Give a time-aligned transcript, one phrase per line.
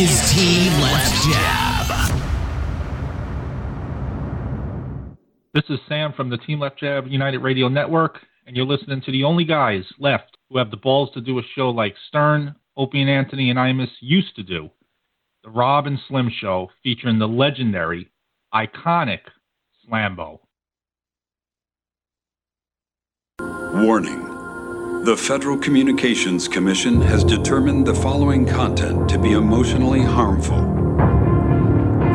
[0.00, 1.86] is Team Left Jab.
[5.52, 9.12] This is Sam from the Team Left Jab United Radio Network, and you're listening to
[9.12, 13.02] the only guys left who have the balls to do a show like Stern, Opie
[13.02, 14.70] and Anthony, and Imus used to do.
[15.44, 18.10] The Rob and Slim Show featuring the legendary,
[18.54, 19.20] iconic
[19.86, 20.38] Slambo.
[23.38, 24.29] Warning.
[25.02, 30.58] The Federal Communications Commission has determined the following content to be emotionally harmful.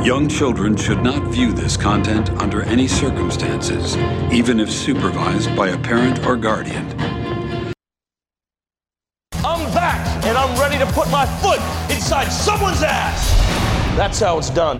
[0.05, 3.97] Young children should not view this content under any circumstances,
[4.31, 6.85] even if supervised by a parent or guardian.
[9.43, 11.59] I'm back, and I'm ready to put my foot
[11.91, 13.31] inside someone's ass.
[13.97, 14.79] That's how it's done.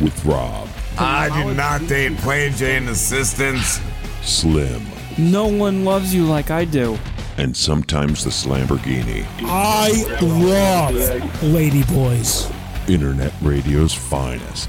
[0.00, 3.80] with Rob, I do not date plain Jane assistants.
[4.22, 4.82] Slim,
[5.18, 6.98] No one loves you like I do.
[7.36, 9.26] and sometimes the Slamborghini.
[9.42, 9.90] I
[10.22, 10.94] love
[11.42, 12.50] ladyboys.
[12.88, 14.68] Internet radio's finest.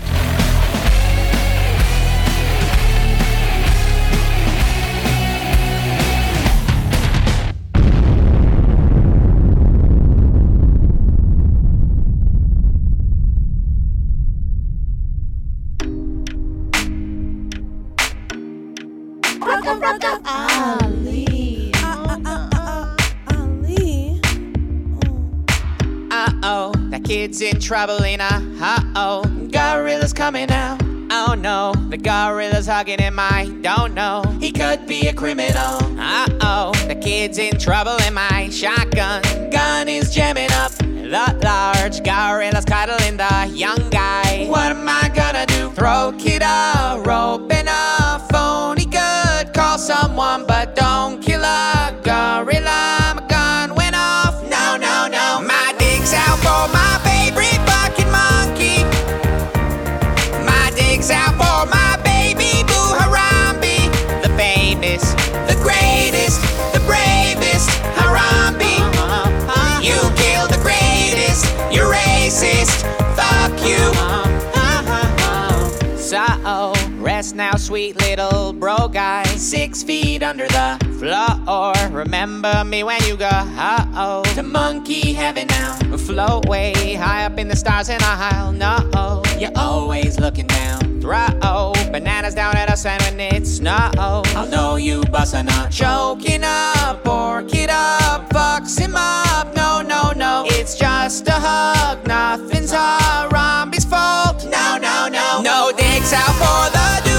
[27.66, 29.24] Kid's in trouble, in a uh oh.
[29.50, 30.81] Gorilla's coming out.
[31.12, 33.18] Oh no, the gorilla's hugging him.
[33.20, 34.24] I don't know.
[34.40, 35.78] He could be a criminal.
[36.00, 39.22] Uh oh, the kid's in trouble, in my shotgun
[39.52, 40.72] gun is jamming up.
[40.78, 44.48] The large gorilla's cuddling the young guy.
[44.48, 45.72] What am I gonna do?
[45.72, 48.78] Throw kid a rope and a phone.
[48.78, 50.55] He could call someone, but
[77.34, 79.24] now, sweet little bro guy.
[79.24, 81.74] Six feet under the floor.
[81.91, 84.24] Remember me when you go, uh oh.
[84.36, 85.78] To monkey heaven now.
[85.97, 89.24] Float way high up in the stars, and I'll know.
[89.40, 91.02] You're always looking down.
[91.02, 95.72] Throw bananas down at us, and when it snows, I'll know you bust a nut.
[95.72, 99.56] Choking up, pork it up, fucks him up.
[99.56, 102.06] No, no, no, it's just a hug.
[102.07, 104.46] Nothing's a Harambe's fault.
[104.46, 105.42] No, no, no.
[105.42, 107.15] No dicks out for the dude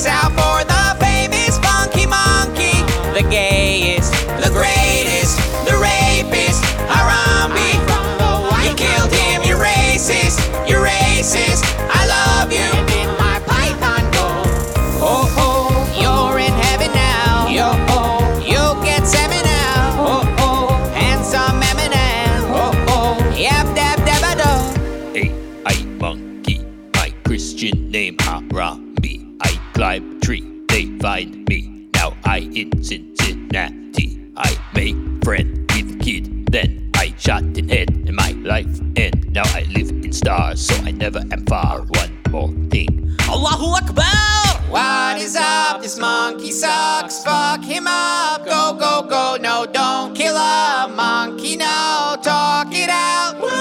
[0.00, 2.80] All dicks out for the famous funky monkey.
[3.12, 7.68] The gayest, the greatest, the rapist, Harambe.
[8.64, 10.38] You killed him, you're racist,
[10.68, 11.64] you're racist.
[11.92, 12.70] I love you.
[13.18, 14.26] my python go.
[15.02, 15.68] Oh, oh,
[16.00, 17.48] you're in heaven now.
[17.48, 19.96] Yo, oh, you'll get seven now.
[19.98, 22.40] Oh, oh, handsome Eminem.
[22.54, 25.12] Oh, oh, yap, dab, dab, a.
[25.12, 25.34] Hey,
[25.66, 28.79] I monkey, my Christian name Harambe.
[29.80, 31.88] Climb tree, they find me.
[31.94, 34.20] Now I in Cincinnati.
[34.36, 39.32] I make friend with kid, then I shot in head and my life end.
[39.32, 41.80] Now I live in stars, so I never am far.
[41.80, 43.16] One more thing.
[43.26, 44.60] Allahu Akbar!
[44.68, 45.80] What is up?
[45.80, 47.24] This monkey sucks.
[47.24, 48.44] Fuck him up.
[48.44, 49.38] Go, go, go.
[49.40, 51.56] No, don't kill a monkey.
[51.56, 53.59] No, talk it out.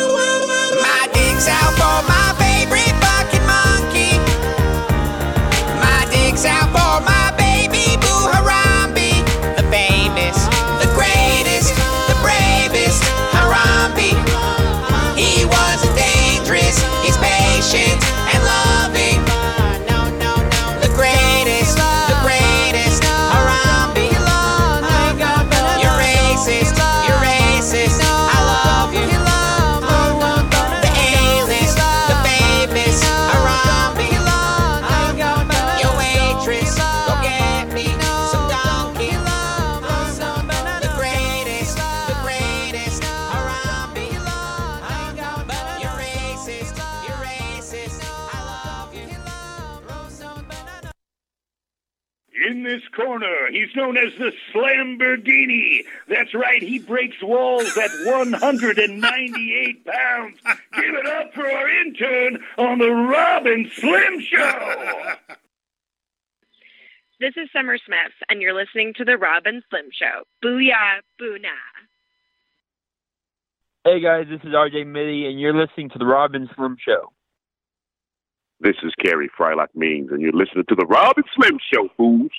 [52.49, 53.51] In this corner.
[53.51, 55.81] He's known as the Slamborghini.
[56.07, 60.39] That's right, he breaks walls at 198 pounds.
[60.73, 65.13] Give it up for our intern on the Rob and Slim Show.
[67.19, 70.23] This is Summer Smith, and you're listening to The Rob and Slim Show.
[70.43, 71.53] Booyah, boona.
[73.83, 77.11] Hey guys, this is RJ Mitte, and you're listening to the Rob and Slim Show.
[78.61, 82.31] This is Carey Frylock Means, and you're listening to the Rob and Slim Show, fools.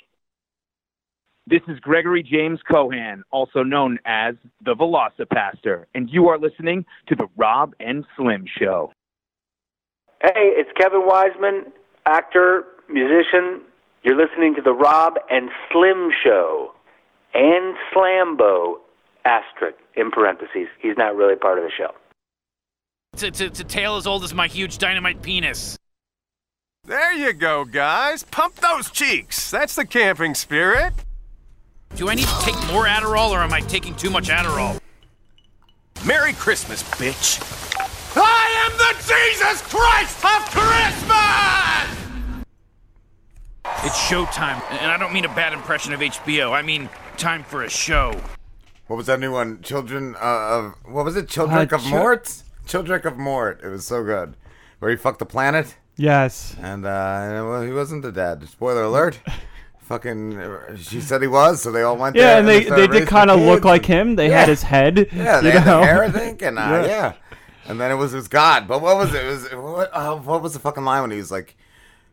[1.47, 7.15] This is Gregory James Cohan, also known as the VelociPastor, and you are listening to
[7.15, 8.93] the Rob and Slim Show.
[10.21, 11.73] Hey, it's Kevin Wiseman,
[12.05, 13.61] actor, musician.
[14.03, 16.71] You're listening to the Rob and Slim Show
[17.33, 18.75] and Slambo,
[19.25, 20.67] asterisk, in parentheses.
[20.79, 21.93] He's not really part of the show.
[23.13, 25.79] It's, it's, it's a tale as old as my huge dynamite penis.
[26.83, 28.23] There you go, guys.
[28.23, 29.51] Pump those cheeks.
[29.51, 30.93] That's the camping spirit.
[31.95, 34.79] Do I need to take more Adderall or am I taking too much Adderall?
[36.05, 37.39] Merry Christmas, bitch.
[38.17, 41.97] I am the Jesus Christ of Christmas!
[43.83, 46.51] It's showtime, and I don't mean a bad impression of HBO.
[46.51, 48.19] I mean time for a show.
[48.87, 49.61] What was that new one?
[49.61, 51.27] Children uh, of what was it?
[51.29, 52.43] Children Uh, of Chil- Mort.
[52.65, 53.61] Children of Mort.
[53.63, 54.35] It was so good.
[54.79, 56.55] Where he fucked the planet Yes.
[56.61, 58.47] and uh, well, he wasn't the dad.
[58.49, 59.19] Spoiler alert.
[59.81, 60.39] Fucking,
[60.77, 62.23] she said he was, so they all went there.
[62.23, 64.15] Yeah, and they, they did kind of look like him.
[64.15, 64.39] They Yeah.
[64.39, 65.09] had his head.
[65.11, 65.79] Yeah, they you had know?
[65.81, 66.85] the hair, I think, and uh, Yeah.
[66.85, 67.13] yeah.
[67.67, 68.67] And then it was his God.
[68.69, 69.23] But what was it?
[69.25, 69.89] It was what?
[69.93, 71.55] Uh, what was the fucking line when he was like,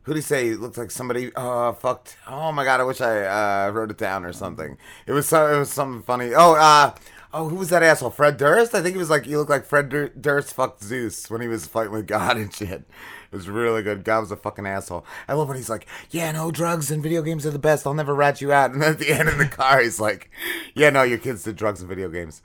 [0.03, 0.49] "Who did he say?
[0.49, 1.31] He looked like somebody.
[1.35, 2.17] Uh, fucked.
[2.27, 4.77] Oh my god, I wish I uh, wrote it down or something.
[5.07, 5.47] It was so.
[5.55, 6.35] It was something funny.
[6.35, 6.95] Oh, uh,
[7.33, 8.11] oh, who was that asshole?
[8.11, 8.75] Fred Durst.
[8.75, 11.49] I think he was like, you look like Fred Dur- Durst fucked Zeus when he
[11.49, 12.85] was fighting with God and shit.
[13.31, 14.05] It was really good.
[14.05, 15.05] God was a fucking asshole.
[15.29, 17.87] I love when he's like, "Yeah, no drugs and video games are the best.
[17.87, 20.31] I'll never rat you out." And at the end in the car, he's like,
[20.75, 22.41] "Yeah, no, your kids did drugs and video games."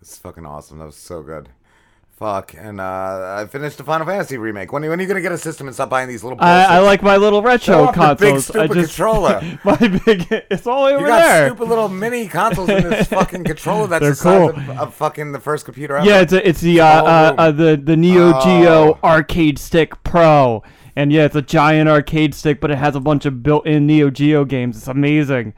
[0.00, 0.78] It's fucking awesome.
[0.78, 1.48] That was so good.
[2.24, 2.54] Fuck.
[2.56, 4.72] And uh, I finished the Final Fantasy remake.
[4.72, 6.38] When, when are you gonna get a system and stop buying these little?
[6.40, 8.50] I, I like my little retro your big, consoles.
[8.50, 9.58] I stupid just controller.
[9.64, 10.26] my big.
[10.50, 11.48] It's all over You got there.
[11.48, 14.72] stupid little mini consoles in this fucking controller that's They're the size cool.
[14.72, 16.06] of, of fucking the first computer ever.
[16.06, 18.40] Yeah, it's a, it's the uh, uh, uh the the Neo Oh.
[18.42, 20.62] Geo Arcade Stick Pro,
[20.96, 24.08] and yeah, it's a giant arcade stick, but it has a bunch of built-in Neo
[24.08, 24.78] Geo games.
[24.78, 25.52] It's amazing.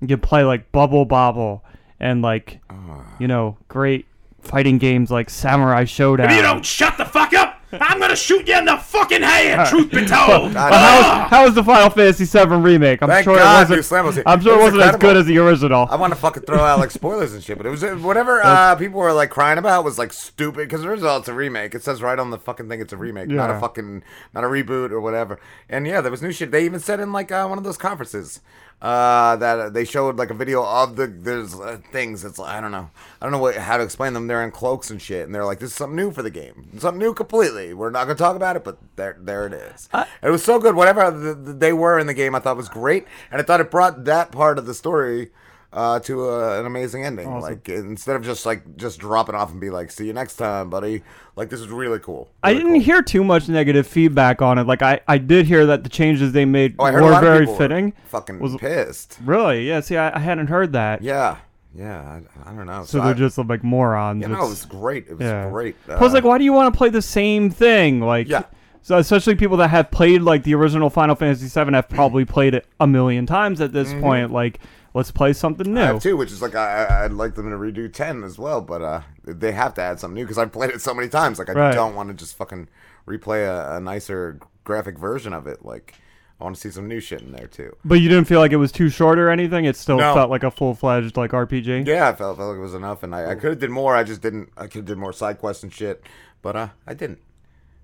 [0.00, 1.64] You can play like Bubble Bobble
[1.98, 2.60] and like
[3.18, 4.06] you know great
[4.44, 6.26] fighting games like Samurai Shodown.
[6.30, 9.66] If you don't shut the fuck up, I'm gonna shoot you in the fucking head.
[9.68, 10.54] Truth be told.
[10.54, 13.02] but how, how was the Final Fantasy VII remake?
[13.02, 14.14] I'm Thank sure God, it was wasn't.
[14.14, 14.22] here.
[14.26, 15.88] I'm sure It it was wasn't as good as the original.
[15.90, 18.76] I want to fucking throw out like spoilers and shit, but it was whatever uh,
[18.76, 21.74] people were like crying about was like stupid because first of all, it's a remake.
[21.74, 24.46] It says right on the fucking thing it's a remake, not a fucking not a
[24.46, 25.40] reboot or whatever.
[25.68, 26.52] And yeah, there was new shit.
[26.52, 28.40] They even said in like uh, one of those conferences
[28.84, 32.22] uh, that uh, they showed like a video of the there's uh, things.
[32.22, 34.26] It's I don't know, I don't know what, how to explain them.
[34.26, 36.68] They're in cloaks and shit, and they're like this is something new for the game,
[36.78, 37.72] something new completely.
[37.72, 39.88] We're not gonna talk about it, but there there it is.
[40.22, 40.74] it was so good.
[40.74, 43.60] Whatever the, the, they were in the game, I thought was great, and I thought
[43.60, 45.30] it brought that part of the story
[45.74, 47.26] uh, to uh, an amazing ending.
[47.28, 47.42] Awesome.
[47.50, 50.70] Like instead of just like just dropping off and be like, "See you next time,
[50.70, 51.02] buddy."
[51.36, 52.30] Like this is really cool.
[52.42, 54.66] I didn't hear too much negative feedback on it.
[54.68, 57.40] Like I, I did hear that the changes they made Oh, I a were very
[57.40, 57.92] people were fitting.
[58.06, 59.18] fucking Was- pissed.
[59.24, 59.66] Really?
[59.68, 59.80] Yeah.
[59.80, 61.02] See, I, I hadn't heard that.
[61.02, 61.38] Yeah,
[61.74, 62.20] yeah.
[62.44, 62.84] I, I don't know.
[62.84, 64.22] So I- they're just like morons.
[64.22, 65.08] You know, it was great.
[65.08, 65.50] It was yeah.
[65.50, 65.74] great.
[65.86, 68.00] Plus, Uh, like, why do you want to play the same thing?
[68.00, 68.44] Like, Yeah.
[68.82, 72.54] So especially people that have played like the original Final Fantasy VII have probably played
[72.54, 74.00] it a million times at this Mhm.
[74.02, 74.30] point.
[74.30, 74.60] Like,
[74.94, 75.80] let's play something new.
[75.80, 78.60] I have two, which is like I, I'd like them to redo ten as well,
[78.62, 81.38] but uh, they have to add something new because I've played it so many times.
[81.38, 81.74] Like I Right.
[81.74, 82.68] don't want to just fucking
[83.06, 85.64] replay a, a nicer graphic version of it.
[85.64, 85.94] Like
[86.40, 87.76] I want to see some new shit in there too.
[87.84, 89.64] But you didn't feel like it was too short or anything.
[89.66, 90.14] It still No.
[90.14, 91.86] felt like a full fledged like RPG.
[91.86, 93.94] Yeah, I felt, felt like it was enough, and I, I could have did more.
[93.94, 94.50] I just didn't.
[94.56, 96.02] I could have did more side quests and shit,
[96.42, 97.20] but uh, I didn't.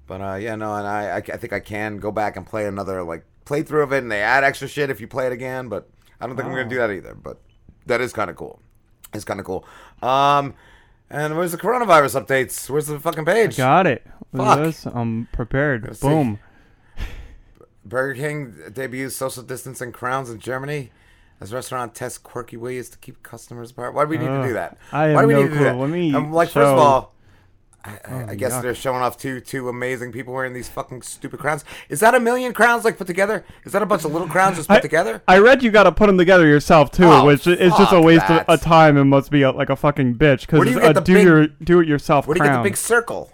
[0.07, 2.67] But uh, yeah, no, and I, I, I think I can go back and play
[2.67, 5.69] another like playthrough of it, and they add extra shit if you play it again.
[5.69, 5.88] But
[6.20, 7.14] I don't think I'm gonna do that either.
[7.14, 7.40] But
[7.86, 8.60] that is kind of cool.
[9.12, 9.64] It's kind of cool.
[10.02, 10.54] Um,
[11.08, 12.68] and where's the coronavirus updates?
[12.70, 13.56] Where's the fucking page?
[13.56, 14.06] Got it.
[14.36, 14.58] Fuck.
[14.60, 14.86] this.
[14.86, 15.84] I'm prepared.
[15.84, 16.06] Let's see.
[16.08, 16.38] Boom.
[17.84, 20.90] Burger King debuts social distancing crowns in Germany
[21.40, 23.94] as restaurant tests quirky ways to keep customers apart.
[23.94, 24.76] Why do we need to do that?
[24.92, 25.64] I Why do we no need to do clue.
[25.64, 25.76] that?
[25.76, 27.14] Let me Um, like first of all,
[27.84, 28.62] I, Oh, I guess yuck.
[28.62, 31.64] they're showing off two two amazing people wearing these fucking stupid crowns.
[31.88, 33.44] Is that a million crowns like put together?
[33.64, 35.22] Is that a bunch of little crowns just put I, together?
[35.26, 38.00] I read you got to put them together yourself too, Oh, which is just a
[38.00, 40.80] waste of a time and must be a, like a fucking bitch because do you
[40.82, 42.58] a do big- your do it yourself Where do you crown.
[42.58, 43.32] get the big circle?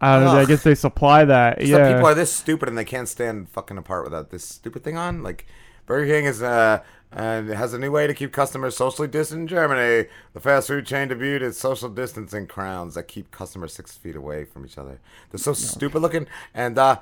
[0.00, 0.38] I don't know.
[0.38, 1.60] I guess they supply that.
[1.60, 1.92] Some yeah.
[1.94, 5.22] people are this stupid and they can't stand fucking apart without this stupid thing on.
[5.22, 5.46] Like
[5.86, 6.80] Burger King is uh,
[7.14, 10.08] and it has a new way to keep customers socially distant in Germany.
[10.32, 14.44] The fast food chain debuted its social distancing crowns that keep customers six feet away
[14.44, 15.00] from each other.
[15.30, 16.98] They're so stupid looking, and uh,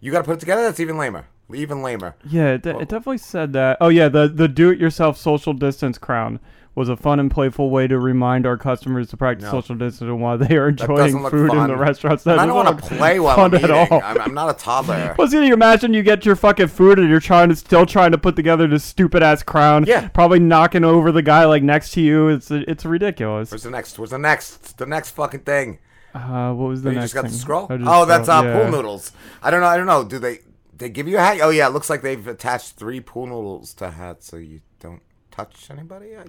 [0.00, 0.62] you got to put it together.
[0.62, 1.26] That's even lamer.
[1.54, 2.16] Even lamer.
[2.28, 3.76] Yeah, it, de- it definitely said that.
[3.80, 6.40] Oh yeah, the the do-it-yourself social distance crown
[6.74, 9.50] was a fun and playful way to remind our customers to practice No.
[9.60, 12.24] social distancing while they are enjoying food in the restaurants.
[12.24, 14.00] That I don't want to play while fun I'm at all.
[14.02, 15.14] I'm, I'm not a toddler.
[15.18, 18.12] Well, see, you imagine you get your fucking food and you're trying to still trying
[18.12, 19.84] to put together this stupid ass crown.
[19.86, 20.08] Yeah.
[20.08, 22.28] Probably knocking over the guy like next to you.
[22.28, 23.50] It's it's ridiculous.
[23.50, 23.98] Where's the next?
[23.98, 24.78] Where's the next?
[24.78, 25.78] The next fucking thing.
[26.14, 27.32] Uh, what was the you next just got thing?
[27.32, 27.66] the scroll.
[27.70, 28.52] Oh, that's uh, yeah.
[28.62, 29.12] pool noodles.
[29.42, 29.66] I don't know.
[29.66, 30.04] I don't know.
[30.04, 30.40] Do they
[30.76, 31.38] they give you a hat?
[31.42, 35.02] Oh yeah, it looks like they've attached three pool noodles to hats so you don't
[35.30, 36.16] touch anybody.
[36.16, 36.24] I,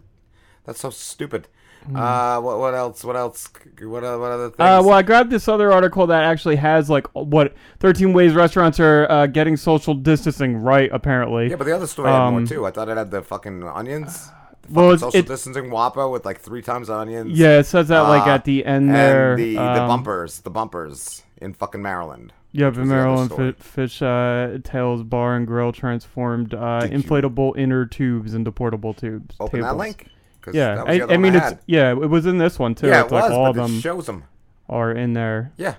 [0.66, 1.48] that's so stupid.
[1.86, 1.96] Hmm.
[1.98, 3.04] Uh, what what else?
[3.04, 3.50] What else?
[3.82, 4.60] What uh, what other things?
[4.60, 8.80] Uh, well, I grabbed this other article that actually has like what 13 ways restaurants
[8.80, 10.90] are uh, getting social distancing right.
[10.94, 11.50] Apparently.
[11.50, 12.66] yeah, but the other story had more Um, too.
[12.66, 14.30] I thought it had the fucking onions.
[14.62, 17.38] The well, fucking it's- social it- distancing Whopper with like three times onions.
[17.38, 20.40] Yeah, it says that, like, Uh, at the end and there, the the um, bumpers,
[20.40, 22.32] the bumpers in fucking Maryland.
[22.54, 23.30] Yeah, the Maryland.
[23.30, 29.36] Fi- Fish uh, Tales Bar and Grill transformed uh, inflatable inner tubes into portable tubes.
[29.42, 30.08] Open that link?
[30.52, 32.76] Yeah, that was the I, I mean I it's yeah, it was in this one
[32.76, 32.88] too.
[32.88, 34.24] Yeah, it's it like was, all but of it them
[34.70, 35.52] are in there.
[35.58, 35.76] Yeah.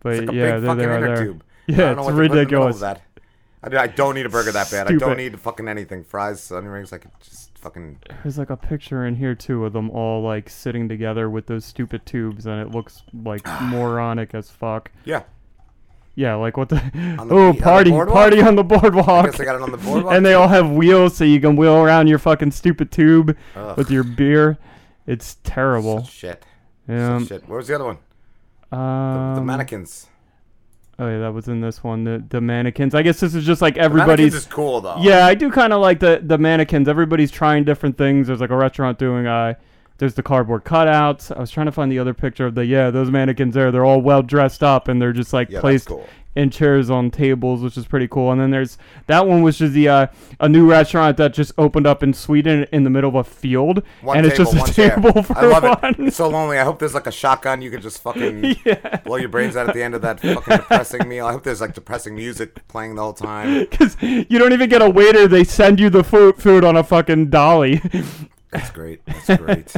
[0.00, 1.34] but like yeah, big there they fucking are inner there.
[1.68, 2.80] Yeah, it's what to in the ridiculous.
[2.80, 3.02] that.
[3.62, 4.86] I, I don't need a burger that bad.
[4.88, 6.04] I don't need fucking anything.
[6.04, 6.92] Fries, onion rings.
[6.92, 7.98] I could just fucking.
[8.22, 11.64] There's like a picture in here too of them all like sitting together with those
[11.64, 14.90] stupid tubes, and it looks like moronic as fuck.
[15.04, 15.24] Yeah.
[16.18, 18.12] Yeah, like what the, the oh the party boardwalk?
[18.12, 19.08] party on the boardwalk.
[19.08, 21.40] I guess they got it on the boardwalk, and they all have wheels so you
[21.40, 23.76] can wheel around your fucking stupid tube Ugh.
[23.76, 24.58] with your beer.
[25.06, 26.00] It's terrible.
[26.00, 26.44] Such shit.
[26.88, 27.20] Yeah.
[27.20, 27.48] Such shit.
[27.48, 27.98] Where was the other one?
[28.72, 30.08] Um, the mannequins.
[30.98, 32.02] Oh yeah, that was in this one.
[32.02, 32.96] The the mannequins.
[32.96, 34.34] I guess this is just like everybody's.
[34.34, 34.96] is cool, though.
[34.98, 36.88] Yeah, I do kind of like the the mannequins.
[36.88, 38.26] Everybody's trying different things.
[38.26, 39.54] There's like a restaurant doing uh
[39.98, 41.36] There's the cardboard cutouts.
[41.36, 43.70] I was trying to find the other picture of the yeah those mannequins there.
[43.72, 46.06] They're all well dressed up and they're just like Yeah, placed cool.
[46.36, 48.30] in chairs on tables, which is pretty cool.
[48.30, 48.78] And then there's
[49.08, 50.06] that one, which is the uh,
[50.38, 53.82] a new restaurant that just opened up in Sweden in the middle of a field,
[54.02, 54.94] One and it's just a chair.
[54.94, 55.94] table for I love one.
[55.94, 55.98] it.
[56.06, 56.58] It's so lonely.
[56.58, 58.54] I hope there's like a shotgun you can just fucking
[59.04, 61.26] blow your brains out at the end of that fucking depressing meal.
[61.26, 63.66] I hope there's like depressing music playing the whole time.
[63.70, 66.84] Because you don't even get a waiter; they send you the food food on a
[66.84, 67.82] fucking dolly.
[68.50, 69.04] That's great.
[69.06, 69.72] That's great.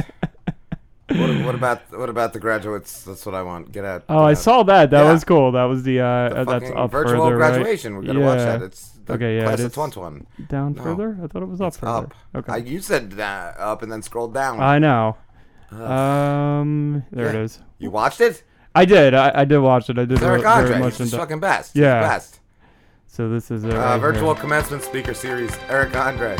[1.09, 3.03] what, what about what about the graduates?
[3.03, 3.71] That's what I want.
[3.71, 4.03] Get out.
[4.07, 4.37] Oh, get I out.
[4.37, 4.89] saw that.
[4.91, 5.11] That Yeah.
[5.11, 5.51] was cool.
[5.51, 7.49] That was the uh, The uh, that's up virtual further, right?
[7.53, 7.97] graduation.
[7.97, 8.61] We gotta watch that.
[8.61, 9.37] It's the okay.
[9.37, 10.25] Yeah, class it of is 21.
[10.47, 10.83] Down No.
[10.83, 11.17] further.
[11.23, 11.91] I thought it was up It's further.
[12.07, 12.13] up.
[12.35, 12.53] Okay.
[12.53, 14.59] I, you said uh, up and then scrolled down.
[14.61, 15.17] I know.
[15.73, 15.81] Ugh.
[15.81, 17.41] Um, there it Yeah.
[17.41, 17.59] is.
[17.79, 18.43] You watched it?
[18.73, 19.13] I did.
[19.13, 19.97] I, I did watch it.
[19.99, 20.23] I did.
[20.23, 21.73] Eric Andre, very much he's fucking best.
[21.73, 21.99] He's Yeah.
[22.01, 22.39] best.
[23.07, 24.41] So this is a Uh, right virtual here.
[24.41, 25.51] commencement speaker series.
[25.67, 26.37] Eric Andre.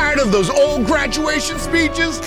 [0.00, 2.20] Tired of those old graduation speeches?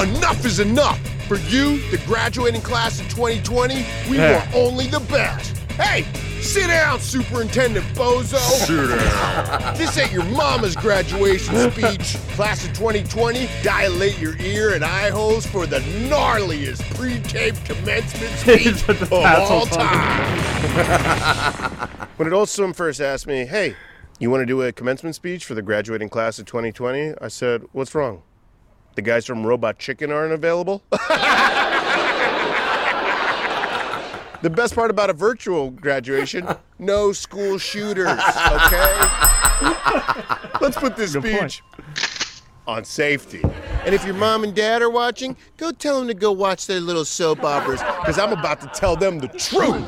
[0.00, 1.00] Enough is enough.
[1.26, 4.36] For you, the graduating class of 2020, we Yeah.
[4.38, 5.56] want only the best.
[5.72, 6.06] Hey,
[6.40, 8.38] sit down, Superintendent Bozo.
[8.38, 9.74] Sit down.
[9.76, 12.16] This ain't your mama's graduation speech.
[12.36, 18.88] Class of 2020, dilate your ear and eye holes for the gnarliest pre-taped commencement speech
[18.88, 20.28] of all time.
[22.18, 23.74] when Adult Swim first asked me, hey,
[24.20, 27.14] you want to do a commencement speech for the graduating class of 2020?
[27.20, 28.22] I said, what's wrong?
[28.94, 30.82] The guys from Robot Chicken aren't available?
[30.90, 30.98] the
[34.50, 36.46] best part about a virtual graduation,
[36.78, 38.94] no school shooters, okay?
[40.60, 41.62] Let's put this speech
[42.68, 43.42] on safety.
[43.84, 46.80] And if your mom and dad are watching, go tell them to go watch their
[46.80, 49.84] little soap operas, because I'm about to tell them the truth.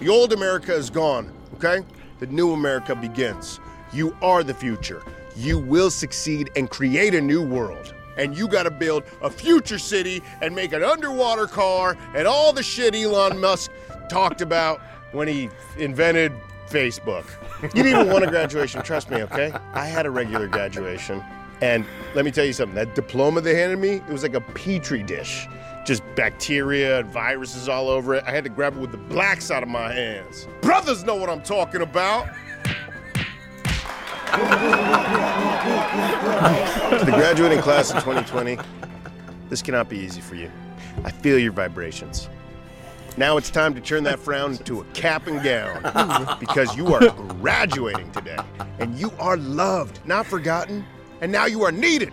[0.00, 1.82] The old America is gone, okay?
[2.18, 3.60] The new America begins.
[3.92, 5.02] You are the future.
[5.36, 7.94] You will succeed and create a new world.
[8.16, 12.62] And you gotta build a future city and make an underwater car and all the
[12.62, 13.70] shit Elon Musk
[14.08, 14.80] talked about
[15.12, 16.32] when he invented
[16.68, 17.26] Facebook.
[17.62, 19.52] You didn't even want a graduation, trust me, okay?
[19.74, 21.22] I had a regular graduation.
[21.60, 24.40] And let me tell you something, that diploma they handed me, it was like a
[24.40, 25.46] petri dish.
[25.86, 28.24] Just bacteria and viruses all over it.
[28.26, 30.48] I had to grab it with the black side of my hands.
[30.60, 32.26] Brothers know what I'm talking about.
[34.26, 34.32] To
[37.04, 38.58] the graduating class of 2020,
[39.48, 40.50] this cannot be easy for you.
[41.04, 42.28] I feel your vibrations.
[43.16, 47.08] Now it's time to turn that frown into a cap and gown because you are
[47.40, 48.38] graduating today
[48.80, 50.84] and you are loved, not forgotten,
[51.20, 52.12] and now you are needed.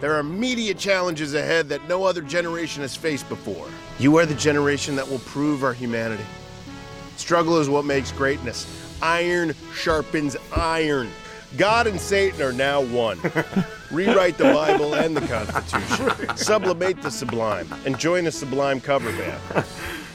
[0.00, 3.66] There are immediate challenges ahead that no other generation has faced before.
[3.98, 6.24] You are the generation that will prove our humanity.
[7.16, 8.66] Struggle is what makes greatness.
[9.02, 11.08] Iron sharpens iron.
[11.56, 13.18] God and Satan are now one.
[13.90, 16.36] Rewrite the Bible and the Constitution.
[16.36, 19.64] Sublimate the sublime and join a sublime cover band.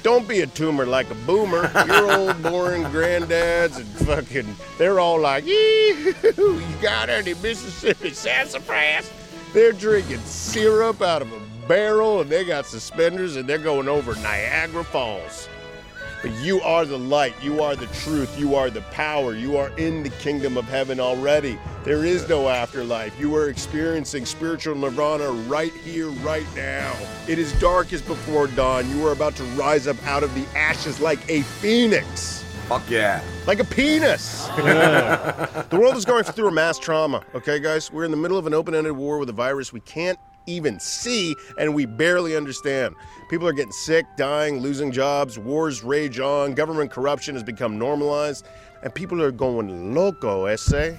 [0.03, 1.71] Don't be a tumor like a boomer.
[1.87, 9.09] Your old boring granddads and fucking, they're all like, "Yee, you got any Mississippi sassafras?
[9.53, 14.15] They're drinking syrup out of a barrel and they got suspenders and they're going over
[14.15, 15.47] Niagara Falls.
[16.23, 19.69] But you are the light, you are the truth, you are the power, you are
[19.77, 21.59] in the kingdom of heaven already.
[21.83, 23.19] There is no afterlife.
[23.19, 26.95] You are experiencing spiritual nirvana right here, right now.
[27.27, 28.89] It is darkest before dawn.
[28.89, 32.42] You are about to rise up out of the ashes like a phoenix.
[32.67, 33.21] Fuck yeah.
[33.45, 34.47] Like a penis.
[34.55, 37.91] the world is going through a mass trauma, okay, guys?
[37.91, 40.79] We're in the middle of an open ended war with a virus we can't even
[40.79, 42.95] see and we barely understand.
[43.29, 48.45] People are getting sick, dying, losing jobs, wars rage on, government corruption has become normalized,
[48.81, 50.97] and people are going loco, ese.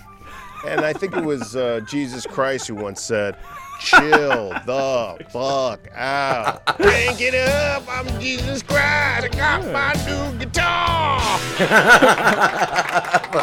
[0.67, 3.37] And I think it was uh, Jesus Christ who once said,
[3.85, 6.65] Chill the fuck out.
[6.65, 9.25] Crank it up, I'm Jesus Christ.
[9.25, 11.39] I got my new guitar.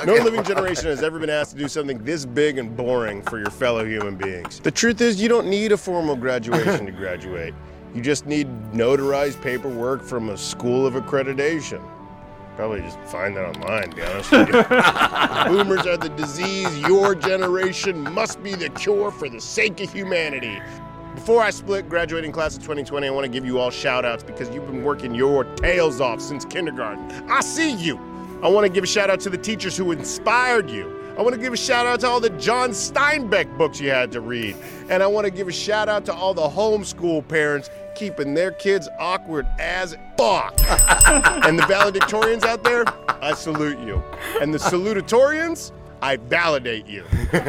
[0.06, 3.38] no living generation has ever been asked to do something this big and boring for
[3.38, 4.60] your fellow human beings.
[4.60, 7.54] The truth is, you don't need a formal graduation to graduate.
[7.94, 11.84] You just need notarized paperwork from a school of accreditation.
[12.56, 14.54] Probably just find that online, to be honest with you.
[15.64, 16.78] Boomers are the disease.
[16.80, 20.62] Your generation must be the cure for the sake of humanity.
[21.16, 24.24] Before I split graduating class of 2020, I want to give you all shout outs
[24.24, 27.30] because you've been working your tails off since kindergarten.
[27.30, 27.98] I see you.
[28.44, 31.01] I want to give a shout out to the teachers who inspired you.
[31.22, 34.12] I want to give a shout out to all the John Steinbeck books you had
[34.14, 34.56] to read.
[34.90, 38.50] And I want to give a shout out to all the homeschool parents keeping their
[38.50, 40.60] kids awkward as fuck.
[41.46, 42.86] and the valedictorians out there,
[43.22, 44.02] I salute you.
[44.42, 47.04] And the salutatorians, I validate you.
[47.32, 47.44] this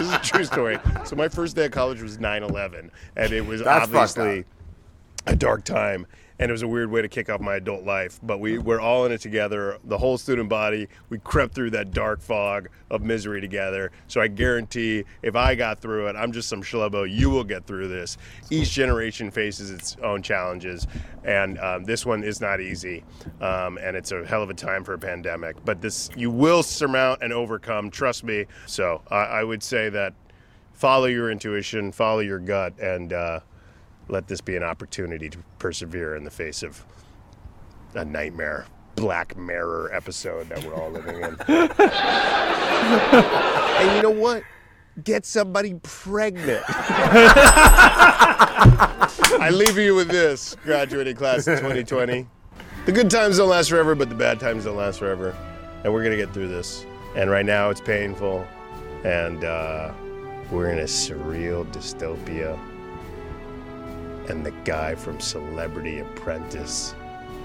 [0.00, 0.80] is a true story.
[1.04, 4.44] So my first day at college was 9/11, and it was That's obviously
[5.28, 6.08] a dark time.
[6.40, 8.80] And it was a weird way to kick off my adult life, but we we're
[8.80, 9.78] all in it together.
[9.84, 13.90] The whole student body, we crept through that dark fog of misery together.
[14.06, 17.10] So I guarantee, if I got through it, I'm just some schlubbo.
[17.10, 18.18] You will get through this.
[18.50, 20.86] Each generation faces its own challenges,
[21.24, 23.02] and um, this one is not easy.
[23.40, 25.56] Um, and it's a hell of a time for a pandemic.
[25.64, 27.90] But this, you will surmount and overcome.
[27.90, 28.46] Trust me.
[28.66, 30.14] So I, I would say that
[30.72, 33.40] follow your intuition, follow your gut, and uh,
[34.08, 36.84] let this be an opportunity to persevere in the face of
[37.94, 38.66] a nightmare
[38.96, 41.36] Black Mirror episode that we're all living in.
[43.86, 44.42] and you know what?
[45.04, 46.64] Get somebody pregnant.
[49.40, 52.26] I leave you with this, graduating class of 2020.
[52.86, 55.36] The good times don't last forever, but the bad times don't last forever.
[55.84, 56.84] And we're going to get through this.
[57.14, 58.44] And right now it's painful.
[59.04, 59.92] And uh,
[60.50, 62.58] we're in a surreal dystopia.
[64.28, 66.94] And the guy from Celebrity Apprentice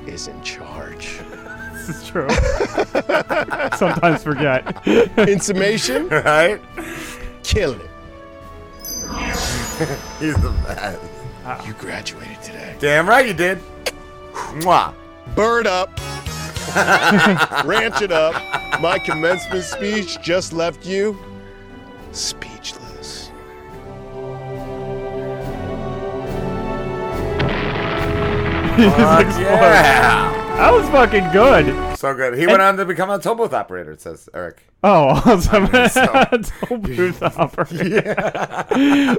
[0.05, 1.19] is in charge.
[1.73, 2.29] This is true.
[3.77, 4.87] Sometimes forget.
[5.17, 6.61] In summation, right?
[7.43, 7.89] Kill it.
[10.17, 11.01] He's the best.
[11.43, 11.67] Ah.
[11.67, 12.77] You graduated today.
[12.79, 13.59] Damn right you did.
[14.61, 14.93] Mwah.
[15.35, 15.89] Bird up.
[17.65, 18.35] Ranch it up.
[18.79, 21.17] My commencement speech just left you
[22.13, 22.52] speechless.
[28.75, 30.39] Fuck yeah.
[30.57, 31.97] That was fucking good.
[31.97, 32.37] So good.
[32.37, 34.63] He went on to become a toll booth operator, it says Eric.
[34.83, 35.67] Oh, awesome.
[35.71, 38.13] I mean, so- Toll booth operator.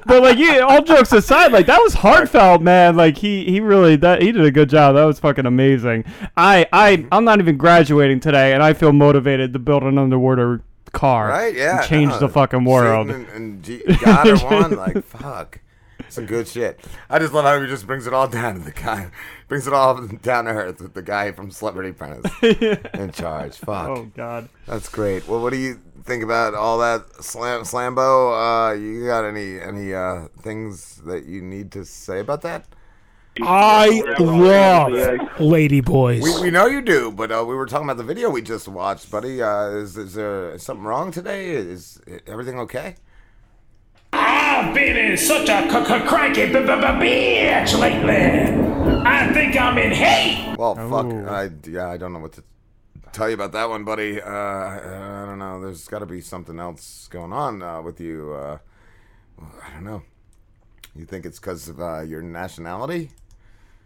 [0.07, 2.97] but like, yeah, all jokes aside, like that was heartfelt, man.
[2.97, 4.95] Like he he really that he did a good job.
[4.97, 6.05] That was fucking amazing.
[6.37, 10.63] I I I'm not even graduating today, and I feel motivated to build an underwater
[10.93, 11.29] car.
[11.29, 11.55] Right?
[11.55, 11.79] Yeah.
[11.81, 13.09] and change no, the fucking world.
[13.09, 14.77] Satan And, and G- God are one.
[14.77, 15.61] Like, fuck.
[16.09, 16.81] Some good shit.
[17.09, 19.11] I just love how he just brings it all down to the guy.
[19.49, 22.33] Brings it all down to earth with the guy from Celebrity Apprentice
[22.95, 23.57] in charge.
[23.59, 23.89] Fuck.
[23.91, 24.49] Oh God.
[24.67, 25.29] That's great.
[25.29, 28.71] Well, what do you think about all that slam slambo?
[28.71, 32.67] Uh, you got any any uh, things that you need to say about that?
[33.43, 36.23] I love lady boys.
[36.23, 38.69] We, we know you do, but uh, we were talking about the video we just
[38.69, 39.43] watched, buddy.
[39.43, 41.51] Uh, is, is there something wrong today?
[41.51, 42.95] Is everything okay?
[44.45, 49.01] I've been in such a c- c- cranky bitch lately.
[49.07, 50.57] I think I'm in hate.
[50.59, 51.07] Well, fuck.
[51.07, 52.43] I, yeah, I don't know what to
[53.13, 54.21] tell you about that one, buddy.
[54.21, 55.61] Uh, I, I don't know.
[55.63, 58.35] There's got to be something else going on uh, with you.
[58.35, 58.59] Uh,
[59.41, 60.03] I don't know.
[60.95, 63.11] You think it's because of uh, your nationality?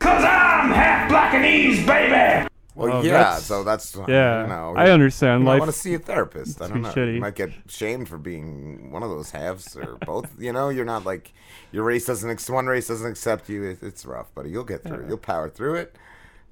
[0.00, 2.48] Cause I'm half Blackanese, baby.
[2.78, 5.40] Well, Oh, yeah, that's- so that's yeah, You know, I understand.
[5.40, 6.62] You might Life want to see a therapist.
[6.62, 6.92] I don't know.
[6.92, 10.30] pretty You might get shamed for being one of those halves or both.
[10.38, 11.32] You know, you're not like
[11.72, 12.30] your race doesn't.
[12.30, 13.64] Ex- one race doesn't accept you.
[13.64, 14.50] It, it's rough, buddy.
[14.50, 15.02] You'll get through.
[15.02, 15.08] Yeah.
[15.08, 15.96] You'll power through it.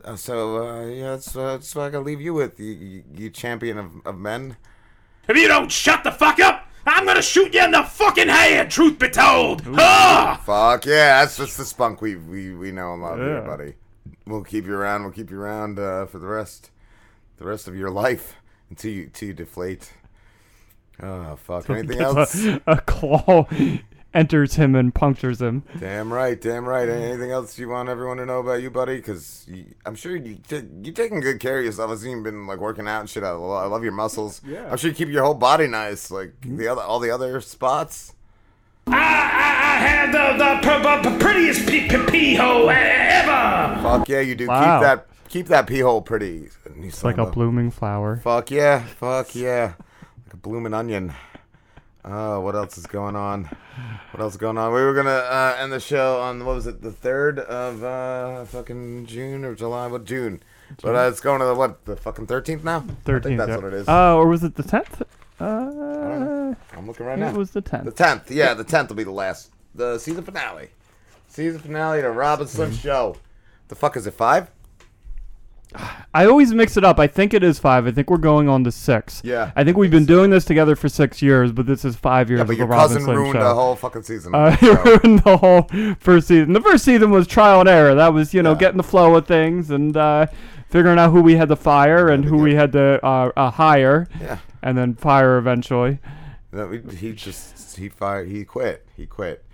[0.04, 2.58] Uh, so uh, yeah, that's, uh, that's what I gotta leave you with.
[2.60, 4.56] You, you, you champion of, of men.
[5.28, 8.70] If you don't shut the fuck up, I'm gonna shoot you in the fucking head,
[8.70, 9.62] truth be told.
[9.74, 10.40] Ah!
[10.44, 13.74] Fuck yeah, that's just the spunk we we, we know and love here, buddy.
[14.26, 15.02] We'll keep you around.
[15.04, 16.70] We'll keep you around uh, for the rest,
[17.38, 18.36] the rest of your life
[18.70, 19.92] until you until you deflate.
[21.00, 21.68] Oh fuck!
[21.70, 22.44] Anything else?
[22.44, 23.46] A, a claw
[24.12, 25.62] enters him and punctures him.
[25.78, 26.88] Damn right, damn right.
[26.88, 28.96] Anything else you want everyone to know about you, buddy?
[28.96, 29.46] Because
[29.84, 31.90] I'm sure you t- you taking good care of yourself.
[31.90, 33.22] I've seen you been like working out and shit.
[33.22, 34.40] I lo- I love your muscles.
[34.44, 34.68] Yeah.
[34.70, 38.14] I'm sure you keep your whole body nice, like the other all the other spots.
[38.88, 43.83] I, I, I had the, the p- p- prettiest pee, pee, pee hole ever.
[43.83, 44.46] Fuck yeah, you do.
[44.46, 44.61] Wow.
[44.61, 46.49] Keep that keep that pee hole pretty.
[46.77, 48.18] It's like a blooming flower.
[48.18, 49.75] Fuck yeah, fuck yeah,
[50.25, 51.14] like a blooming onion.
[52.05, 53.44] Oh, what else is going on?
[54.12, 54.72] What else is going on?
[54.72, 58.44] We were gonna uh, end the show on what was it, the third of uh,
[58.44, 59.88] fucking June or July?
[59.88, 60.40] What June?
[60.81, 62.85] But uh, it's going to the what, the fucking thirteenth now?
[63.05, 63.38] Thirteenth.
[63.38, 63.57] that's yeah.
[63.57, 63.88] what it is.
[63.88, 65.03] Uh, or was it the tenth?
[65.38, 67.29] Uh, I'm looking right now.
[67.29, 67.85] it was the tenth.
[67.85, 70.70] The tenth, yeah, the tenth will be the last, the season finale.
[71.29, 72.79] Season finale to Rob and Slim Mm-hmm.
[72.79, 73.16] Show.
[73.68, 74.12] The fuck is it?
[74.14, 74.51] Five?
[76.14, 76.99] I always mix it up.
[76.99, 77.87] I think it is five.
[77.87, 79.20] I think we're going on to six.
[79.25, 82.31] Yeah, I think we've been doing this together for six years, but this is five
[82.31, 82.38] years.
[82.38, 83.44] Yeah, but of your the Robin cousin Slim ruined show.
[83.44, 84.35] the whole fucking season.
[84.35, 85.68] Uh, he ruined the whole
[85.99, 86.53] first season.
[86.55, 87.94] The first season was trial and error.
[87.94, 90.29] That was you know getting the flow of things and uh,
[90.68, 94.09] figuring out who we had to fire and who we had to uh, uh, hire.
[94.20, 94.38] Yeah.
[94.62, 95.98] And then fire eventually.
[96.52, 98.29] No, we- he just he fired.
[98.29, 98.87] He quit.
[98.96, 99.44] He quit.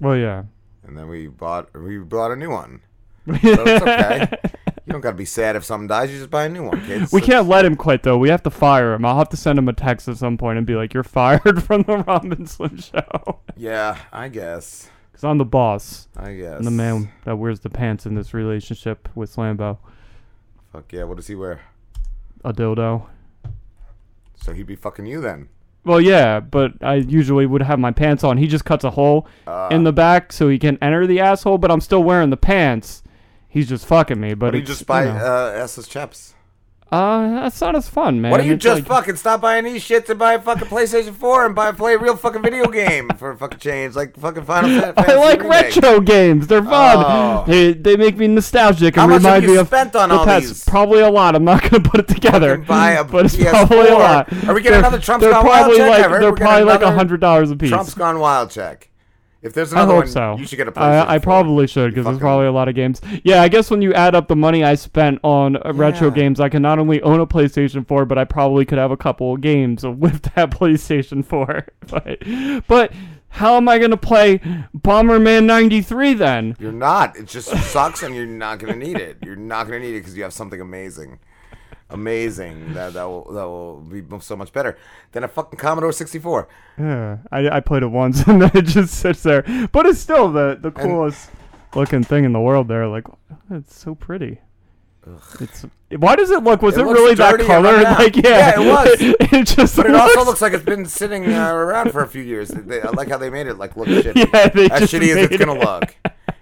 [0.00, 0.44] Well, yeah.
[0.86, 2.80] And then we bought we bought a new one.
[3.26, 4.28] So it's okay.
[4.86, 6.10] You don't gotta be sad if something dies.
[6.10, 7.12] You just buy a new one, kids.
[7.12, 8.16] We can't let him quit though.
[8.18, 9.04] We have to fire him.
[9.04, 11.62] I'll have to send him a text at some point and be like, "You're fired
[11.64, 14.90] from the Rob and Slim Show." Yeah, I guess.
[15.12, 16.08] Because I'm the boss.
[16.16, 16.58] I guess.
[16.58, 19.78] I'm the man that wears the pants in this relationship with Slambo.
[20.72, 21.04] Fuck yeah.
[21.04, 21.60] What does he wear?
[22.44, 23.06] A dildo.
[24.42, 25.48] So he'd be fucking you then.
[25.84, 28.36] Well, yeah, but I usually would have my pants on.
[28.36, 29.68] He just cuts a hole Ah.
[29.68, 33.02] in the back so he can enter the asshole, but I'm still wearing the pants.
[33.48, 34.34] He's just fucking me.
[34.34, 35.18] But you it's, just buy you know.
[35.18, 36.34] uh, S's chaps?
[36.92, 38.32] Uh, that's not as fun, man.
[38.32, 40.66] Why don't you It's just like- fucking stop buying these shits and buy a fucking
[40.66, 44.16] PlayStation 4 and buy play a real fucking video game for a fucking change, like
[44.16, 45.76] fucking Final Fa- Fantasy I like Remake.
[45.76, 46.48] retro games.
[46.48, 47.04] They're fun.
[47.06, 47.44] Oh.
[47.46, 50.08] They, they make me nostalgic and How much have remind you me of spent on
[50.08, 50.46] the all past.
[50.48, 50.64] these?
[50.64, 51.36] Probably a lot.
[51.36, 52.58] I'm not gonna put it together.
[52.58, 53.50] buy a but it's PS4.
[53.68, 54.32] probably a lot.
[54.48, 55.90] Are we getting another Trump's they're Gone Wild probably check?
[55.90, 57.70] Like, heard they're we're getting probably like another hundred dollars a piece.
[57.70, 58.88] Trump's Gone Wild check.
[59.42, 60.36] If there's I another hope one, so.
[60.36, 61.06] you should get a PlayStation.
[61.06, 63.00] I, I probably should because there's probably a lot of games.
[63.24, 66.14] Yeah, I guess when you add up the money I spent on uh, retro Yeah.
[66.14, 68.98] games, I can not only own a PlayStation 4, but I probably could have a
[68.98, 71.66] couple of games with that PlayStation 4.
[71.88, 72.22] but,
[72.66, 72.92] but
[73.30, 74.38] how am I gonna play
[74.76, 76.56] Bomberman '93 then?
[76.58, 77.16] You're not.
[77.16, 79.18] It just sucks, and you're not gonna need it.
[79.24, 81.18] You're not gonna need it because you have something amazing,
[81.90, 84.78] amazing that that will that will be so much better
[85.12, 86.48] than a fucking Commodore 64.
[86.78, 89.42] Yeah, I, I played it once and then it just sits there.
[89.72, 91.30] But it's still the, the coolest
[91.74, 92.86] looking thing in the world there.
[92.86, 93.04] Like,
[93.50, 94.40] it's so pretty.
[95.40, 95.64] It's
[95.96, 96.62] why does it look?
[96.62, 97.82] Was it, looks really that color?
[97.82, 98.96] Like, yeah, it was.
[99.00, 102.06] it just but it looks, also looks like it's been sitting uh, around for a
[102.06, 102.48] few years.
[102.48, 104.14] They, I like how they made it like look shitty.
[104.14, 105.64] Yeah, they as shitty as it's gonna it.
[105.64, 105.96] look.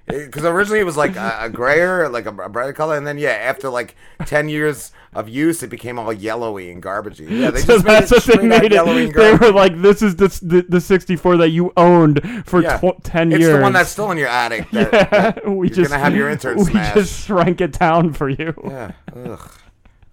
[0.09, 3.19] Because originally it was like a, a grayer, like a, a brighter color, and then
[3.19, 3.95] yeah, after like
[4.27, 7.29] ten years of use, it became all yellowy and garbagey.
[7.29, 9.15] Yeah, they so just made it what they made it.
[9.15, 12.79] They were like, "This is the the, the 64 that you owned for Yeah.
[12.79, 14.67] tw- 10 it's years." It's the one that's still in your attic.
[14.73, 16.95] That, yeah, that we you're just gonna have your intern we smash.
[16.95, 18.55] just shrank it down for you.
[18.65, 18.93] Yeah.
[19.15, 19.51] Ugh.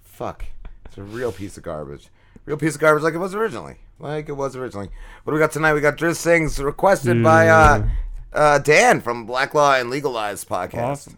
[0.01, 0.45] Fuck.
[0.86, 2.08] It's a real piece of garbage.
[2.45, 3.77] Real piece of garbage like it was originally.
[3.99, 4.89] Like it was originally.
[5.23, 5.73] What do we got tonight?
[5.73, 7.88] We got Driz Sings requested by uh,
[8.35, 10.83] uh, Dan from Black Law and Legalized podcast.
[10.83, 11.17] Awesome.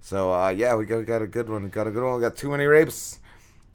[0.00, 1.68] So uh, yeah, we got, we got a good one.
[1.68, 2.14] Got a good one.
[2.16, 3.20] We got too many rapes.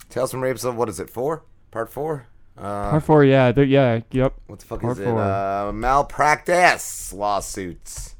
[0.09, 1.09] Tales from rapes of what is it?
[1.09, 1.43] Four?
[1.71, 2.27] Part four?
[2.57, 4.33] Uh, Part four, yeah, yeah, yep.
[4.47, 5.13] What the fuck Part is four.
[5.13, 5.21] it?
[5.21, 8.15] Uh, malpractice lawsuits.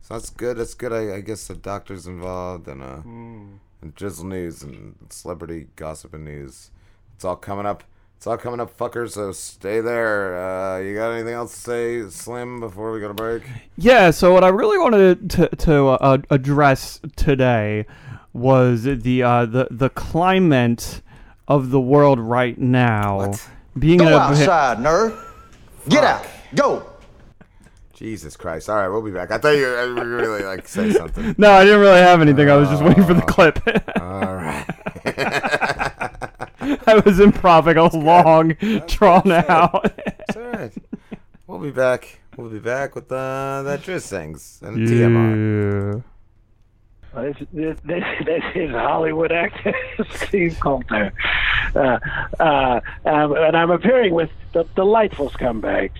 [0.00, 0.56] So that's good.
[0.56, 0.92] That's good.
[0.92, 6.24] I, I guess the doctor's involved and uh, and drizzle news and celebrity gossip and
[6.24, 6.70] news.
[7.14, 7.84] It's all coming up.
[8.22, 9.14] It's all coming up, fuckers.
[9.14, 10.38] So stay there.
[10.38, 13.42] Uh, you got anything else to say, Slim, before we go to break?
[13.76, 17.84] Yeah, so what I really wanted to to uh, address today
[18.32, 21.02] was the uh, the the climate
[21.48, 23.34] of the world right now.
[23.76, 25.20] Being Go in a outside, nerd.
[25.88, 26.24] Get out.
[26.54, 26.86] Go.
[27.92, 28.70] Jesus Christ!
[28.70, 29.32] All right, we'll be back.
[29.32, 31.34] I thought you were really like say something.
[31.38, 32.48] No, I didn't really have anything.
[32.48, 33.58] I was just waiting for the clip.
[34.00, 34.64] All right.
[36.86, 39.92] I was improving a long, drawn out.
[40.28, 40.72] It's all right.
[41.46, 42.20] We'll be back.
[42.36, 45.94] We'll be back with uh, that Driz Sings and TMR.
[45.94, 46.02] Yeah.
[47.14, 49.74] Well, This, this, this, this is Hollywood actor
[50.14, 51.12] Steve Coulter.
[51.74, 51.98] Uh,
[52.40, 55.90] uh, um, and I'm appearing with the delightful scumbags,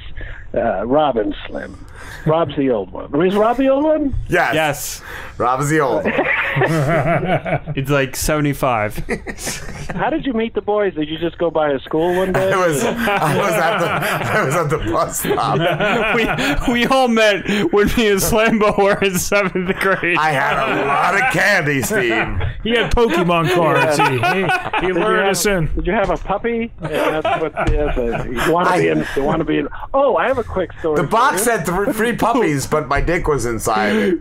[0.55, 1.87] uh, Rob and Slim.
[2.27, 3.27] Rob's the old one.
[3.27, 4.15] Is Rob the old one?
[4.29, 4.55] Yes.
[4.55, 5.03] Yes.
[5.39, 6.05] Rob is the old.
[6.05, 6.13] one.
[7.77, 8.97] it's like 75.
[9.95, 10.95] How did you meet the boys?
[10.95, 12.53] Did you just go by a school one day?
[12.53, 16.67] I was I was at the I was at the bus stop.
[16.69, 20.17] we, we all met when me and Slambo were in seventh grade.
[20.17, 22.25] I had a lot of candy, Steve.
[22.63, 23.97] He had Pokemon cards.
[23.99, 25.75] He, he, he Did you have- us in.
[25.75, 26.73] Did you have a puppy?
[26.83, 29.07] Yeah, that's what, yes, uh, you want to be in.
[29.17, 29.69] You want to be in.
[29.95, 31.01] Oh, I have a quick story.
[31.01, 31.45] The box you.
[31.45, 34.21] said th- three puppies, but my dick was inside it.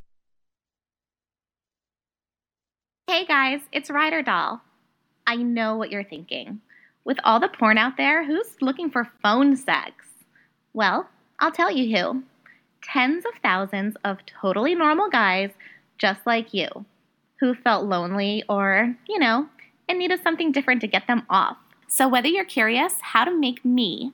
[3.07, 4.61] Hey guys, it's Ryder Doll.
[5.27, 6.61] I know what you're thinking.
[7.03, 9.93] With all the porn out there, who's looking for phone sex?
[10.73, 12.23] Well, I'll tell you who.
[12.83, 15.51] Tens of thousands of totally normal guys
[15.97, 16.67] just like you
[17.39, 19.47] who felt lonely or, you know,
[19.89, 21.57] in need of something different to get them off.
[21.87, 24.13] So whether you're curious how to make me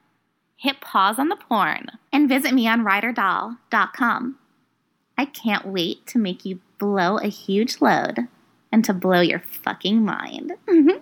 [0.61, 4.37] Hit pause on the porn and visit me on ryderdoll.com.
[5.17, 8.27] I can't wait to make you blow a huge load
[8.71, 10.53] and to blow your fucking mind.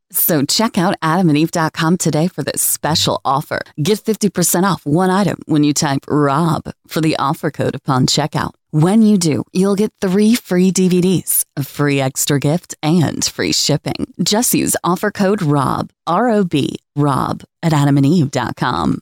[0.11, 3.61] So check out adamandeve.com today for this special offer.
[3.81, 8.51] Get 50% off one item when you type ROB for the offer code upon checkout.
[8.71, 14.13] When you do, you'll get three free DVDs, a free extra gift, and free shipping.
[14.21, 19.01] Just use offer code ROB, R O B, ROB at adamandeve.com.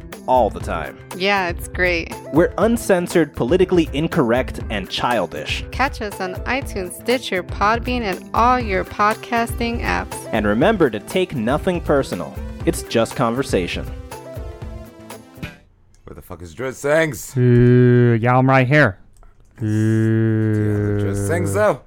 [0.27, 0.97] all the time.
[1.17, 2.13] Yeah, it's great.
[2.33, 5.65] We're uncensored, politically incorrect, and childish.
[5.71, 10.29] Catch us on iTunes, Stitcher, Podbean, and all your podcasting apps.
[10.31, 12.35] And remember to take nothing personal.
[12.65, 13.85] It's just conversation.
[16.05, 17.35] Where the fuck is Driz Sings?
[17.37, 18.99] Uh, yeah, I'm right here.
[19.57, 21.81] Uh, Driz Sings though.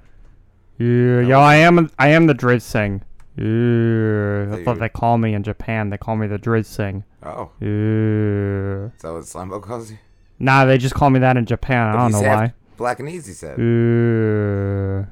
[0.77, 1.89] Yeah, yo, I am.
[1.99, 3.01] I am the Driz Sing.
[3.37, 5.89] Uh, that's what they call me in Japan.
[5.89, 7.03] They call me the Driz Sing.
[7.25, 7.51] Oh.
[7.61, 9.97] Uh, Is that what Slambo calls you?
[10.39, 11.87] nah, they just call me that in Japan.
[11.87, 12.53] I don't know why.
[12.77, 13.57] Black and Easy said.
[13.59, 15.05] Uh,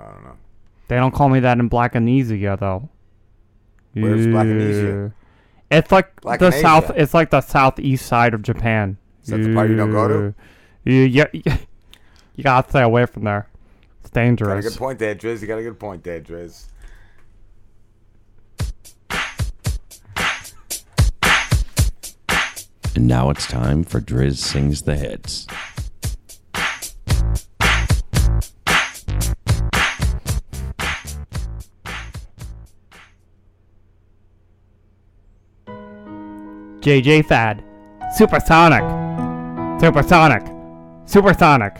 [0.00, 0.36] I don't know.
[0.88, 2.88] They don't call me that in Black Amnesia though.
[3.94, 5.06] Where's Black Amnesia?
[5.06, 5.10] Uh,
[5.70, 6.90] It's like Black the south.
[6.96, 8.96] It's like the southeast side of Japan.
[9.22, 10.34] Is that the part you don't go to?
[10.84, 11.56] Yeah, yeah,
[12.36, 13.48] you gotta stay away from there.
[14.02, 15.40] It's Got a good point there, Driz.
[15.40, 16.66] You got a good point there, Driz.
[23.00, 25.46] And now it's time for Driz Sings the Hits.
[36.80, 37.64] JJ Fad,
[38.14, 38.82] Supersonic,
[39.80, 40.42] Supersonic,
[41.06, 41.78] Supersonic,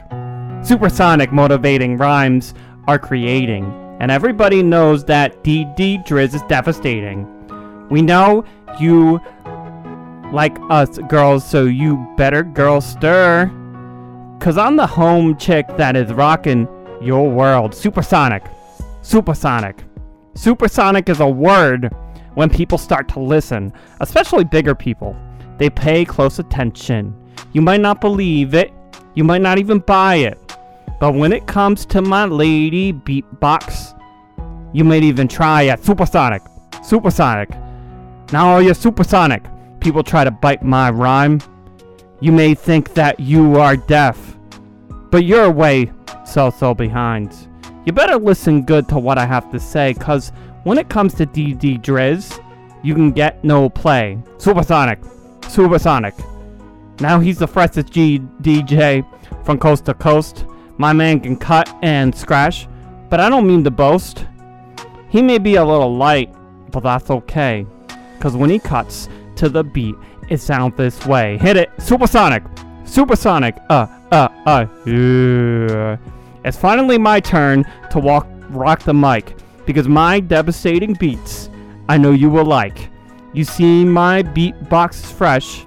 [0.65, 2.55] Supersonic motivating rhymes
[2.89, 3.67] are creating,
[4.01, 7.29] and everybody knows that DD Driz is devastating.
[7.91, 8.43] We know
[8.79, 9.21] you
[10.33, 13.51] like us girls, so you better girl stir.
[14.41, 16.67] Cause I'm the home chick that is rocking
[17.03, 17.75] your world.
[17.75, 18.45] Supersonic.
[19.03, 19.85] Supersonic.
[20.35, 21.93] Supersonic is a word
[22.35, 25.17] when people start to listen, especially bigger people.
[25.59, 27.15] They pay close attention.
[27.53, 28.73] You might not believe it,
[29.15, 30.39] you might not even buy it.
[31.01, 33.99] But when it comes to my lady beatbox,
[34.73, 35.85] you might even try it.
[35.85, 36.43] Supersonic.
[36.83, 37.51] Supersonic.
[38.33, 39.43] Now all you supersonic
[39.81, 41.41] people try to bite my rhyme.
[42.21, 44.37] You may think that you are deaf,
[45.11, 45.91] but you're way
[46.25, 47.35] so so behind.
[47.87, 50.33] You better listen good to what I have to say, cause
[50.65, 52.39] when it comes to DD Driz,
[52.83, 54.19] you can get no play.
[54.39, 55.01] Supersonic.
[55.49, 56.15] Supersonic.
[57.01, 59.05] Now he's the freshest G DJ
[59.45, 60.45] from coast to coast.
[60.77, 62.69] My man can cut and scratch,
[63.09, 64.27] but I don't mean to boast.
[65.09, 66.35] He may be a little light,
[66.71, 67.67] but that's okay.
[68.21, 69.09] Cause when he cuts
[69.41, 69.97] to the beat,
[70.29, 71.37] it sounds this way.
[71.39, 71.71] Hit it!
[71.79, 72.43] Supersonic!
[72.85, 73.57] Supersonic!
[73.69, 74.67] Uh, uh, uh.
[74.87, 75.97] Yeah.
[76.45, 81.51] It's finally my turn to walk rock the mic because my devastating beats
[81.91, 82.89] I know you will like.
[83.33, 85.67] You see my beatbox is fresh.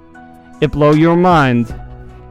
[0.61, 1.75] It blow your mind.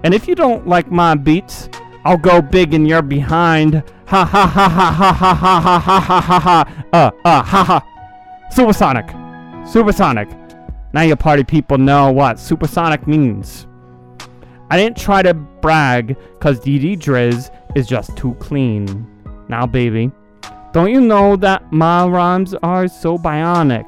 [0.02, 1.68] And if you don't like my beats,
[2.04, 3.82] I'll go big in your behind.
[4.06, 6.86] Ha ha ha ha ha ha ha ha ha ha ha ha.
[6.92, 8.48] Uh uh ha ha.
[8.50, 9.08] Supersonic.
[9.66, 10.41] Supersonic.
[10.92, 13.66] Now you party people know what supersonic means.
[14.70, 19.06] I didn't try to brag cause DD Driz is just too clean.
[19.48, 20.10] Now baby,
[20.72, 23.86] don't you know that my rhymes are so bionic?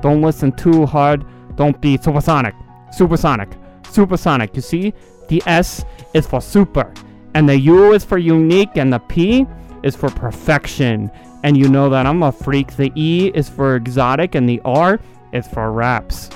[0.00, 1.24] Don't listen too hard.
[1.56, 2.54] Don't be supersonic.
[2.92, 3.48] Supersonic.
[3.88, 4.54] Supersonic.
[4.56, 4.92] You see?
[5.28, 6.92] The S is for super.
[7.34, 8.76] And the U is for unique.
[8.76, 9.46] And the P
[9.84, 11.10] is for perfection.
[11.44, 12.76] And you know that I'm a freak.
[12.76, 14.34] The E is for exotic.
[14.34, 14.98] And the R
[15.32, 16.30] is for raps.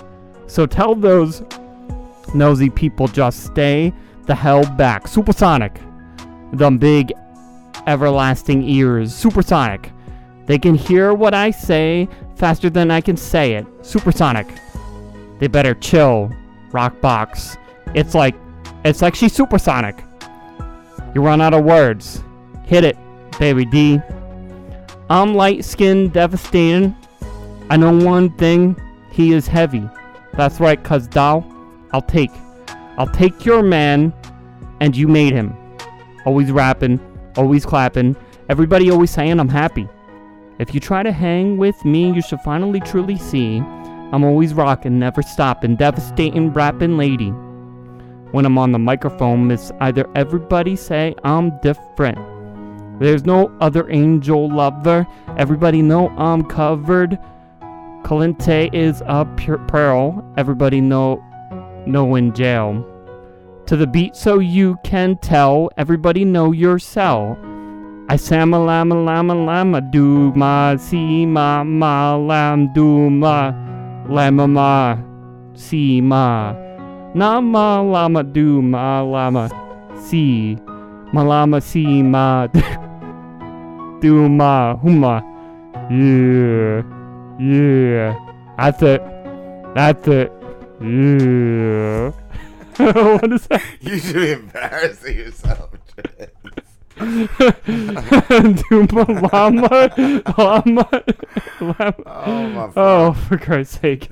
[0.49, 1.43] So tell those
[2.35, 3.93] nosy people just stay
[4.27, 5.07] the hell back.
[5.07, 5.81] Supersonic.
[6.53, 7.13] Them big
[7.87, 9.15] everlasting ears.
[9.15, 9.93] Supersonic.
[10.47, 13.67] They can hear what I say faster than I can say it.
[13.83, 14.49] Supersonic.
[15.39, 16.33] They better chill.
[16.71, 17.57] Rockbox.
[17.95, 18.35] It's like
[18.85, 20.03] it's like she's supersonic.
[21.15, 22.23] You run out of words.
[22.65, 22.97] Hit it,
[23.39, 24.01] baby D.
[25.11, 26.95] I'm light skinned, devastating.
[27.71, 28.77] I know one thing,
[29.11, 29.89] he is heavy.
[30.39, 31.45] That's right, cuz doll,
[31.93, 32.31] I'll take.
[32.97, 34.13] I'll take your man,
[34.81, 35.53] and you made him.
[36.25, 37.01] Always rapping,
[37.37, 38.15] always clapping,
[38.49, 39.89] everybody always saying I'm happy.
[40.61, 43.59] If you try to hang with me, you should finally truly see
[44.13, 47.31] I'm always rocking, never stopping, devastating, rapping lady.
[48.31, 52.19] When I'm on the microphone, it's either everybody say I'm different.
[53.01, 55.05] There's no other angel lover.
[55.37, 57.19] Everybody know I'm covered.
[58.03, 59.25] Calente is a
[59.69, 60.25] pearl.
[60.37, 61.23] Everybody know,
[61.87, 62.85] know in jail.
[63.67, 65.71] To the beat, so you can tell.
[65.77, 67.37] Everybody know your cell.
[68.11, 73.53] I sama lama lama lama do ma si ma ma lam do ma
[74.09, 74.97] lama ma
[75.53, 76.57] si ma
[77.13, 79.51] na ma lama do ma lama
[80.01, 80.57] si
[81.13, 82.47] ma lama si ma
[84.01, 85.21] do ma huma
[85.93, 86.98] yeah
[87.39, 88.15] yeah
[88.57, 89.03] that's it
[89.75, 90.33] that's it
[90.81, 92.11] yeah
[92.77, 95.71] what is that You should be embarrassing yourself.
[96.99, 97.23] Duma
[99.33, 99.69] llama,
[100.37, 100.89] llama,
[101.61, 101.95] llama.
[102.07, 104.09] Oh, my Oh, for Christ's sake!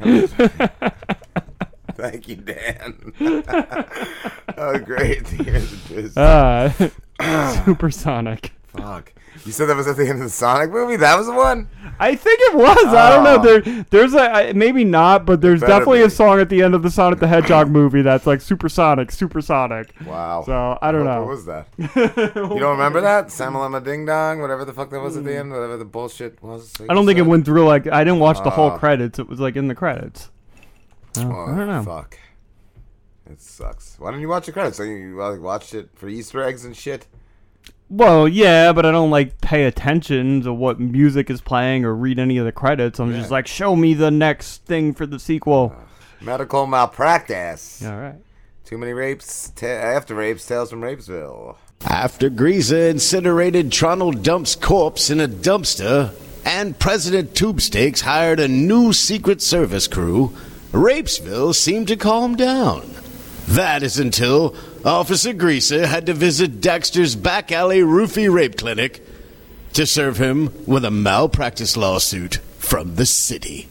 [1.95, 3.12] Thank you, Dan.
[4.57, 6.71] oh, great hear the uh,
[7.65, 8.53] supersonic.
[8.67, 9.12] Fuck.
[9.44, 10.96] You said that was at the end of the Sonic movie?
[10.96, 11.68] That was the one?
[11.99, 12.85] I think it was.
[12.87, 13.37] I don't know.
[13.40, 13.61] Oh.
[13.61, 16.05] There, there's a maybe not, but there's definitely be.
[16.05, 19.92] a song at the end of the Sonic the Hedgehog movie that's like supersonic, supersonic.
[20.04, 20.42] Wow.
[20.44, 21.21] So I don't What- know.
[21.21, 21.69] What was that?
[21.79, 23.27] you don't remember that?
[23.29, 25.38] Samalama Ding Dong, whatever the fuck that was at the hmm.
[25.38, 26.75] end, whatever the bullshit was.
[26.88, 29.19] I don't think it went through like I didn't watch the whole credits.
[29.19, 30.31] It was like in the credits.
[31.19, 31.83] Oh, I don't know.
[31.83, 32.19] Fuck.
[33.31, 33.98] It sucks.
[33.98, 34.77] Why didn't you watch the credits?
[34.77, 37.06] So you, watched it for Easter eggs and shit?
[37.89, 42.19] Well, yeah, but I don't like pay attention to what music is playing or read
[42.19, 42.99] any of the credits.
[42.99, 45.75] I'm just like, show me the next thing for the sequel.
[45.77, 47.85] Uh, medical malpractice.
[47.85, 48.17] All right.
[48.65, 49.53] Too many rapes.
[49.55, 51.57] Ta after rapes, tales from Rapesville.
[51.89, 56.13] After Greaser incinerated Tronald Dump's corpse in a dumpster,
[56.45, 60.37] and President Tubesteaks hired a new Secret Service crew,
[60.73, 62.91] Rapesville seemed to calm down.
[63.49, 69.03] That is until Officer Greaser had to visit Dexter's back alley roofie rape clinic
[69.75, 73.69] to serve him with a malpractice lawsuit from the city.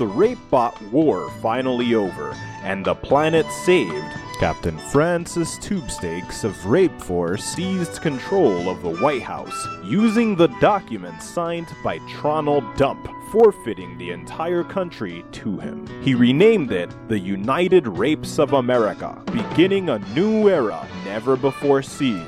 [0.00, 2.32] Spot war finally over
[2.64, 9.22] and the planet saved, Captain Francis Tubesteaks of Rape Force seized control of the White
[9.22, 15.86] House using the documents signed by Tronald Dump, forfeiting the entire country to him.
[16.02, 22.26] He renamed it the United Rapes of America, beginning a new era never before seen.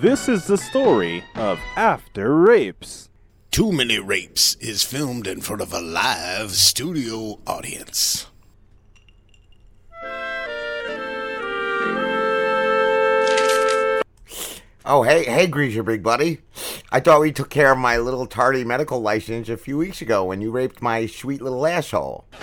[0.00, 3.08] This is the story of After Rapes.
[3.54, 8.26] Too Many Rapes is filmed in front of a live studio audience.
[14.84, 16.40] Oh, hey, hey, Greaser, big buddy.
[16.90, 20.24] I thought we took care of my little tardy medical license a few weeks ago
[20.24, 22.24] when you raped my sweet little asshole.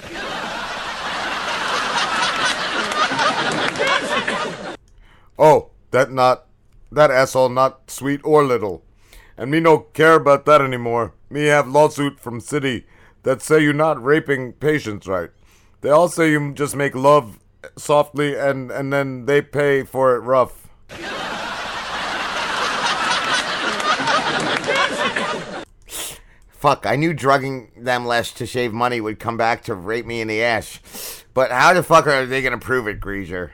[5.38, 6.46] Oh, that not
[6.90, 8.86] that asshole not sweet or little.
[9.38, 11.14] And me no care about that anymore.
[11.30, 12.86] Me have lawsuit from city
[13.24, 15.30] that say you not raping patients right.
[15.82, 17.40] They all say you just make love
[17.78, 20.68] softly and and then they pay for it rough.
[26.50, 30.22] Fuck, I knew drugging them less to save money would come back to rape me
[30.22, 31.24] in the ass.
[31.34, 33.52] But how the fuck are they gonna prove it, Greaser?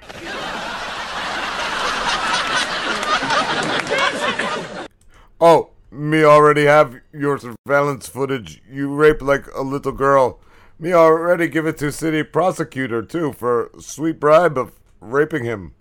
[5.40, 8.62] Oh, me already have your surveillance footage.
[8.70, 10.40] You rape like a little girl.
[10.80, 15.74] Me already give it to city prosecutor too for sweet bribe of raping him.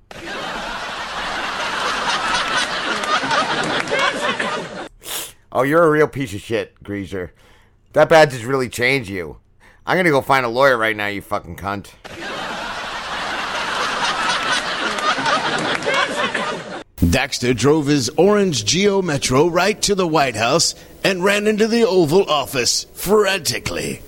[5.53, 7.33] Oh, you're a real piece of shit, Greaser.
[7.95, 9.39] That badge has really changed you.
[9.87, 11.93] I'm gonna go find a lawyer right now, you fucking cunt.
[17.11, 21.87] Daxter drove his orange Geo Metro right to the White House and ran into the
[21.87, 24.03] Oval Office frantically.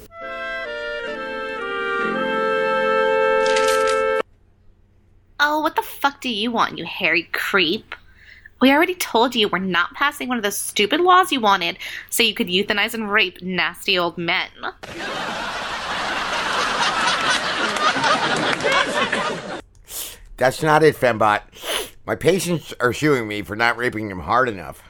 [5.39, 7.95] Oh, what the fuck do you want, you hairy creep?
[8.61, 11.79] We already told you we're not passing one of those stupid laws you wanted
[12.11, 14.49] so you could euthanize and rape nasty old men.
[20.37, 21.43] That's not it, Fembot.
[22.09, 24.83] My patients are suing me for not raping them hard enough.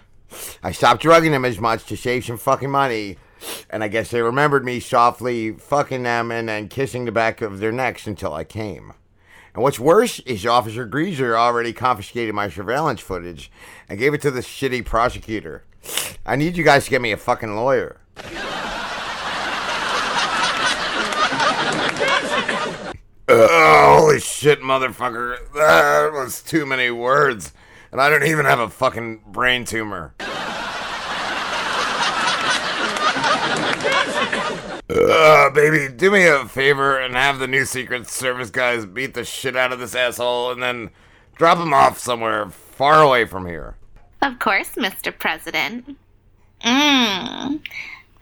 [0.62, 3.18] I stopped drugging them as much to save some fucking money,
[3.68, 7.58] and I guess they remembered me softly fucking them and then kissing the back of
[7.58, 8.92] their necks until I came.
[9.52, 13.50] And what's worse is Officer Greaser already confiscated my surveillance footage
[13.88, 15.64] and gave it to the shitty prosecutor.
[16.24, 17.96] I need you guys to get me a fucking lawyer.
[23.28, 25.36] Ugh, holy shit, motherfucker.
[25.52, 27.52] That was too many words.
[27.92, 30.14] And I don't even have a fucking brain tumor.
[34.90, 39.24] Uh, baby, do me a favor and have the new Secret Service guys beat the
[39.24, 40.88] shit out of this asshole and then
[41.36, 43.76] drop him off somewhere far away from here.
[44.22, 45.16] Of course, Mr.
[45.16, 45.98] President.
[46.64, 47.60] Mmm.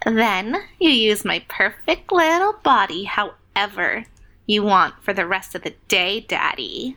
[0.04, 4.04] Then you use my perfect little body however
[4.46, 6.96] you want for the rest of the day, Daddy.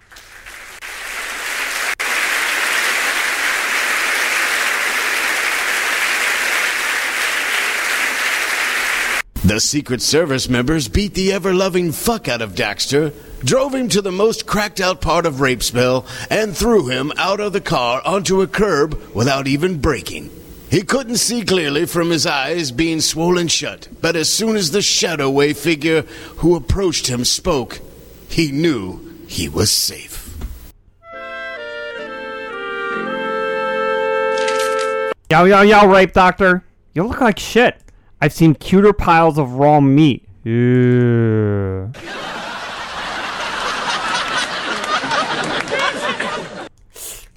[9.43, 14.01] The Secret Service members beat the ever loving fuck out of Daxter, drove him to
[14.01, 18.41] the most cracked out part of Rapesville, and threw him out of the car onto
[18.41, 20.29] a curb without even braking.
[20.69, 24.83] He couldn't see clearly from his eyes being swollen shut, but as soon as the
[24.83, 26.03] shadow way figure
[26.37, 27.79] who approached him spoke,
[28.29, 30.37] he knew he was safe.
[35.31, 36.63] Yo, yo, yo, rape doctor.
[36.93, 37.81] You look like shit.
[38.21, 40.27] I've seen cuter piles of raw meat.
[40.43, 41.91] Ew.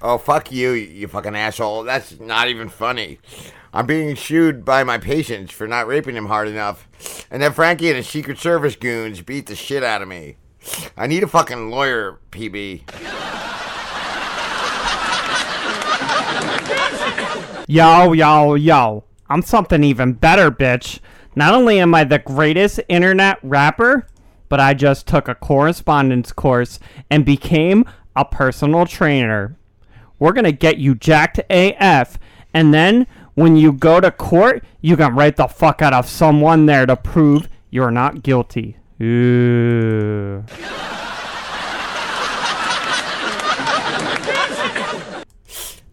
[0.05, 1.83] Oh, fuck you, you fucking asshole.
[1.83, 3.19] That's not even funny.
[3.73, 7.25] I'm being sued by my patients for not raping him hard enough.
[7.31, 10.35] And then Frankie and his Secret Service goons beat the shit out of me.
[10.97, 12.81] I need a fucking lawyer, PB.
[17.65, 19.05] Yo, yo, yo.
[19.29, 20.99] I'm something even better, bitch.
[21.33, 24.05] Not only am I the greatest internet rapper,
[24.49, 26.77] but I just took a correspondence course
[27.09, 27.85] and became
[28.17, 29.57] a personal trainer.
[30.23, 32.17] We're gonna get you jacked AF,
[32.53, 36.65] and then when you go to court, you can write the fuck out of someone
[36.65, 38.77] there to prove you're not guilty.
[39.01, 40.45] Ooh.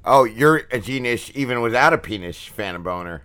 [0.05, 3.23] Oh, you're a genius even without a penis, Phantom Boner.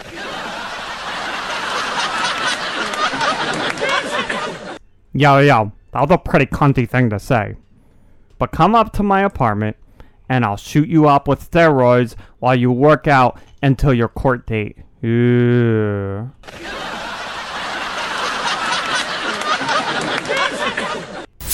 [5.13, 7.57] Yo, yo, that was a pretty cunty thing to say.
[8.39, 9.77] But come up to my apartment,
[10.29, 14.77] and I'll shoot you up with steroids while you work out until your court date.
[15.01, 16.27] Yeah.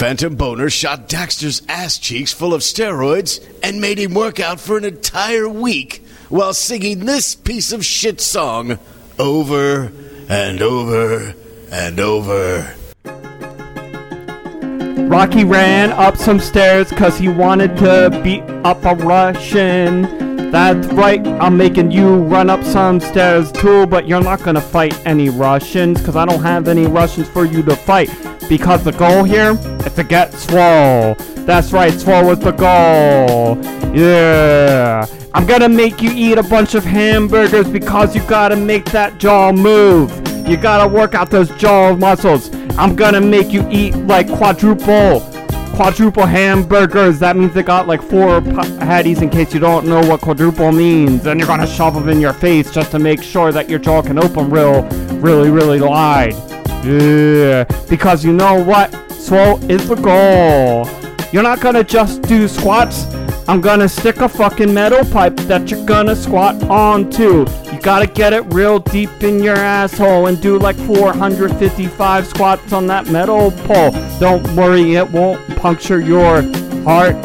[0.01, 4.75] Phantom Boner shot Daxter's ass cheeks full of steroids and made him work out for
[4.75, 8.79] an entire week while singing this piece of shit song
[9.19, 9.91] over
[10.27, 11.35] and over
[11.71, 12.73] and over.
[15.11, 20.51] Rocky ran up some stairs cause he wanted to beat up a Russian.
[20.51, 24.97] That's right, I'm making you run up some stairs too, but you're not gonna fight
[25.05, 28.09] any Russians cause I don't have any Russians for you to fight.
[28.47, 31.15] Because the goal here is to get swole.
[31.45, 33.61] That's right, swole is the goal.
[33.93, 35.05] Yeah.
[35.33, 39.51] I'm gonna make you eat a bunch of hamburgers because you gotta make that jaw
[39.51, 40.09] move.
[40.47, 42.49] You gotta work out those jaw muscles.
[42.77, 45.21] I'm gonna make you eat like quadruple,
[45.75, 47.19] quadruple hamburgers.
[47.19, 51.25] That means they got like four patties in case you don't know what quadruple means.
[51.25, 54.01] And you're gonna shove them in your face just to make sure that your jaw
[54.01, 54.83] can open real,
[55.19, 56.33] really, really wide.
[56.83, 58.91] Yeah, because you know what?
[59.11, 60.87] Swole is the goal.
[61.31, 63.05] You're not gonna just do squats.
[63.47, 67.45] I'm gonna stick a fucking metal pipe that you're gonna squat onto.
[67.71, 72.87] You gotta get it real deep in your asshole and do like 455 squats on
[72.87, 73.91] that metal pole.
[74.19, 76.43] Don't worry, it won't puncture your
[76.83, 77.15] heart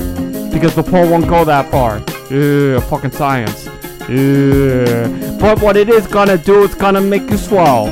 [0.50, 1.98] because the pole won't go that far.
[2.30, 3.66] Yeah, fucking science.
[4.08, 5.36] Yeah.
[5.38, 7.86] But what it is gonna do is gonna make you swell.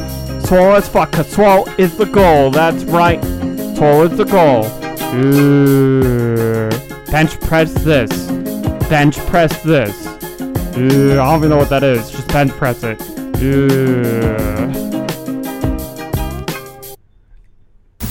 [0.45, 2.51] Swell as fuck, cause swole is the goal.
[2.51, 3.23] That's right.
[3.77, 4.65] Swole is the goal.
[5.15, 6.84] Yeah.
[7.15, 8.11] Bench press this.
[8.89, 10.05] Bench press this.
[10.09, 12.11] I don't even know what that is.
[12.11, 13.01] Just bench press it.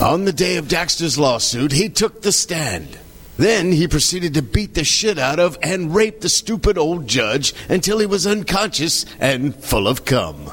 [0.01, 2.97] On the day of Daxter's lawsuit, he took the stand.
[3.35, 7.53] Then he proceeded to beat the shit out of and rape the stupid old judge
[7.67, 10.49] until he was unconscious and full of cum.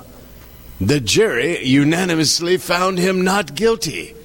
[0.81, 4.17] The jury unanimously found him not guilty.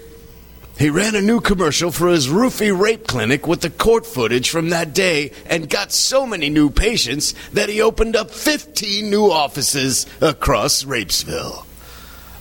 [0.77, 4.69] He ran a new commercial for his roofie rape clinic with the court footage from
[4.69, 10.05] that day and got so many new patients that he opened up 15 new offices
[10.19, 11.65] across Rapesville.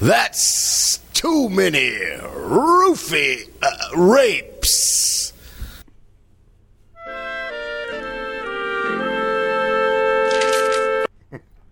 [0.01, 5.24] That's too many roofie uh, rapes.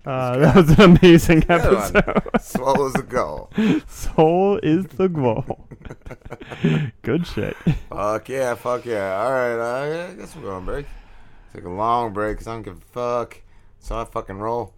[0.05, 2.03] Uh, that was an amazing episode.
[2.41, 3.51] Swole is the goal.
[3.87, 5.69] Soul is the goal.
[7.03, 7.57] Good shit.
[7.89, 9.23] Fuck yeah, fuck yeah.
[9.23, 10.87] All right, uh, I guess we're going break.
[11.55, 13.41] Take a long break because I don't give a fuck.
[13.79, 14.75] So I fucking roll.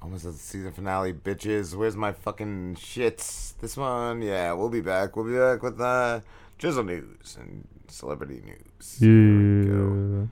[0.00, 1.74] Almost at the season finale, bitches.
[1.74, 3.54] Where's my fucking shits?
[3.60, 5.16] This one, yeah, we'll be back.
[5.16, 6.20] We'll be back with uh,
[6.58, 8.98] drizzle news and celebrity news.
[9.00, 10.26] Yeah.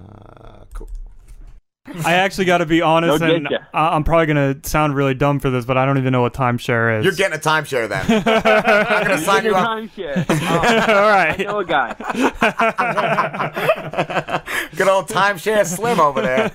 [0.00, 0.88] Uh, cool.
[2.04, 3.48] I actually got to be honest, No and.
[3.72, 6.34] I- I'm probably gonna sound really dumb for this, but I don't even know what
[6.34, 7.04] timeshare is.
[7.04, 8.04] You're getting a timeshare then.
[8.26, 9.68] I'm gonna sign you up.
[9.98, 10.14] Oh,
[10.88, 11.40] All right.
[11.40, 11.94] I know a guy.
[14.76, 16.50] Good old timeshare Slim over there.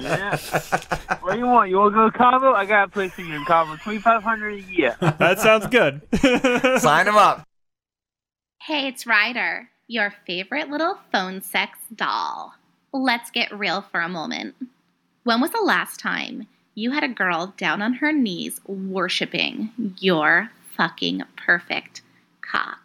[0.00, 0.36] yeah.
[1.20, 1.70] What do you want?
[1.70, 2.52] You want to go to Cabo?
[2.52, 3.76] I got a place for you in Cabo.
[3.76, 4.96] Twenty five hundred a year.
[5.00, 6.02] that sounds good.
[6.80, 7.44] Sign him up.
[8.62, 12.54] Hey, it's Ryder, your favorite little phone sex doll.
[12.92, 14.54] Let's get real for a moment.
[15.24, 20.50] When was the last time you had a girl down on her knees worshiping your
[20.74, 22.00] fucking perfect
[22.40, 22.80] cock?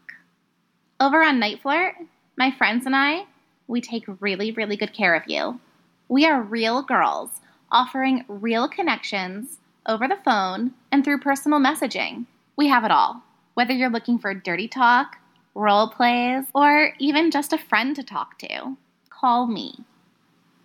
[0.99, 1.95] Over on Night Flirt,
[2.37, 3.23] my friends and I,
[3.67, 5.61] we take really, really good care of you.
[6.09, 7.29] We are real girls
[7.71, 12.25] offering real connections over the phone and through personal messaging.
[12.57, 13.23] We have it all.
[13.53, 15.17] Whether you're looking for dirty talk,
[15.55, 18.75] role plays, or even just a friend to talk to,
[19.09, 19.85] call me.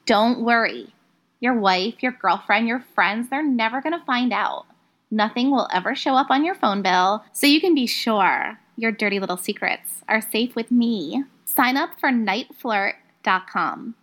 [0.09, 0.95] Don't worry.
[1.39, 4.65] Your wife, your girlfriend, your friends, they're never going to find out.
[5.11, 8.91] Nothing will ever show up on your phone bill, so you can be sure your
[8.91, 11.25] dirty little secrets are safe with me.
[11.45, 13.97] Sign up for nightflirt.com.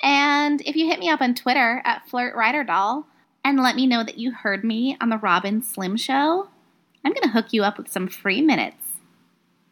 [0.00, 3.04] And if you hit me up on Twitter at FlirtRyderDoll
[3.44, 6.46] and let me know that you heard me on the Rob and Slim Show,
[7.04, 9.00] I'm going to hook you up with some free minutes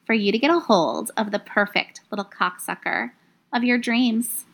[0.05, 3.13] for you to get a hold of the perfect little cocksucker
[3.53, 4.47] of your dreams.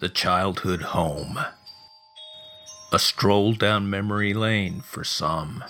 [0.00, 1.40] The childhood home.
[2.92, 5.64] A stroll down memory lane for some.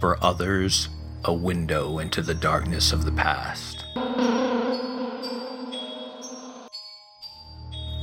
[0.00, 0.88] For others,
[1.24, 3.84] a window into the darkness of the past.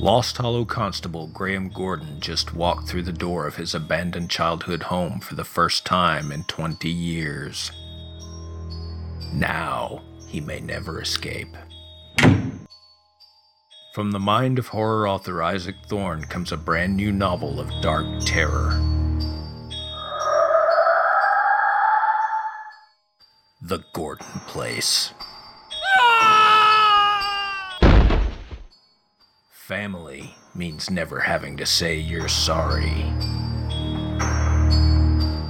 [0.00, 5.20] Lost Hollow Constable Graham Gordon just walked through the door of his abandoned childhood home
[5.20, 7.70] for the first time in 20 years.
[9.34, 11.54] Now he may never escape.
[13.92, 18.06] From the mind of horror author Isaac Thorne comes a brand new novel of dark
[18.24, 18.70] terror.
[23.60, 25.12] The Gordon Place.
[29.50, 33.04] Family means never having to say you're sorry.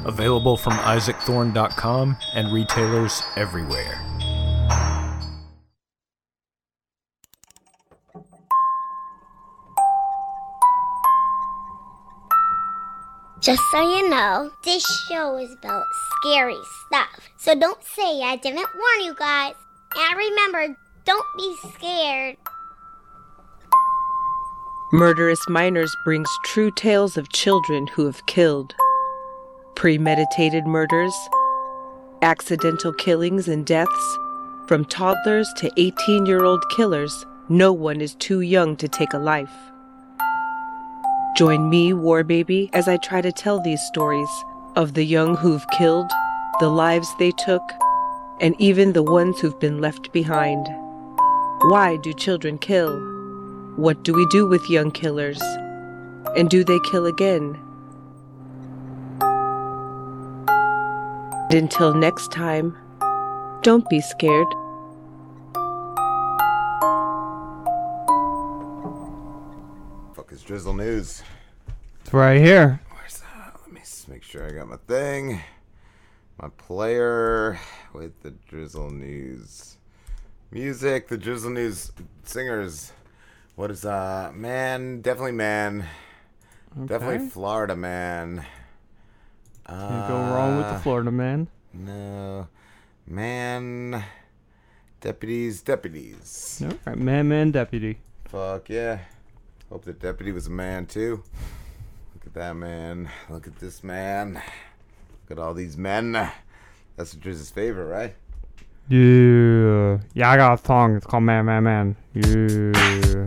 [0.05, 4.12] Available from isaacthorne.com and retailers everywhere.
[13.43, 15.85] Just so you know, this show is about
[16.21, 17.29] scary stuff.
[17.37, 19.55] So don't say I didn't warn you guys.
[19.97, 22.37] And remember, don't be scared.
[24.93, 28.75] Murderous Minors brings true tales of children who have killed.
[29.75, 31.15] Premeditated murders,
[32.23, 34.19] accidental killings and deaths,
[34.69, 39.19] from toddlers to 18 year old killers, no one is too young to take a
[39.19, 39.72] life.
[41.35, 44.29] Join me, War Baby, as I try to tell these stories
[44.77, 46.11] of the young who've killed,
[46.61, 47.63] the lives they took,
[48.39, 50.67] and even the ones who've been left behind.
[51.71, 53.01] Why do children kill?
[53.77, 55.41] What do we do with young killers?
[56.37, 57.59] And do they kill again?
[61.49, 62.77] And until next time,
[63.63, 64.49] don't be scared.
[70.43, 71.23] Is Drizzle News?
[72.01, 72.81] It's right here.
[72.91, 73.55] Where's that?
[73.63, 75.39] Let me s- make sure I got my thing.
[76.41, 77.61] My player
[77.93, 79.77] with the Drizzle News.
[80.51, 81.93] Music, the Drizzle News
[82.25, 82.91] singers.
[83.55, 85.01] What is uh man?
[85.01, 85.87] Definitely man.
[86.87, 88.45] Definitely Florida man.
[89.69, 91.47] Can't go wrong with the Uh, Florida man.
[91.73, 92.49] No.
[93.07, 94.03] Man.
[95.01, 96.61] Deputies, deputies.
[96.65, 98.01] All right, man, man, deputy.
[98.25, 98.99] Fuck yeah.
[99.73, 101.23] Hope the deputy was a man too.
[102.13, 103.09] Look at that man.
[103.31, 104.35] Look at this man.
[104.35, 106.13] Look at all these men.
[106.97, 108.15] That's Drizz's favorite, right?
[108.91, 109.99] Yeah.
[110.13, 110.95] Yeah, I got a song.
[110.97, 111.97] It's called Man, Man, Man.
[112.13, 113.27] Yeah.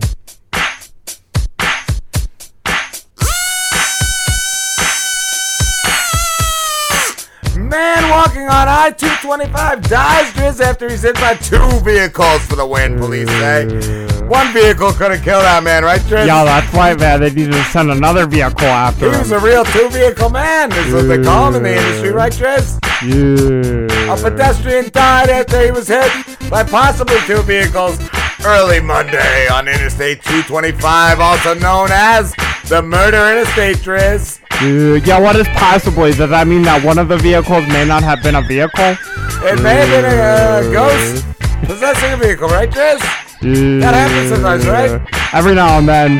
[7.58, 12.68] Man walking on I 225 dies Driz after he's hit by two vehicles for the
[12.68, 14.15] win, police say.
[14.28, 16.26] One vehicle could have killed that man, right, Driz?
[16.26, 17.20] Yo, that's right, man.
[17.20, 20.72] They need to send another vehicle after He after was a real two vehicle man,
[20.72, 22.80] is what they call him in the industry, right, Driz?
[23.06, 24.14] Yeah.
[24.14, 26.12] A pedestrian died after he was hit
[26.50, 28.00] by possibly two vehicles
[28.46, 32.34] early Monday on Interstate 225, also known as
[32.68, 34.40] the Murder Interstate, Driz.
[34.62, 36.14] Yeah, yeah, what is possibly?
[36.14, 38.98] Does that mean that one of the vehicles may not have been a vehicle?
[39.46, 41.26] It may have been a uh, ghost
[41.68, 43.25] possessing a vehicle, right, Driz?
[43.42, 45.02] That happens sometimes, right?
[45.34, 46.18] Every now and then.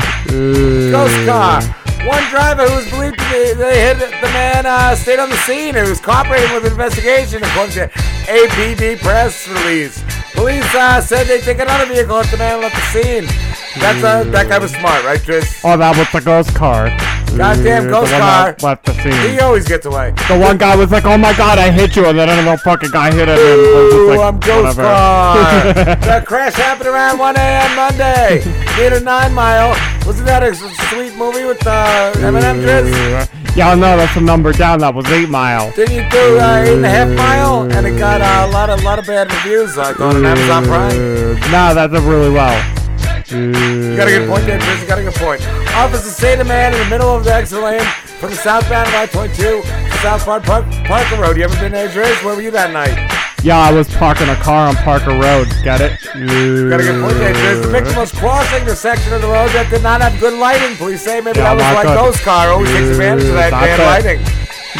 [0.90, 1.62] Ghost car.
[2.06, 5.36] One driver who was believed to be they hit the man uh, stayed on the
[5.38, 7.88] scene and was cooperating with the investigation, according to
[8.30, 10.02] APD press release.
[10.32, 13.24] Police uh, said they take another vehicle if the man left the scene.
[13.80, 15.60] That's uh, that guy was smart, right, Driz?
[15.64, 16.90] Oh, that was the ghost car.
[17.36, 18.56] Goddamn ghost the car.
[18.62, 19.32] Left the scene.
[19.32, 20.12] He always gets away.
[20.28, 22.90] The one guy was like, "Oh my god, I hit you," and then another fucking
[22.90, 23.36] guy hit him.
[23.36, 24.82] Ooh, like, I'm ghost whatever.
[24.82, 25.34] car.
[26.06, 27.76] that crash happened around 1 a.m.
[27.76, 28.42] Monday.
[28.78, 29.76] Near Nine Mile.
[30.06, 33.56] Wasn't that a sweet movie with uh, Eminem, Driz?
[33.56, 34.80] Yeah, no, that's a number down.
[34.80, 35.72] That was Eight Mile.
[35.72, 37.62] Didn't you do uh, eight and a half mile?
[37.72, 40.64] And it got uh, a lot of lot of bad reviews uh, going on Amazon
[40.64, 41.40] Prime.
[41.50, 42.52] Nah, that's did really well.
[43.28, 44.82] You got a good point there, Chris.
[44.82, 45.40] You got a good point.
[45.74, 47.80] Officers say the man in the middle of the exit lane
[48.20, 51.36] from the southbound of I-22 to southbound Park, Parker Road.
[51.36, 52.22] You ever been there, Driz?
[52.24, 53.25] Where were you that night?
[53.46, 55.46] Yeah, I was parking a car on Parker Road.
[55.62, 56.00] Get it?
[56.02, 57.62] Got a good point there, Driz.
[57.62, 60.74] The victim was crossing the section of the road that did not have good lighting.
[60.76, 61.94] Police say maybe Yeah, that was like good.
[61.94, 62.48] Ghost Car.
[62.50, 63.86] Always takes advantage of that Not bad good.
[63.86, 64.20] lighting.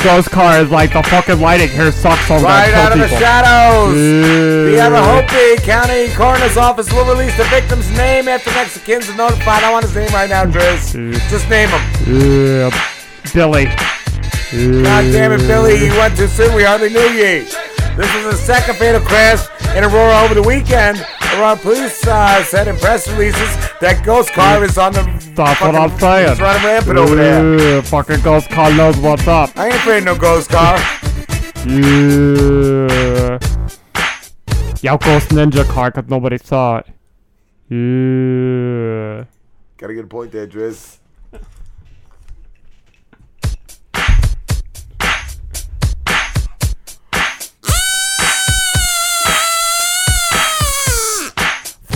[0.02, 3.18] Ghost car is like the fucking lighting here sucks on Right out of the people.
[3.18, 3.94] shadows.
[3.94, 4.86] The Yeah.
[4.90, 9.62] Arapahoe County Coroner's Office will release the victim's name after Mexicans are notified.
[9.62, 10.90] I want his name right now, Driz.
[11.30, 11.82] Just name him.
[12.02, 12.70] Yeah,
[13.32, 13.66] Billy.
[14.82, 16.52] God damn it, Billy, you went too soon.
[16.54, 17.46] We hardly knew ye.
[17.96, 21.02] This is the second fatal crash in Aurora over the weekend.
[21.32, 25.02] Aurora police uh, said in press releases that Ghost Car is on the.
[25.34, 26.28] That's what I'm saying.
[26.28, 27.82] He's running rampant over there.
[27.82, 29.50] Fucking ghost car knows what's up.
[29.56, 30.76] I ain't afraid of no Ghost Car.
[31.66, 33.38] Yeah.
[34.82, 36.86] Yeah, ghost ninja car because nobody saw it.
[37.70, 39.24] Yeah.
[39.78, 40.98] Gotta get a point there, Driz.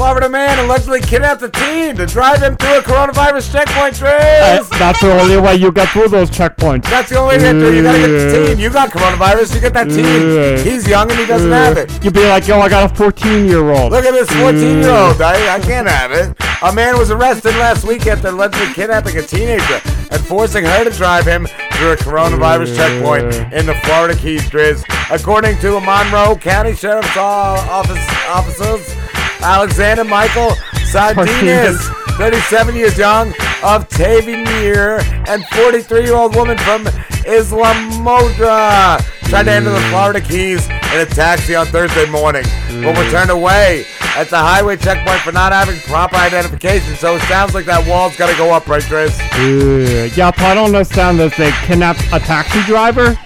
[0.01, 4.01] Florida man allegedly kidnapped a teen to drive him through a coronavirus checkpoint.
[4.01, 6.85] Uh, that's the only way you get through those checkpoints.
[6.85, 7.77] That's the only way to get through.
[7.77, 8.59] You gotta get the teen.
[8.59, 9.57] You got coronavirus.
[9.57, 10.65] You get that teen.
[10.65, 12.03] He's young and he doesn't have it.
[12.03, 13.93] You'd be like, yo, I got a 14 year old.
[13.93, 15.21] Look at this 14 year old.
[15.21, 16.35] I, I can't have it.
[16.63, 20.91] A man was arrested last week after allegedly kidnapping a teenager and forcing her to
[20.97, 24.83] drive him through a coronavirus checkpoint in the Florida Keys, Driz.
[25.11, 27.99] According to a Monroe County Sheriff's Office
[28.29, 28.97] officers,
[29.43, 30.51] Alexander Michael
[30.93, 31.78] Sardinez,
[32.16, 33.32] 37 years young,
[33.62, 36.84] of Tavernier, and 43-year-old woman from
[37.24, 39.91] Islamorada tried to enter the mm.
[39.91, 43.11] Florida Keys in a taxi on Thursday morning, but were mm.
[43.11, 43.84] turned away
[44.16, 46.97] at the highway checkpoint for not having proper identification.
[46.97, 49.16] So it sounds like that wall's got to go up, right, Chris?
[49.38, 51.36] Yeah, I don't understand this.
[51.36, 53.16] They kidnapped a taxi driver?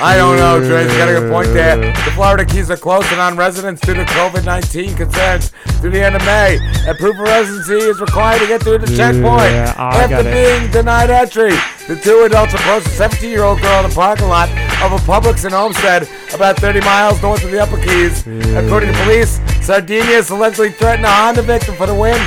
[0.00, 0.56] I don't know.
[0.60, 0.68] You
[0.98, 1.76] got a good point there.
[1.76, 6.22] The Florida Keys are closed to non-residents due to COVID-19 concerns through the end of
[6.22, 9.52] May, and proof of residency is required to get through the checkpoint.
[9.52, 11.50] Yeah, After being denied entry,
[11.88, 14.48] the two adults approached a 17-year-old girl in the parking lot
[14.82, 18.26] of a Publix in Homestead, about 30 miles north of the Upper Keys.
[18.56, 22.20] According to police, Sardinius allegedly threatened to harm the victim for the win.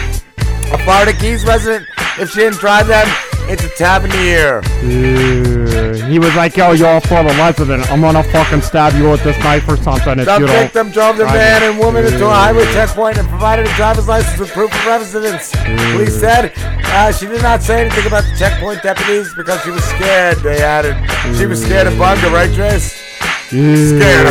[0.74, 1.86] A Florida Keys resident
[2.20, 3.08] if she didn't drive them
[3.50, 4.62] into Tavernier.
[4.64, 7.90] Uh, he was like, yo, you're a Florida resident.
[7.92, 10.56] I'm gonna fucking stab you with this knife or something if The you don't.
[10.64, 14.40] victim drove the man and woman into a highway checkpoint and provided a driver's license
[14.40, 15.52] with proof of residence.
[15.94, 19.84] Police said uh, she did not say anything about the checkpoint deputies because she was
[19.84, 20.38] scared.
[20.40, 20.96] They added
[21.38, 22.94] she was scared of Bunga, right, Trace?
[23.50, 24.28] Scared.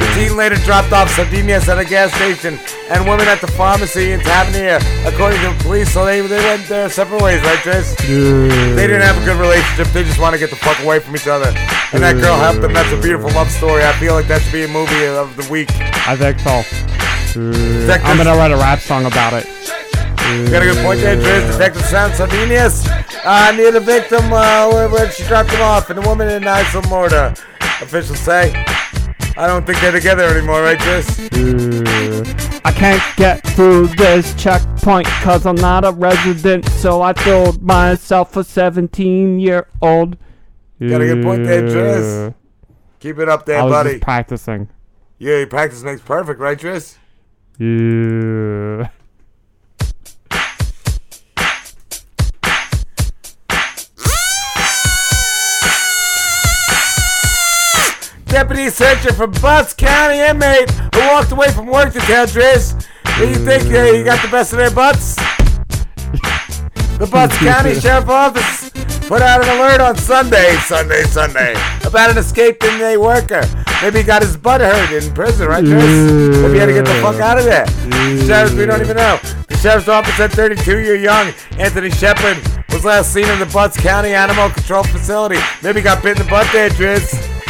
[0.00, 2.58] The teen later dropped off Sardinias at a gas station
[2.88, 5.92] and women at the pharmacy in Tavernier, according to the police.
[5.92, 7.94] So they, they went their separate ways, right, Trace?
[8.06, 9.88] They didn't have a good relationship.
[9.92, 11.52] They just want to get the fuck away from each other.
[11.92, 12.72] And that girl helped them.
[12.72, 13.84] That's a beautiful love story.
[13.84, 15.68] I feel like that should be a movie of the week.
[16.08, 16.62] I think so.
[17.38, 19.46] Uh, I'm gonna write a rap song about it.
[20.26, 21.52] You got a good point there, Driz.
[21.52, 22.86] Detective Sam Sardinius
[23.24, 26.44] uh, near the victim uh, where, where she dropped him off, and the woman in
[26.44, 27.38] Islamorada.
[27.82, 28.52] Officials say.
[29.38, 30.80] I don't think they're together anymore, right?
[30.80, 31.02] Uh,
[32.64, 38.34] I can't get through this checkpoint cause I'm not a resident, so I told myself
[38.36, 40.16] a 17 year old.
[40.80, 42.34] Got a good point there, Driz.
[43.00, 43.90] Keep it up there, I was buddy.
[43.92, 44.68] just practicing.
[45.18, 46.96] Yeah, practice makes perfect, right, Driz?
[47.58, 48.88] Yeah.
[58.36, 62.76] Deputy searching for Butts County inmate who walked away from work to town, Driz.
[63.16, 65.16] Do you think uh, he got the best of their butts?
[66.98, 68.68] The Butts County Sheriff Office
[69.08, 71.54] put out an alert on Sunday, Sunday, Sunday,
[71.86, 73.40] about an escaped inmate worker.
[73.80, 76.42] Maybe he got his butt hurt in prison, right, Driz?
[76.42, 77.64] Maybe he had to get the fuck out of there.
[77.64, 79.18] The sheriff's, we don't even know.
[79.48, 82.36] The sheriff's office said 32-year-young Anthony Shepard
[82.70, 85.38] was last seen in the Butts County Animal Control Facility.
[85.62, 86.68] Maybe he got bit in the butt there,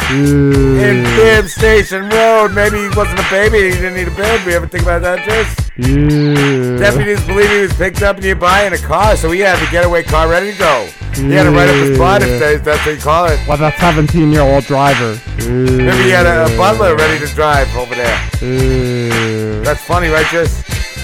[0.07, 0.81] Driz.
[0.81, 2.53] In Bibb Station Road.
[2.53, 3.69] Maybe he wasn't a baby.
[3.69, 4.45] He didn't need a bib.
[4.47, 5.63] You ever think about that, Driz?
[5.77, 6.79] Yeah.
[6.79, 10.03] Deputies believe he was picked up nearby in a car, so he had the getaway
[10.03, 10.89] car ready to go.
[11.13, 13.39] He had to write up his butt if they- that's what you call it.
[13.47, 15.19] With a 17 year old driver.
[15.47, 18.19] Maybe he had a, a butler ready to drive over there.
[19.63, 20.63] That's funny, right, Driz?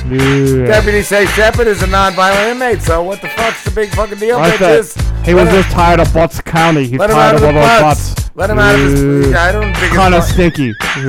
[0.10, 0.68] Yeah.
[0.68, 4.38] Deputies say Shepard is a non-violent inmate, so what the fuck's the big fucking deal,
[4.38, 5.26] I said, bitches?
[5.26, 6.86] he was him- just tired of Butts County.
[6.88, 8.14] He's Let tired of all those butts.
[8.14, 8.32] butts.
[8.36, 10.74] Let him out of his- I don't think it's Kind of stinky.
[10.96, 11.06] He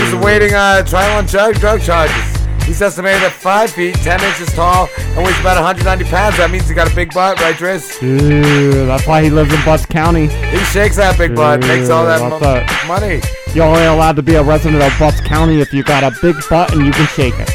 [0.00, 2.39] was awaiting uh, trial on drug, drug charges.
[2.70, 6.36] He's estimated at 5 feet, 10 inches tall, and weighs about 190 pounds.
[6.36, 7.60] That means he got a big butt, right?
[7.60, 10.28] Yeah, that's why he lives in Butts County.
[10.28, 12.62] He shakes that big butt, makes all that mo- that?
[12.86, 13.22] money.
[13.56, 16.36] You're only allowed to be a resident of Butts County if you got a big
[16.48, 17.50] butt and you can shake it.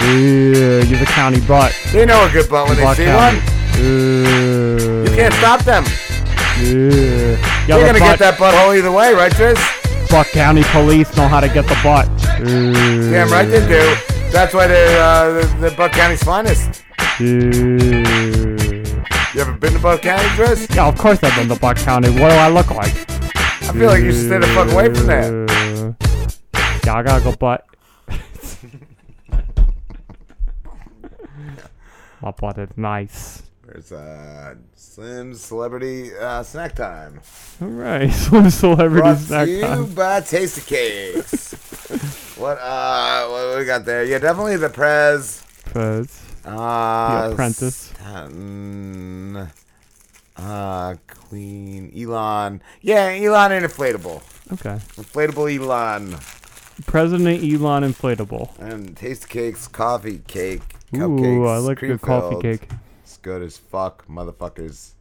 [0.00, 1.72] Yeah, you're the county butt.
[1.92, 3.38] They know a good butt when they see County.
[3.38, 3.46] one.
[3.78, 5.84] You can't stop them.
[6.58, 7.66] Yeah.
[7.66, 9.58] They're gonna butt, get that butthole either way, right, Driz?
[10.10, 12.06] Butt County police know how to get the butt.
[12.38, 13.94] Damn right they do.
[14.30, 16.82] That's why they're uh, the, the Buck County's finest.
[17.20, 17.26] Yeah.
[19.34, 20.66] You ever been to Buck County, Chris?
[20.74, 22.08] Yeah, of course I've been to Buck County.
[22.10, 22.88] What do I look like?
[22.88, 26.84] I feel like you should stay the fuck away from that.
[26.86, 27.66] Yeah, I gotta go butt.
[32.22, 33.42] My butt is nice.
[33.66, 34.54] There's uh,
[34.96, 37.20] Slim's Celebrity uh, Snack Time.
[37.60, 39.92] All right, Slim Celebrity Brought Snack to you Time.
[39.92, 41.52] by Tasty Cakes.
[42.38, 44.04] what uh, what we got there?
[44.04, 45.44] Yeah, definitely the Prez.
[45.66, 46.18] Prez.
[46.46, 47.76] Uh, The Apprentice.
[47.76, 49.48] Stanton,
[50.38, 52.62] uh, Queen Elon.
[52.80, 54.22] Yeah, Elon and inflatable.
[54.54, 54.80] Okay.
[54.96, 56.16] Inflatable Elon
[56.86, 58.58] President Elon Inflatable.
[58.58, 60.62] and Tasty Cakes coffee cake.
[60.94, 62.70] Ooh, Cupcakes, I like a good coffee cake.
[63.26, 64.92] It's good as fuck, motherfuckers.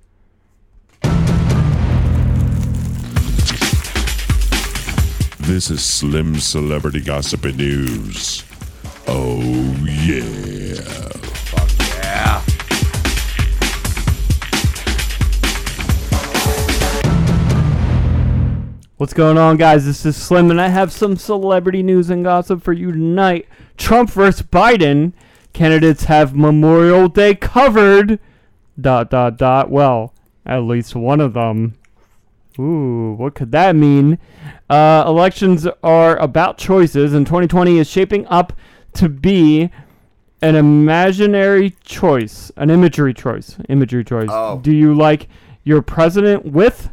[5.42, 8.44] This is Slim Celebrity Gossip and News.
[9.08, 9.40] Oh,
[9.84, 10.82] yeah.
[11.52, 12.42] Fuck yeah.
[18.98, 19.86] What's going on, guys?
[19.86, 23.48] This is Slim, and I have some celebrity news and gossip for you tonight.
[23.78, 25.14] Trump versus Biden.
[25.56, 28.20] Candidates have Memorial Day covered.
[28.78, 29.72] Dot, dot, dot.
[29.72, 30.14] Well,
[30.46, 31.76] at least one of them.
[32.60, 34.20] Ooh, what could that mean?
[34.70, 38.52] Uh, elections are about choices, and 2020 is shaping up
[38.96, 39.70] to be
[40.42, 43.56] an imaginary choice, an imagery choice.
[43.70, 44.28] Imagery choice.
[44.30, 44.60] Oh.
[44.62, 45.30] Do you like
[45.64, 46.90] your president with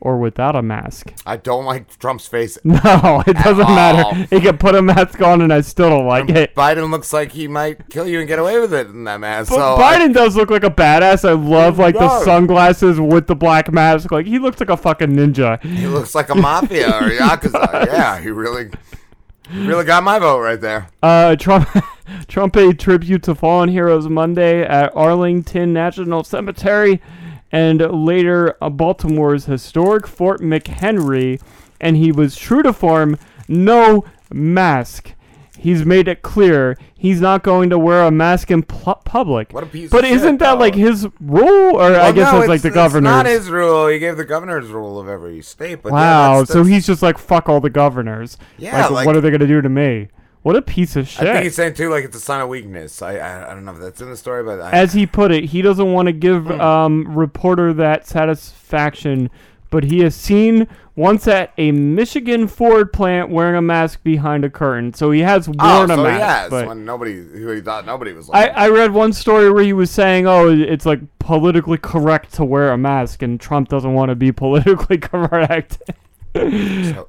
[0.00, 1.12] or without a mask?
[1.26, 2.58] I don't like Trump's face.
[2.64, 3.74] No, it doesn't all.
[3.74, 4.26] matter.
[4.34, 6.54] He can put a mask on, and I still don't like it.
[6.54, 9.50] Biden looks like he might kill you and get away with it in that mask.
[9.50, 11.28] But so I- Biden does look like a badass.
[11.28, 14.10] I love like the sunglasses with the black mask.
[14.10, 15.62] Like he looks like a fucking ninja.
[15.62, 17.86] he looks like a mafia or yakuza.
[17.86, 18.70] yeah, he really,
[19.50, 20.88] he really got my vote right there.
[21.02, 21.68] Uh, Trump,
[22.28, 27.00] Trump paid tribute to fallen heroes Monday at Arlington National Cemetery,
[27.52, 31.40] and later uh, Baltimore's historic Fort McHenry,
[31.80, 35.14] and he was true to form, no mask.
[35.58, 39.52] He's made it clear he's not going to wear a mask in pu- public.
[39.52, 42.40] What a piece but of isn't shit, that like his rule, or I guess no,
[42.40, 43.10] it's like the It's governor's?
[43.10, 43.86] not his rule.
[43.88, 45.82] He gave the governor's rule of every state.
[45.82, 48.38] But yeah, wow, that's- so he's just like fuck all the governors.
[48.56, 50.08] Yeah, like, like- what are they gonna do to me?
[50.42, 51.28] What a piece of shit.
[51.28, 53.02] I think he's saying too, like it's a sign of weakness.
[53.02, 55.30] I I, I don't know if that's in the story, but I, As he put
[55.32, 56.60] it, he doesn't want to give Hmm.
[56.60, 59.28] um, reporter that satisfaction,
[59.68, 60.66] but he is seen
[60.96, 64.92] once at a Michigan Ford plant wearing a mask behind a curtain.
[64.94, 66.18] So he has worn oh, a mask.
[66.18, 68.52] yes, but when nobody who he thought nobody was I, like.
[68.56, 72.72] I read one story where he was saying, "Oh, it's like politically correct to wear
[72.72, 75.78] a mask," and Trump doesn't want to be politically correct.
[76.34, 77.08] So-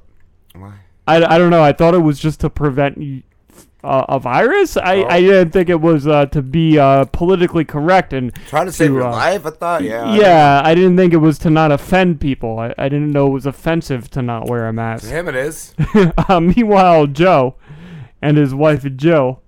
[1.06, 1.62] I, I don't know.
[1.62, 3.24] I thought it was just to prevent
[3.84, 4.76] uh, a virus.
[4.76, 5.06] I, Oh.
[5.08, 8.92] I didn't think it was uh, to be uh, politically correct and Trying to save
[8.92, 9.82] your uh, life, I thought.
[9.82, 10.04] Yeah.
[10.04, 12.58] I yeah, I didn't think it was to not offend people.
[12.58, 15.04] I, I didn't know it was offensive to not wear a mask.
[15.04, 15.74] To him, it is.
[16.28, 17.56] uh, meanwhile, Joe
[18.20, 19.40] and his wife Joe.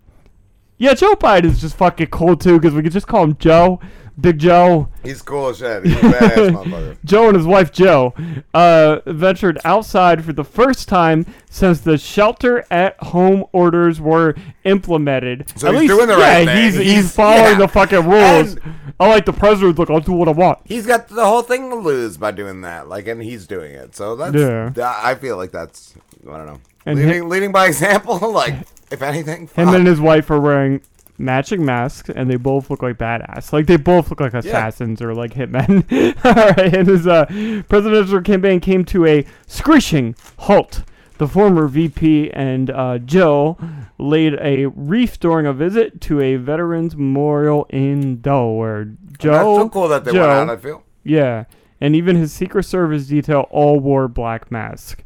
[0.77, 3.79] Yeah, Joe Biden is just fucking cool too, because we could just call him Joe,
[4.21, 4.89] Big Joe.
[5.03, 5.85] He's cool as shit.
[5.85, 6.97] He's a badass motherfucker.
[7.05, 8.15] Joe and his wife Joe
[8.55, 14.35] uh, ventured outside for the first time since the shelter-at-home orders were
[14.65, 15.53] implemented.
[15.59, 16.65] So At he's least, doing the yeah, right thing.
[16.65, 17.59] He's, he's, He's- following yeah.
[17.59, 18.53] the fucking rules.
[18.55, 20.61] And- I like the president's like, I'll do what I want.
[20.65, 22.89] He's got the whole thing to lose by doing that.
[22.89, 23.97] Like, and he's doing it.
[23.97, 24.37] So that's.
[24.37, 24.73] Yeah.
[25.03, 25.95] I feel like that's.
[26.31, 26.61] I don't know.
[26.87, 28.19] And leading, leading by example.
[28.31, 28.55] Like,
[28.93, 29.41] if anything.
[29.43, 29.75] Him fuck.
[29.75, 30.81] and his wife are wearing
[31.19, 33.53] matching masks, and they both look like badass.
[33.53, 35.85] Like they both look like assassins or like hitmen.
[36.25, 37.27] All right, and his uh,
[37.69, 40.83] presidential campaign came to a screeching halt.
[41.19, 43.59] The former VP and uh, Jill
[43.99, 48.87] laid a wreath during a visit to a veterans memorial in Delaware.
[49.19, 50.83] Joe, that's so cool that they went out, I feel.
[51.05, 51.45] Yeah,
[51.81, 55.03] and even his Secret Service detail all wore black masks.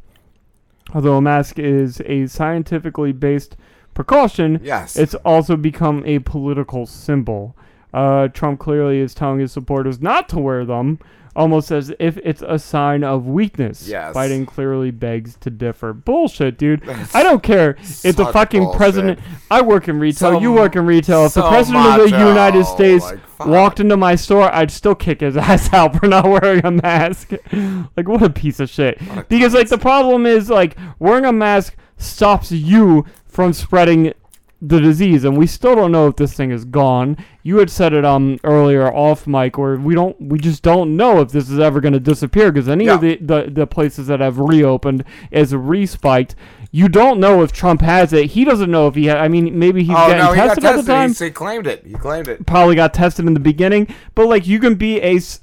[0.94, 3.56] Although a mask is a scientifically based
[3.98, 4.96] precaution, Yes.
[4.96, 7.56] it's also become a political symbol.
[7.92, 11.00] Uh, Trump clearly is telling his supporters not to wear them,
[11.34, 13.88] almost as if it's a sign of weakness.
[13.88, 14.14] Yes.
[14.14, 15.92] Biden clearly begs to differ.
[15.92, 16.88] Bullshit, dude.
[17.12, 17.70] I don't care
[18.04, 18.78] if the fucking bullshit.
[18.78, 19.20] president.
[19.50, 20.34] I work in retail.
[20.34, 21.26] So you work in retail.
[21.26, 24.94] If the so president of the United States like, walked into my store, I'd still
[24.94, 27.32] kick his ass out for not wearing a mask.
[27.96, 29.00] like what a piece of shit.
[29.28, 33.04] Because like the problem is like wearing a mask stops you
[33.38, 34.12] from spreading
[34.60, 37.16] the disease, and we still don't know if this thing is gone.
[37.44, 41.20] You had said it um earlier off mic, where we don't, we just don't know
[41.20, 44.18] if this is ever going to disappear because any of the, the the places that
[44.18, 46.34] have reopened is respiked.
[46.72, 48.32] You don't know if Trump has it.
[48.32, 49.06] He doesn't know if he.
[49.06, 51.24] Ha- I mean, maybe he's oh getting no, he got tested at the time He,
[51.26, 51.86] he claimed it.
[51.86, 52.44] He claimed it.
[52.44, 53.86] probably got tested in the beginning,
[54.16, 55.38] but like you can be a s-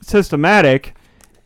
[0.00, 0.94] systematic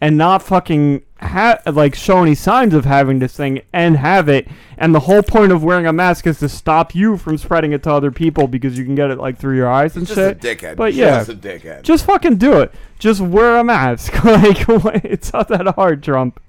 [0.01, 4.49] and not fucking ha- like show any signs of having this thing and have it,
[4.79, 7.83] and the whole point of wearing a mask is to stop you from spreading it
[7.83, 10.31] to other people because you can get it like through your eyes and Just a
[10.31, 10.41] shit.
[10.41, 10.77] dickhead.
[10.77, 11.83] But yeah, Just a dickhead.
[11.83, 12.73] Just fucking do it.
[12.99, 14.25] Just wear a mask.
[14.25, 14.67] like
[15.05, 16.41] it's not that hard, Trump.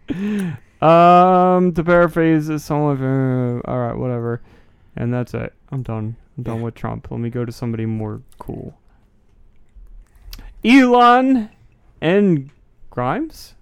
[0.82, 4.42] Um, to paraphrase this song, uh, all right, whatever,
[4.96, 5.54] and that's it.
[5.72, 6.16] I'm done.
[6.38, 7.12] I'm done with Trump.
[7.12, 8.78] Let me go to somebody more cool.
[10.64, 11.50] Elon
[12.02, 12.50] and
[12.92, 13.56] Grimes.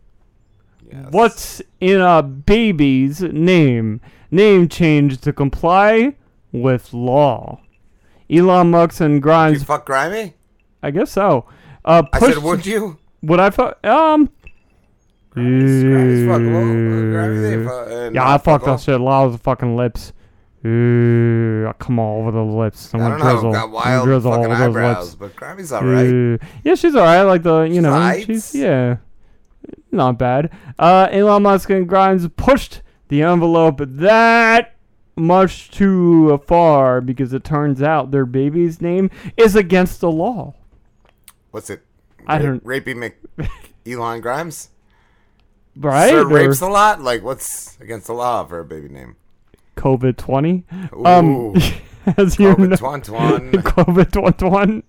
[1.11, 4.01] What's in a baby's name?
[4.31, 6.15] Name change to comply
[6.51, 7.61] with law.
[8.29, 9.59] Elon Musk and Grimes.
[9.59, 10.33] You fuck Grimy?
[10.83, 11.45] I guess so.
[11.85, 12.97] Uh, I said, pushed- would you?
[13.23, 13.85] Would I fuck?
[13.85, 14.29] Um.
[15.31, 15.83] Grimes
[16.27, 17.11] fuckable.
[17.13, 18.99] Grimy, they fu- uh, yeah, I fucked that shit.
[18.99, 20.11] Loud as the fucking lips.
[20.65, 22.93] Ooh, come on over the lips.
[22.93, 23.51] I'm I gonna don't know, drizzle.
[23.53, 25.15] got I'm wild drizzle fucking all those eyebrows, lips.
[25.15, 26.41] but Grimy's alright.
[26.63, 27.25] Yeah, she's alright.
[27.25, 28.25] Like the you She's know, aight.
[28.25, 28.97] she's yeah,
[29.91, 30.51] not bad.
[30.77, 34.75] Uh, Elon Musk and Grimes pushed the envelope that
[35.15, 40.53] much too far because it turns out their baby's name is against the law.
[41.51, 41.81] What's it?
[42.27, 43.17] I Ra- don't- Rapey Mc
[43.87, 44.69] Elon Grimes?
[45.75, 46.09] Right?
[46.09, 47.01] Sir rapes a lot?
[47.01, 49.15] Like, what's against the law for a baby name?
[49.77, 50.65] COVID twenty.
[51.05, 51.55] Um,
[52.17, 53.51] as you know, COVID-21.
[53.63, 54.83] COVID twenty.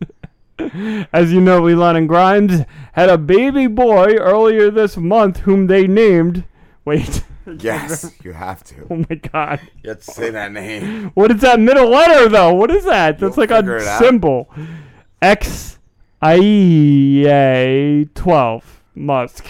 [1.12, 5.86] As you know, Elon and Grimes had a baby boy earlier this month, whom they
[5.86, 6.44] named.
[6.84, 7.22] Wait.
[7.58, 8.86] Yes, you have to.
[8.90, 9.60] Oh my god.
[9.82, 11.10] You have to say that name.
[11.14, 12.54] What is that middle letter though?
[12.54, 13.18] What is that?
[13.18, 13.98] That's You'll like a out.
[13.98, 14.48] symbol.
[15.20, 15.78] X
[16.22, 19.46] I E A twelve Musk.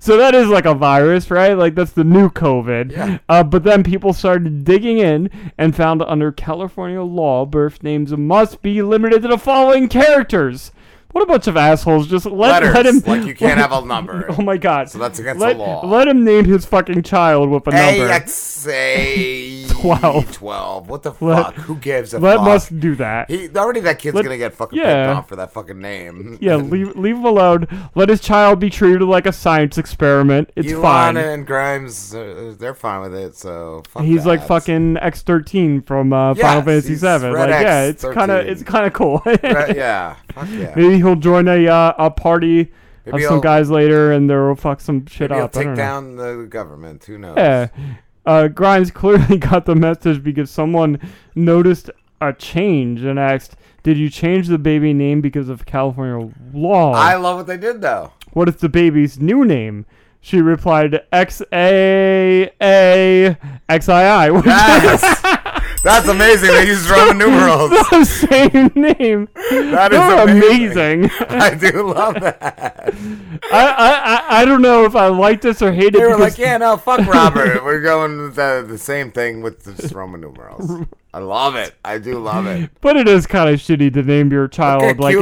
[0.00, 1.54] So that is like a virus, right?
[1.54, 2.92] Like that's the new COVID.
[2.92, 3.18] Yeah.
[3.28, 8.62] Uh, but then people started digging in and found under California law, birth names must
[8.62, 10.70] be limited to the following characters.
[11.12, 12.06] What a bunch of assholes!
[12.06, 13.02] Just let, Letters, let him.
[13.06, 14.26] like you can't have a number.
[14.38, 14.90] Oh my god!
[14.90, 15.86] So that's against let, the law.
[15.86, 18.08] Let him name his fucking child with a number.
[18.08, 20.32] AXA 12.
[20.32, 20.88] 12.
[20.88, 21.54] What the Let- fuck?
[21.56, 22.46] Who gives a let fuck?
[22.46, 23.30] Let Musk do that.
[23.30, 25.06] He, already that kid's Let- gonna get fucking yeah.
[25.06, 26.38] picked off for that fucking name.
[26.40, 27.66] Yeah, leave leave him alone.
[27.94, 30.50] Let his child be treated like a science experiment.
[30.56, 31.16] It's Elon fine.
[31.16, 33.36] and Grimes, uh, they're fine with it.
[33.36, 37.32] So fuck He's like fucking X thirteen from uh, Yes, Final Fantasy Seven.
[37.32, 39.22] Red Like, yeah, it's kind of it's kind of cool.
[39.24, 39.42] Right,
[39.76, 40.16] yeah,
[40.48, 40.72] yeah.
[40.76, 42.72] Maybe he'll join a uh, a party
[43.06, 45.52] of Maybe some guys later, and they'll fuck some shit Maybe up.
[45.52, 47.04] Take down the government.
[47.04, 47.36] Who knows?
[47.38, 47.68] Yeah.
[48.28, 51.00] Uh, Grimes clearly got the message because someone
[51.34, 56.92] noticed a change and asked, "Did you change the baby name because of California law?"
[56.92, 58.12] I love what they did though.
[58.34, 59.86] What is the baby's new name?
[60.20, 63.36] She replied, X A A
[63.68, 64.30] X I I.
[64.44, 65.37] Yes!
[65.88, 66.50] That's amazing.
[66.50, 67.70] They use Roman numerals.
[67.70, 69.28] the same name.
[69.34, 71.04] That is amazing.
[71.04, 71.10] amazing.
[71.30, 72.94] I do love that.
[73.50, 75.92] I, I, I, don't know if I like this or hate it.
[75.94, 77.64] They were because like, yeah, no, fuck Robert.
[77.64, 80.86] We're going with the, the same thing with the just Roman numerals.
[81.14, 81.74] I love it.
[81.82, 82.70] I do love it.
[82.82, 85.20] But it is kind of shitty to name your child Look at like it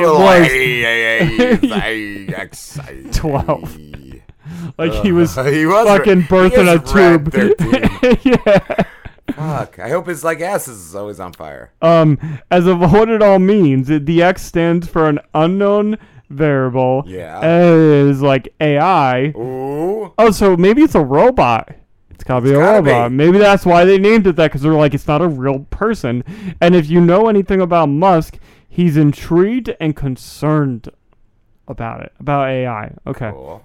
[2.92, 3.78] was twelve.
[4.78, 7.32] Like he was, he was fucking he birth in a tube.
[8.24, 8.82] yeah.
[9.34, 9.78] Fuck.
[9.78, 11.72] I hope his like ass is always on fire.
[11.82, 12.18] Um,
[12.50, 15.98] as of what it all means, it, the X stands for an unknown
[16.30, 17.04] variable.
[17.06, 17.40] Yeah.
[17.44, 19.32] Is like AI.
[19.36, 20.12] Ooh.
[20.18, 21.74] Oh, so maybe it's a robot.
[22.10, 23.10] It's gotta be It's a gotta robot.
[23.10, 23.16] be.
[23.16, 26.24] Maybe that's why they named it that because they're like it's not a real person.
[26.60, 30.88] And if you know anything about Musk, he's intrigued and concerned
[31.68, 32.92] about it, about AI.
[33.06, 33.30] Okay.
[33.32, 33.62] Cool.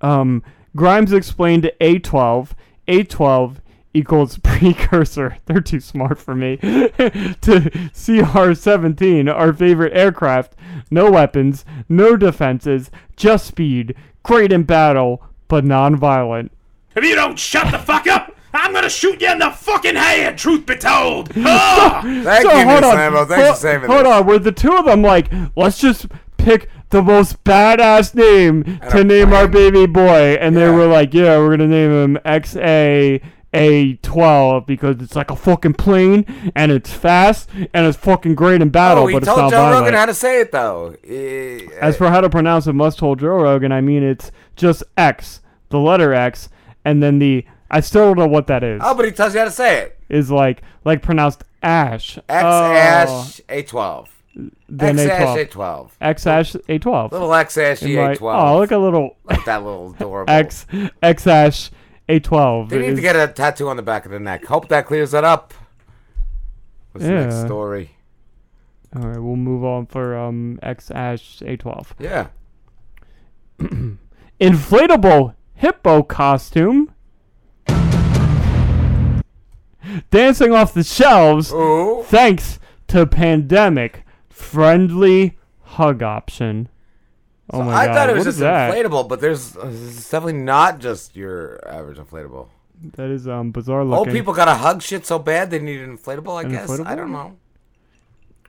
[0.00, 0.42] Um,
[0.74, 2.50] Grimes explained A12.
[2.88, 3.56] A12
[3.94, 5.36] equals precursor.
[5.46, 6.56] They're too smart for me.
[6.58, 10.54] to CR-17, our favorite aircraft.
[10.90, 13.94] No weapons, no defenses, just speed.
[14.22, 16.52] Great in battle, but non-violent.
[16.94, 20.36] If you don't shut the fuck up, I'm gonna shoot you in the fucking head,
[20.36, 21.30] truth be told.
[21.36, 22.00] Ah!
[22.02, 23.26] Thank you, Miss Lambo.
[23.26, 24.12] Thanks hold, for saving hold this.
[24.12, 29.02] on, were the two of them like, let's just pick the most badass name to
[29.02, 33.22] name our baby boy, and they were like, yeah, we're gonna name him X A
[33.54, 36.24] A twelve because it's like a fucking plane
[36.54, 39.50] and it's fast and it's fucking great in battle, oh, he but it's told not
[39.50, 39.80] Joe violent.
[39.84, 40.96] Rogan how to say it though.
[41.06, 43.70] Eh, As for how to pronounce it, Musk hold Joe Rogan.
[43.70, 46.48] I mean, it's just X, the letter X,
[46.84, 47.44] and then the.
[47.70, 48.80] I still don't know what that is.
[48.84, 49.98] oh, but he tells you how to say it.
[50.08, 52.16] Is like like pronounced Ash.
[52.28, 52.72] X Oh.
[52.72, 54.08] Ash A12.
[54.68, 55.50] Then X Ash A12.
[55.50, 55.90] A12.
[56.00, 57.12] X Ash A12.
[57.12, 58.18] Little X Ash A12.
[58.22, 59.16] Oh, look a little.
[59.24, 60.32] Like that little adorable.
[60.32, 60.66] X
[61.02, 61.70] X Ash
[62.20, 62.68] A12.
[62.68, 64.44] They need is- to get a tattoo on the back of the neck.
[64.44, 65.54] Hope that clears that up.
[66.92, 67.96] What's the next story?
[68.94, 71.86] All right, we'll move on for um X Ash A12.
[71.98, 72.26] Yeah.
[74.40, 76.92] Inflatable hippo costume.
[80.10, 81.52] Dancing off the shelves
[82.08, 86.68] thanks to pandemic friendly hug option.
[87.52, 87.94] Oh So my I god.
[87.94, 91.98] thought it was what just inflatable, but there's uh, it's definitely not just your average
[91.98, 92.48] inflatable.
[92.96, 93.98] That is um bizarre looking.
[93.98, 96.36] Old people gotta hug shit so bad they need an inflatable.
[96.38, 97.36] I An guess I don't know.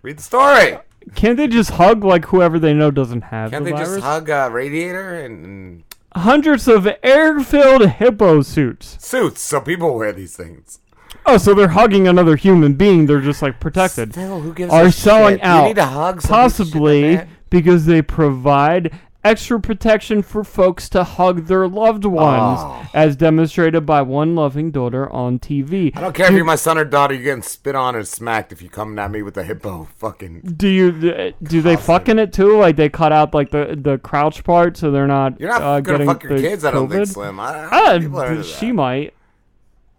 [0.01, 0.77] Read the story.
[1.15, 3.95] Can't they just hug like whoever they know doesn't have Can't the they virus?
[3.95, 5.83] just hug a radiator and, and
[6.15, 8.97] Hundreds of air-filled hippo suits.
[9.03, 9.41] suits?
[9.41, 10.79] So people wear these things.
[11.25, 13.05] Oh, so they're hugging another human being.
[13.05, 14.11] They're just like protected.
[14.13, 15.43] Still, who gives Are selling shit?
[15.43, 17.21] You out need to hug possibly?
[17.53, 18.91] Because they provide
[19.23, 22.85] extra protection for folks to hug their loved ones, Oh.
[22.93, 25.93] as demonstrated by one loving daughter on TV.
[25.95, 27.13] I don't care if you're my son or daughter.
[27.13, 29.87] You're getting spit on or smacked if you come at me with a hippo.
[29.97, 30.41] Fucking.
[30.57, 32.57] Do you do they fucking it too?
[32.57, 35.39] Like they cut out like the the crouch part so they're not.
[35.39, 37.39] You're not uh, gonna getting fuck your kids, I don't think, Slim.
[37.39, 38.73] I- I- are into she that.
[38.73, 39.13] might.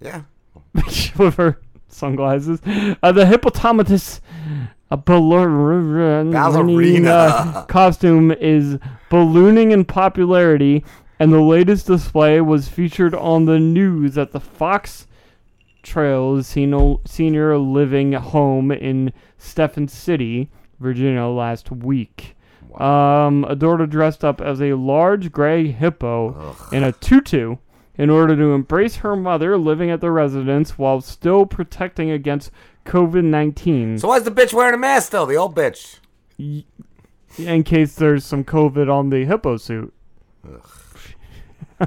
[0.01, 0.23] Yeah.
[1.17, 2.61] with her sunglasses.
[3.03, 4.21] Uh, the hippopotamus
[4.91, 7.67] a ballerina Ballerina.
[7.69, 8.79] costume is
[9.11, 10.85] ballooning in popularity,
[11.19, 15.07] and the latest display was featured on the news at the Fox
[15.83, 22.37] Trails Senior Living Home in Stephens City, Virginia, last week.
[22.81, 27.57] Um, a daughter dressed up as a large gray hippo in a tutu
[27.97, 32.51] in order to embrace her mother living at the residence while still protecting against
[32.85, 35.27] COVID 19 So why's the bitch wearing a mask still?
[35.27, 35.99] The old bitch.
[36.39, 39.93] in case there's some COVID on the hippo suit.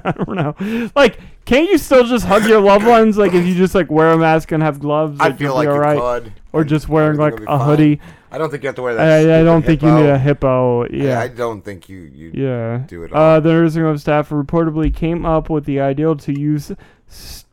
[0.03, 0.89] I don't know.
[0.95, 3.17] Like, can't you still just hug your loved ones?
[3.17, 5.71] Like, if you just like wear a mask and have gloves, I feel like you
[5.71, 5.97] alright.
[6.23, 6.33] could.
[6.51, 8.01] Or just wearing like a be hoodie.
[8.29, 9.29] I don't think you have to wear that.
[9.29, 10.87] I, I don't think you need a hippo.
[10.89, 11.19] Yeah.
[11.19, 12.83] I, I don't think you you Yeah.
[12.87, 13.13] do it.
[13.13, 16.73] Uh, the nursing home staff reportedly came up with the ideal to use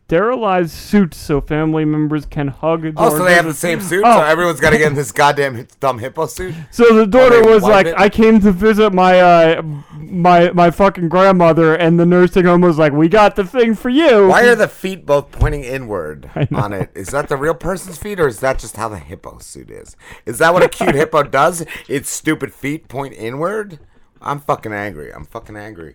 [0.07, 2.93] sterilized suits so family members can hug.
[2.97, 4.03] Oh, so they have the same suit.
[4.05, 6.55] Oh, So everyone's got to get in this goddamn dumb hippo suit.
[6.71, 7.95] So the daughter was like, it?
[7.97, 9.63] "I came to visit my uh,
[9.97, 13.89] my my fucking grandmother," and the nursing home was like, "We got the thing for
[13.89, 16.91] you." Why are the feet both pointing inward on it?
[16.95, 19.97] Is that the real person's feet, or is that just how the hippo suit is?
[20.27, 21.65] Is that what a cute hippo does?
[21.89, 23.79] Its stupid feet point inward.
[24.21, 25.13] I'm fucking angry.
[25.13, 25.93] I'm fucking angry.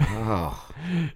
[0.00, 0.68] Oh.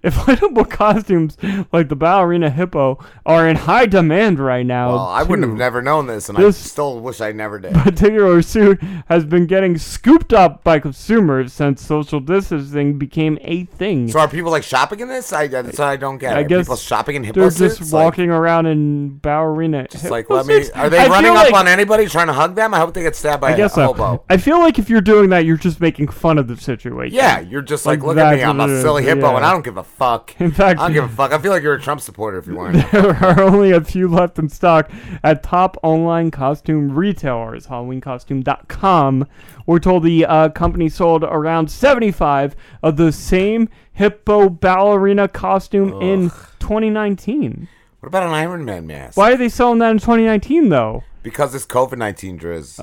[0.04, 1.36] Inflatable costumes
[1.72, 4.88] like the ballerina hippo are in high demand right now.
[4.90, 7.74] Well, I wouldn't have never known this, and This- I still wish I never did.
[7.74, 14.08] particular suit has been getting scooped up by consumers since social distancing became a thing.
[14.08, 15.32] So are people like shopping in this?
[15.32, 16.36] I that's what I don't get.
[16.36, 19.86] I Are guess people shopping in hippo they're just Like- walking around in ballerina.
[19.90, 20.64] Just like let me.
[20.74, 22.74] Are they I running up like- on anybody trying to hug them?
[22.74, 23.86] I hope they get stabbed by I guess a so.
[23.92, 24.24] hobo.
[24.28, 27.14] I feel like if you're doing that, you're just making fun of the situation.
[27.16, 29.36] Yeah, you're just like, look at me, I'm a silly hippo, yeah.
[29.36, 30.38] and I don't give a fuck.
[30.38, 31.32] In fact, I don't give a fuck.
[31.32, 32.76] I feel like you're a Trump supporter if you're wearing.
[32.76, 32.86] it.
[32.92, 34.90] there are only a few left in stock
[35.24, 37.66] at top online costume retailers.
[37.66, 39.26] HalloweenCostume.com.
[39.64, 46.28] We're told the uh, company sold around 75 of the same hippo ballerina costume in
[46.60, 47.68] 2019.
[48.00, 49.16] What about an Iron Man mask?
[49.16, 51.02] Why are they selling that in 2019 though?
[51.22, 52.78] Because it's COVID nineteen, Driz.
[52.78, 52.82] Oh,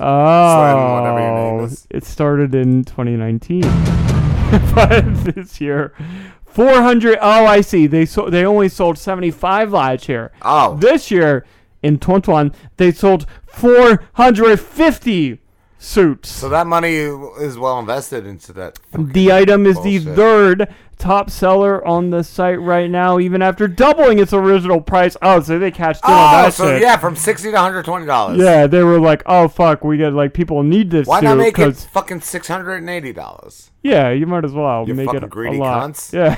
[0.58, 1.86] Slim, whatever your name is.
[1.88, 3.62] it started in 2019,
[4.74, 5.00] but
[5.34, 5.94] this year,
[6.54, 7.18] 400.
[7.20, 7.86] Oh, I see.
[7.88, 10.30] They so they only sold 75 last year.
[10.42, 11.44] Oh, this year
[11.82, 15.40] in 21 they sold 450
[15.78, 16.28] suits.
[16.30, 18.78] So that money is well invested into that.
[18.92, 24.18] The item is the third top seller on the site right now, even after doubling
[24.18, 25.16] its original price.
[25.22, 26.82] Oh, so they cashed in on Oh, that so shit.
[26.82, 28.38] yeah, from sixty to hundred twenty dollars.
[28.38, 31.58] Yeah, they were like, "Oh fuck, we got like people need this." Why not make
[31.58, 33.70] it 'cause- fucking six hundred and eighty dollars?
[33.82, 35.90] Yeah, you might as well You make fucking it greedy a lot.
[35.90, 36.12] cunts.
[36.12, 36.36] Yeah,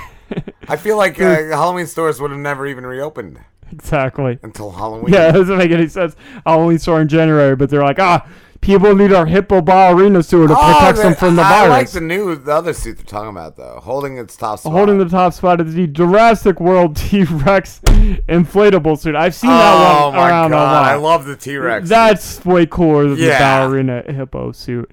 [0.69, 3.39] I feel like uh, Halloween stores would have never even reopened
[3.71, 4.39] exactly.
[4.43, 5.13] until Halloween.
[5.13, 6.17] Yeah, it doesn't make any sense.
[6.45, 8.27] Halloween store in January, but they're like, ah,
[8.61, 12.01] People need our hippo ballerina suit to protect them from the Oh, I like the
[12.01, 14.73] new, the other suit they're talking about though, holding its top spot.
[14.73, 17.81] Holding the top spot is the Jurassic World T Rex
[18.29, 19.15] inflatable suit.
[19.15, 20.85] I've seen Oh that one around a lot.
[20.85, 23.27] I love the T-Rex That's way cooler than Yeah.
[23.33, 24.91] the ballerina hippo suit,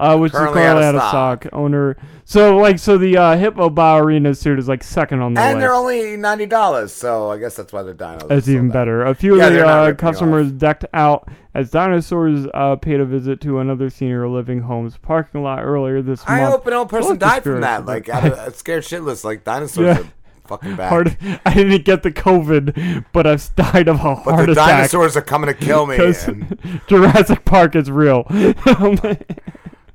[0.00, 1.46] uh, which Currently is currently out of stock.
[1.52, 1.96] Owner.
[2.28, 5.60] So like, so the uh, hippo ballerina suit is like second on the and list.
[5.62, 8.26] they're only ninety dollars, so I guess that's why they're dinos.
[8.26, 9.04] That's even better.
[9.04, 13.40] A few Yeah, of the uh, customers decked out as dinosaurs uh, paid a visit
[13.42, 16.48] to another senior living home's parking lot earlier this I month.
[16.48, 17.86] I hope an old person died from that.
[17.86, 19.22] Like, out of, scared shitless.
[19.22, 20.00] Like dinosaurs Yeah.
[20.00, 20.12] are
[20.48, 20.88] fucking back.
[20.88, 21.16] Hard,
[21.46, 24.66] I didn't get the COVID, but I've died of a But heart the attack.
[24.68, 25.96] dinosaurs are coming to kill me.
[25.96, 28.24] and- Jurassic Park is real.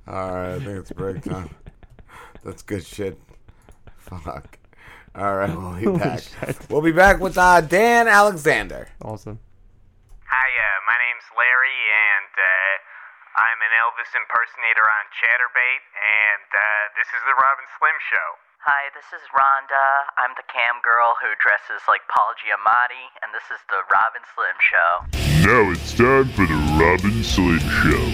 [0.07, 1.49] All right, I think it's break time.
[2.43, 3.17] That's good shit.
[3.97, 4.57] Fuck.
[5.13, 6.21] All right, we'll be Holy back.
[6.23, 6.57] shit.
[6.69, 8.87] We'll be back with uh, Dann Alexander.
[9.03, 9.39] Awesome.
[10.23, 11.79] Hiya, my name's Larry,
[12.15, 12.75] and uh,
[13.43, 16.63] I'm an Elvis impersonator on Chaturbate, and uh,
[16.95, 18.27] this is the Rob and Slim Show.
[18.63, 19.85] Hi, this is Rhonda.
[20.21, 24.25] I'm the cam girl who dresses like Paul Giamatti, and this is the Rob and
[24.31, 24.91] Slim Show.
[25.43, 28.05] Now it's time for the Rob and Slim Show.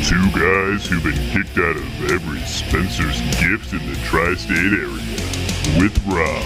[0.00, 3.19] Two guys who've been kicked out of every Spencer's
[3.50, 5.80] gift in the tri state area.
[5.80, 6.44] With Rob.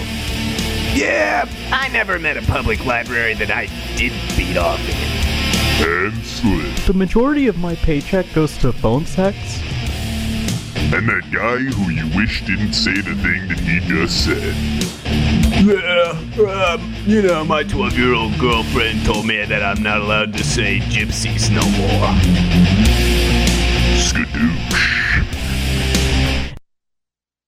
[0.95, 5.87] Yeah, I never met a public library that I didn't beat off in.
[5.87, 6.73] And Slim.
[6.87, 9.37] The majority of my paycheck goes to phone sex.
[10.75, 14.55] And that guy who you wish didn't say the thing that he just said.
[15.63, 20.33] Yeah, um, you know, my 12 year old girlfriend told me that I'm not allowed
[20.33, 22.15] to say gypsies no more.
[23.95, 25.14] Skadoosh.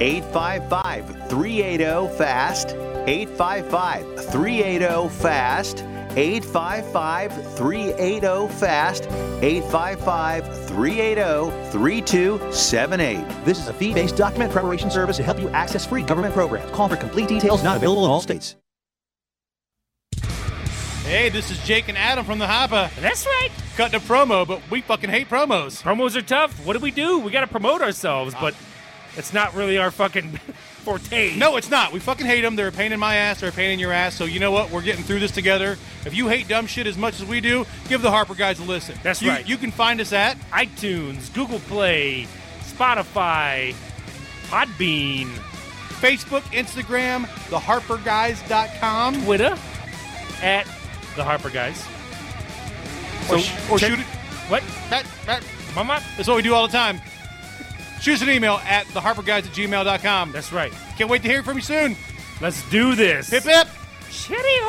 [0.00, 2.68] 855 380 FAST.
[3.06, 5.84] 855 380 FAST.
[6.16, 9.04] 855 380 FAST.
[9.42, 13.44] 855 380 3278.
[13.44, 16.70] This is a fee based document preparation service to help you access free government programs.
[16.72, 18.56] Call for complete details, not available in all states.
[21.04, 22.90] Hey, this is Jake and Adam from the Hopper.
[23.00, 23.50] That's right.
[23.76, 25.80] Cutting a promo, but we fucking hate promos.
[25.80, 26.66] Promos are tough.
[26.66, 27.20] What do we do?
[27.20, 28.54] We got to promote ourselves, but
[29.16, 30.32] it's not really our fucking
[30.84, 31.36] forte.
[31.36, 31.92] No, it's not.
[31.92, 32.56] We fucking hate them.
[32.56, 33.40] They're a pain in my ass.
[33.40, 34.14] They're a pain in your ass.
[34.14, 34.70] So you know what?
[34.70, 35.76] We're getting through this together.
[36.04, 38.64] If you hate dumb shit as much as we do, give the Harper guys a
[38.64, 38.96] listen.
[39.02, 39.46] That's You- right.
[39.48, 42.26] You can find us at iTunes, Google Play,
[42.62, 43.74] Spotify,
[44.48, 45.26] Podbean,
[46.00, 49.56] Facebook, Instagram, theharperguys.com, Twitter,
[50.42, 50.66] at
[51.16, 51.82] the Harper Guys.
[53.30, 54.06] Or, sh- or check- shoot it.
[54.48, 54.62] What?
[54.90, 55.42] That, that,
[55.74, 56.00] Mama?
[56.16, 57.00] That's what we do all the time.
[58.00, 60.32] Shoot us an email at theharperguys at gmail.com.
[60.32, 60.72] That's right.
[60.96, 61.96] Can't wait to hear from you soon.
[62.40, 63.30] Let's do this.
[63.30, 63.68] Hip hip.
[64.08, 64.60] Shitty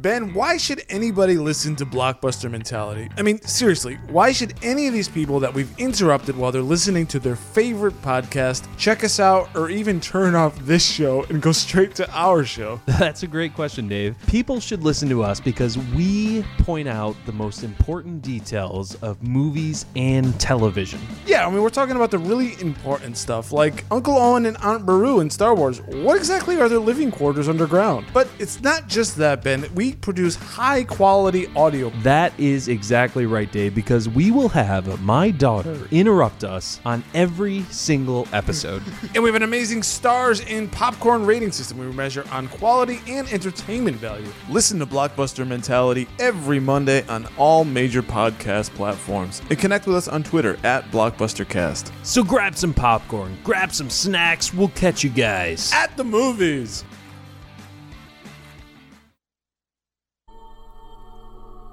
[0.00, 3.08] Ben, why should anybody listen to Blockbuster Mentality?
[3.16, 7.06] I mean, seriously, why should any of these people that we've interrupted while they're listening
[7.08, 11.50] to their favorite podcast check us out or even turn off this show and go
[11.50, 12.80] straight to our show?
[12.86, 14.14] That's a great question, Dave.
[14.28, 19.84] People should listen to us because we point out the most important details of movies
[19.96, 21.00] and television.
[21.26, 24.86] Yeah, I mean, we're talking about the really important stuff like Uncle Owen and Aunt
[24.86, 25.80] Beru in Star Wars.
[25.80, 28.06] What exactly are their living quarters underground?
[28.12, 29.66] But it's not just that, Ben.
[29.74, 31.90] We produce high quality audio.
[32.02, 37.62] That is exactly right, Dave, because we will have my daughter interrupt us on every
[37.64, 38.82] single episode.
[39.14, 41.78] And we have an amazing stars in popcorn rating system.
[41.78, 44.28] We measure on quality and entertainment value.
[44.48, 49.40] Listen to Blockbuster Mentality every Monday on all major podcast platforms.
[49.50, 51.90] And connect with us on Twitter at BlockbusterCast.
[52.02, 54.52] So grab some popcorn, grab some snacks.
[54.52, 56.84] We'll catch you guys at the movies.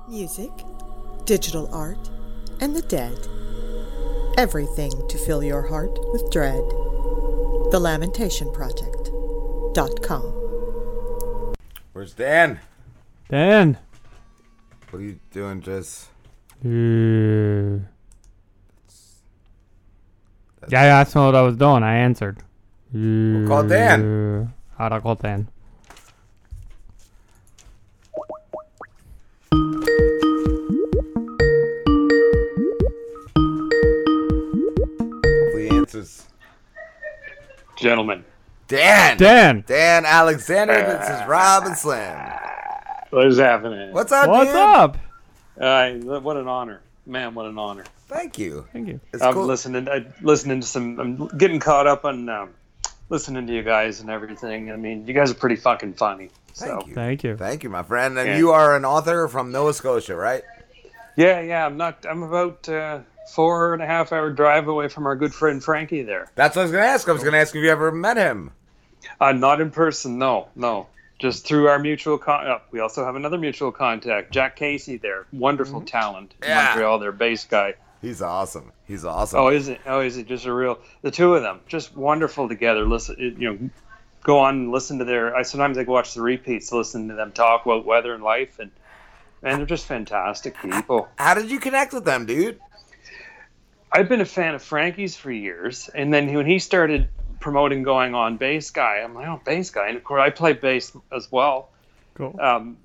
[0.08, 0.52] Music,
[1.26, 2.12] digital art,
[2.62, 3.18] and the dead.
[4.38, 6.62] Everything to fill your heart with dread.
[7.72, 10.22] The Lamentation Project.com.
[11.94, 12.60] Where's Dann?
[13.30, 13.80] Dann.
[14.92, 16.10] What are you doing, Jess?
[16.62, 17.80] Yeah,
[20.70, 21.82] yeah, that's not what I was doing.
[21.82, 22.38] I answered.
[22.94, 24.54] Well, call Dann.
[24.78, 25.48] How'd I call Dann?
[35.26, 36.26] Hopefully he answers.
[37.78, 38.24] Gentlemen.
[38.68, 39.18] Dann.
[39.18, 39.64] Dann.
[39.68, 40.74] Dann Alexander.
[41.00, 42.18] This is Rob and Slim.
[43.12, 43.94] What is happening?
[43.94, 44.60] What's up, What's dude?
[44.60, 44.98] up?
[45.60, 47.34] Uh, what an honor, man!
[47.34, 47.86] What an honor.
[48.08, 48.66] Thank you.
[48.74, 49.00] Thank you.
[49.14, 49.46] It's I'm cool.
[49.46, 49.88] listening.
[49.88, 51.00] I listening to some.
[51.00, 52.50] I'm getting caught up on um,
[53.10, 54.72] listening to you guys and everything.
[54.72, 56.30] I mean, you guys are pretty fucking funny.
[56.54, 56.66] So.
[56.68, 56.94] Thank you.
[56.96, 57.38] Thank you.
[57.38, 58.18] Thank you, my friend.
[58.18, 58.38] And Yeah.
[58.38, 60.44] you are an author from Nova Scotia, right?
[61.18, 61.66] Yeah, yeah.
[61.66, 62.06] I'm not.
[62.10, 63.00] I'm about uh,
[63.34, 66.30] four and a half hour drive away from our good friend Frankie there.
[66.36, 67.08] That's what I was going to ask.
[67.08, 68.52] I was going to ask if you ever met him.
[69.20, 70.18] Uh, not in person.
[70.18, 70.88] No, no.
[71.20, 72.46] Just through our mutual con.
[72.48, 74.98] Uh, we also have another mutual contact, Jack Casey.
[74.98, 76.66] There, wonderful talent Yeah.
[76.66, 77.00] Montreal.
[77.00, 77.76] Their bass guy.
[78.02, 78.72] He's awesome.
[78.86, 79.40] He's awesome.
[79.40, 79.82] Oh, is it?
[79.86, 80.80] Oh, is it just a real?
[81.02, 82.86] The two of them, just wonderful together.
[82.88, 83.70] Listen, you know,
[84.24, 85.36] go on and listen to their.
[85.36, 88.60] I sometimes I go watch the repeats, listen to them talk about weather and life,
[88.60, 88.72] and
[89.42, 91.08] and they're just fantastic people.
[91.18, 92.60] How did you connect with them, dude?
[93.92, 97.08] I've been a fan of Frankie's for years, and then when he started
[97.40, 100.54] promoting going on bass guy, I'm like, oh, bass guy, and of course I play
[100.54, 101.70] bass as well.
[102.16, 102.36] Cool.
[102.42, 102.78] Um,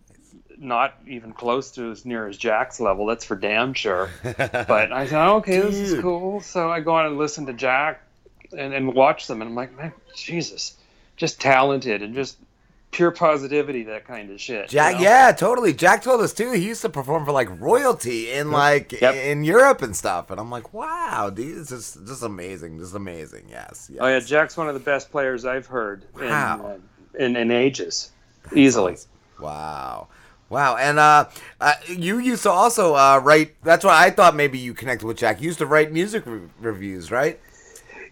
[0.63, 4.11] not even close to as near as Jack's level, that's for damn sure.
[4.23, 6.41] but I thought, okay, this is cool.
[6.43, 8.03] So I go on and listen to Jack
[8.57, 10.77] and, and watch them, and I'm like, man, Jesus,
[11.17, 12.37] just talented and just
[12.91, 14.65] pure positivity, that kind of shit.
[14.65, 15.01] you Jack, know?
[15.03, 15.73] yeah, totally.
[15.73, 16.51] Jack told us too.
[16.53, 19.15] He used to perform for like royalty in like Yep.
[19.15, 20.31] in Europe and stuff.
[20.31, 23.45] And I'm like, wow, dude, this is just amazing, just amazing.
[23.49, 23.99] Yes, yes.
[24.03, 26.77] Oh yeah, Jack's one of the best players I've heard Wow.
[27.15, 28.11] in, uh, in in ages,
[28.55, 28.97] easily.
[29.39, 30.09] Wow.
[30.51, 31.29] Wow, and uh,
[31.61, 33.55] uh, you used to also uh, write.
[33.63, 35.41] That's why I thought maybe you connected with Jack.
[35.41, 37.39] You used to write music re- reviews, right?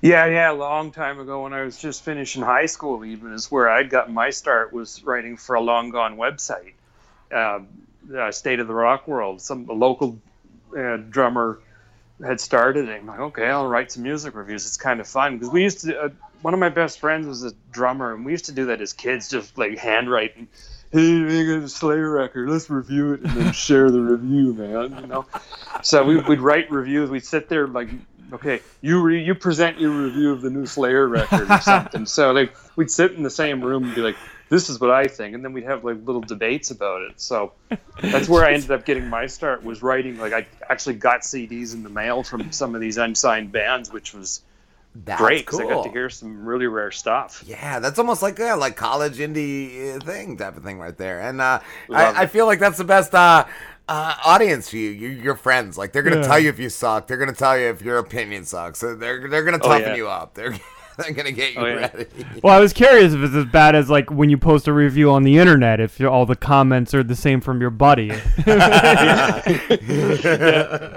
[0.01, 3.51] Yeah, yeah, a long time ago when I was just finishing high school, even is
[3.51, 6.75] where I'd gotten my start was writing for a long gone website,
[7.33, 7.59] uh,
[8.17, 9.43] uh, State of the Rock World.
[9.43, 10.21] Some local
[10.79, 11.59] uh, drummer
[12.25, 13.01] had started it.
[13.01, 14.65] I'm like, okay, I'll write some music reviews.
[14.65, 16.01] It's kind of fun because we used to.
[16.01, 16.09] Uh,
[16.43, 18.93] one of my best friends was a drummer, and we used to do that as
[18.93, 20.47] kids, just like handwriting.
[20.91, 22.49] Hey, we got a Slayer record.
[22.49, 24.99] Let's review it and then share the review, man.
[25.01, 25.27] You know.
[25.83, 27.11] So we, we'd write reviews.
[27.11, 27.89] We'd sit there like,
[28.33, 32.07] okay, you re- you present your review of the new Slayer record or something.
[32.07, 34.17] so like we'd sit in the same room and be like,
[34.49, 37.21] this is what I think, and then we'd have like little debates about it.
[37.21, 37.53] So
[38.01, 40.19] that's where I ended up getting my start was writing.
[40.19, 44.15] Like I actually got CDs in the mail from some of these unsigned bands, which
[44.15, 44.43] was
[44.95, 47.45] That's great because I got to hear some really rare stuff.
[47.47, 51.21] Yeah, that's almost like yeah, like college indie uh, thing type of thing right there.
[51.21, 51.61] And uh,
[51.93, 53.45] I, I feel like that's the best uh,
[53.89, 54.91] uh, audience for you.
[54.91, 55.09] you.
[55.09, 56.27] Your friends, like they're gonna Yeah.
[56.27, 57.07] tell you if you suck.
[57.07, 58.81] They're gonna tell you if your opinion sucks.
[58.81, 59.95] So they're they're gonna Oh, toughen yeah.
[59.97, 60.35] you up.
[60.35, 60.51] They're
[60.99, 61.75] they're gonna get you Oh, yeah.
[61.95, 62.07] ready.
[62.43, 65.13] Well, I was curious if it's as bad as like when you post a review
[65.13, 65.79] on the internet.
[65.81, 68.07] If all the comments are the same from your buddy.
[68.47, 69.43] yeah.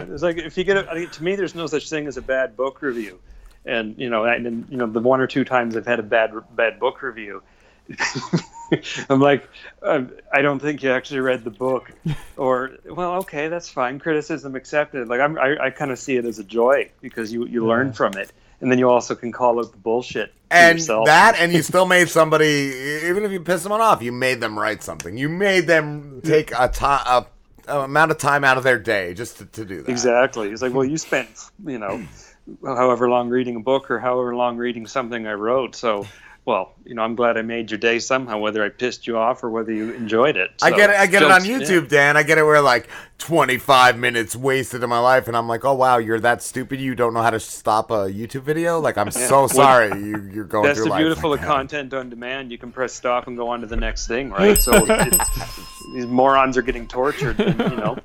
[0.10, 2.18] It's like if you get, a, I mean, to me, there's no such thing as
[2.18, 3.20] a bad book review,
[3.66, 6.04] and you know, and, and you know, the one or two times I've had a
[6.04, 7.44] bad bad book review,
[9.10, 9.48] I'm like,
[9.84, 11.92] um, I don't think you actually read the book,
[12.38, 15.08] or well, okay, that's fine, criticism accepted.
[15.08, 17.94] Like I'm, I, I kind of see it as a joy because you you learn
[17.94, 18.32] from it,
[18.62, 21.06] and then you also can call out the bullshit And yourself.
[21.08, 22.72] that, and you still made somebody,
[23.04, 25.18] even if you piss someone off, you made them write something.
[25.18, 27.26] You made them take a time, a,
[27.68, 29.92] a amount of time out of their day just to, to do that.
[29.92, 30.50] Exactly.
[30.50, 31.30] It's like, well, you spent,
[31.66, 32.02] you know,
[32.66, 35.76] however long reading a book or however long reading something I wrote.
[35.76, 36.08] So,
[36.46, 39.44] well, you know, I'm glad I made your day somehow, whether I pissed you off
[39.44, 40.50] or whether you enjoyed it.
[40.62, 40.96] I get it.
[40.96, 41.42] I get it on.
[41.42, 42.18] YouTube, Dann.
[42.18, 42.44] I get it.
[42.44, 42.90] Where like
[43.20, 46.80] 25 minutes wasted of my life, and I'm like, oh wow, you're that stupid.
[46.80, 48.80] You don't know how to stop a YouTube video.
[48.80, 49.28] Like, I'm Yeah.
[49.28, 49.90] so Well, sorry.
[50.00, 52.52] You, you're going That's through the beautiful like of content on demand.
[52.52, 54.58] You can press stop and go on to the next thing, right?
[54.58, 57.40] So it's, these morons are getting tortured.
[57.40, 57.98] And, you know,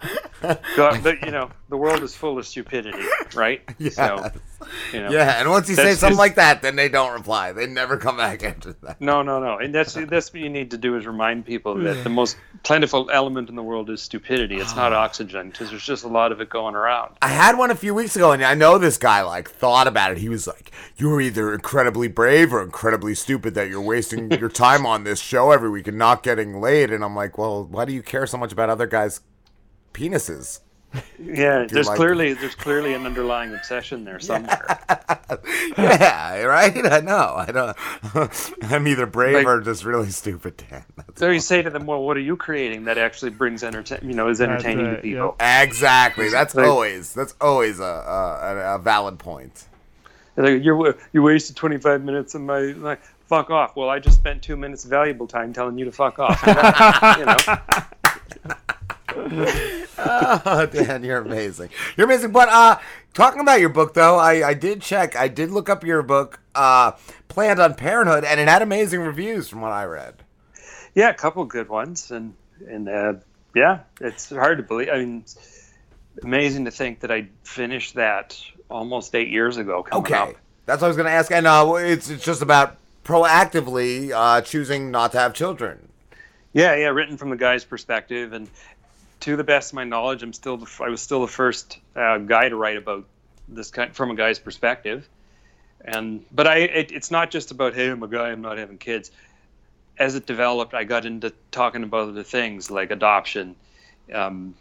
[0.76, 3.04] God, but, you know, the world is full of stupidity,
[3.34, 3.62] right?
[3.96, 4.30] So,
[4.92, 7.52] you know, yeah, and once you say something like that, then they don't reply.
[7.52, 9.00] They never come back after that.
[9.00, 9.58] No, no, no.
[9.58, 13.10] And that's that's what you need to do is remind people that the most plentiful
[13.10, 14.56] element in the world is stupidity.
[14.56, 15.02] It's not ah.
[15.02, 17.16] oxygen because there's just a lot of it going around.
[17.22, 20.12] I had one a few weeks ago, and I know this guy like thought about
[20.12, 20.18] it.
[20.18, 24.84] He was like, "You're either incredibly brave or incredibly stupid that you're wasting your time
[24.84, 27.92] on this show every week and not getting laid." And I'm like, "Well, why do
[27.92, 29.20] you care so much about other guys'
[29.92, 30.60] penises?"
[31.18, 34.64] Yeah, You're there's like- clearly there's clearly an underlying obsession there somewhere.
[35.76, 36.74] yeah, right.
[36.90, 37.34] I know.
[37.36, 37.74] I know.
[38.74, 40.84] I'm either brave Like- or just really stupid, Dann.
[41.16, 44.14] So you say to them, "Well, what are you creating that actually brings entertain, you
[44.14, 46.28] know, is entertaining to people?" Exactly.
[46.30, 49.66] That's Like- always that's always a a, a valid point.
[50.38, 53.76] Like, you're you wasted 25 minutes of my like, fuck off.
[53.76, 56.42] Well, I just spent two minutes of valuable time telling you to fuck off.
[57.18, 57.36] you know.
[59.98, 61.70] oh, Dann, you're amazing.
[61.96, 62.32] You're amazing.
[62.32, 62.78] But uh,
[63.14, 65.16] talking about your book, though, I, I did check.
[65.16, 66.92] I did look up your book, uh,
[67.28, 70.14] Planned on Parenthood, and it had amazing reviews from what I read.
[70.94, 72.34] Yeah, a couple good ones, and
[72.68, 73.14] and uh,
[73.54, 74.88] yeah, it's hard to believe.
[74.88, 75.70] I mean, it's
[76.22, 78.38] amazing to think that I finished that
[78.70, 79.82] almost eight years ago.
[79.82, 80.34] Coming Okay, up.
[80.64, 81.30] that's what I was going to ask.
[81.30, 85.88] And uh, it's it's just about proactively uh, choosing not to have children.
[86.52, 88.48] Yeah, yeah, written from the guy's perspective, and
[89.20, 92.18] to the best of my knowledge, I'm still the, I was still the first uh,
[92.18, 93.04] guy to write about
[93.48, 95.08] this kind from a guy's perspective.
[95.84, 98.78] And but I, it, it's not just about hey, I'm a guy, I'm not having
[98.78, 99.12] kids.
[99.98, 103.54] As it developed, I got into talking about other things like adoption,
[104.12, 104.54] um,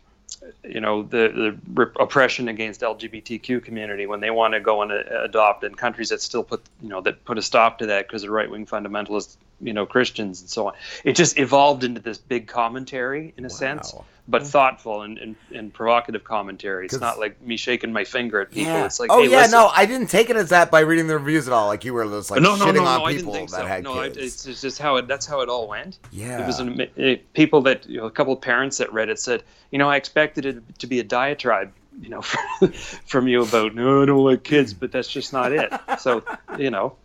[0.64, 5.24] you know, the the oppression against LGBTQ community when they want to go and uh,
[5.24, 8.22] adopt, in countries that still put you know that put a stop to that because
[8.22, 10.74] the right wing fundamentalist you know Christians and so on.
[11.04, 13.94] It just evolved into this big commentary in a sense,
[14.28, 14.50] but mm-hmm.
[14.50, 16.86] thoughtful and, and, and provocative commentary.
[16.86, 18.74] It's 'Cause- not like me shaking my finger at people.
[18.74, 18.86] Yeah.
[18.86, 19.52] It's like, oh hey, yeah, listen.
[19.52, 21.68] no, I didn't take it as that by reading the reviews at all.
[21.68, 23.50] Like you were just like no, no, shitting no, on no, I didn't people think
[23.52, 23.66] that so.
[23.66, 24.18] had no, I, kids.
[24.18, 25.08] it's it's just how it.
[25.08, 26.00] That's how it all went.
[26.12, 26.44] Yeah.
[26.44, 29.10] It was an, it, eh, people that you know, a couple of parents that read
[29.10, 32.22] it said, you know, I expected it to be a diatribe, you know,
[33.06, 35.74] from you about no, I don't like kids, but that's just not it.
[35.98, 36.24] So,
[36.58, 36.98] you know,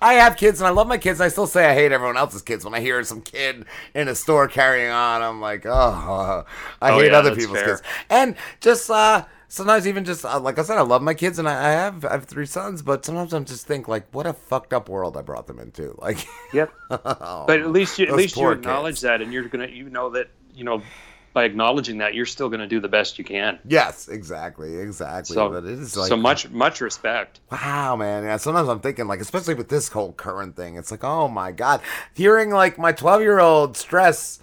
[0.00, 1.20] I have kids and I love my kids.
[1.20, 3.64] And I still say I hate everyone else's kids when I hear some kid
[3.94, 5.22] in a store carrying on.
[5.22, 6.44] I'm like, oh,
[6.80, 7.62] I Oh, hate yeah, other people's fair.
[7.62, 7.82] kids.
[8.10, 11.48] And just uh, sometimes even just uh, like I said, I love my kids and
[11.48, 12.82] I, I have I have three sons.
[12.82, 15.94] But sometimes I'm just think like, what a fucked up world I brought them into.
[16.00, 16.72] Like, Yep.
[16.88, 19.02] but at least you, at least you acknowledge kids.
[19.02, 20.82] that, and you're gonna, you know that, you know,
[21.32, 23.58] by acknowledging that, you're still gonna do the best you can.
[23.66, 25.34] Yes, exactly, exactly.
[25.34, 27.40] So, but it is like so much, much respect.
[27.50, 28.24] Wow, man.
[28.24, 31.52] Yeah, sometimes I'm thinking, like, especially with this whole current thing, it's like, oh my
[31.52, 31.80] God.
[32.14, 34.38] Hearing, like, my 12 year old stress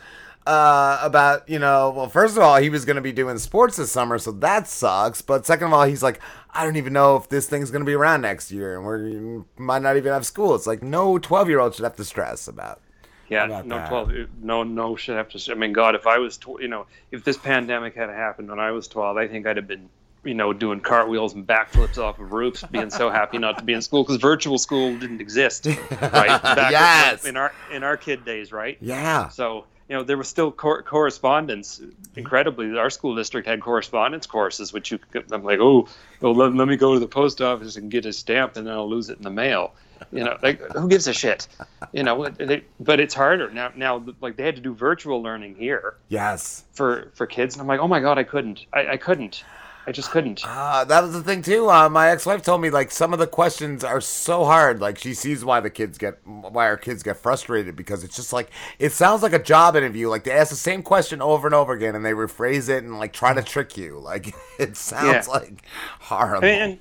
[0.48, 3.78] uh, about, you know, well, first of all, he was going to be doing sports
[3.78, 5.22] this summer, so that sucks.
[5.22, 6.20] But second of all, he's like,
[6.52, 9.44] I don't even know if this thing's going to be around next year, and we
[9.64, 10.56] might not even have school.
[10.56, 12.82] It's like, no 12 year old should have to stress about.
[13.30, 13.90] Yeah, no that.
[13.90, 14.12] twelve,
[14.42, 15.52] no, no should have to.
[15.52, 18.60] I mean, God, if I was, tw- you know, if this pandemic had happened when
[18.60, 19.90] I was twelve, I think I'd have been,
[20.24, 23.74] you know, doing cartwheels and backflips off of roofs, being so happy not to be
[23.74, 25.82] in school because virtual school didn't exist, right?
[26.44, 27.26] Back Yes.
[27.26, 28.78] in our in our kid days, right?
[28.82, 29.30] Yeah.
[29.30, 31.80] So you know, there was still cor- correspondence.
[32.16, 35.88] Incredibly, our school district had correspondence courses, which you could, I'm like, oh,
[36.22, 38.74] well, let, let me go to the post office and get a stamp, and then
[38.74, 39.74] I'll lose it in the mail.
[40.12, 41.48] You know, like who gives a shit?
[41.92, 43.72] You know, they, but it's harder now.
[43.76, 46.64] Now, like they had to do virtual learning here Yes.
[46.74, 48.66] for for kids, and I'm like, oh my god, I couldn't.
[48.74, 49.44] I, I couldn't.
[49.88, 50.42] I just couldn't.
[50.44, 51.70] Uh, that was the thing too.
[51.70, 54.82] Uh, my ex-wife told me like some of the questions are so hard.
[54.82, 58.34] Like she sees why the kids get why our kids get frustrated because it's just
[58.34, 58.50] like
[58.80, 60.10] it sounds like a job interview.
[60.10, 62.98] Like they ask the same question over and over again and they rephrase it and
[62.98, 64.00] like try to trick you.
[64.00, 65.34] Like it sounds Yeah.
[65.34, 65.62] like
[66.00, 66.48] horrible.
[66.48, 66.80] And, and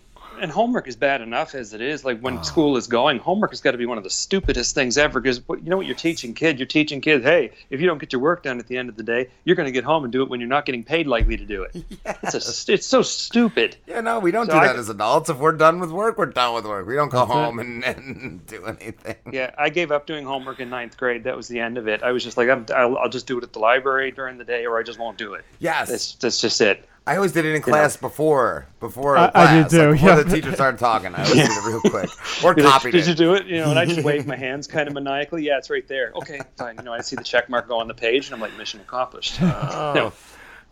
[0.50, 2.04] homework is bad enough as it is.
[2.04, 2.42] Like when ah.
[2.42, 5.20] school is going, homework has got to be one of the stupidest things ever.
[5.20, 6.58] Because you know what you're teaching kids?
[6.58, 8.96] You're teaching kids, hey, if you don't get your work done at the end of
[8.96, 11.06] the day, you're going to get home and do it when you're not getting paid
[11.06, 11.76] likely to do it.
[12.22, 13.76] It's, a, it's so stupid.
[13.86, 15.28] yeah, no, we don't So do I- that as adults.
[15.28, 16.86] If we're done with work, we're done with work.
[16.86, 19.16] We don't go home and, and do anything.
[19.30, 21.24] Yeah, I gave up doing homework in ninth grade.
[21.24, 22.02] That was the end of it.
[22.02, 24.44] I was just like, I'm, I'll, I'll just do it at the library during the
[24.44, 25.44] day, or I just won't do it.
[25.58, 25.90] Yes.
[25.90, 26.88] that's, that's just it.
[27.06, 27.64] I always did it in You know.
[27.66, 29.70] class before before I- I class.
[29.70, 30.22] did too, like, before yeah.
[30.22, 31.14] the teacher started talking.
[31.14, 32.10] I always did it real quick
[32.42, 33.08] or You're like, copied Did it.
[33.08, 33.46] you do it?
[33.46, 35.44] You know, and I just wave my hands kind of maniacally.
[35.44, 36.12] Yeah, it's right there.
[36.16, 36.76] Okay, fine.
[36.78, 38.80] You know, I see the check mark go on the page, and I'm like, mission
[38.80, 39.38] accomplished.
[39.42, 40.12] Uh, oh, No.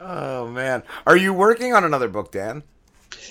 [0.01, 2.63] oh man, are you working on another book, Dann?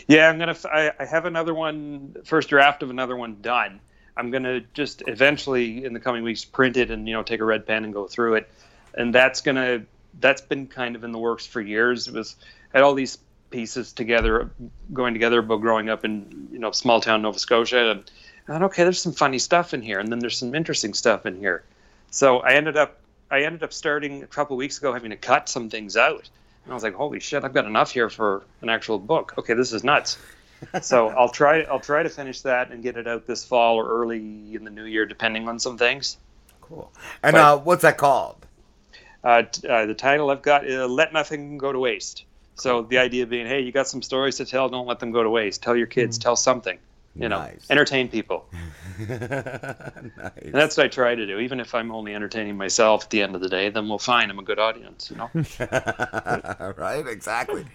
[0.08, 0.52] Yeah, I'm gonna.
[0.52, 3.80] f- I, I have another one, first draft of another one done.
[4.16, 7.46] I'm gonna just eventually in the coming weeks print it and you know take a
[7.46, 8.50] red pen and go through it,
[8.94, 9.84] and that's gonna.
[10.20, 12.08] That's been kind of in the works for years.
[12.10, 12.36] It was
[12.74, 13.18] had all these
[13.50, 14.50] pieces together,
[14.94, 18.12] going together about growing up in you know small town Nova Scotia, and
[18.48, 21.26] I thought, okay, there's some funny stuff in here, and then there's some interesting stuff
[21.26, 21.64] in here.
[22.10, 22.98] So I ended up.
[23.30, 26.30] I ended up starting a couple weeks ago having to cut some things out.
[26.66, 29.34] And I was like, holy shit, I've got enough here for an actual book.
[29.38, 30.18] Okay, this is nuts.
[30.82, 33.88] so I'll try I'll try to finish that and get it out this fall or
[33.90, 34.18] early
[34.54, 36.18] in the new year, depending on some things.
[36.62, 36.92] Cool.
[37.24, 38.46] And uh, what's that called?
[39.24, 42.26] Uh, t- uh, the title I've got is "Let Nothing Go to Waste."
[42.62, 45.24] So the idea being, hey, you got some stories to tell, don't let them go
[45.24, 45.64] to waste.
[45.64, 46.22] Tell your kids, mm.
[46.22, 46.78] tell something.
[47.16, 47.66] You know, Nice.
[47.70, 48.46] entertain people.
[49.00, 49.10] nice.
[49.10, 51.40] And that's what I try to do.
[51.40, 54.32] Even if I'm only entertaining myself at the end of the day, then we'll find
[54.32, 55.12] I'm a good audience.
[55.12, 55.30] You know.
[56.78, 57.06] right?
[57.06, 57.66] Exactly.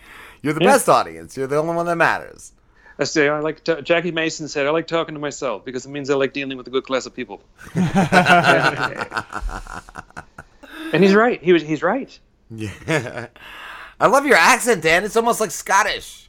[0.40, 0.70] You're the Yeah.
[0.70, 1.36] best audience.
[1.36, 2.52] You're the only one that matters.
[2.98, 5.90] I say I like to, Jackie Mason said I like talking to myself because it
[5.90, 7.42] means I like dealing with a good class of people.
[7.74, 7.84] and
[11.04, 11.42] he's right.
[11.42, 11.62] He was.
[11.62, 12.18] He's right.
[12.48, 13.26] Yeah.
[13.98, 15.04] I love your accent, Dann.
[15.04, 16.28] It's almost like Scottish.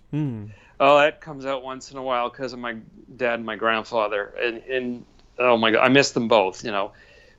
[0.79, 2.77] Oh, that comes out once in a while because of my
[3.15, 5.05] dad and my grandfather, and, and
[5.39, 6.63] oh my god, I miss them both.
[6.63, 6.91] You know,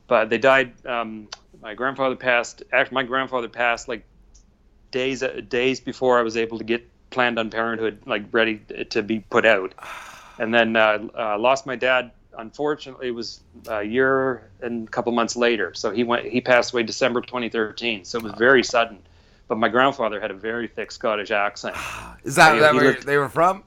[0.07, 0.73] but they died.
[0.85, 1.29] Um,
[1.63, 2.63] my grandfather passed.
[2.73, 4.05] Actually, my grandfather passed like
[4.91, 8.61] days days before I was able to get Planned on Parenthood like ready
[8.91, 9.73] to be put out,
[10.39, 12.11] and then uh, uh, lost my dad.
[12.37, 15.73] Unfortunately, it was a year and a couple months later.
[15.75, 16.27] So he went.
[16.27, 18.05] He passed away December 2013.
[18.05, 18.99] So it was very sudden.
[19.49, 21.75] But my grandfather had a very thick Scottish accent.
[22.25, 23.65] Is that, He- that he where lived- they were from?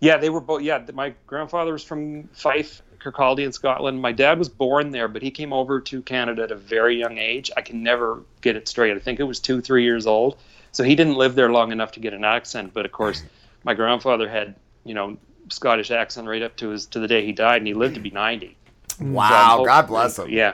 [0.00, 0.62] yeah, they were both.
[0.62, 4.00] Yeah, my grandfather was from Fife, Kirkcaldy in Scotland.
[4.02, 7.18] My dad was born there, but he came over to Canada at a very young
[7.18, 7.50] age.
[7.56, 8.94] I can never get it straight.
[8.96, 10.36] I think it was two, three years old.
[10.72, 12.72] So he didn't live there long enough to get an accent.
[12.74, 13.22] But of course,
[13.64, 14.54] my grandfather had,
[14.84, 15.16] you know,
[15.50, 18.00] Scottish accent right up to his to the day he died, and he lived to
[18.00, 18.56] be ninety.
[19.00, 20.28] Wow, hope- God bless him.
[20.30, 20.52] Yeah,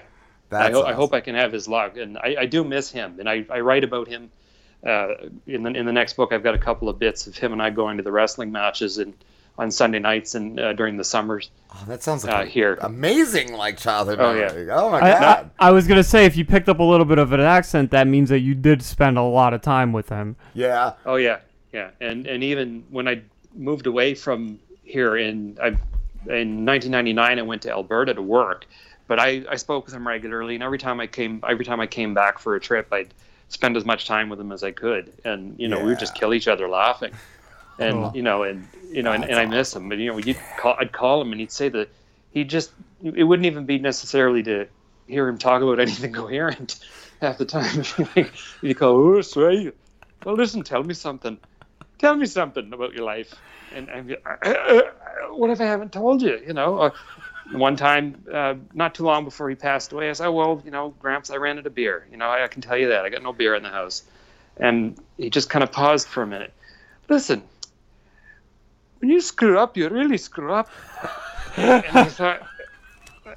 [0.50, 2.90] I, That's ho- I hope I can have his luck, and I, I do miss
[2.90, 4.30] him, and I, I write about him
[4.86, 5.08] uh,
[5.46, 6.32] in the in the next book.
[6.32, 8.98] I've got a couple of bits of him and I going to the wrestling matches
[8.98, 9.12] and
[9.58, 11.50] on Sunday nights and uh, during the summers.
[11.74, 12.78] Oh, that sounds like uh, a- here.
[12.80, 14.52] amazing, like childhood Oh, yeah.
[14.72, 15.50] Oh my I, I, god.
[15.58, 18.06] I was gonna say if you picked up a little bit of an accent, that
[18.06, 20.36] means that you did spend a lot of time with him.
[20.54, 20.92] Yeah.
[21.04, 21.40] Oh yeah,
[21.72, 23.22] yeah, and and even when I
[23.54, 25.68] moved away from here in I
[26.30, 28.66] in 1999, I went to Alberta to work,
[29.09, 31.86] but I I spoke with him regularly, and every time I came every time I
[31.89, 33.12] came back for a trip, I'd
[33.48, 36.14] spend as much time with him as I could, and you know we would just
[36.14, 37.12] kill each other laughing,
[37.78, 38.12] and Oh.
[38.14, 40.76] you know and you know and, and I miss him, but you know you'd call
[40.78, 41.89] I'd call him and he'd say that
[42.30, 42.70] he just
[43.02, 44.66] it wouldn't even be necessarily to
[45.06, 46.78] hear him talk about anything coherent
[47.20, 47.82] half the time.
[48.62, 49.72] you call, oh, sorry.
[50.24, 51.39] Well, listen, tell me something.
[51.98, 53.35] Tell me something about your life.
[53.74, 54.16] And, and
[55.30, 56.40] what if I haven't told you?
[56.47, 56.90] You know, uh,
[57.52, 60.70] one time, uh, not too long before he passed away, I said, oh, well, you
[60.70, 62.06] know, Gramps, I ran out of beer.
[62.10, 63.04] You know, I, I can tell you that.
[63.04, 64.02] I got no beer in the house.
[64.58, 66.52] And he just kind of paused for a minute.
[67.08, 67.42] Listen,
[68.98, 70.68] when you screw up, you really screw up.
[71.56, 72.46] and I thought,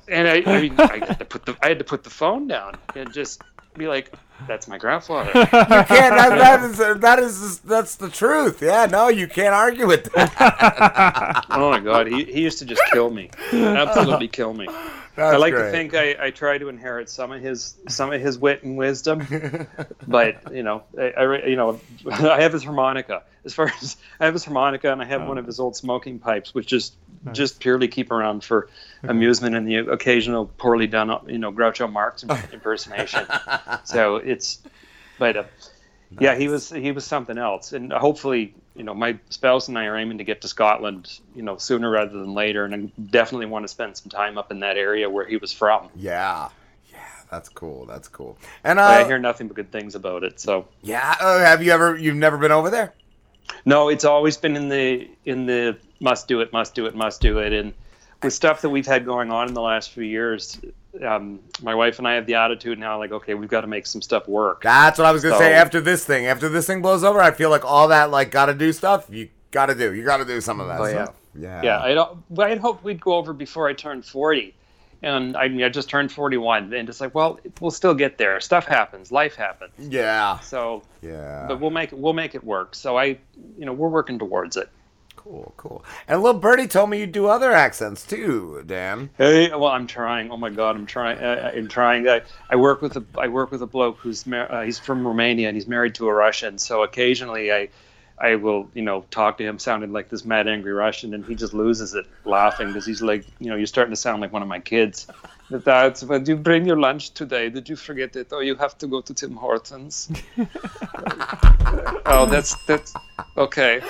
[0.08, 2.48] and I, I mean, I had to put the I had to put the phone
[2.48, 3.42] down and just
[3.74, 4.14] be like,
[4.48, 5.88] "That's my grandfather." You can't.
[5.88, 8.62] That, that is that is that's the truth.
[8.62, 8.86] Yeah.
[8.86, 11.46] No, you can't argue with that.
[11.50, 14.68] oh my god, he, he used to just kill me, absolutely kill me.
[15.16, 15.66] That's I like great.
[15.66, 18.78] to think I, I try to inherit some of his some of his wit and
[18.78, 19.28] wisdom,
[20.08, 21.80] but you know I, I you know
[22.10, 23.24] I have his harmonica.
[23.44, 25.28] As far as I have his harmonica and I have oh.
[25.28, 26.96] one of his old smoking pipes, which just
[27.34, 28.68] just purely keep around for
[29.04, 32.24] amusement and the occasional poorly done you know Groucho Marx
[32.54, 33.26] impersonation.
[33.84, 34.60] so it's
[35.20, 35.44] but uh,
[36.20, 39.86] yeah he was he was something else and hopefully you know my spouse and i
[39.86, 43.46] are aiming to get to scotland you know sooner rather than later and i definitely
[43.46, 46.50] want to spend some time up in that area where he was from Yeah.
[46.92, 47.00] Yeah.
[47.30, 47.86] That's cool.
[47.86, 48.38] That's cool.
[48.64, 51.16] And uh, i hear nothing but good things about it so yeah.
[51.22, 51.96] Oh, have you ever?
[51.96, 52.94] You've never been over there?
[53.66, 57.22] No it's always been in the in the must do it must do it must
[57.22, 57.74] do it and
[58.24, 60.60] with stuff that we've had going on in the last few years
[61.08, 63.86] um, my wife and i have the attitude now like okay we've got to make
[63.88, 65.54] some stuff work That's what I was gonna So- say.
[65.54, 68.54] After this thing, after this thing blows over, I feel like all that like gotta
[68.54, 69.06] do stuff.
[69.10, 69.94] You gotta do.
[69.94, 71.04] You gotta do some of that Oh, yeah.
[71.06, 71.16] stuff.
[71.34, 71.62] Yeah.
[71.64, 71.96] Yeah, I'd,
[72.30, 74.54] well, I'd hoped we'd go over before I turned 40.
[75.04, 76.74] And I mean, I just turned 41.
[76.74, 78.40] And it's like, well, we'll still get there.
[78.40, 79.12] Stuff happens.
[79.12, 79.74] Life happens.
[79.80, 80.40] Yeah.
[80.40, 81.46] So, Yeah.
[81.48, 82.76] but we'll make it, we'll make it work.
[82.76, 83.18] So I,
[83.58, 84.70] you know, we're working towards it.
[85.16, 85.86] Cool, cool.
[86.08, 89.12] And little birdie told me you do other accents too, Dan.
[89.20, 90.32] Hey, well, I'm trying.
[90.32, 91.20] Oh my God, I'm trying.
[91.20, 92.08] Uh, I'm trying.
[92.10, 95.06] I, I work with a I work with a bloke who's mar- uh, he's from
[95.06, 96.58] Romania and he's married to a Russian.
[96.58, 97.70] So occasionally I
[98.22, 101.36] I will you know talk to him sounding like this mad angry Russian, and he
[101.36, 104.44] just loses it laughing because he's like you know you're starting to sound like one
[104.44, 105.08] of my kids.
[105.50, 107.50] That's did you bring your lunch today?
[107.50, 108.28] Did you forget it?
[108.32, 110.10] Oh, you have to go to Tim Hortons.
[112.06, 112.94] oh, that's that's
[113.36, 113.82] okay.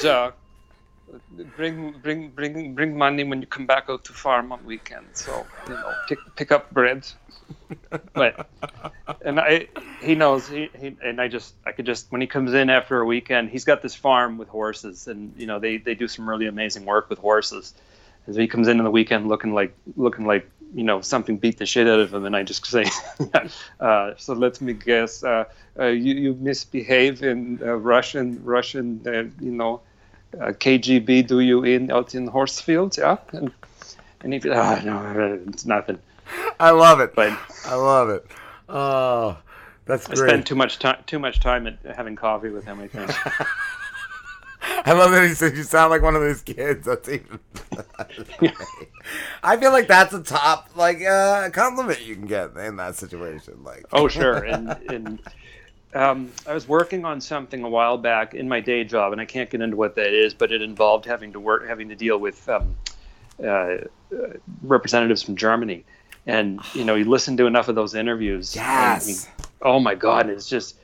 [0.00, 0.34] Joe,
[1.56, 5.24] bring bring bring bring money when you come back out to farm on weekends.
[5.24, 7.06] So you know, pick pick up bread.
[8.12, 8.48] But
[9.24, 9.68] and I
[10.02, 13.00] he knows he, he and I just I could just when he comes in after
[13.00, 16.28] a weekend, he's got this farm with horses, and you know they they do some
[16.28, 17.74] really amazing work with horses.
[18.26, 21.36] And so he comes in on the weekend looking like looking like you know something
[21.38, 22.84] beat the shit out of him, and I just say,
[23.80, 25.44] uh, so let me guess, uh,
[25.78, 29.10] uh, you you misbehave in uh, Russian Russian uh,
[29.44, 29.80] you know
[30.34, 33.18] uh, KGB do you in out in horse fields yeah?
[33.32, 33.52] And
[34.20, 35.98] and he ah no, it's nothing.
[36.60, 37.14] I love it.
[37.14, 38.26] But I love it.
[38.68, 39.36] Oh,
[39.84, 40.18] that's great.
[40.18, 40.30] I great.
[40.30, 42.80] spend too much time too much time at having coffee with him.
[42.80, 43.10] I think.
[44.86, 46.86] I love that he said you sound like one of those kids.
[46.86, 47.38] That's even.
[49.42, 53.62] I feel like that's a top like uh, compliment you can get in that situation.
[53.62, 54.44] Like, Oh, sure.
[54.44, 55.18] And, and
[55.94, 59.24] um, I was working on something a while back in my day job, and I
[59.24, 62.18] can't get into what that is, but it involved having to work, having to deal
[62.18, 62.74] with um,
[63.42, 63.78] uh, uh,
[64.62, 65.84] representatives from Germany.
[66.26, 68.54] And you know, you listen to enough of those interviews.
[68.54, 69.28] Yes.
[69.62, 70.30] oh my God!
[70.30, 70.76] It's just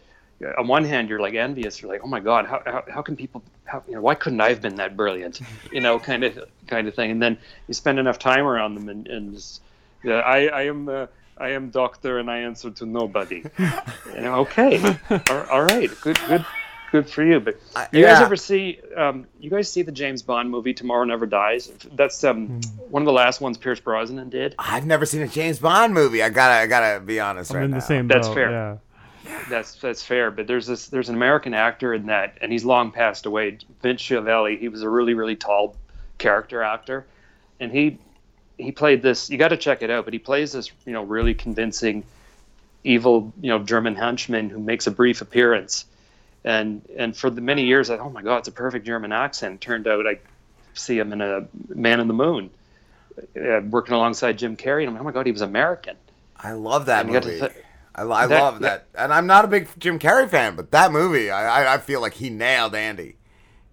[0.59, 1.81] on one hand, you're like envious.
[1.81, 3.43] You're like, oh my God, how, how, how can people?
[3.65, 5.41] How, you know, why couldn't I have been that brilliant?
[5.73, 7.11] You know, kind of kind of thing.
[7.11, 7.39] And then
[7.69, 9.63] you spend enough time around them, and, and just,
[10.03, 11.07] yeah, I, I am uh,
[11.37, 13.45] I am doctor, and I answer to nobody.
[13.59, 14.97] you know, okay,
[15.29, 16.45] all, all right, good, good,
[16.91, 17.41] good for you.
[17.41, 17.61] But
[17.93, 18.81] you guys ever see?
[18.97, 21.73] Um, you guys see the James Bond movie Tomorrow Never Dies?
[21.93, 24.55] That's um, one of the last ones Pierce Brosnan did.
[24.59, 26.23] I've never seen a James Bond movie.
[26.23, 27.77] I gotta, I gotta be honest I'm right in now.
[27.79, 28.35] the same That's boat.
[28.35, 28.51] fair.
[28.51, 28.77] Yeah.
[29.49, 32.91] That's that's fair, but there's this there's an American actor in that, and he's long
[32.91, 33.59] passed away.
[33.83, 34.59] Vince Schiavelli.
[34.59, 35.77] He was a really really tall
[36.19, 37.07] character actor,
[37.61, 37.99] and he
[38.59, 39.31] he played this.
[39.31, 40.05] You got to check it out.
[40.05, 42.03] But he plays this you know really convincing,
[42.83, 45.85] evil you know German henchman who makes a brief appearance,
[46.45, 49.61] and and for the many years I oh my god it's a perfect German accent.
[49.61, 50.19] Turned out I
[50.75, 52.51] see him in a Man in the Moon,
[53.37, 55.97] uh, working alongside Jim Carrey, and I'm like, oh my god he was American.
[56.37, 57.41] I love that And you got to movie.
[57.41, 57.65] th-
[57.95, 58.87] I, I that- love that.
[58.95, 62.15] and I'm not a big Jim Carrey fan, but that movie, I, I, feel like
[62.15, 63.17] he nailed Andy.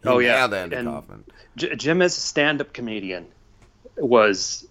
[0.03, 1.23] He oh yeah, Andy And Kaufman.
[1.55, 3.27] J- Jim as a stand-up comedian
[3.95, 4.67] was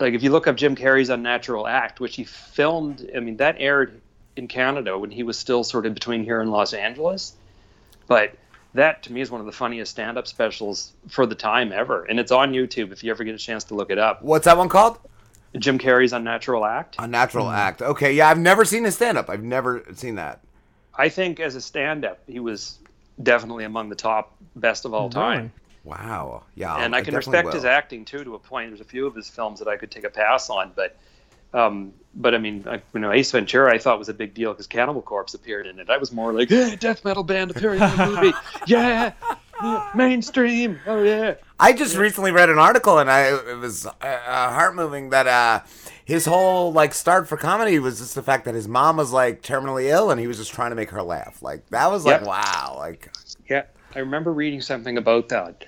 [0.00, 3.08] like if you look up Jim Carrey's Unnatural Act, which he filmed.
[3.14, 4.00] I mean, that aired
[4.38, 7.34] in Canada when he was still sort of between here and Los Angeles,
[8.06, 8.34] but
[8.74, 12.20] that to me is one of the funniest stand-up specials for the time ever, and
[12.20, 14.22] it's on YouTube if you ever get a chance to look it up.
[14.22, 14.98] What's that one called?
[15.56, 16.96] Jim Carrey's Unnatural Act.
[16.98, 17.54] Unnatural hmm.
[17.54, 17.82] Act.
[17.82, 19.30] Okay, yeah, I've never seen his stand up.
[19.30, 20.40] I've never seen that.
[20.94, 22.78] I think as a stand-up, he was
[23.22, 25.52] definitely among the top best of all time.
[25.84, 26.42] Wow.
[26.54, 26.76] Yeah.
[26.76, 27.54] and I can respect will.
[27.54, 28.70] his acting too to a point.
[28.70, 30.96] There's a few of his films that I could take a pass on, but
[31.54, 34.52] um, but I mean, I, you know, Ace Ventura I thought was a big deal
[34.52, 35.88] because Cannibal Corpse appeared in it.
[35.90, 39.12] I was more like, hey, death metal band appearing in the movie, yeah,
[39.62, 41.34] yeah, mainstream, oh yeah.
[41.60, 45.26] I just recently read an article, and I it was uh, uh, heart moving that
[45.26, 45.60] uh,
[46.04, 49.42] his whole like start for comedy was just the fact that his mom was like
[49.42, 51.42] terminally ill, and he was just trying to make her laugh.
[51.42, 52.28] Like that was like Yep.
[52.28, 53.10] wow, like
[53.48, 53.64] Yeah,
[53.94, 55.64] I remember reading something about that.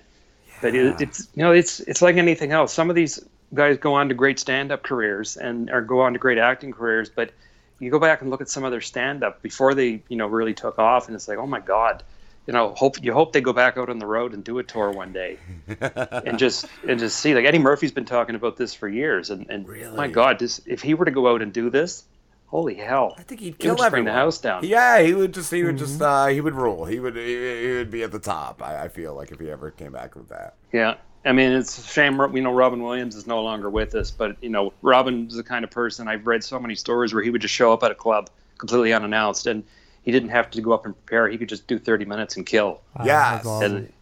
[0.62, 2.73] But it, it's you know it's it's like anything else.
[2.73, 3.19] Some of these
[3.55, 7.09] guys go on to great stand-up careers and or go on to great acting careers,
[7.09, 7.32] but
[7.78, 10.55] you go back and look at some of their stand-up before they you know really
[10.55, 12.02] took off, and it's like oh my god,
[12.47, 14.62] you know hope you hope they go back out on the road and do a
[14.62, 15.39] tour one day,
[15.81, 19.48] and just and just see like Eddie Murphy's been talking about this for years, and
[19.51, 19.66] and
[19.97, 22.05] my god, this if he were to go out and do this,
[22.47, 24.64] holy hell, I think he'd would kill just bring the house down.
[24.64, 25.85] Yeah, he would just he would Mm-hmm.
[25.86, 26.85] just uh, he would rule.
[26.85, 28.62] He would he, he would be at the top.
[28.62, 30.55] I, I feel like if he ever came back with that.
[30.72, 30.97] Yeah.
[31.24, 34.36] I mean, it's a shame, you know, Robin Williams is no longer with us, but,
[34.42, 37.42] you know, Robin's the kind of person I've read so many stories where he would
[37.42, 39.62] just show up at a club completely unannounced and
[40.02, 41.28] he didn't have to go up and prepare.
[41.28, 42.80] He could just do 30 minutes and kill.
[43.05, 43.34] Yeah.
[43.42, 43.62] Yes.
[43.62, 43.92] And-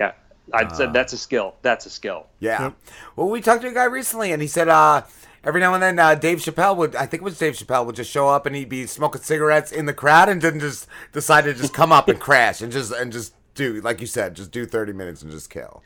[0.00, 0.12] Yeah.
[0.54, 1.56] I'd said that's a skill.
[1.60, 2.26] That's a skill.
[2.40, 2.72] Yeah.
[3.14, 5.02] Well, we talked to a guy recently, and he said uh,
[5.44, 7.96] every now and then uh, Dave Chappelle would, I think it was Dave Chappelle, would
[7.96, 11.44] just show up and he'd be smoking cigarettes in the crowd, and then just decide
[11.44, 14.50] to just come up and crash and just and just do like you said, just
[14.50, 15.82] do thirty minutes and just kill.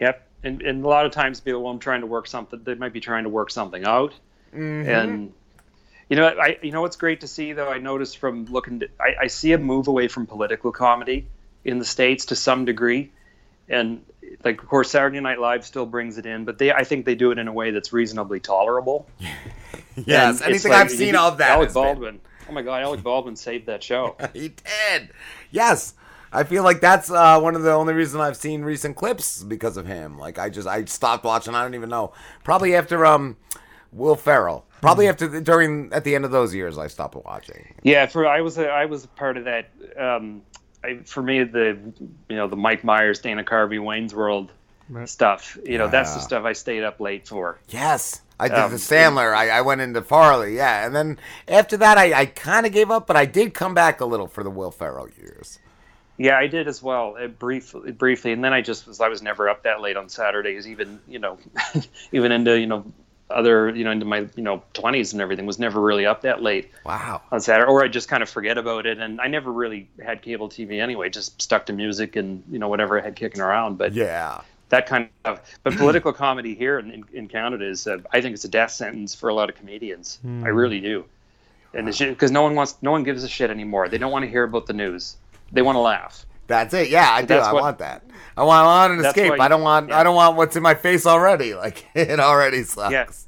[0.00, 0.22] Yep.
[0.44, 2.92] And, and a lot of times people, well, I'm trying to work something, they might
[2.92, 4.12] be trying to work something out.
[4.54, 4.86] Mhm.
[4.86, 5.32] And
[6.08, 7.68] you know, I you know what's great to see though.
[7.68, 11.26] I noticed from looking, to, I, I see a move away from political comedy
[11.64, 13.10] in the states to some degree,
[13.68, 14.04] and
[14.44, 17.16] like of course Saturday Night Live still brings it in, but they I think they
[17.16, 19.08] do it in a way that's reasonably tolerable.
[20.04, 22.20] Yes, And anything like- I've seen of that Alec has been- Baldwin.
[22.50, 24.14] Oh my God, Alec Baldwin saved that show.
[24.34, 25.08] he did.
[25.50, 25.94] Yes.
[26.36, 29.76] I feel like that's uh, one of the only reasons I've seen recent clips because
[29.76, 30.18] of him.
[30.18, 31.54] Like I just I stopped watching.
[31.54, 32.12] I don't even know.
[32.44, 33.36] Probably after um
[33.92, 34.66] Will Ferrell.
[34.82, 37.74] Probably after the, during at the end of those years I stopped watching.
[37.82, 39.70] Yeah, for I was a, I was a part of that.
[39.98, 40.42] Um,
[40.84, 41.78] I, for me, the
[42.28, 44.52] you know the Mike Myers, Dana Carvey, Wayne's World
[45.06, 45.58] stuff.
[45.64, 47.58] You know, that's the stuff I stayed up late for.
[47.68, 48.20] Yes.
[48.38, 49.34] I did Um, the Sandler.
[49.34, 51.18] I, I went into Farley, yeah, and then
[51.48, 54.26] after that, I, I kind of gave up, but I did come back a little
[54.26, 55.58] for the Will Ferrell years.
[56.18, 59.22] Yeah, I did as well, uh, briefly, briefly, and then I just was I was
[59.22, 61.38] never up that late on Saturdays, even you know,
[62.12, 62.84] even into you know
[63.30, 66.42] other you know into my you know 20s and everything was never really up that
[66.42, 67.20] late wow.
[67.32, 70.22] on saturday or i just kind of forget about it and i never really had
[70.22, 73.78] cable tv anyway just stuck to music and you know whatever i had kicking around
[73.78, 74.40] but yeah.
[74.68, 78.44] that kind of but political comedy here in, in canada is uh, i think it's
[78.44, 80.18] a death sentence for a lot of comedians.
[80.22, 80.44] Hmm.
[80.44, 81.04] i really do.
[81.74, 83.90] And because no one wants no one gives a shit anymore.
[83.90, 85.16] They don't want to hear about the news
[85.52, 86.90] they want to laugh That's it.
[86.90, 87.28] Yeah, I do.
[87.28, 88.02] That's I what- want that.
[88.36, 89.38] I want, I want an escape.
[89.38, 89.90] why- I don't want.
[89.90, 91.54] I don't want what's in my face already.
[91.64, 92.92] Like it already sucks.
[92.92, 93.26] Yes.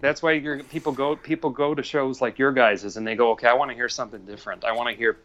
[0.00, 3.30] That's why you're, people go people go to shows like your guys's and they go,
[3.32, 4.64] okay, I want to hear something different.
[4.64, 5.16] I want to hear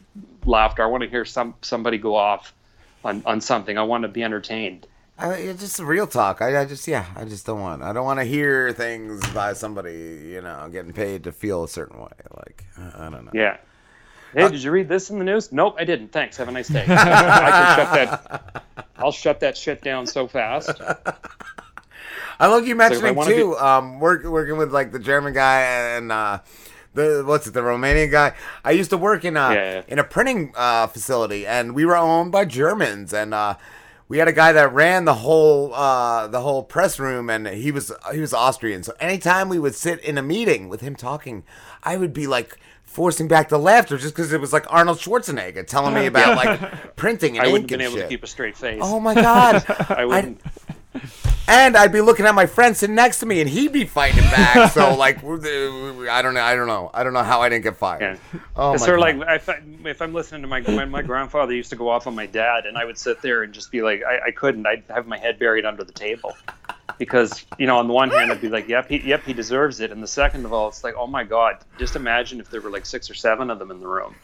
[0.45, 0.83] laughter.
[0.83, 2.53] I want to hear some somebody go off
[3.03, 3.77] on, on something.
[3.77, 4.87] I want to be entertained.
[5.17, 6.41] I, it's just real talk.
[6.41, 7.05] I, I just yeah.
[7.15, 7.83] I just don't want.
[7.83, 11.67] I don't want to hear things by somebody you know getting paid to feel a
[11.69, 12.07] certain way.
[12.37, 12.63] Like
[12.95, 13.31] I don't know.
[13.33, 13.57] Yeah.
[14.33, 15.51] Hey, did you read this in the news?
[15.51, 16.11] Nope, I didn't.
[16.11, 16.37] Thanks.
[16.37, 16.85] Have a nice day.
[16.87, 18.63] I can shut that.
[18.97, 20.79] I'll shut that shit down so fast.
[22.39, 23.51] I love you So mentioning wanna too.
[23.51, 25.61] be- um, work, working with like the German guy
[25.95, 26.39] and uh,
[26.93, 28.33] the what's it, the Romanian guy.
[28.63, 29.81] I used to work in a Yeah.
[29.87, 33.55] in a printing uh, facility, and we were owned by Germans, and uh,
[34.07, 37.71] we had a guy that ran the whole uh, the whole press room, and he
[37.71, 38.81] was he was Austrian.
[38.83, 41.43] So anytime we would sit in a meeting with him talking,
[41.83, 42.57] I would be like.
[42.91, 46.95] Forcing back the laughter just because it was like Arnold Schwarzenegger telling me about like
[46.97, 48.03] printing and I wouldn't have been able shit.
[48.03, 48.81] to keep a straight face.
[48.83, 49.63] Oh my god!
[49.89, 50.41] I wouldn't.
[51.47, 54.23] And I'd be looking at my friend sitting next to me, and he'd be fighting
[54.23, 54.71] back.
[54.73, 57.77] so like, I don't know, I don't know, I don't know how I didn't get
[57.77, 58.19] fired.
[58.57, 61.01] Oh it's my sort of like if, I, if I'm listening to my when my
[61.01, 63.71] grandfather used to go off on my dad, and I would sit there and just
[63.71, 64.67] be like, I, I couldn't.
[64.67, 66.35] I'd have my head buried under the table
[66.97, 69.79] because you know, on the one hand, I'd be like, yep, he, yep, he deserves
[69.79, 72.61] it, and the second of all, it's like, oh my god, just imagine if there
[72.61, 74.15] were like six or seven of them in the room,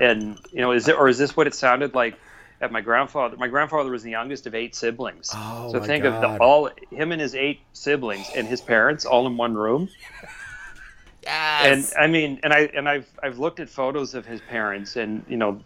[0.00, 2.14] and you know, is it or is this what it sounded like?
[2.62, 5.30] At my grandfather, my grandfather was the youngest of eight siblings.
[5.34, 9.06] Oh, so my think of the, all him and his eight siblings and his parents
[9.06, 9.88] all in one room.
[11.22, 11.92] Yes.
[11.92, 15.24] And I mean, and I and I've I've looked at photos of his parents, and
[15.28, 15.60] you know,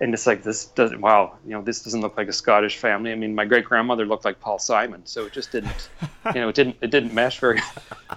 [0.00, 1.00] and it's like this doesn't.
[1.00, 3.12] Wow, you know, this doesn't look like a Scottish family.
[3.12, 5.88] I mean, my great grandmother looked like Paul Simon, so it just didn't.
[6.34, 7.60] You know, it didn't it didn't mesh very.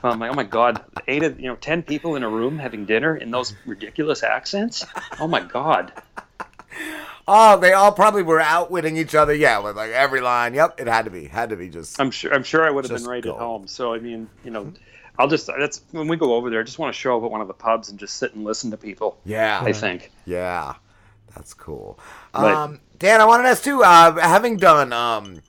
[0.04, 2.60] Well, I'm like, oh my god, eight of you know, ten people in a room
[2.60, 4.86] having dinner in those ridiculous accents.
[5.22, 5.94] Oh my god.
[7.26, 9.34] Oh, they all probably were outwitting each other.
[9.34, 10.54] Yeah, with like every line.
[10.54, 12.00] Yep, it had to be, had to be just.
[12.00, 12.34] I'm sure.
[12.34, 13.32] I'm sure I would have been right go.
[13.32, 13.68] at home.
[13.68, 14.84] So I mean, you know, mm-hmm.
[15.18, 16.60] I'll just that's when we go over there.
[16.60, 18.44] I just want to show up at one of the pubs and just sit and
[18.44, 19.18] listen to people.
[19.24, 20.12] Yeah, I think.
[20.26, 20.74] Yeah,
[21.36, 22.00] that's cool.
[22.32, 23.84] But- Um, Dan, I wanted to ask too.
[23.84, 25.42] Uh, having done um,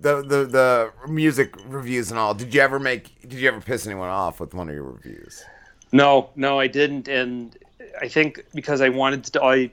[0.00, 3.20] the the the music reviews and all, did you ever make?
[3.22, 5.44] Did you ever piss anyone off with one of your reviews?
[5.92, 7.54] No, no, I didn't, and
[8.00, 9.70] I think because I wanted to, I,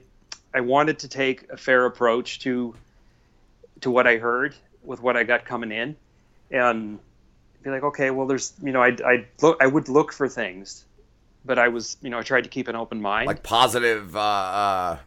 [0.52, 2.74] I wanted to take a fair approach to,
[3.80, 5.96] to what I heard with what I got coming in,
[6.50, 6.98] and
[7.62, 10.84] be like, okay, well, there's, you know, I, I look, I would look for things,
[11.46, 13.26] but I was, you know, I tried to keep an open mind.
[13.26, 14.98] Like positive, uh, uh,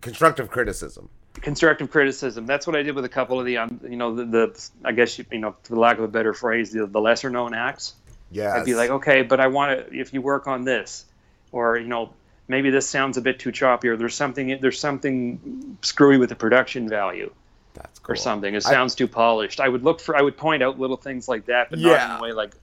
[0.00, 1.08] constructive criticism.
[1.34, 2.46] constructive criticism.
[2.46, 4.92] That's what I did with a couple of the, um, you know, the, the I
[4.92, 7.94] guess you, you know, for lack of a better phrase, the, the lesser known acts.
[8.30, 8.54] Yeah.
[8.54, 9.94] I'd be like, okay, but I want to.
[9.98, 11.04] If you work on this,
[11.52, 12.12] or you know,
[12.48, 16.34] maybe this sounds a bit too choppy, or there's something there's something screwy with the
[16.36, 17.32] production value.
[17.74, 18.54] That's Or something.
[18.54, 19.60] It I- sounds too polished.
[19.60, 20.16] I would look for.
[20.16, 22.14] I would point out little things like that, but not Yeah.
[22.14, 22.54] in a way like,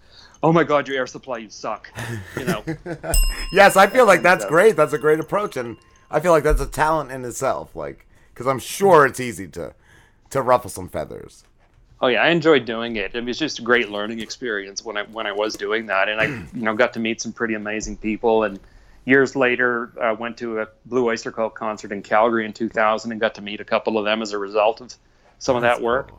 [0.42, 1.90] oh my god, your air supply, you suck.
[2.38, 2.64] You know.
[3.54, 4.76] yes, I feel like that's great.
[4.76, 5.78] That's a great approach, and
[6.14, 7.76] I feel like that's a talent in itself.
[7.76, 9.74] Like, because I'm sure it's easy to
[10.30, 11.44] to ruffle some feathers.
[12.02, 13.16] Oh yeah, I enjoyed doing it.
[13.16, 16.22] It was just a great learning experience when I when I was doing that, and
[16.22, 18.44] I you know got to meet some pretty amazing people.
[18.44, 18.60] And
[19.06, 23.20] years later, I went to a Blue Oyster Cult concert in Calgary in 2000, and
[23.20, 24.94] got to meet a couple of them as a result of
[25.40, 26.12] some of that work,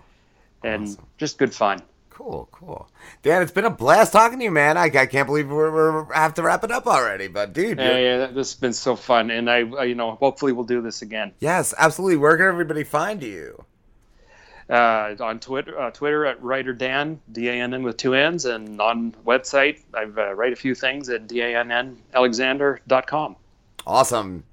[0.64, 1.80] and just good fun.
[2.14, 2.88] Cool, cool.
[3.22, 4.78] Dan, it's been a blast talking to you, man.
[4.78, 7.88] I, I can't believe we're, we're have to wrap it up already, but dude, Yeah,
[7.90, 10.80] you're- yeah, this has been so fun, and I uh, you know hopefully we'll do
[10.80, 11.32] this again.
[11.40, 12.16] yes, absolutely.
[12.16, 13.64] Where can everybody find you?
[14.70, 18.44] uh, on Twitter, uh, Twitter at writer Dan, D A N N with two N's,
[18.46, 23.36] and on website I've uh, write a few things at D A N N Alexander.com.
[23.86, 24.44] Awesome.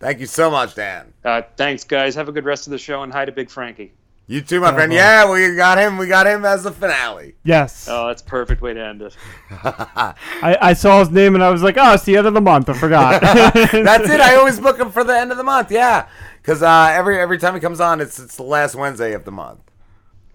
[0.00, 1.12] Thank you so much, Dan.
[1.24, 2.14] Uh, thanks, guys.
[2.14, 3.92] Have a good rest of the show, and hi to Big Frankie.
[4.26, 4.90] You too, my friend.
[4.90, 5.00] Uh-huh.
[5.00, 5.98] Yeah, we got him.
[5.98, 7.34] We got him as the finale.
[7.44, 7.86] Yes.
[7.90, 9.14] Oh, that's a perfect way to end it.
[9.50, 10.14] I,
[10.60, 12.70] I saw his name and I was like, oh, it's the end of the month.
[12.70, 13.20] I forgot.
[13.22, 14.20] That's it.
[14.20, 15.70] I always book him for the end of the month.
[15.70, 16.08] Yeah,
[16.40, 19.32] because uh, every every time he comes on, it's it's the last Wednesday of the
[19.32, 19.60] month.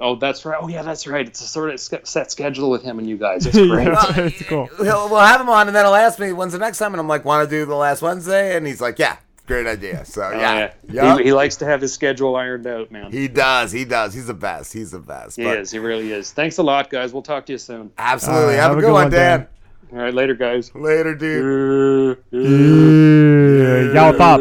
[0.02, 0.58] Oh, that's right.
[0.62, 1.28] Oh, yeah, that's right.
[1.28, 3.46] It's a sort of set schedule with him and you guys.
[3.46, 3.90] It's great.
[3.92, 4.68] it's cool.
[4.78, 7.02] He'll, we'll have him on, and then he'll ask me when's the next time, and
[7.02, 8.56] I'm like, want to do the last Wednesday?
[8.56, 9.18] And he's like, yeah,
[9.50, 10.06] Great idea.
[10.06, 11.04] So Oh, yeah, yeah.
[11.06, 11.18] Yup.
[11.18, 13.12] He, he likes to have his schedule ironed out, man.
[13.12, 13.72] He does.
[13.72, 14.14] He does.
[14.14, 14.72] He's the best.
[14.72, 15.38] He's the best.
[15.38, 15.72] He But is.
[15.72, 16.32] He really is.
[16.32, 17.14] Thanks a lot, guys.
[17.14, 17.92] We'll talk to you soon.
[17.98, 18.58] Absolutely.
[18.58, 19.48] have, a good, one, Dan.
[19.92, 20.72] All right, later, guys.
[20.76, 22.18] Later, dude.
[22.32, 24.40] Yeah, y'all pop.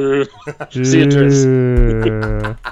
[0.73, 1.47] See you, Tris.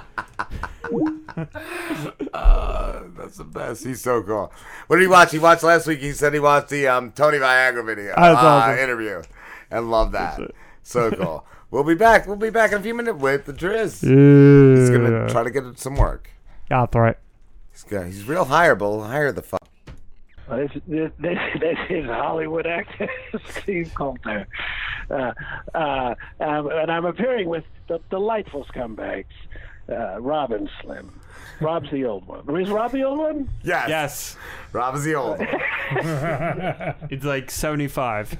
[2.33, 3.85] Uh, that's the best.
[3.85, 4.51] He's so cool.
[4.87, 5.33] What did he watch?
[5.33, 6.01] He watched last week.
[6.01, 8.79] He said he watched the um, Tony Viagra video That's uh, awesome.
[8.79, 9.23] interview,
[9.71, 10.41] and love that.
[10.83, 11.45] So cool.
[11.77, 12.27] We'll be back.
[12.27, 14.03] We'll be back in a few minutes with the Driz.
[14.03, 14.81] Yeah.
[14.81, 16.31] He's gonna try to get some work.
[16.71, 17.19] Yeah, that's right.
[17.71, 19.07] He's got, he's real hireable.
[19.07, 19.69] Hire the fuck.
[20.49, 23.09] Well, this, this, this, this is Hollywood actor
[23.61, 24.47] Steve Coulter.
[25.11, 25.33] Uh,
[25.75, 29.25] uh, um, and I'm appearing with the delightful scumbags,
[29.91, 31.21] uh, Rob and Slim.
[31.61, 32.61] Rob's the old one.
[32.61, 33.49] Is Rob the old one?
[33.63, 33.89] Yes.
[33.89, 34.37] Yes.
[34.77, 35.39] Rob is the old.
[37.11, 38.37] it's like 75.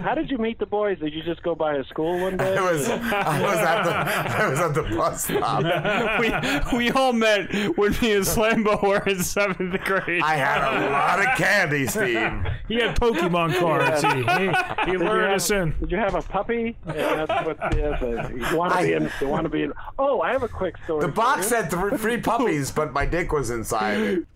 [0.00, 0.98] How did you meet the boys?
[0.98, 2.56] Did you just go by a school one day?
[2.56, 6.20] I was, I was at the I was at the bus stop.
[6.72, 10.20] we, we all met when me and Slambo were in seventh grade.
[10.20, 12.28] I had a lot of candy, Steve.
[12.66, 14.02] He had Pokemon cards.
[14.02, 15.76] He, he, he Did have- us in.
[15.78, 16.76] Did you have a puppy?
[16.88, 19.12] Yeah, that's what, yes, you want to be in.
[19.20, 19.72] You want to be in.
[19.96, 21.02] Oh, I have a quick story.
[21.02, 21.58] The box you.
[21.58, 24.26] had three, three puppies, but my dick was inside it.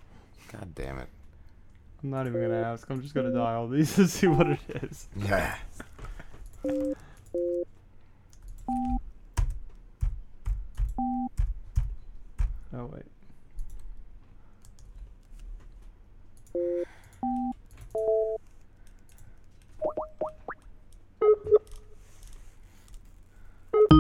[0.53, 1.09] God damn it.
[2.03, 2.89] I'm not even gonna ask.
[2.91, 5.07] I'm just gonna dial these to see what it is.
[5.17, 5.57] Yeah.
[12.73, 13.05] Oh wait.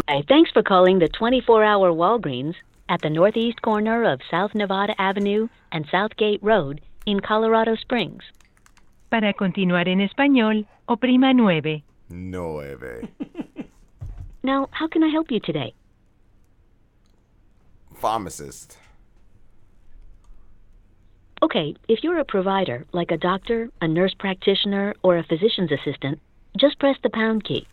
[0.08, 2.54] Hi, thanks for calling the 24-hour Walgreens
[2.90, 8.24] at the northeast corner of South Nevada Avenue and Southgate Road in Colorado Springs.
[9.10, 11.82] Para continuar en español, oprima nueve.
[12.10, 13.08] Nueve.
[14.42, 15.74] Now, how can I help you today?
[17.94, 18.78] Pharmacist.
[21.42, 26.20] Okay, if you're a provider, like a doctor, a nurse practitioner, or a physician's assistant,
[26.56, 27.66] just press the pound key.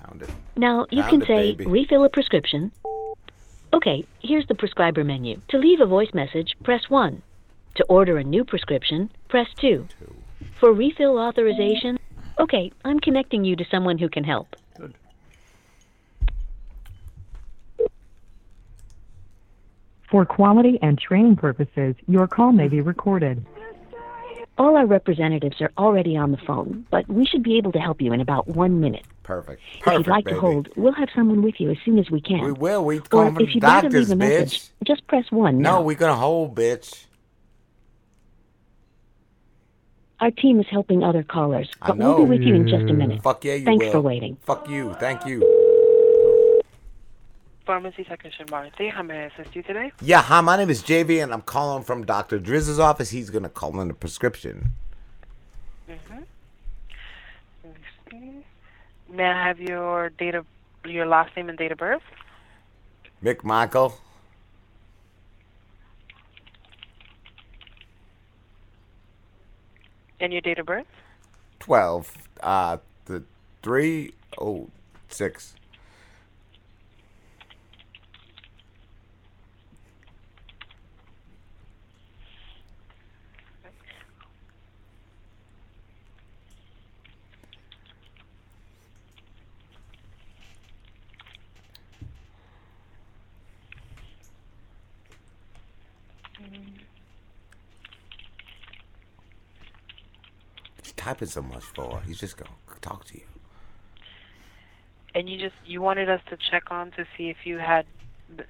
[0.00, 0.30] Pound it.
[0.56, 1.66] Now, you Pound can it, say baby.
[1.68, 2.70] refill a prescription.
[3.74, 5.40] Okay, here's the prescriber menu.
[5.48, 7.20] To leave a voice message, press 1.
[7.74, 9.88] To order a new prescription, press 2.
[10.60, 11.98] For refill authorization,
[12.38, 14.54] okay, I'm connecting you to someone who can help.
[14.76, 14.94] Good.
[20.08, 23.44] For quality and training purposes, your call may be recorded.
[24.56, 28.00] All our representatives are already on the phone, but we should be able to help
[28.00, 29.04] you in about one minute.
[29.24, 29.60] Perfect.
[29.78, 30.34] if you'd like baby.
[30.36, 32.40] to hold, we'll have someone with you as soon as we can.
[32.44, 32.84] We will.
[32.84, 34.18] We or calling if you'd doctors, leave a bitch.
[34.18, 35.82] message, just press 1 No, now.
[35.82, 37.06] we gonna hold, bitch.
[40.20, 43.22] Our team is helping other callers, but we'll be with you in just a minute.
[43.22, 43.92] Fuck yeah, you Thanks will.
[43.92, 44.36] for waiting.
[44.42, 44.94] Fuck you.
[44.94, 45.40] Thank you.
[47.64, 49.90] Pharmacy technician Marcy, how may I assist you today?
[50.02, 52.38] Yeah, hi, my name is JV, and I'm calling from Dr.
[52.38, 53.08] Driz's office.
[53.10, 54.72] He's gonna call in a prescription.
[55.88, 56.24] Mm-hmm.
[59.10, 60.44] May I have your date of
[60.84, 62.02] your last name and date of birth?
[63.22, 63.98] Mick Michael.
[70.20, 70.86] And your date of birth?
[71.60, 72.12] 12.
[72.42, 72.76] Uh,
[73.06, 73.22] the
[73.62, 75.54] 306.
[100.82, 102.00] He's typing so much for.
[102.06, 102.50] He's just gonna
[102.80, 103.24] talk to you.
[105.14, 107.84] And you just you wanted us to check on to see if you had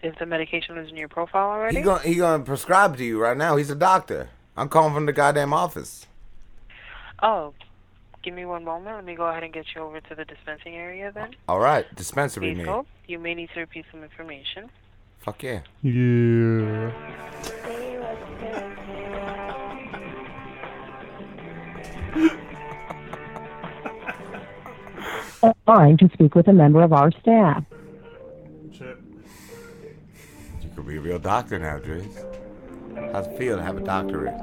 [0.03, 1.77] if the medication was in your profile already?
[1.77, 3.57] He gonna he gonna prescribe to you right now.
[3.57, 4.31] He's a doctor.
[4.57, 6.07] I'm calling from the goddamn office.
[7.23, 7.55] Oh,
[8.23, 8.97] give me one moment.
[8.97, 11.35] Let me go ahead and get you over to the dispensing area then.
[11.49, 12.87] All right, dispensary Please hold.
[13.09, 14.71] You may need to repeat some information.
[15.21, 15.61] Fuck yeah.
[15.83, 16.93] Yeah.
[25.67, 27.65] Trying to speak with a member of our staff.
[28.73, 28.97] You
[30.75, 32.07] could be a real doctor now, Driz.
[33.13, 34.35] How's it feel to have a doctorate?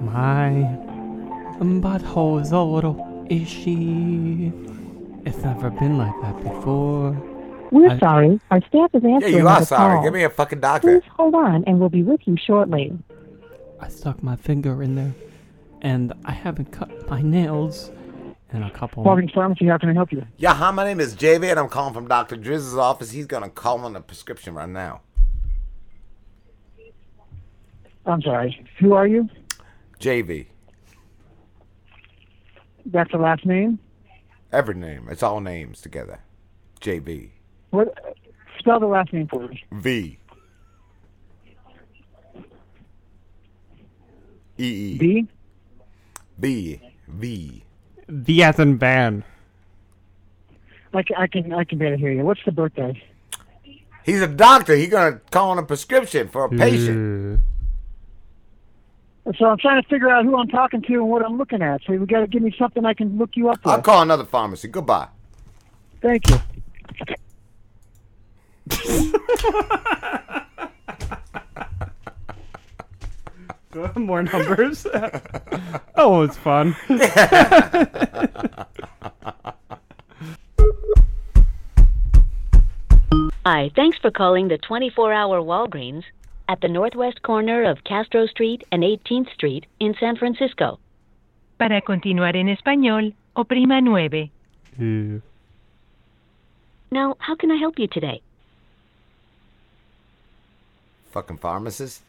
[0.00, 0.50] My
[1.60, 2.94] butthole is a little
[3.30, 4.52] ishy.
[5.26, 7.12] It's never been like that before.
[7.70, 8.40] We're I- sorry.
[8.50, 9.10] Our staff is answering.
[9.10, 9.94] Yeah, answering you are the sorry.
[9.96, 10.04] call.
[10.04, 11.00] Give me a fucking doctor.
[11.00, 12.92] Please hold on, and we'll be with you shortly.
[13.80, 15.14] I stuck my finger in there,
[15.82, 17.90] and I haven't cut my nails
[18.54, 19.04] in a couple.
[19.04, 20.24] Walgreens Pharmacy, how can I help you?
[20.36, 22.36] Yeah, hi, my name is JV, and I'm calling from Dr.
[22.36, 23.10] Driz's office.
[23.10, 25.02] He's gonna call on a prescription right now.
[28.06, 28.64] I'm sorry.
[28.80, 29.28] Who are you?
[29.98, 30.46] JV.
[32.86, 33.78] That's the last name?
[34.52, 35.08] Every name.
[35.10, 36.20] It's all names together.
[36.80, 37.30] JV.
[37.70, 37.88] What?
[38.58, 39.64] Spell the last name for me.
[39.72, 40.18] V.
[44.56, 44.98] E E.
[44.98, 45.28] B?
[46.38, 46.80] B.
[47.08, 47.64] V.
[48.08, 49.24] V as in van.
[50.92, 52.22] I can, I can, I can better hear you.
[52.22, 53.02] What's the birthday?
[54.04, 54.76] He's a doctor.
[54.76, 56.98] He's gonna call on a prescription for a patient.
[56.98, 57.40] Mm.
[59.38, 61.80] So I'm trying to figure out who I'm talking to and what I'm looking at.
[61.86, 63.72] So you got to give me something I can look you up with.
[63.72, 64.68] I'll call another pharmacy.
[64.68, 65.08] Goodbye.
[66.02, 66.38] Thank you.
[73.96, 74.86] More numbers.
[75.96, 76.76] oh, it's fun.
[83.46, 86.04] Hi, thanks for calling the 24-hour Walgreens
[86.48, 90.78] at the northwest corner of Castro Street and 18th Street in San Francisco.
[91.58, 94.30] Para continuar en español, oprima nueve.
[96.90, 98.22] Now, how can I help you today?
[101.12, 102.02] Fucking pharmacist.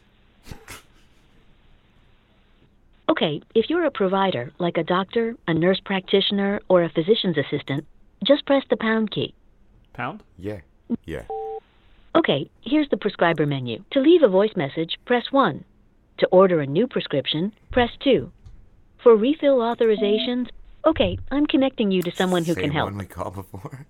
[3.08, 7.86] Okay, if you're a provider, like a doctor, a nurse practitioner, or a physician's assistant,
[8.24, 9.32] just press the pound key.
[9.92, 10.22] Pound?
[10.38, 10.60] Yeah.
[11.04, 11.22] Yeah.
[12.16, 13.84] Okay, here's the prescriber menu.
[13.92, 15.64] To leave a voice message, press 1.
[16.18, 18.30] To order a new prescription, press 2.
[19.02, 20.48] For refill authorizations,
[20.84, 22.90] okay, I'm connecting you to someone who can Same help.
[22.90, 23.86] one we called before.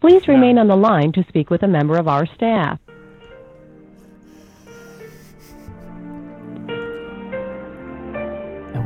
[0.00, 2.78] Please remain on the line to speak with a member of our staff.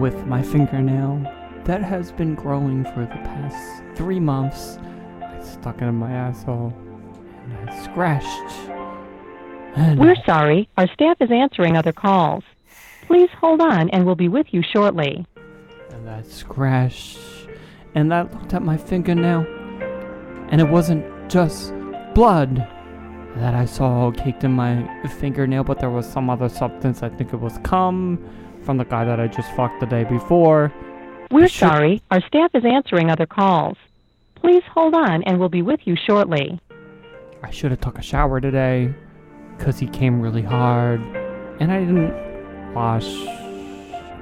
[0.00, 1.22] With my fingernail
[1.64, 4.78] that has been growing for the past three months,
[5.22, 6.72] I stuck it in my asshole
[7.44, 8.70] and I scratched.
[9.76, 12.42] And We're sorry, our staff is answering other calls.
[13.06, 15.26] Please hold on and we'll be with you shortly.
[15.90, 17.18] and I scratched,
[17.94, 19.44] and I looked at my fingernail,
[20.50, 21.74] and it wasn't just
[22.14, 22.56] blood
[23.36, 24.88] that I saw caked in my
[25.20, 27.02] fingernail, but there was some other substance.
[27.02, 28.18] I think it was cum
[28.70, 30.72] from the guy that I just fucked the day before.
[31.32, 33.76] We're should- sorry, our staff is answering other calls.
[34.36, 36.60] Please hold on and we'll be with you shortly.
[37.42, 38.94] I should have took a shower today,
[39.58, 41.00] cause he came really hard,
[41.58, 42.14] and I didn't
[42.72, 43.08] wash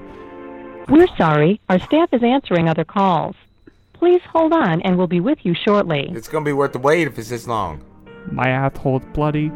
[0.89, 3.35] We're sorry, our staff is answering other calls.
[3.93, 6.09] Please hold on and we'll be with you shortly.
[6.15, 7.83] It's gonna be worth the wait if it's this long.
[8.31, 9.51] My asshole's bloody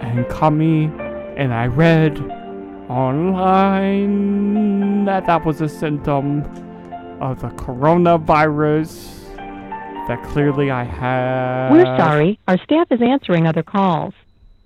[0.00, 0.90] and cummy,
[1.36, 2.16] and I read
[2.88, 4.26] online
[5.04, 6.42] that that was a symptom
[7.20, 9.12] of the coronavirus
[10.08, 11.72] that clearly I have.
[11.72, 14.14] We're sorry, our staff is answering other calls.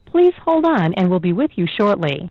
[0.07, 2.31] Please hold on and we'll be with you shortly.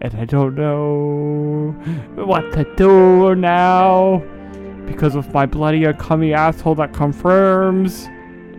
[0.00, 1.72] and I don't know
[2.14, 4.22] what to do now
[4.86, 8.06] because of my bloody cummy asshole that confirms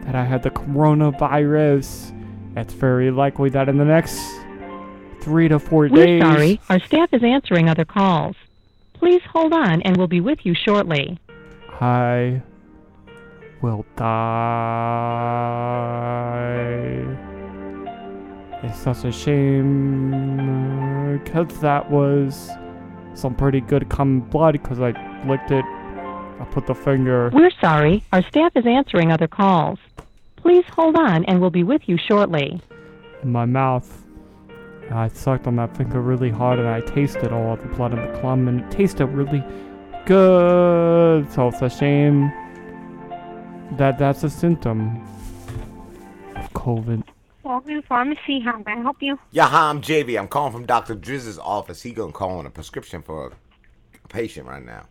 [0.06, 2.12] that I had the coronavirus.
[2.56, 4.20] It's very likely that in the next
[5.26, 6.22] three to 4 We're days.
[6.22, 8.36] sorry, our staff is answering other calls.
[8.94, 11.20] Please hold on and we'll be with you shortly.
[11.82, 12.42] I
[13.62, 13.84] will
[16.16, 17.18] die.
[18.64, 20.12] It's such a shame
[21.24, 22.50] because that was
[23.16, 24.92] some pretty good cum blood because I
[25.28, 25.66] licked it.
[25.66, 27.32] I put the finger.
[27.34, 29.80] We're sorry, our staff is answering other calls.
[30.36, 32.62] Please hold on and we'll be with you shortly.
[33.24, 34.05] in my mouth.
[34.90, 37.94] And I sucked on that finger really hard and I tasted all of the blood
[37.94, 39.44] in the clum and it tasted really
[40.06, 41.32] good.
[41.32, 42.32] So it's a shame
[43.78, 45.04] that that's a symptom
[46.36, 47.04] of COVID.
[47.44, 49.20] Walgreens Pharmacy, how may I help you?
[49.32, 50.18] Yeah, hi, I'm JV.
[50.18, 50.96] I'm calling from Dr.
[50.96, 51.82] Driz's office.
[51.82, 53.34] He gonna call on a prescription for
[54.04, 54.88] a patient right now.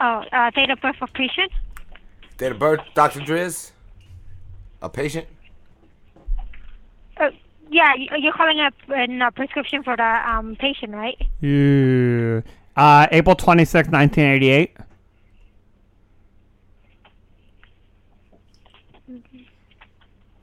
[0.00, 1.52] Oh, uh, date of birth of patient?
[2.36, 3.20] Date of birth, Dr.
[3.20, 3.70] Driz?
[4.82, 5.26] A patient?
[7.74, 11.20] Yeah, you're calling up a prescription for the um, patient, right?
[11.40, 12.42] Yeah.
[12.76, 14.76] Uh, April 26, 1988.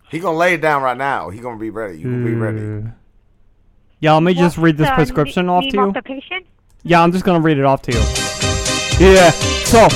[0.09, 1.29] He gonna lay it down right now.
[1.29, 1.99] He gonna be ready.
[1.99, 2.91] You gonna be ready.
[4.01, 5.93] Yeah, let me What's just read this prescription off to you.
[6.83, 7.99] Yeah, I'm just gonna read it off to you.
[8.99, 9.31] Yeah.
[9.63, 9.87] So,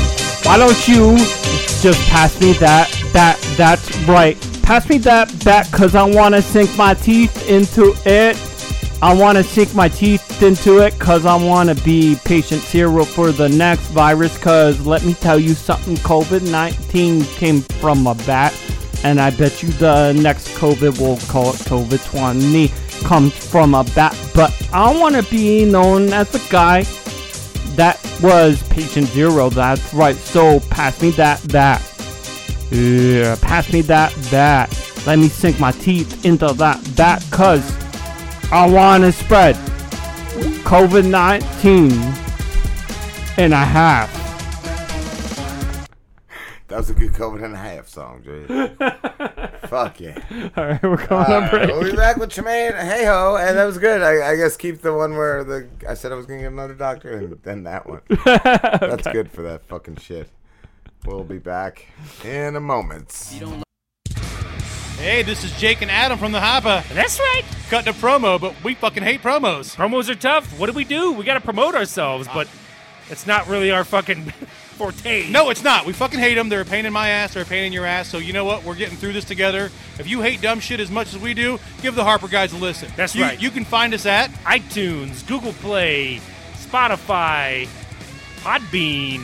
[0.48, 5.94] why don't you just pass me that that that right Pass me that bat cause
[5.94, 8.36] I wanna sink my teeth into it.
[9.00, 13.48] I wanna sink my teeth into it cause I wanna be patient zero for the
[13.48, 18.60] next virus cause let me tell you something, COVID nineteen came from a bat
[19.04, 22.72] and I bet you the next COVID we'll call it COVID twenty
[23.08, 26.86] comes from a bat but I wanna be known as a guy
[27.76, 29.50] that was patient zero.
[29.52, 30.16] That's right.
[30.16, 31.95] So pass me that that.
[32.72, 34.70] Yeah, pass me that that.
[35.06, 37.62] Let me sink my teeth into that that cuz
[38.52, 39.56] I wanna spread
[40.66, 41.92] COVID nineteen
[43.38, 44.26] and a half.
[46.68, 48.46] That was a good COVID and a half song, Jay.
[49.68, 50.18] Fuck yeah.
[50.58, 51.70] All right, we're going on break.
[51.70, 52.74] We'll be back with Tremain.
[52.74, 54.02] Hey ho, and that was good.
[54.02, 56.74] I, I guess keep the one where the I said I was gonna get another
[56.74, 58.02] doctor, and then that one.
[58.26, 60.28] That's good for that fucking shit.
[61.06, 61.86] We'll be back
[62.24, 63.12] in a moment.
[64.98, 66.88] Hey, this is Jake and Adam from the Hoppa.
[66.94, 67.44] That's right.
[67.70, 69.76] Cutting a promo, but we fucking hate promos.
[69.76, 70.58] Promos are tough.
[70.60, 71.12] What do we do?
[71.12, 72.48] We got to promote ourselves, but
[73.12, 74.24] it's not really our fucking
[74.78, 75.30] forte.
[75.30, 75.86] No, it's not.
[75.86, 76.50] We fucking hate them.
[76.50, 77.36] They're a pain in my ass.
[77.36, 78.08] They're a pain in your ass.
[78.10, 78.64] So you know what?
[78.64, 79.66] We're getting through this together.
[80.00, 82.58] If you hate dumb shit as much as we do, give the Harper guys a
[82.58, 82.92] listen.
[82.96, 83.40] That's You- right.
[83.40, 86.20] You can find us at iTunes, Google Play,
[86.56, 87.68] Spotify,
[88.42, 89.22] Podbean,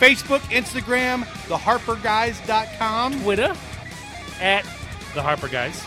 [0.00, 3.54] Facebook, Instagram, theharperguys.com, Twitter,
[4.40, 4.64] at
[5.14, 5.84] the Harper Guys.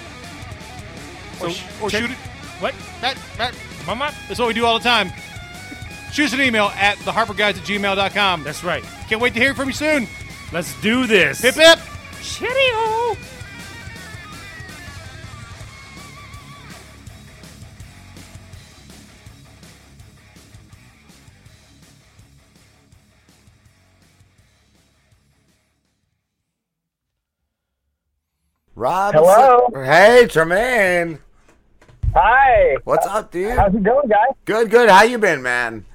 [1.41, 2.18] or, So sh- or check- shoot it.
[2.60, 2.76] What?
[3.02, 3.53] That, that,
[3.88, 4.14] Mama?
[4.27, 5.11] that's what we do all the time.
[6.11, 8.44] Shoot us an email at theharperguys at gmail.com.
[8.44, 8.84] That's right.
[9.10, 10.07] Can't wait to hear from you soon.
[10.52, 11.41] Let's do this.
[11.41, 11.80] Hip hip.
[12.22, 13.18] Cheerio.
[28.84, 29.14] Rob.
[29.14, 29.69] Hello?
[29.76, 31.18] Hey, Tremain.
[32.14, 32.76] Hi.
[32.84, 33.57] What's up, dude?
[33.57, 34.35] How's it going, guys?
[34.43, 34.89] Good, good.
[34.89, 35.85] How you been, man?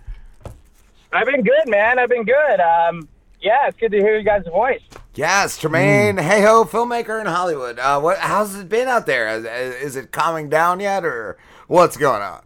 [1.12, 1.98] I've been good, man.
[1.98, 2.60] I've been good.
[2.60, 3.06] Um,
[3.43, 4.81] yeah, it's good to hear you guys' voice.
[5.15, 6.19] Yes, Tremain.
[6.19, 7.78] Hey ho, filmmaker in Hollywood.
[7.78, 8.16] Uh, what?
[8.20, 9.36] How's it been out there?
[9.36, 11.36] Is, is it calming down yet, or
[11.66, 12.40] what's going on?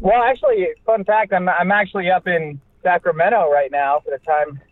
[0.00, 4.62] Well, actually, fun fact, I'm I'm actually up in Sacramento right now for the time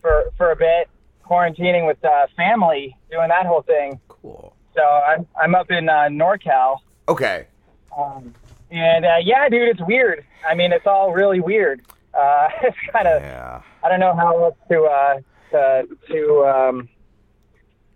[0.00, 0.88] for for a bit,
[1.28, 4.00] quarantining with uh, family, doing that whole thing.
[4.22, 4.54] Cool.
[4.74, 6.78] So I'm I'm up in uh, NorCal,
[7.08, 7.46] Okay.
[7.96, 8.34] um,
[8.70, 10.24] and uh, yeah, dude, it's weird.
[10.48, 11.82] I mean, it's all really weird.
[12.14, 13.62] Uh, it's kind of Yeah.
[13.82, 15.20] I don't know how else to uh,
[15.50, 16.88] to to um,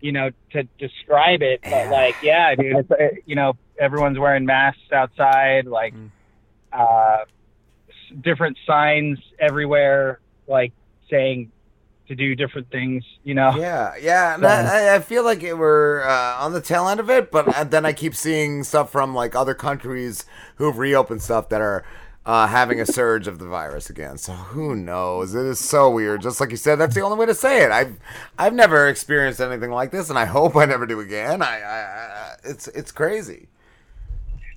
[0.00, 2.96] you know to describe it, but like yeah, dude, it's, uh,
[3.26, 5.94] you know everyone's wearing masks outside, like
[6.72, 7.18] uh,
[8.20, 10.72] different signs everywhere, like
[11.10, 11.52] saying
[12.08, 13.04] to do different things.
[13.24, 13.54] You know.
[13.56, 14.36] Yeah, yeah.
[14.38, 17.48] So- I, I feel like it, we're uh, on the tail end of it, but
[17.56, 20.24] uh, then I keep seeing stuff from like other countries
[20.56, 21.84] who've reopened stuff that are
[22.26, 24.16] uh, having a surge of the virus again.
[24.16, 25.34] So who knows?
[25.34, 26.22] It is so weird.
[26.22, 27.70] Just like you said, that's the only way to say it.
[27.70, 27.98] I've
[28.38, 31.42] I've never experienced anything like this, and I hope I never do again.
[31.42, 33.48] I, I, I it's it's crazy.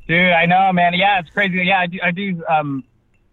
[0.08, 0.94] Dude, I know, man.
[0.94, 1.58] Yeah, it's crazy.
[1.66, 2.84] Yeah, I do, I do um,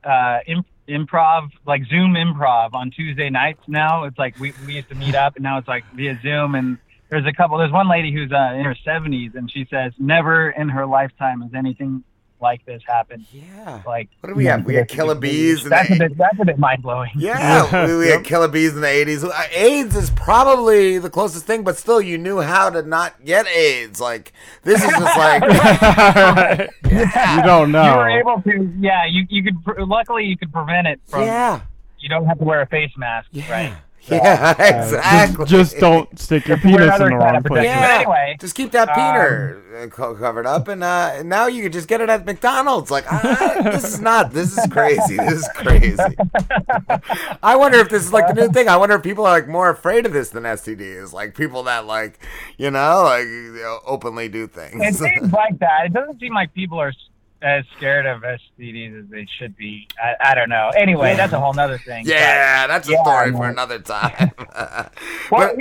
[0.03, 4.05] uh, imp- improv, like Zoom improv on Tuesday nights now.
[4.05, 6.55] It's like we, we used to meet up, and now it's like via Zoom.
[6.55, 6.79] And
[7.11, 10.51] there's a couple, there's one lady who's uh, in her 70s, and she says, never
[10.51, 12.05] in her lifetime has anything
[12.45, 13.25] like this happened.
[13.33, 13.83] Yeah.
[13.87, 14.65] Like, What do we have?
[14.65, 15.63] We had killer bees.
[15.63, 17.11] and That's a bit, that's a bit mind blowing.
[17.17, 19.25] Yeah, we, we had killer bees in the 80s.
[19.25, 23.49] Uh, AIDS is probably the closest thing, but still, you knew how to not get
[23.49, 24.01] AIDS.
[24.01, 25.43] Like, this is just like.
[26.95, 27.85] You don't know.
[27.91, 29.05] You were able to, yeah.
[29.07, 29.89] You you could.
[29.89, 31.23] Luckily, you could prevent it from.
[31.23, 31.63] Yeah.
[31.99, 33.73] You don't have to wear a face mask, right?
[34.11, 34.51] Yeah,
[34.85, 35.47] exactly.
[35.47, 37.43] Just, don't stick your penis in the wrong place.
[37.43, 37.81] protection.
[37.81, 41.73] But anyway, just keep that um, peener uh, covered up, and uh, now you can
[41.73, 42.91] just get it at McDonald's.
[42.91, 44.33] Like, ah, this is not.
[44.33, 45.17] This is crazy.
[45.17, 46.03] This is crazy.
[47.43, 48.69] I wonder if this is like the new thing.
[48.69, 51.13] I wonder if people are like more afraid of this than STDs.
[51.13, 52.19] Like people that like,
[52.59, 54.83] you know, like you know, openly do things.
[54.83, 55.87] It seems like that.
[55.87, 57.09] It doesn't seem like people are s-
[57.45, 59.87] as scared of STDs as they should be.
[60.03, 60.71] I, I don't know.
[60.77, 62.07] Anyway, that's a whole nother thing.
[62.07, 64.31] yeah, But, that's a yeah, story for another time.
[65.31, 65.55] Well,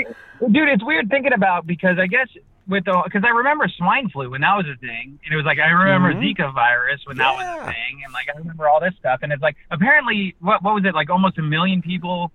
[0.51, 2.27] dude, it's weird thinking about because I guess
[2.67, 5.45] with the because I remember swine flu when that was a thing, and it was
[5.45, 6.21] like I remember Mhm.
[6.35, 9.31] Zika virus when that was a thing, and like I remember all this stuff, and
[9.33, 12.31] it's like apparently what what was it like almost a million people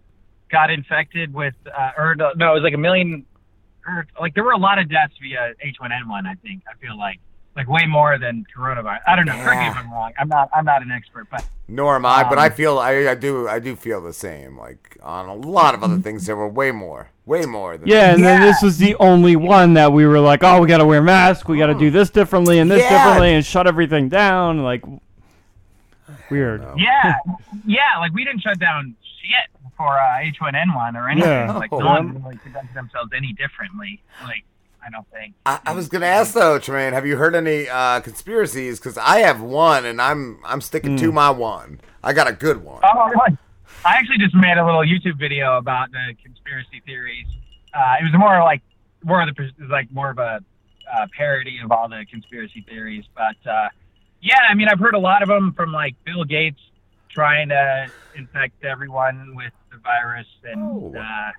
[0.50, 3.24] got infected with uh, or no, it was like a million
[3.80, 6.26] heard like there were a lot of deaths via H1N1.
[6.26, 7.20] I think I feel like
[7.58, 9.00] like way more than coronavirus.
[9.06, 9.32] I don't know.
[9.34, 10.12] Correct me if I'm wrong.
[10.18, 10.48] I'm not.
[10.54, 13.46] I'm not an expert, but Nor am I, but I Um, feel I, I do
[13.48, 14.56] I do feel the same.
[14.56, 17.76] Like on a lot of other things, there were way more, way more.
[17.76, 20.66] Than Yeah, and then this was the only one that we were like, oh, we
[20.68, 22.96] got to wear masks, we got to do this differently and this Yeah.
[23.04, 24.62] differently, and shut everything down.
[24.62, 24.82] Like,
[26.30, 26.64] weird.
[26.76, 27.16] yeah,
[27.66, 27.98] yeah.
[27.98, 31.30] Like we didn't shut down shit for uh, H1N1 or anything.
[31.30, 31.52] Yeah.
[31.56, 31.78] Like Oh.
[31.80, 34.02] no one really conducted themselves any differently.
[34.24, 34.44] Like
[34.84, 35.34] I don't think.
[35.44, 38.78] I, I was gonna ask though, Tremain, have you heard any uh, conspiracies?
[38.78, 41.80] Because I have one, and I'm I'm sticking to my one.
[42.02, 42.80] I got a good one.
[42.82, 43.36] Oh, really?
[43.84, 47.26] I actually just made a little YouTube video about the conspiracy theories.
[47.74, 48.62] Uh, it was more like
[49.04, 50.40] more of the like more of a
[50.92, 53.04] uh, parody of all the conspiracy theories.
[53.14, 53.68] But uh,
[54.20, 56.60] yeah, I mean, I've heard a lot of them from like Bill Gates
[57.10, 61.30] trying to infect everyone with the virus, and uh,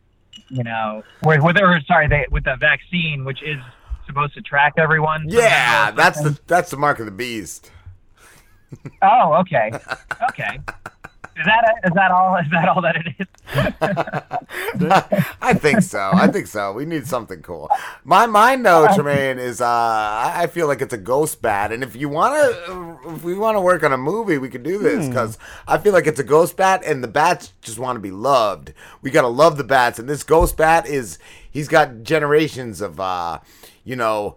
[0.49, 3.59] you know, with, with or sorry, they, with the vaccine, which is
[4.05, 5.25] supposed to track everyone.
[5.27, 7.71] Yeah, that's the that's the mark of the beast.
[9.01, 9.71] Oh, okay,
[10.29, 10.59] okay.
[11.39, 12.35] Is that is that all?
[12.35, 13.27] Is that all that it is?
[15.41, 16.11] I think so.
[16.13, 16.73] I think so.
[16.73, 17.69] We need something cool.
[18.03, 21.95] My mind though, Tremain, is uh, I feel like it's a ghost bat, and if
[21.95, 25.09] you wanna, if we want to work on a movie, we could do this Hmm.
[25.11, 25.37] because
[25.67, 28.73] I feel like it's a ghost bat, and the bats just want to be loved.
[29.01, 33.39] We gotta love the bats, and this ghost bat is he's got generations of uh,
[33.83, 34.35] you know.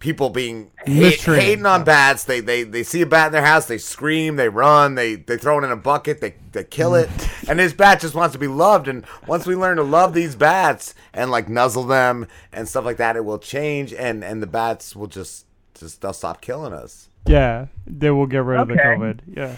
[0.00, 1.44] People being hate, Mistreated.
[1.44, 2.24] hating on bats.
[2.24, 3.66] They, they they see a bat in their house.
[3.66, 4.36] They scream.
[4.36, 4.94] They run.
[4.96, 6.20] They they throw it in a bucket.
[6.20, 7.10] They they kill it.
[7.48, 8.88] and this bat just wants to be loved.
[8.88, 12.96] And once we learn to love these bats and like nuzzle them and stuff like
[12.96, 13.92] that, it will change.
[13.92, 15.44] And and the bats will just
[15.74, 17.10] just they'll stop killing us.
[17.26, 19.20] Yeah, they will get rid of the COVID.
[19.36, 19.56] Yeah.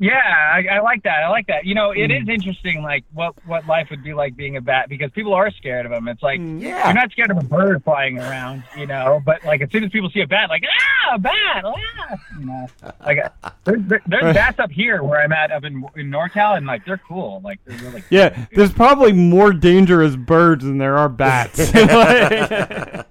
[0.00, 1.22] Yeah, I, I like that.
[1.24, 1.64] I like that.
[1.64, 2.22] You know, it Mm.
[2.22, 5.50] is interesting, like what what life would be like being a bat because people are
[5.50, 6.08] scared of them.
[6.08, 6.84] It's like Yeah.
[6.86, 9.90] you're not scared of a bird flying around, you know, but like as soon as
[9.90, 12.66] people see a bat, like ah, a bat, ah, you know,
[13.04, 13.18] like
[13.64, 16.84] there's, there- there's bats up here where I'm at up in in NorCal, and like
[16.84, 18.08] they're cool, like they're really cool.
[18.10, 21.72] Yeah, there's probably more dangerous birds than there are bats.
[21.74, 23.02] yeah,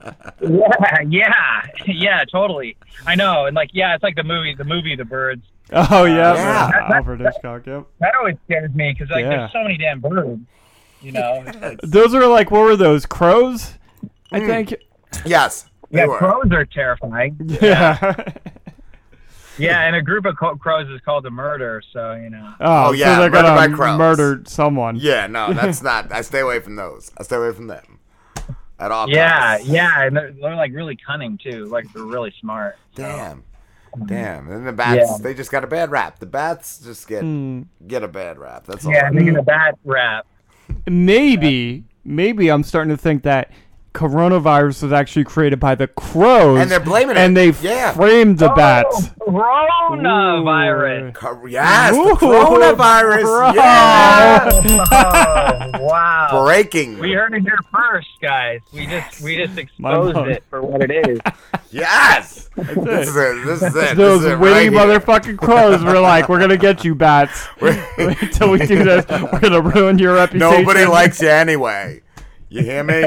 [1.07, 2.77] yeah, yeah, totally.
[3.05, 5.43] I know, and like yeah, it's like the movie, the movie, The Birds.
[5.71, 6.69] oh yeah, Yeah.
[6.89, 6.91] man.
[6.97, 7.65] Alfred Hitchcock.
[7.65, 7.85] Yep.
[7.99, 9.29] That always scares me because like Yeah.
[9.29, 10.41] there's so many damn birds,
[11.01, 11.43] you know.
[11.47, 13.75] It's like- Those are like what were those crows?
[14.31, 14.47] I Mm.
[14.47, 14.75] think.
[15.25, 15.67] Yes.
[15.91, 17.37] Yeah, crows are terrifying.
[17.61, 18.15] Yeah.
[19.59, 22.53] Yeah, and a group of co- crows is called a murder, so you know.
[22.59, 23.97] Oh, so yeah, they're murder gonna by crows.
[23.99, 24.95] murder someone.
[24.95, 26.11] Yeah, no, that's not.
[26.11, 27.11] I stay away from those.
[27.17, 27.99] I stay away from them
[28.79, 29.07] at all.
[29.09, 29.67] Yeah, costs.
[29.71, 31.65] yeah, and they're, they're like really cunning too.
[31.65, 32.77] Like they're really smart.
[32.95, 33.03] so.
[33.03, 33.43] Damn.
[34.05, 34.49] Damn.
[34.49, 35.17] And the bats, Yeah.
[35.21, 36.19] they just got a bad rap.
[36.19, 37.63] The bats just get Hmm.
[37.87, 38.65] get a bad rap.
[38.65, 38.91] That's all.
[38.93, 40.25] Yeah, I they get a bad rap.
[40.87, 43.51] Maybe, maybe I'm starting to think that
[43.93, 47.53] coronavirus was actually created by the crows, And they're blaming and it.
[47.61, 47.91] they Yeah.
[47.93, 49.09] framed the oh, bats.
[49.21, 51.13] Coronavirus.
[51.13, 53.21] Co- Yes, the Ooh, coronavirus.
[53.23, 53.53] bro.
[53.53, 54.49] Yeah.
[55.75, 56.43] Oh, wow.
[56.45, 56.97] Breaking.
[56.99, 58.61] We heard it here first, guys.
[58.73, 61.19] We just we just exposed it for what it is.
[61.73, 62.49] Yes.
[62.55, 63.45] This is it.
[63.47, 63.97] This is it.
[63.97, 64.99] Those this is witty right here.
[64.99, 67.47] motherfucking crows were like, "We're gonna get you, bats.
[67.97, 72.02] Until we do this, we're gonna ruin your reputation." Nobody likes you anyway.
[72.53, 73.01] You hear me?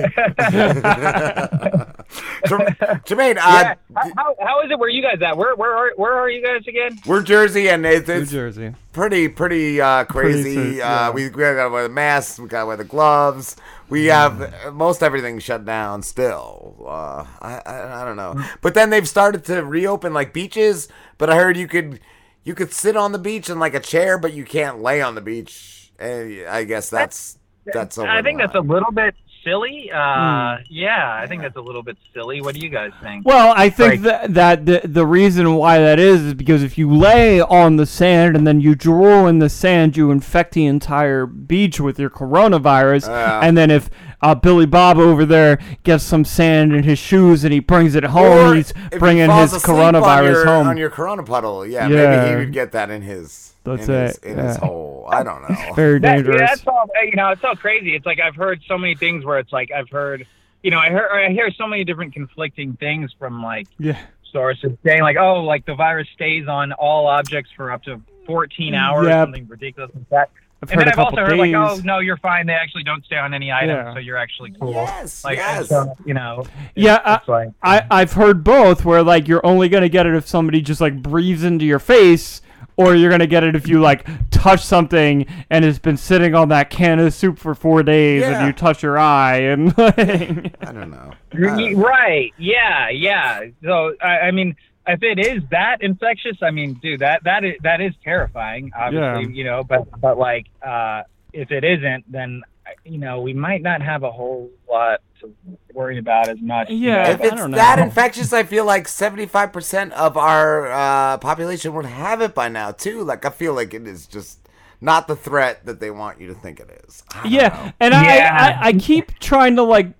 [2.46, 3.76] Jerm- Jermaine, uh, How,
[4.16, 4.78] how, how is it?
[4.78, 5.36] Where you guys at?
[5.36, 6.98] Where where are where are you guys again?
[7.06, 8.74] we're Jersey, and it's, it's Jersey.
[8.92, 10.78] pretty pretty uh, Pretty crazy.
[10.78, 12.38] sus- uh, we we gotta wear the masks.
[12.40, 13.54] We gotta wear the gloves.
[13.88, 16.76] We have uh, most everything shut down still.
[16.84, 20.88] Uh, I, I I don't know, but then they've started to reopen like beaches.
[21.18, 22.00] But I heard you could
[22.42, 25.14] you could sit on the beach in like a chair, but you can't lay on
[25.14, 25.92] the beach.
[26.00, 27.38] And I guess that's
[27.72, 27.96] that's.
[27.98, 29.14] I think that's a little bit
[29.46, 29.90] silly.
[29.92, 30.62] Uh, Hmm.
[30.68, 32.40] yeah, I think that's a little bit silly.
[32.42, 33.24] What do you guys think?
[33.26, 36.76] Well, I think Like- that that the, the reason why that is is because if
[36.76, 40.66] you lay on the sand and then you drool in the sand, you infect the
[40.66, 43.08] entire beach with your coronavirus.
[43.08, 43.40] Yeah.
[43.42, 43.88] and then if
[44.22, 48.02] uh, Billy Bob over there gets some sand in his shoes and he brings it
[48.04, 50.66] home, he's if he bringing his asleep on coronavirus your, home.
[50.68, 51.66] on your corona puddle.
[51.66, 54.85] Yeah, maybe he would get that in his That's in his, it, in his hole.
[55.08, 55.72] I don't know.
[55.74, 56.88] Very That- yeah, that's all.
[56.96, 57.94] Uh, you know, it's all crazy.
[57.94, 60.26] It's like I've heard so many things where it's like I've heard,
[60.62, 63.98] you know, I hear I hear so many different conflicting things from like yeah.
[64.32, 68.72] sources saying like, oh, like the virus stays on all objects for up to 14
[68.72, 69.26] mm, hours, Yep.
[69.26, 70.30] something ridiculous like that.
[70.62, 72.46] I've and then a I've also couple heard like, oh no, you're fine.
[72.46, 73.92] They actually don't stay on any item, Yeah.
[73.92, 74.72] so you're actually cool.
[74.72, 75.68] Yes, like, yes.
[75.68, 76.44] so, you know.
[76.74, 80.26] Yeah, I, like I I've heard both where like you're only gonna get it if
[80.26, 82.40] somebody just like breathes into your face,
[82.76, 86.48] or you're gonna get it if you like touch something and it's been sitting on
[86.50, 88.38] that can of soup for four days, Yeah.
[88.38, 91.12] and you touch your eye, and like, I don't know.
[91.34, 92.32] Y- Right.
[92.38, 92.88] Yeah.
[92.90, 93.40] Yeah.
[93.64, 94.54] So I, I mean,
[94.86, 98.70] if it is that infectious, I mean, dude, that that is that is terrifying.
[98.78, 99.28] Obviously, Yeah.
[99.36, 102.42] you know, but but like, uh, if it isn't, then
[102.84, 105.32] you know, we might not have a whole lot to
[105.72, 106.68] worry about as much.
[106.70, 111.18] you know, if but- it's that infectious, I feel like seventy-five percent of our uh,
[111.18, 113.02] population would have it by now too.
[113.02, 114.40] Like I feel like it is just
[114.80, 117.02] not the threat that they want you to think it is.
[117.24, 119.92] yeah, and I, I I keep trying to like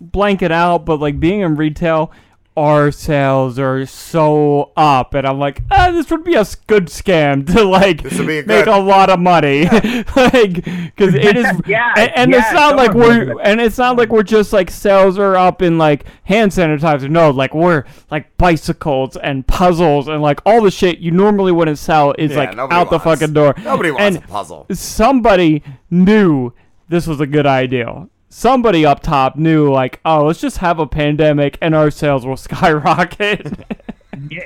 [0.00, 2.12] blank it out, but like being in retail,
[2.56, 7.46] our sales are so up, and I'm like, ah, this would be a good scam
[7.54, 9.64] to like This would be a make good- a lot of money,
[10.16, 13.96] like because it is, Yeah, and, and yeah, it's not like we're, and it's not
[13.96, 17.10] like we're just like sales are up in like hand sanitizer.
[17.10, 21.78] No, like we're like bicycles and puzzles and like all the shit you normally wouldn't
[21.78, 23.54] sell is Yeah, like nobody out the fucking door.
[23.62, 24.66] nobody wants And a puzzle.
[24.72, 26.52] Somebody knew
[26.88, 28.08] this was a good idea.
[28.28, 32.36] Somebody up top knew, like, oh, let's just have a pandemic and our sales will
[32.36, 33.46] skyrocket.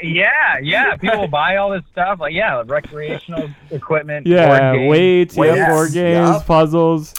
[0.03, 0.97] Yeah, yeah.
[0.97, 2.21] People buy all this stuff.
[2.21, 4.27] Like, yeah, recreational equipment.
[4.27, 4.91] yeah, board games.
[4.91, 6.47] weights, yeah, Yes, board games, yup.
[6.47, 7.15] puzzles,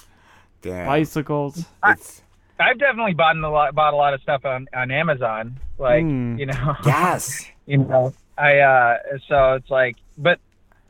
[0.62, 0.86] Damn.
[0.86, 1.66] bicycles.
[1.84, 5.60] I've definitely bought a lot, bought a lot of stuff on, on Amazon.
[5.80, 6.38] Like, Hmm.
[6.38, 6.76] you know.
[6.86, 7.44] Yes.
[7.66, 8.98] you know, I uh,
[9.28, 10.40] so it's like, but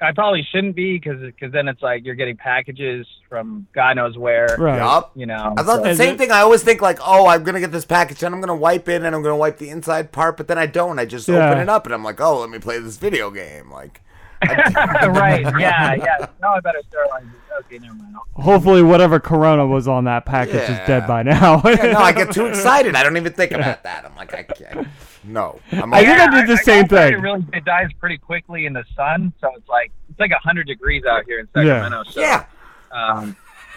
[0.01, 4.17] I probably shouldn't be because because then it's like you're getting packages from God knows
[4.17, 4.57] where.
[4.59, 5.11] Yup.
[5.15, 5.53] You know.
[5.57, 6.31] I thought the so- same thing.
[6.31, 9.03] I always think like, oh, I'm gonna get this package and I'm gonna wipe it
[9.03, 10.97] and I'm gonna wipe the inside part, but then I don't.
[10.99, 11.47] I just Yeah.
[11.49, 13.69] open it up and I'm like, oh, let me play this video game.
[13.71, 14.01] Like,
[14.49, 15.41] right.
[15.59, 15.93] Yeah.
[15.93, 16.25] Yeah.
[16.41, 17.65] No, I better sterilize it.
[17.65, 18.15] Okay, never mind.
[18.33, 21.61] Hopefully, whatever Corona was on that package is dead by now.
[21.65, 22.95] yeah, no, I get too excited.
[22.95, 24.05] I don't even think about that.
[24.05, 24.87] I'm like, I can't.
[25.23, 27.21] No, I'm I think I did the same guess It thing.
[27.21, 31.03] really it dies pretty quickly in the sun, so it's like it's like hundred degrees
[31.05, 31.81] out here in Yeah.
[31.83, 32.11] Sacramento.
[32.11, 32.45] So, Yeah.
[32.91, 33.35] Um,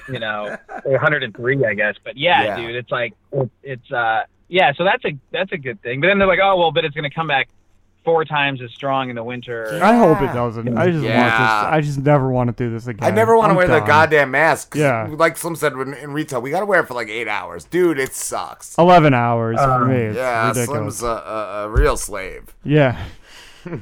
[0.09, 1.95] you know, 103, I guess.
[2.03, 2.57] But yeah, Yeah.
[2.57, 3.13] dude, it's like
[3.63, 4.73] it's uh yeah.
[4.77, 6.01] So that's a that's a good thing.
[6.01, 7.49] But then they're like, oh well, but it's gonna come back
[8.05, 9.81] four times as strong in the winter.
[9.83, 10.77] I hope it doesn't.
[10.77, 11.25] I just want Yeah.
[11.65, 11.73] this.
[11.73, 13.07] I just never want to do this again.
[13.07, 13.87] I never want to I'm wear the done.
[13.87, 14.73] goddamn mask.
[14.73, 15.09] 'cause Yeah.
[15.11, 17.65] Like Slim said when, in retail, we got to wear it for like eight hours.
[17.65, 18.77] Dude, it sucks.
[18.79, 19.95] Eleven hours for me.
[19.97, 20.99] It's yeah, ridiculous.
[20.99, 22.55] Slim's a, a, a real slave.
[22.63, 23.03] Yeah.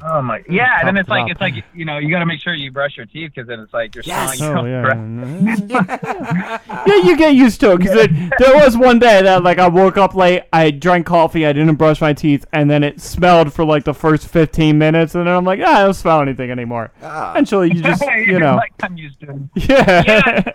[0.03, 0.43] Oh my!
[0.49, 2.71] Yeah, and then it's like it's like you know you got to make sure you
[2.71, 4.35] brush your teeth because then it's like you're Yes.
[4.37, 4.67] strong.
[4.67, 6.59] You Oh, yeah.
[6.87, 8.07] yeah, you get used to it because
[8.39, 11.75] there was one day that like I woke up late, I drank coffee, I didn't
[11.75, 15.35] brush my teeth, and then it smelled for like the first fifteen minutes, and then
[15.35, 16.91] I'm like, ah, I don't smell anything anymore.
[17.01, 17.31] Ah.
[17.31, 19.49] Eventually, you just you know, like I'm used to.
[19.55, 19.67] it.
[19.69, 20.51] yeah,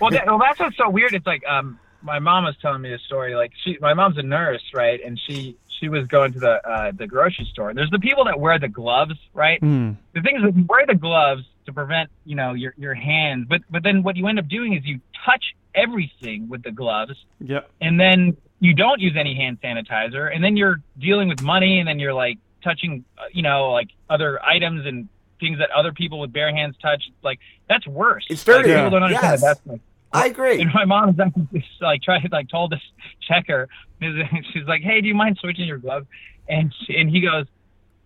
[0.00, 1.14] Well, that, well, that's what's so weird.
[1.14, 3.34] It's like um, my mom was telling me a story.
[3.34, 5.00] Like she, my mom's a nurse, right?
[5.04, 7.74] And she she was going to the uh, the grocery store.
[7.74, 9.58] There's the people that wear the gloves, right?
[9.58, 9.92] Hmm.
[10.14, 13.46] The thing is, that you wear the gloves to prevent, you know, your your hands.
[13.48, 15.44] But but then what you end up doing is you touch
[15.74, 17.68] everything with the gloves, yep.
[17.80, 21.88] and then you don't use any hand sanitizer, and then you're dealing with money, and
[21.88, 25.08] then you're like touching, uh, you know, like other items and
[25.40, 27.10] things that other people with bare hands touch.
[27.24, 28.24] Like that's worse.
[28.30, 28.68] It's dirty.
[28.68, 29.40] Like, people don't understand Yes.
[29.40, 29.80] that that's like
[30.12, 30.60] I agree.
[30.60, 32.80] and my mom is actually just, like tried like told this
[33.26, 33.68] checker.
[34.02, 36.06] She's like, "Hey, do you mind switching your gloves?"
[36.48, 37.46] And she, and he goes,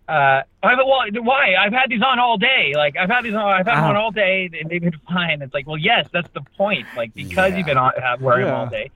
[0.07, 0.87] uh, I well,
[1.23, 1.55] why?
[1.59, 2.71] I've had these on all day.
[2.75, 3.41] Like I've had these on.
[3.41, 5.41] I've had them on all day, and they've been fine.
[5.41, 6.87] It's like, well, yes, that's the point.
[6.95, 8.89] Like because you've been on have, wearing them all day,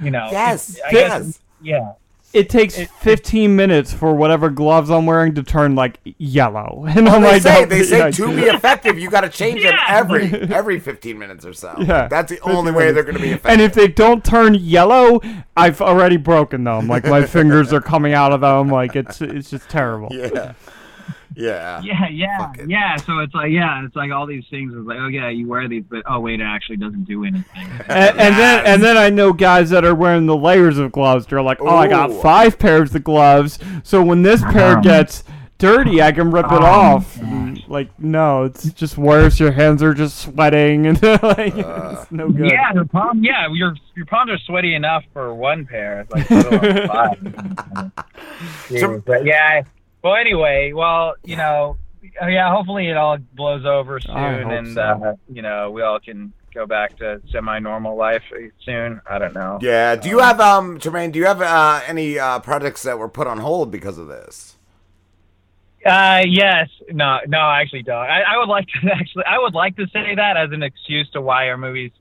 [0.00, 0.28] you know.
[0.30, 1.40] Yes, I guess- yes.
[1.60, 1.92] yeah.
[2.34, 7.14] It takes 15 minutes for whatever gloves I'm wearing to turn like yellow, and Well,
[7.14, 9.78] I'm they like, say, "Oh, they say to be effective, you got to change them
[9.88, 11.74] every every 15 minutes or so.
[11.78, 12.08] Yeah.
[12.08, 13.50] That's the only way they're going to be effective.
[13.52, 15.20] And if they don't turn yellow,
[15.56, 16.88] I've already broken them.
[16.88, 18.68] Like my fingers are coming out of them.
[18.68, 20.08] Like it's it's just terrible.
[20.10, 20.54] Yeah.
[21.36, 21.80] Yeah.
[21.82, 22.96] Yeah, yeah, yeah.
[22.96, 24.72] So it's like, yeah, it's like all these things.
[24.74, 27.44] It's like, oh yeah, you wear these, but oh wait, it actually doesn't do anything.
[27.88, 31.26] And, and then and then I know guys that are wearing the layers of gloves.
[31.26, 34.82] They're like, oh, I got five pairs of gloves, so when this pair Um.
[34.82, 35.24] gets
[35.58, 37.20] dirty, I can rip it Oh, off.
[37.20, 39.40] And, like no, it's just worse.
[39.40, 42.50] Your hands are just sweating, and like it's no good.
[42.50, 43.22] Yeah, the palm.
[43.24, 46.00] Yeah, your your palms are sweaty enough for one pair.
[46.00, 49.04] It's like little five.
[49.04, 49.62] But yeah.
[49.62, 49.64] I-
[50.04, 52.54] Well, anyway, well, you know, yeah.
[52.54, 54.14] Hopefully, it all blows over soon,
[54.50, 54.82] and so.
[54.82, 58.22] uh, you know, we all can go back to semi-normal life
[58.66, 59.00] soon.
[59.08, 59.58] I don't know.
[59.62, 59.96] Yeah.
[59.96, 61.10] Do you have um Jermaine?
[61.10, 64.56] Do you have uh, any uh, projects that were put on hold because of this?
[65.86, 66.68] Uh, yes.
[66.90, 67.96] No, no, I actually don't.
[67.96, 71.08] I, I would like to actually, I would like to say that as an excuse
[71.14, 71.92] to why our movie's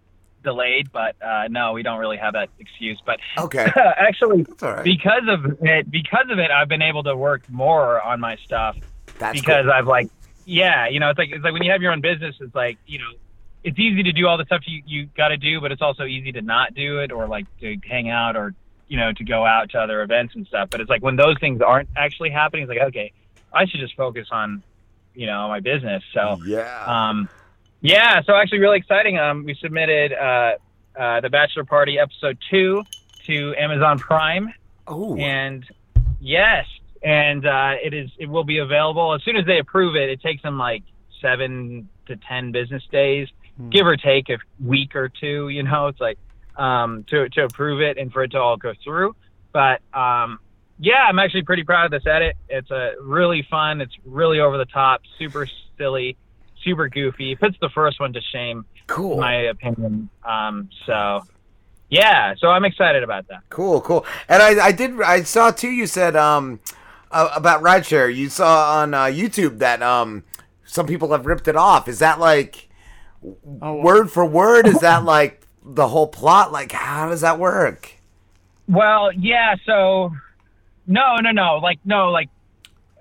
[0.44, 3.02] delayed, but uh, no, we don't really have that excuse.
[3.06, 3.66] But Okay.
[3.98, 4.84] actually, all right.
[4.84, 8.76] because of it, because of it, I've been able to work more on my stuff
[9.20, 9.74] That's because cool.
[9.74, 10.10] I've like
[10.46, 12.78] yeah, you know, it's like it's like when you have your own business, it's like
[12.86, 13.12] you know,
[13.64, 16.04] it's easy to do all the stuff you you got to do, but it's also
[16.04, 18.54] easy to not do it or like to hang out or
[18.88, 20.70] you know to go out to other events and stuff.
[20.70, 23.14] But it's like when those things aren't actually happening, it's like okay,
[23.54, 24.64] I should just focus on
[25.16, 26.04] you know my business.
[26.14, 27.30] So yeah, um,
[27.84, 28.22] yeah.
[28.26, 29.20] So actually, really exciting.
[29.20, 30.54] Um, we submitted uh,
[30.98, 32.84] uh, the Bachelor Party episode two
[33.26, 34.54] to Amazon Prime.
[34.88, 35.66] Oh, and
[36.20, 36.66] yes,
[37.04, 40.10] and uh, it is it will be available as soon as they approve it.
[40.10, 40.84] It takes them like
[41.22, 43.28] seven to ten business days,
[43.70, 45.50] give or take a week or two.
[45.50, 46.18] You know, it's like
[46.58, 49.16] um, to to approve it and for it to all go through.
[49.52, 50.40] But um,
[50.80, 52.36] yeah, I'm actually pretty proud of this edit.
[52.50, 53.82] It's a really fun.
[53.82, 55.48] It's really over the top, super
[55.78, 56.18] silly,
[56.64, 57.34] super goofy.
[57.34, 59.14] It puts the first one to shame, cool.
[59.14, 60.10] in my opinion.
[60.24, 61.22] Um, so
[61.90, 63.42] yeah, so I'm excited about that.
[63.50, 64.06] Cool, cool.
[64.28, 65.70] And I, I did, I saw too.
[65.70, 66.60] You said um
[67.12, 68.14] uh, about rideshare.
[68.14, 70.24] You saw on uh, YouTube that um
[70.66, 71.88] some people have ripped it off.
[71.88, 72.70] Is that like
[73.22, 74.68] word for word?
[74.68, 76.52] Is that like the whole plot?
[76.52, 77.94] Like how does that work?
[78.68, 79.56] Well, yeah.
[79.66, 80.12] So,
[80.88, 81.58] no, no, no.
[81.58, 82.30] Like, no, like,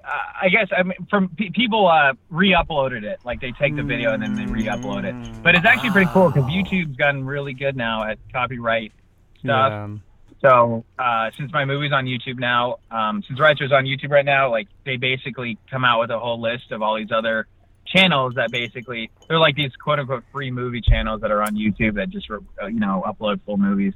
[0.05, 3.21] I guess I mean, from pe people uh, re-uploaded it.
[3.25, 5.43] Like, they take the video and then they re-upload it.
[5.43, 8.93] But it's actually pretty cool because YouTube's gotten really good now at copyright
[9.39, 9.73] stuff.
[9.73, 9.97] Yeah.
[10.41, 14.51] So, uh, since my movie's on YouTube now, um, since Rideshare's on YouTube right now,
[14.51, 17.47] like, they basically come out with a whole list of all these other
[17.85, 21.95] channels that basically they're like these quote unquote free movie channels that are on YouTube
[21.95, 23.93] that just uh, you know upload full movies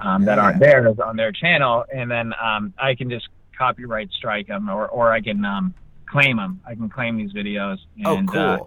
[0.00, 3.28] um, that aren't there on their channel, and then um, I can just
[3.58, 5.74] copyright strike them or or I can um,
[6.06, 6.60] claim them.
[6.66, 7.78] I can claim these videos.
[8.04, 8.40] Oh, And, cool.
[8.40, 8.58] Uh,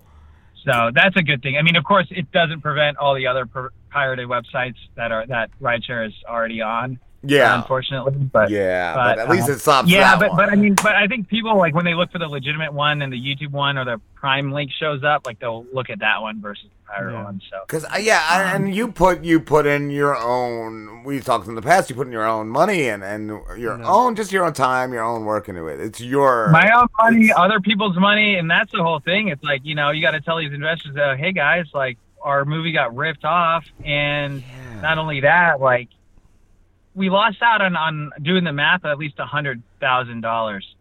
[0.64, 1.58] so that's a good thing.
[1.58, 3.48] I mean, of course, it doesn't prevent all the other
[3.90, 7.00] pirated websites that are that rideshare is already on.
[7.24, 7.60] Yeah.
[7.62, 10.38] unfortunately, but Yeah, but at least uh, it stops Yeah, that but one.
[10.38, 13.02] but I mean, but I think people like when they look for the legitimate one
[13.04, 16.22] and the YouTube one or the Prime link shows up, like they'll look at that
[16.22, 17.40] one versus the pirate one.
[17.50, 21.04] So Because uh, yeah, I- and you put you put in your own.
[21.04, 21.90] We've talked in the past.
[21.90, 23.28] You put in your own money and and
[23.58, 25.80] your own just your own time, your own work into it.
[25.80, 29.28] It's your my own money, other people's money, and that's the whole thing.
[29.28, 32.46] It's like you know you got to tell these investors, uh, hey guys, like our
[32.46, 34.44] movie got ripped off, and
[34.82, 35.90] not only that, like
[36.96, 40.76] we lost out on on doing the math at least a hundred thousand dollars.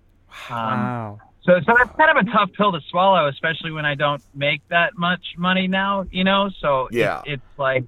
[0.49, 1.20] Um, Wow.
[1.43, 4.61] So, so that's kind of a tough pill to swallow, especially when I don't make
[4.69, 6.51] that much money now, you know.
[6.61, 7.23] So it- Yeah.
[7.24, 7.85] it's like,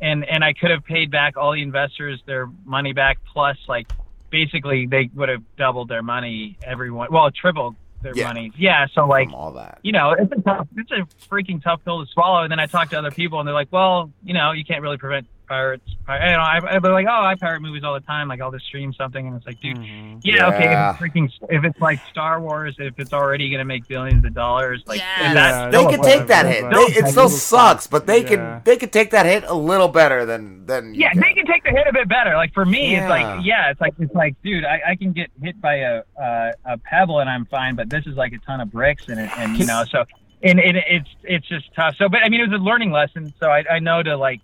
[0.00, 3.90] and and I could have paid back all the investors their money back, plus like
[4.30, 6.56] basically they would have doubled their money.
[6.62, 8.28] Everyone, well, tripled their Yeah.
[8.28, 8.52] money.
[8.56, 8.86] Yeah.
[8.94, 9.78] So like, all that.
[9.82, 12.42] you know, it's a tough, it's a freaking tough pill to swallow.
[12.44, 14.80] And then I talk to other people, and they're like, well, you know, you can't
[14.80, 15.94] really prevent pirates.
[16.06, 18.28] Pir- you know, I, they're like, oh, I pirate movies all the time.
[18.28, 19.78] Like, I'll just stream something, and it's like, dude,
[20.24, 23.86] yeah, okay, if it's freaking, if it's like Star Wars, if it's already gonna make
[23.86, 26.58] billions of dollars, like, and that's they still could take that hit.
[26.58, 28.28] still They, it still sucks, but they Yeah.
[28.28, 31.62] can they could take that hit a little better than than Yeah, they can take
[31.64, 32.34] the hit a bit better.
[32.34, 35.30] Like for me, it's like yeah, it's like it's like, dude, I, I can get
[35.42, 38.60] hit by a uh, a pebble and I'm fine, but this is like a ton
[38.60, 40.04] of bricks and it, and you know so
[40.42, 41.94] and it, it's it's just tough.
[41.96, 43.32] So, but I mean, it was a learning lesson.
[43.38, 44.40] So I I know to like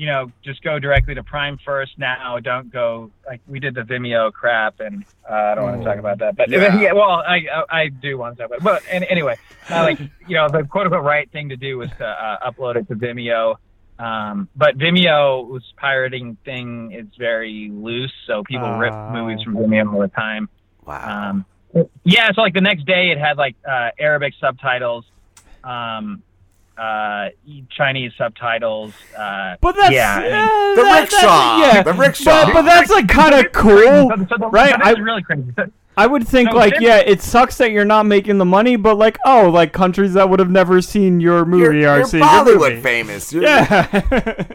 [0.00, 2.38] you know just go directly to Prime first now.
[2.40, 5.98] Don't go like we did the Vimeo crap, and uh, I don't want to talk
[5.98, 6.36] about that.
[6.36, 6.80] But Yeah.
[6.84, 7.40] yeah, well, I
[7.70, 8.64] I, I do want to talk about it.
[8.64, 9.36] But and, anyway,
[9.70, 12.76] uh, like you know the quote unquote right thing to do was to uh, upload
[12.76, 13.56] it to Vimeo.
[13.98, 19.10] Um, but Vimeo's pirating thing is very loose, so people rip Oh.
[19.12, 20.48] movies from Vimeo all the time.
[20.86, 21.30] Wow.
[21.74, 25.04] Um, yeah, so like the next day it had like uh, Arabic subtitles,
[25.62, 26.22] um,
[26.80, 27.28] uh,
[27.76, 28.94] Chinese subtitles.
[29.16, 32.44] Uh, But that's yeah, I mean- uh, The that- rickshaw, that- yeah, the rickshaw.
[32.46, 34.70] But, but that's like kind of cool, So- so the- right?
[34.70, 35.44] so I, really crazy.
[35.56, 35.66] So-
[35.96, 38.94] I would think so like, yeah, it sucks that you're not making the money, but
[38.96, 42.24] like, oh, like countries that would have never seen your movie You're, are you're seeing
[42.24, 42.80] your movie.
[42.80, 43.32] famous.
[43.32, 44.44] You're- Yeah.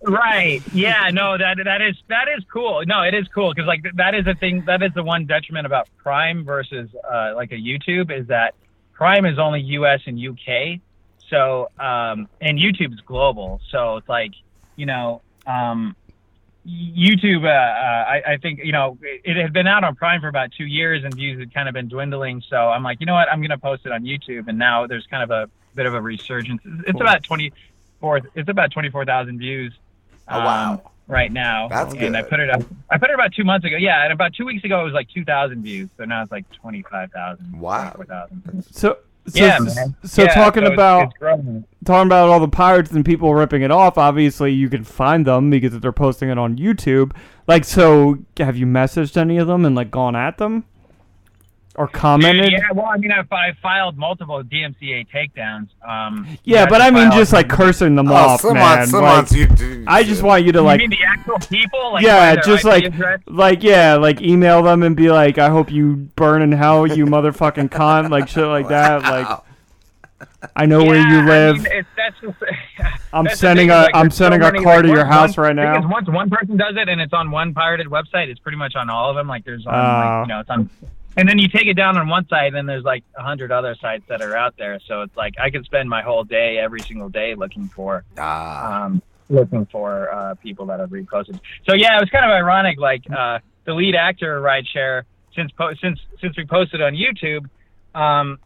[0.00, 0.62] Right.
[0.72, 1.10] Yeah.
[1.12, 1.36] No.
[1.36, 2.82] That that is that is cool.
[2.86, 4.62] No, it is cool because like that is the thing.
[4.64, 8.54] That is the one detriment about Prime versus uh, like a YouTube is that
[8.94, 10.00] Prime is only U.S.
[10.06, 10.80] and U.K.
[11.30, 13.60] So um, and YouTube's global.
[13.70, 14.32] So it's like
[14.76, 15.94] you know um,
[16.66, 17.44] YouTube.
[17.44, 20.28] Uh, uh, I, I think you know it, it had been out on Prime for
[20.28, 22.42] about two years and views had kind of been dwindling.
[22.48, 23.30] So I'm like, you know what?
[23.30, 24.48] I'm gonna post it on YouTube.
[24.48, 26.60] And now there's kind of a bit of a resurgence.
[26.64, 27.02] It's Cool.
[27.02, 27.52] about twenty
[28.00, 28.20] four.
[28.34, 29.72] It's about twenty four thousand views.
[30.30, 30.72] Oh, wow.
[30.72, 31.68] um, right now.
[31.68, 32.62] That's and I put it up.
[32.90, 33.76] I put it about two months ago.
[33.76, 35.88] Yeah, and about two weeks ago it was like two thousand views.
[35.96, 37.58] So now it's like twenty five thousand.
[37.58, 37.96] Wow.
[38.70, 38.98] So,
[39.28, 39.96] so, Yeah, man.
[40.04, 43.62] so Yeah, talking so it's- about it's talking about all the pirates and people ripping
[43.62, 43.96] it off.
[43.98, 47.12] Obviously, you can find them because they're posting it on YouTube.
[47.46, 50.64] Like, so have you messaged any of them and like gone at them?
[51.78, 52.50] Or commented.
[52.50, 55.68] Yeah, well, I mean, I, I filed multiple DMCA takedowns.
[55.88, 58.80] Um, Yeah, but I have mean, just like cursing them Oh, off, some man.
[58.80, 60.98] on- some like, on you do- I just want you to You like, mean the
[61.06, 61.92] actual people?
[61.92, 63.20] Like yeah, just IP like, address?
[63.26, 67.06] like, yeah, like email them and be like, I hope you burn in hell, you
[67.06, 69.02] motherfucking cunt, like shit like that.
[69.04, 69.38] Like,
[70.56, 71.56] I know where you live.
[71.56, 72.36] I mean, that's just,
[73.12, 74.82] I'm that's the sending thing, a- like, I'm there's so sending a many, car like,
[74.82, 75.76] to your once- house once- right now.
[75.76, 78.74] Because once one person does it and it's on one pirated website, it's pretty much
[78.74, 79.28] on all of them.
[79.28, 79.78] Like there's on, Oh.
[79.78, 80.70] like, you know, it's on.
[81.18, 83.50] And then you take it down on one site, and then there's like a hundred
[83.50, 84.78] other sites that are out there.
[84.86, 89.02] So it's like I could spend my whole day, every single day, looking for, um,
[89.28, 91.40] looking for uh, people that have reposted.
[91.68, 92.78] So yeah, it was kind of ironic.
[92.78, 95.02] Like uh, the lead actor rideshare,
[95.34, 97.46] since po- since since we posted on YouTube,
[97.98, 98.38] um,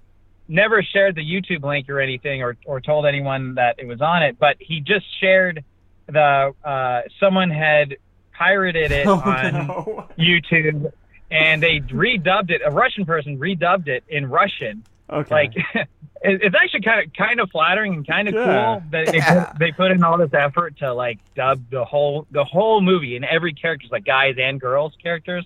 [0.49, 4.23] never shared the YouTube link or anything, or or told anyone that it was on
[4.23, 4.39] it.
[4.39, 5.63] But he just shared
[6.07, 7.97] the uh, someone had
[8.33, 10.91] pirated it Oh, on YouTube,
[11.33, 12.61] and they redubbed it.
[12.65, 14.85] A Russian person redubbed it in Russian.
[15.11, 15.35] Okay.
[15.35, 15.53] Like
[16.23, 18.45] it's actually kind of kind of flattering and kind of Yeah.
[18.45, 22.27] cool that they, put, they put in all this effort to like dub the whole
[22.31, 25.45] the whole movie and every character's like guys and girls characters.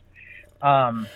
[0.61, 1.07] Um,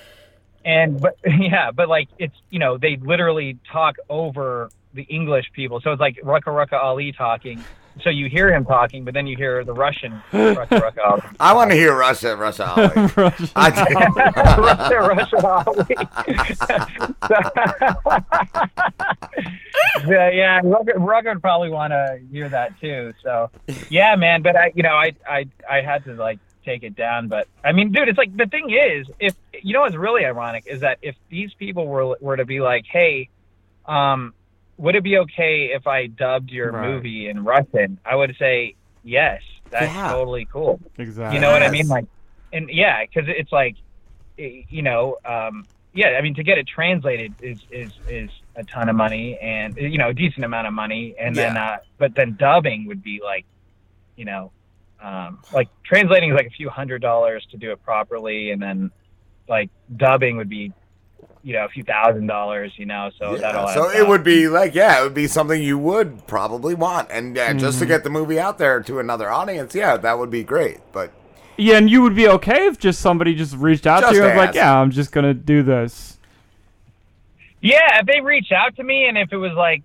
[0.65, 5.81] and but yeah, but like it's you know they literally talk over the English people,
[5.81, 7.63] so it's like Rucka Rucka Ali talking.
[8.03, 11.23] So you hear him talking, but then you hear the Russian Rucka Rucka Ali.
[11.39, 12.89] I want to hear Russia, Russia Ollie.
[13.17, 13.49] Russia.
[13.57, 13.71] I
[14.91, 14.95] do.
[14.97, 15.37] Russia, Russia
[20.07, 23.13] yeah, yeah, Rucka, Rucka would probably want to hear that too.
[23.23, 23.51] So,
[23.89, 24.43] yeah, man.
[24.43, 27.29] But I, you know, I, I, I had to like take it down.
[27.29, 30.65] But I mean, dude, it's like the thing is, if you know what's really ironic
[30.67, 33.29] is that if these people were were to be like, hey,
[33.87, 34.35] um,
[34.81, 36.89] would it be okay if I dubbed your Right.
[36.89, 37.99] movie in Russian?
[38.05, 38.75] I would say
[39.05, 39.43] yes.
[39.71, 40.09] That's Yeah.
[40.11, 40.81] totally cool.
[40.99, 41.37] Exactly.
[41.37, 41.87] You know what I mean?
[41.87, 42.07] Like,
[42.53, 43.77] and yeah, because it's like,
[44.37, 46.17] you know, um, yeah.
[46.19, 49.99] I mean, to get it translated is is is a ton of money, and you
[49.99, 53.45] know, a decent amount of money, and then uh, but then dubbing would be like,
[54.17, 54.51] you know,
[55.03, 58.91] um, like translating is like a few hundred dollars to do it properly, and then
[59.49, 60.73] like dubbing would be,
[61.43, 62.73] you know, a few thousand dollars.
[62.77, 64.09] You know, so that'll Yeah, so it up.
[64.09, 67.79] would be like, yeah, it would be something you would probably want, and yeah, just
[67.79, 67.89] to Mhm.
[67.89, 70.79] get the movie out there to another audience, yeah, that would be great.
[70.93, 71.13] But
[71.57, 74.25] Yeah, and you would be okay if just somebody just reached out Just to you
[74.25, 76.19] and was like, yeah, I'm just gonna do this.
[77.61, 79.83] Yeah, if they reach out to me and if it was like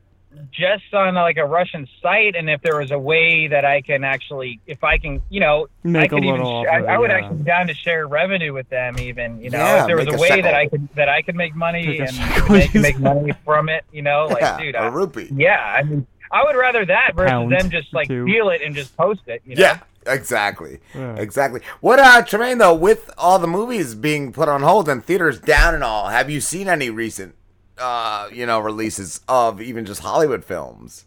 [0.51, 4.03] just on like a Russian site and if there was a way that I can
[4.03, 6.93] actually if I can, you know, I Make a could even little sh- off I,
[6.93, 7.17] I would yeah.
[7.17, 10.07] actually be down to share revenue with them even, you know, Yeah, if there was
[10.07, 12.67] a a way that I could that I could make money Make and shekel, they
[12.67, 15.29] can make money from it, you know, like Yeah, dude, a I, rupee.
[15.35, 18.75] yeah, I mean I would rather that versus Pound, them just like steal it and
[18.75, 19.61] just post it, you know.
[19.61, 21.61] yeah, exactly, exactly.
[21.81, 25.75] What, uh, Tremain, though, with all the movies being put on hold and theaters down
[25.75, 27.35] and all, have you seen any recent,
[27.77, 31.05] uh, you know, releases of even just Hollywood films?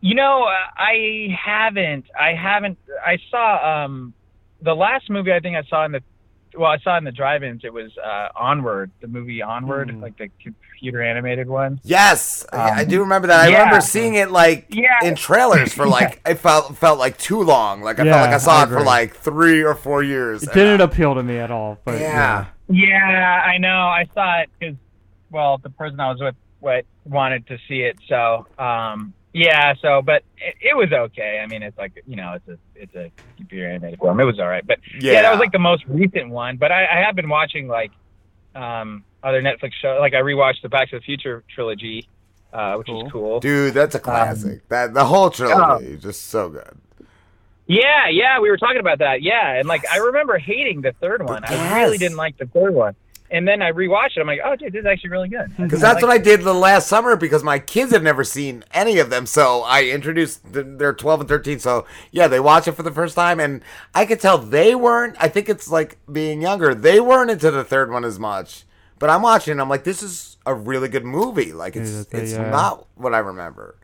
[0.00, 2.04] You know, uh, I haven't.
[2.18, 2.78] I haven't.
[3.04, 4.12] I saw um
[4.62, 6.02] the last movie I think I saw in the
[6.56, 7.62] well, I saw in the drive-ins.
[7.64, 10.00] It was uh, Onward, the movie Onward, Hmm.
[10.00, 11.80] like the computer animated one.
[11.84, 13.40] Yes, I- I Um, do remember that.
[13.40, 13.58] I yeah.
[13.58, 14.86] remember seeing it like Yeah.
[15.02, 17.82] in trailers for like it felt felt like too long.
[17.82, 20.44] Like I Yeah, felt like I saw I it for like three or four years.
[20.44, 21.78] It didn't appeal to me at all.
[21.84, 22.46] But yeah.
[22.68, 23.68] Yeah, I know.
[23.88, 24.76] I saw it because,
[25.36, 27.98] well, the person I was with what wanted to see it.
[28.08, 29.74] So, um, yeah.
[29.82, 31.40] So, but it, it was okay.
[31.42, 34.18] I mean, it's like you know, it's a it's a computer animated film.
[34.18, 34.66] It was all right.
[34.66, 36.56] But yeah, that was like the most recent one.
[36.56, 37.92] But I, I have been watching like
[38.54, 40.00] um, other Netflix shows.
[40.00, 42.08] Like I rewatched the Back to the Future trilogy,
[42.52, 43.40] uh, which is cool.
[43.40, 44.66] Dude, that's a classic.
[44.70, 46.80] that the whole trilogy is just so good.
[47.68, 49.22] Yeah, yeah, we were talking about that.
[49.22, 51.44] Yeah, and like I remember hating the third one.
[51.44, 52.94] I really didn't like the third one.
[53.30, 54.20] And then I rewatched it.
[54.20, 55.56] I'm like, oh, dude, this is actually really good.
[55.56, 58.98] Because that's what I did the last summer because my kids have never seen any
[58.98, 59.26] of them.
[59.26, 61.58] So I introduced, the, they're 12 and 13.
[61.58, 63.40] So yeah, they watch it for the first time.
[63.40, 63.62] And
[63.94, 67.64] I could tell they weren't, I think it's like being younger, they weren't into the
[67.64, 68.64] third one as much.
[68.98, 71.52] But I'm watching and I'm like, this is a really good movie.
[71.52, 73.76] Like it's, Yeah, it's uh, not what I remember.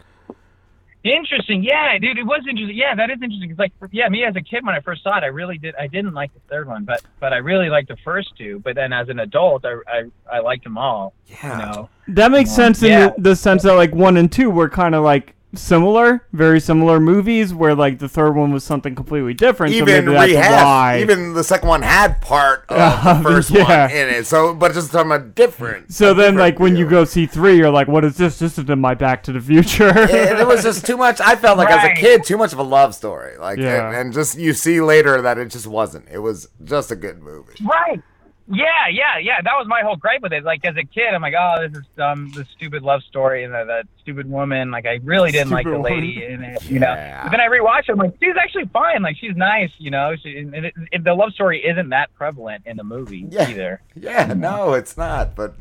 [1.05, 1.65] Interesting.
[1.65, 2.77] Yeah, dude, it was interesting.
[2.77, 3.51] Yeah, that is interesting.
[3.51, 5.75] It's like, yeah, me as a kid when I first saw it, I really did.
[5.75, 8.61] I didn't like the third one, but but I really liked the first two.
[8.65, 10.03] But then as an adult, I I,
[10.37, 11.15] I liked them all.
[11.27, 11.59] Yeah.
[11.59, 11.89] You know.
[12.09, 13.09] That makes sense in Yeah.
[13.17, 16.99] the, the sense that like one and two were kind of like similar, very similar
[17.01, 19.73] movies, where like the third one was something completely different.
[19.73, 20.99] so Even maybe that's rehash, why.
[21.01, 23.87] even the second one had part of Uh, the first yeah.
[23.87, 24.27] one in it.
[24.27, 25.93] So, but just talking about different.
[25.93, 28.39] so then, like when you go see three, you're like, "What is this?
[28.39, 31.21] This is my Back to the Future." Yeah, there was just too much.
[31.21, 33.37] I felt like as a kid, too much of a love story.
[33.39, 33.89] Like, Yeah.
[33.89, 36.09] and, and just you see later that it just wasn't.
[36.11, 37.55] It was just a good movie.
[37.65, 38.03] Right.
[38.49, 39.41] Yeah, yeah, yeah.
[39.41, 40.45] That was my whole gripe with it.
[40.45, 43.55] Like as a kid, I'm like, oh, this is dumb, this stupid love story, and
[43.55, 44.71] the, that stupid woman.
[44.71, 46.45] Like I really didn't like the lady woman.
[46.45, 47.21] in it, you know.
[47.23, 47.93] But then I rewatched it.
[47.93, 49.03] I'm like, she's actually fine.
[49.03, 50.15] Like she's nice, you know.
[50.21, 53.81] She, and it, it, the love story isn't that prevalent in the movie either.
[53.95, 55.37] Yeah, no, it's not.
[55.37, 55.55] But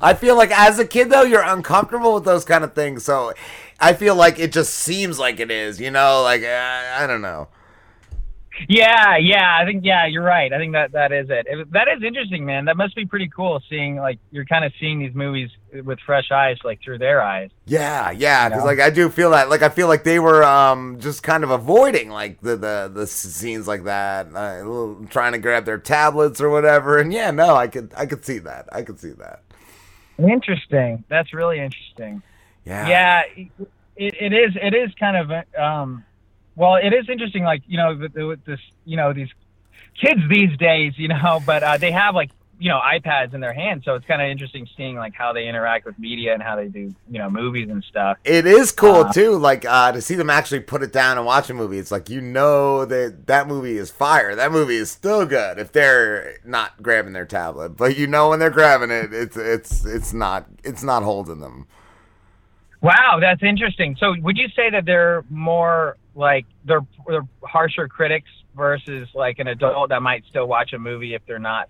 [0.00, 3.04] I feel like as a kid though, you're uncomfortable with those kind of things.
[3.04, 3.32] So
[3.80, 5.80] I feel like it just seems like it is.
[5.80, 7.48] You know, like uh, I don't know.
[8.68, 9.58] Yeah, yeah.
[9.60, 10.52] I think yeah, you're right.
[10.52, 11.46] I think that that is it.
[11.48, 11.72] it.
[11.72, 12.66] That is interesting, man.
[12.66, 13.60] That must be pretty cool.
[13.68, 15.50] Seeing like you're kind of seeing these movies
[15.84, 17.50] with fresh eyes, like through their eyes.
[17.66, 18.66] Yeah, yeah, because Yeah.
[18.66, 21.50] like I do feel that, like I feel like they were um just kind of
[21.50, 26.40] avoiding like the the, the scenes like that, uh, little- trying to grab their tablets
[26.40, 26.98] or whatever.
[26.98, 28.68] And yeah, no, I could I could see that.
[28.72, 29.42] I could see that.
[30.18, 31.04] Interesting.
[31.08, 32.22] That's really interesting.
[32.64, 32.88] Yeah.
[32.88, 33.22] Yeah,
[33.96, 34.56] it, it is.
[34.60, 35.44] It is kind of.
[35.60, 36.04] Um,
[36.56, 37.44] well, it is interesting.
[37.44, 39.28] Like you know, with, with this, you know, these
[40.00, 43.52] kids these days, you know, but uh, they have like you know iPads in their
[43.52, 46.54] hands, so it's kind of interesting seeing like how they interact with media and how
[46.56, 48.18] they do you know movies and stuff.
[48.24, 51.26] It is cool Uh, too, like uh, to see them actually put it down and
[51.26, 51.78] watch a movie.
[51.78, 54.36] It's like you know that that movie is fire.
[54.36, 58.38] That movie is still good if they're not grabbing their tablet, but you know when
[58.38, 61.66] they're grabbing it, it's it's it's not it's not holding them.
[62.80, 63.96] Wow, that's interesting.
[63.98, 69.48] So, would you say that they're more like they're they're harsher critics versus like an
[69.48, 71.68] adult that might still watch a movie if they're not,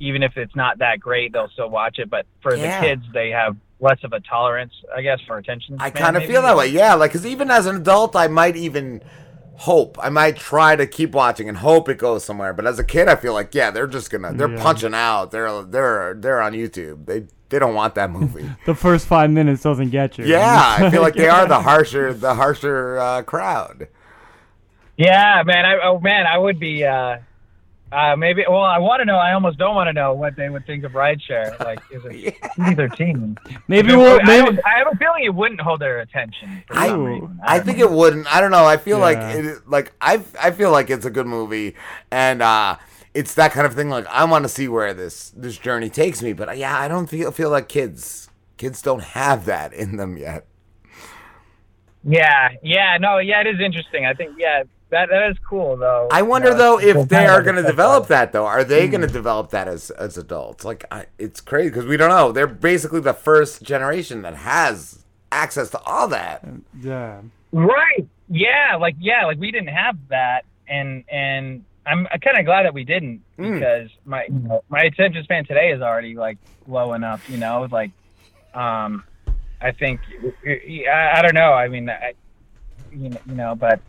[0.00, 2.08] even if it's not that great, they'll still watch it.
[2.10, 2.80] But for Yeah.
[2.80, 5.76] the kids, they have less of a tolerance, I guess, for attention.
[5.80, 6.94] I kind of feel that way, yeah.
[6.94, 9.02] Like, cause even as an adult, I might even
[9.56, 12.52] hope I might try to keep watching and hope it goes somewhere.
[12.52, 14.62] But as a kid, I feel like yeah, they're just gonna they're Yeah.
[14.62, 15.30] punching out.
[15.30, 17.06] They're they're they're on YouTube.
[17.06, 18.50] They they don't want that movie.
[18.66, 20.24] The first five minutes doesn't get you.
[20.26, 23.86] yeah, I feel like they are the harsher the harsher uh, crowd.
[24.96, 25.64] Yeah, man.
[25.64, 26.84] I oh man, I would be.
[26.84, 27.18] uh
[27.92, 28.44] uh, maybe.
[28.48, 29.18] Well, I want to know.
[29.18, 31.56] I almost don't want to know what they would think of rideshare.
[31.60, 33.36] Like, is it PG-13?
[33.68, 36.64] Maybe I, we'll- I, maybe- have, I have a feeling it wouldn't hold their attention.
[36.66, 37.38] For some reason.
[37.44, 38.26] I think it wouldn't.
[38.34, 38.64] I don't know.
[38.64, 41.76] I feel like it, like I I feel like it's a good movie,
[42.10, 42.78] and uh,
[43.14, 43.88] it's that kind of thing.
[43.90, 47.06] Like I want to see where this this journey takes me, but yeah, I don't
[47.08, 50.46] feel feel like kids kids don't have that in them yet.
[52.02, 54.04] Yeah, yeah, no, yeah, it is interesting.
[54.04, 56.08] I think, yeah, that that is cool though.
[56.10, 58.46] I wonder You know, though if they are going to develop that though.
[58.46, 58.90] Are they Hmm.
[58.90, 60.64] going to develop that as as adults?
[60.64, 62.30] Like I, it's crazy because we don't know.
[62.32, 66.44] They're basically the first generation that has access to all that.
[66.78, 67.22] Yeah.
[67.52, 68.06] Right.
[68.28, 72.74] Yeah, like yeah, like we didn't have that, and and I'm kind of glad that
[72.74, 73.54] we didn't Hmm.
[73.54, 77.28] because my you know, my attention span today is already like low enough.
[77.28, 77.90] You know, like
[78.54, 79.04] um,
[79.60, 80.00] I think
[80.46, 81.52] I, I don't know.
[81.52, 82.14] I mean, I,
[82.92, 83.80] you know, you know, but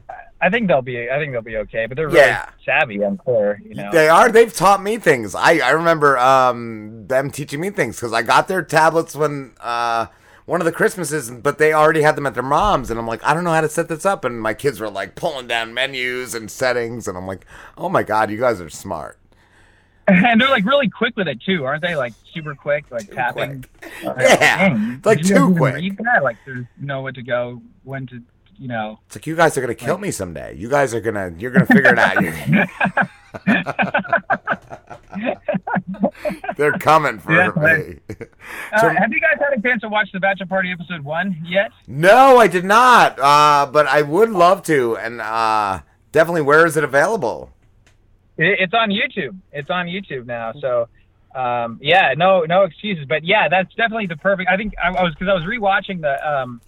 [0.42, 1.86] I think they'll be I think they'll be okay.
[1.86, 2.50] But they're really Yeah.
[2.66, 3.04] savvy.
[3.04, 3.60] I'm sure.
[3.64, 3.90] You know.
[3.92, 4.30] They are.
[4.32, 5.36] They've taught me things.
[5.36, 10.08] I I remember um them teaching me things because I got their tablets when uh
[10.46, 13.24] one of the Christmases, but they already had them at their mom's, and I'm like,
[13.24, 15.74] I don't know how to set this up, and my kids were like pulling down
[15.74, 17.46] menus and settings, and I'm like,
[17.78, 19.18] oh my god, you guys are smart.
[20.08, 21.96] and they're like really quick with it too, aren't they?
[21.96, 23.66] Like super quick, like tapping.
[24.06, 25.74] Uh, Yeah, like guys too quick.
[25.76, 26.22] read that?
[26.24, 28.22] Like, there's know when to go, when to,
[28.60, 29.00] you know.
[29.08, 30.56] It's like you guys are gonna kill me someday.
[30.56, 32.18] You guys are gonna you're gonna figure it out.
[36.58, 37.54] They're coming for Yeah, me.
[37.56, 38.02] right.
[38.74, 41.36] Uh, So- have you guys had a chance to watch the Bachelor Party episode one
[41.46, 41.72] yet?
[41.88, 43.18] No, I did not.
[43.20, 45.80] Uh, but I would love to, and uh,
[46.12, 46.42] definitely.
[46.44, 47.52] Where is it available?
[48.38, 49.36] It, it's on YouTube.
[49.52, 50.54] It's on YouTube now.
[50.60, 50.88] So,
[51.40, 53.06] um, yeah, no, no excuses.
[53.08, 54.50] But yeah, that's definitely the perfect.
[54.50, 56.62] I think I, I was because I was rewatching the um,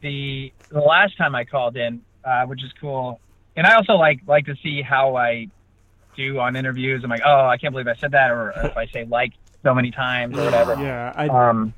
[0.00, 3.20] the the last time I called in, uh, which is cool.
[3.56, 5.48] And I also like like to see how I
[6.20, 7.02] do on interviews.
[7.04, 9.32] I'm like, oh, I can't believe I said that, or if I say like
[9.62, 10.74] so many times or whatever.
[10.74, 11.28] Yeah, I.
[11.28, 11.74] Um,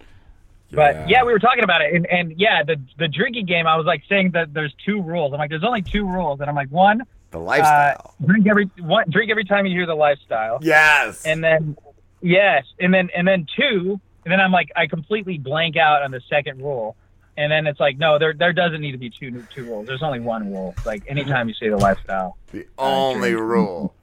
[0.71, 3.67] but yeah, we were talking about it, and, and yeah, the the drinking game.
[3.67, 5.33] I was like saying that there's two rules.
[5.33, 8.15] I'm like, there's only two rules, and I'm like, one, The lifestyle.
[8.23, 10.59] uh, drink every one, drink every time you hear the lifestyle.
[10.62, 11.27] Yes.
[11.27, 11.77] And then
[12.23, 16.11] yes, and then and then two, and then I'm like, I completely blank out on
[16.11, 16.97] the second rule,
[17.37, 19.87] and then it's like, no, there there doesn't need to be two two rules.
[19.87, 20.75] There's only one rule.
[20.87, 23.95] Like anytime you say the lifestyle, the only rule.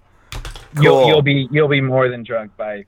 [0.81, 2.85] You'll you'll be you'll be more than drunk by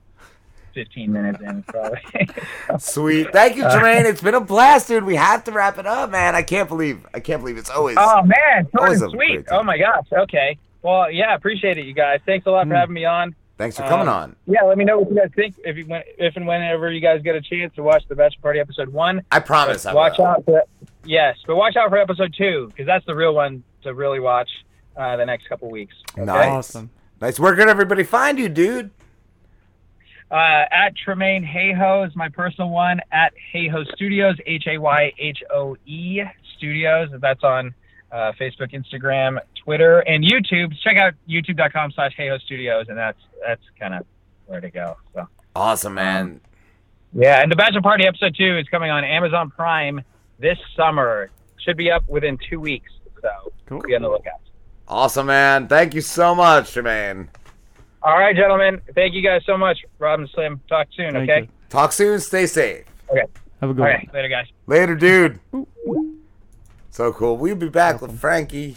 [0.74, 2.00] 15 minutes in, probably.
[2.78, 3.30] Sweet.
[3.32, 5.04] Thank you, Uh, It's been a blast, dude.
[5.04, 6.34] We have to wrap it up, man.
[6.34, 9.44] I can't believe I can't believe it's always Oh man, always sweet.
[9.50, 10.06] Oh my gosh.
[10.12, 10.56] Okay.
[10.82, 12.20] Well, yeah, appreciate it, you guys.
[12.26, 13.34] Thanks a lot for having me on.
[13.58, 14.36] Thanks for coming Um, on.
[14.46, 17.00] Yeah, let me know what you guys think if you when- if and whenever you
[17.00, 19.22] guys get a chance to watch the Bachelor Party episode one.
[19.30, 20.26] I promise But I watch will.
[20.26, 20.64] out for
[21.04, 24.48] yes, but watch out for episode two because that's the real one to really watch
[24.96, 25.94] uh, the next couple weeks.
[26.16, 26.24] Okay?
[26.24, 26.76] Nice.
[27.22, 27.38] Nice.
[27.38, 28.90] Where can everybody find you, dude?
[30.28, 33.00] Uh, at Tremain Hayhoe is my personal one.
[33.12, 36.20] At Hayhoe Studios, H A Y H O E
[36.56, 37.10] Studios.
[37.20, 37.72] That's on
[38.10, 40.74] uh, Facebook, Instagram, Twitter, and YouTube.
[40.82, 44.04] Check out youtube.com slash Hayhoe Studios, and that's that's kind of
[44.46, 44.96] where to go.
[45.14, 46.40] So Awesome, man.
[47.12, 50.00] yeah, and the Bachelor Party episode two is coming on Amazon Prime
[50.40, 51.30] this summer.
[51.64, 52.90] Should be up within two weeks.
[53.20, 53.52] So
[53.86, 54.40] be on the lookout.
[54.88, 55.68] Awesome, man.
[55.68, 57.28] Thank you so much, Jermaine.
[58.02, 58.80] All right, gentlemen.
[58.94, 59.78] Thank you guys so much.
[59.98, 60.60] Rob and Slim.
[60.68, 61.12] Talk soon.
[61.12, 61.40] Thank okay.
[61.42, 61.48] you.
[61.68, 62.18] Talk soon.
[62.20, 62.84] Stay safe.
[63.10, 63.22] Okay.
[63.60, 63.96] Have a good All one.
[63.96, 64.14] right.
[64.14, 64.46] Later, guys.
[64.66, 65.38] Later, dude.
[66.90, 67.36] So cool.
[67.36, 68.76] We'll be back with Frankie.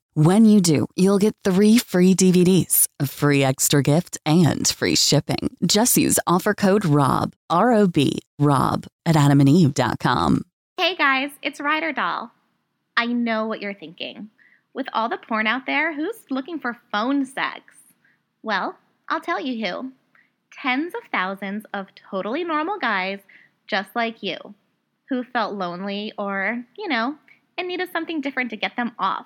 [0.13, 5.55] When you do, you'll get three free DVDs, a free extra gift, and free shipping.
[5.65, 10.41] Just use offer code ROB, R O B, ROB at adamandeve.com.
[10.75, 12.29] Hey guys, it's Ryder Doll.
[12.97, 14.29] I know what you're thinking.
[14.73, 17.61] With all the porn out there, who's looking for phone sex?
[18.43, 19.93] Well, I'll tell you who.
[20.51, 23.19] Tens of thousands of totally normal guys
[23.65, 24.55] just like you
[25.07, 27.15] who felt lonely or, you know,
[27.57, 29.25] and needed something different to get them off.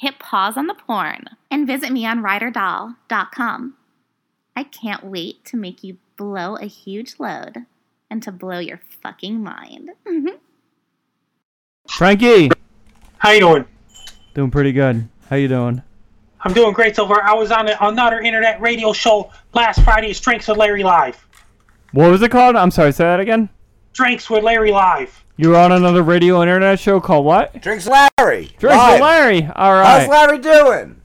[0.00, 3.74] Hit pause on the porn and visit me on ryderdoll.com.
[4.56, 7.66] I can't wait to make you blow a huge load
[8.10, 9.90] and to blow your fucking mind.
[10.08, 10.38] Mm-hmm.
[11.86, 12.48] Frankie.
[13.18, 13.66] How you doing?
[14.32, 15.06] Doing pretty good.
[15.28, 15.82] How you doing?
[16.40, 17.22] I'm doing great so far.
[17.22, 21.22] I was on a, another internet radio show last Friday, Drinks with Larry Live.
[21.92, 22.56] What was it called?
[22.56, 23.50] I'm sorry, say that again.
[23.92, 25.22] Drinks with Larry Live.
[25.40, 27.62] You were on another radio internet show called what?
[27.62, 28.50] Drinks Larry.
[28.58, 29.00] Drinks Live.
[29.00, 29.46] Larry.
[29.56, 30.00] All right.
[30.00, 31.00] How's Larry doing?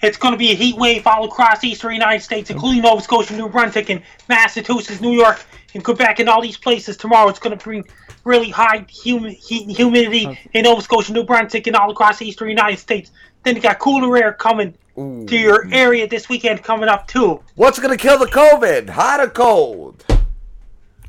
[0.00, 3.36] It's going to be a heat wave all across eastern United States, including Nova Scotia,
[3.36, 7.28] New Brunswick, and Massachusetts, New York, and Quebec, and all these places tomorrow.
[7.28, 7.84] It's going to bring
[8.24, 12.48] really high hum- heat and humidity in Nova Scotia, New Brunswick, and all across eastern
[12.48, 13.10] United States.
[13.42, 17.42] Then you got cooler air coming to your area this weekend coming up too.
[17.54, 18.88] What's gonna kill the COVID?
[18.88, 20.06] Hot or cold?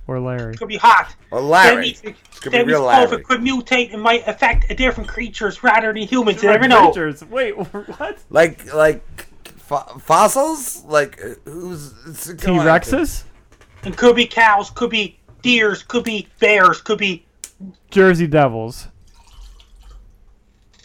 [0.08, 0.52] Or Larry.
[0.52, 1.14] It's going be hot.
[1.32, 1.76] Or Larry.
[1.76, 3.24] That means, It's gonna be that means real COVID Larry.
[3.24, 6.42] could mutate and might affect different creatures rather than humans.
[6.42, 6.92] You never know.
[6.92, 7.24] Creatures.
[7.26, 7.52] Wait,
[7.98, 8.18] what?
[8.30, 9.04] Like like
[9.58, 10.84] fo- fossils?
[10.86, 13.24] Like who's T Rexes?
[13.84, 17.26] And could be cows, could be deers, could be bears, could be
[17.92, 18.88] Jersey Devils.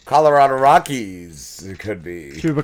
[0.04, 1.64] Colorado Rockies.
[1.64, 2.32] It could be.
[2.40, 2.62] Colorado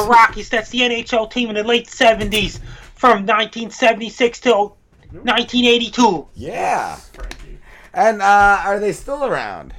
[0.00, 0.08] Chupacabras?
[0.08, 0.48] Rockies.
[0.48, 2.60] That's the NHL team in the late 70s
[2.94, 4.77] from 1976 till
[5.12, 6.28] 1982.
[6.34, 6.98] Yeah.
[7.94, 9.74] And uh, are they still around?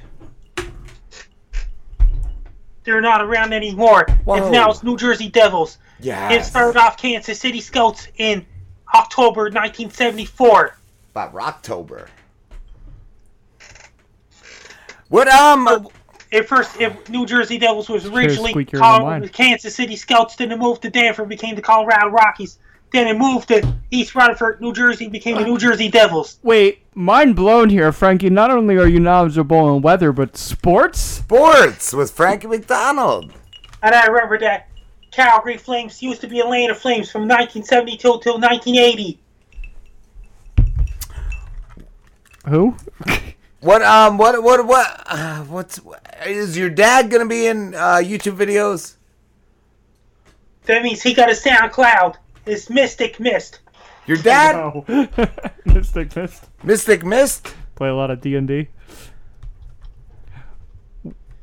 [2.84, 4.06] They're not around anymore.
[4.24, 4.36] Whoa.
[4.36, 5.78] It's now it's New Jersey Devils.
[6.00, 6.32] Yeah.
[6.32, 8.44] It started off Kansas City Scouts in
[8.94, 10.76] October 1974.
[11.12, 12.08] About Rocktober.
[15.08, 15.88] What um?
[16.32, 20.36] At first, if New Jersey Devils was originally squeakier than called the Kansas City Scouts,
[20.36, 22.58] then it moved to Denver, became the Colorado Rockies.
[22.92, 26.38] Then it moved to East Rutherford, New Jersey, became the New Jersey Devils.
[26.42, 28.30] Wait, mind blown here, Frankie.
[28.30, 30.98] Not only are you knowledgeable in weather, but sports?
[30.98, 33.32] Sports with Frankie MacDonald.
[33.82, 34.68] And I remember that
[35.12, 39.18] Calgary Flames used to be Atlanta Flames from 1972 till 1980.
[42.48, 42.76] Who?
[43.60, 44.16] What um?
[44.16, 45.02] What what what?
[45.06, 45.80] Uh, what's
[46.24, 48.96] is your dad gonna be in uh, YouTube videos?
[50.64, 52.16] That means he got a SoundCloud.
[52.50, 53.60] It's Mystic Mist.
[54.06, 54.56] Your dad?
[54.56, 54.84] No.
[55.64, 56.48] Mystic Mist.
[56.64, 57.54] Mystic Mist.
[57.76, 58.68] Play a lot of D and D.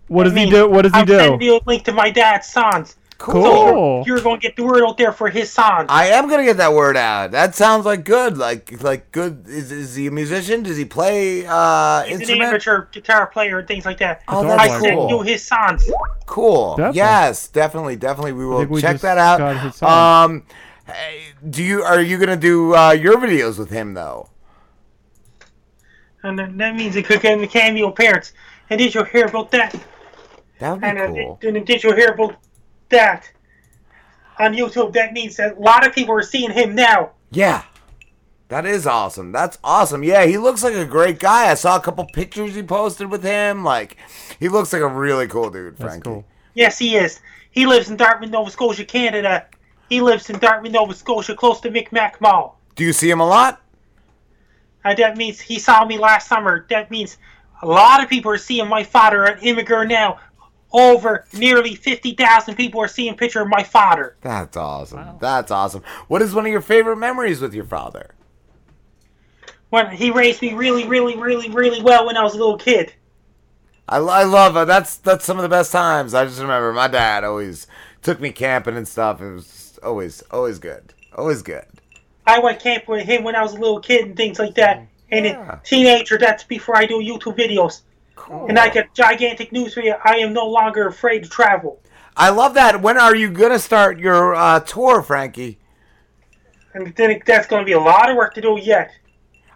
[0.07, 0.69] What does I he do?
[0.69, 1.17] What does he I'm do?
[1.17, 2.97] sending you a link to my dad's songs.
[3.17, 3.43] Cool.
[3.43, 5.87] So you're, you're going to get the word out there for his song.
[5.89, 7.31] I am gonna get that word out.
[7.31, 8.37] That sounds like good.
[8.37, 9.47] Like like good.
[9.47, 10.61] Is, is he a musician?
[10.61, 14.21] Does he play uh He's an amateur guitar player and things like that.
[14.27, 15.09] Oh, I that's said cool.
[15.09, 15.89] do his songs.
[16.27, 16.75] Cool.
[16.75, 16.97] Definitely.
[16.97, 18.33] Yes, definitely, definitely.
[18.33, 20.25] We will we check just that got his out.
[20.25, 20.55] Um, hey,
[21.49, 24.29] do you are you gonna do uh, your videos with him though?
[26.23, 28.33] And that means it could get a cameo appearance.
[28.69, 29.73] And did you hear about that?
[30.59, 31.37] That would be and, uh, cool.
[31.41, 32.35] did, did you hear about
[32.89, 33.29] that
[34.39, 34.93] on YouTube?
[34.93, 37.11] That means that a lot of people are seeing him now.
[37.31, 37.63] Yeah.
[38.49, 39.33] That is awesome.
[39.33, 40.03] That's awesome.
[40.03, 41.51] Yeah, he looks like a great guy.
[41.51, 43.65] I saw a couple pictures he posted with him.
[43.65, 43.97] Like,
[44.39, 46.23] he looks like a really cool dude, Frankie.
[46.53, 47.19] Yes, he is.
[47.51, 49.47] He lives in Dartmouth, Nova Scotia, Canada.
[49.89, 52.59] He lives in Dartmouth, Nova Scotia, close to Mic Mac Mall.
[52.75, 53.61] Do you see him a lot?
[54.83, 56.65] Uh, that means he saw me last summer.
[56.69, 57.17] That means
[57.61, 60.19] a lot of people are seeing my father at Immigrant now.
[60.73, 64.17] Over nearly 50,000 people are seeing a picture of my father.
[64.21, 65.17] That's awesome.
[65.19, 65.81] That's awesome.
[66.09, 68.11] What is one of your favorite memories with your father?
[69.69, 72.93] When he raised me really, really, really, really well when I was a little kid.
[73.87, 74.65] I, I love it.
[74.65, 76.13] That's that's some of the best times.
[76.13, 77.67] I just remember my dad always
[78.01, 79.21] took me camping and stuff.
[79.21, 80.93] It was always always good.
[81.15, 81.65] Always good.
[82.25, 84.85] I went camping with him when I was a little kid and things like that.
[85.09, 87.81] And a teenager, that's before I do YouTube videos.
[88.15, 88.47] Cool.
[88.49, 89.95] And I get gigantic news for you.
[90.03, 91.79] I am no longer afraid to travel.
[92.17, 92.81] I love that.
[92.81, 95.59] When are you gonna start your uh, tour, Frankie?
[96.73, 98.91] And then that's going to be a lot of work to do yet.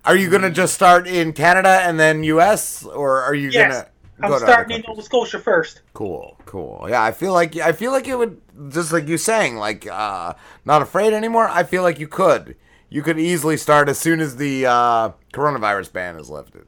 [0.04, 2.84] Are you gonna just start in Canada and then U.S.
[2.84, 3.88] or are you Yes, gonna?
[4.24, 5.82] I'm starting in Nova Scotia first.
[5.94, 6.86] Cool, cool.
[6.90, 10.34] Yeah, I feel like I feel like it would just like you saying, like uh
[10.66, 11.48] not afraid anymore.
[11.48, 12.56] I feel like you could.
[12.92, 16.66] You could easily start as soon as the uh, coronavirus ban is lifted.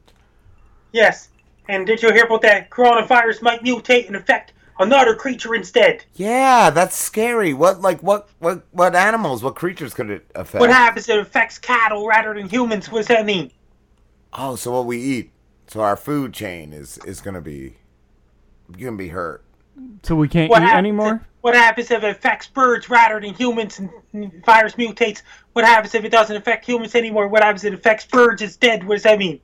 [0.90, 1.28] Yes.
[1.68, 2.70] And did you hear about that?
[2.70, 6.02] Coronavirus might mutate and affect another creature instead.
[6.14, 7.52] Yeah, that's scary.
[7.52, 10.60] What like what what what animals, what creatures could it affect?
[10.60, 12.90] What happens if it affects cattle rather than humans?
[12.90, 13.52] What does that mean?
[14.32, 15.30] Oh, so what we eat.
[15.66, 17.74] So our food chain is is gonna be
[18.78, 19.44] gonna be hurt.
[20.02, 21.26] So we can't What eat happens anymore?
[21.40, 25.22] What happens if it affects birds rather than humans and and virus mutates?
[25.52, 27.28] What happens if it doesn't affect humans anymore?
[27.28, 28.84] What happens if it affects birds instead?
[28.84, 29.40] What does that mean?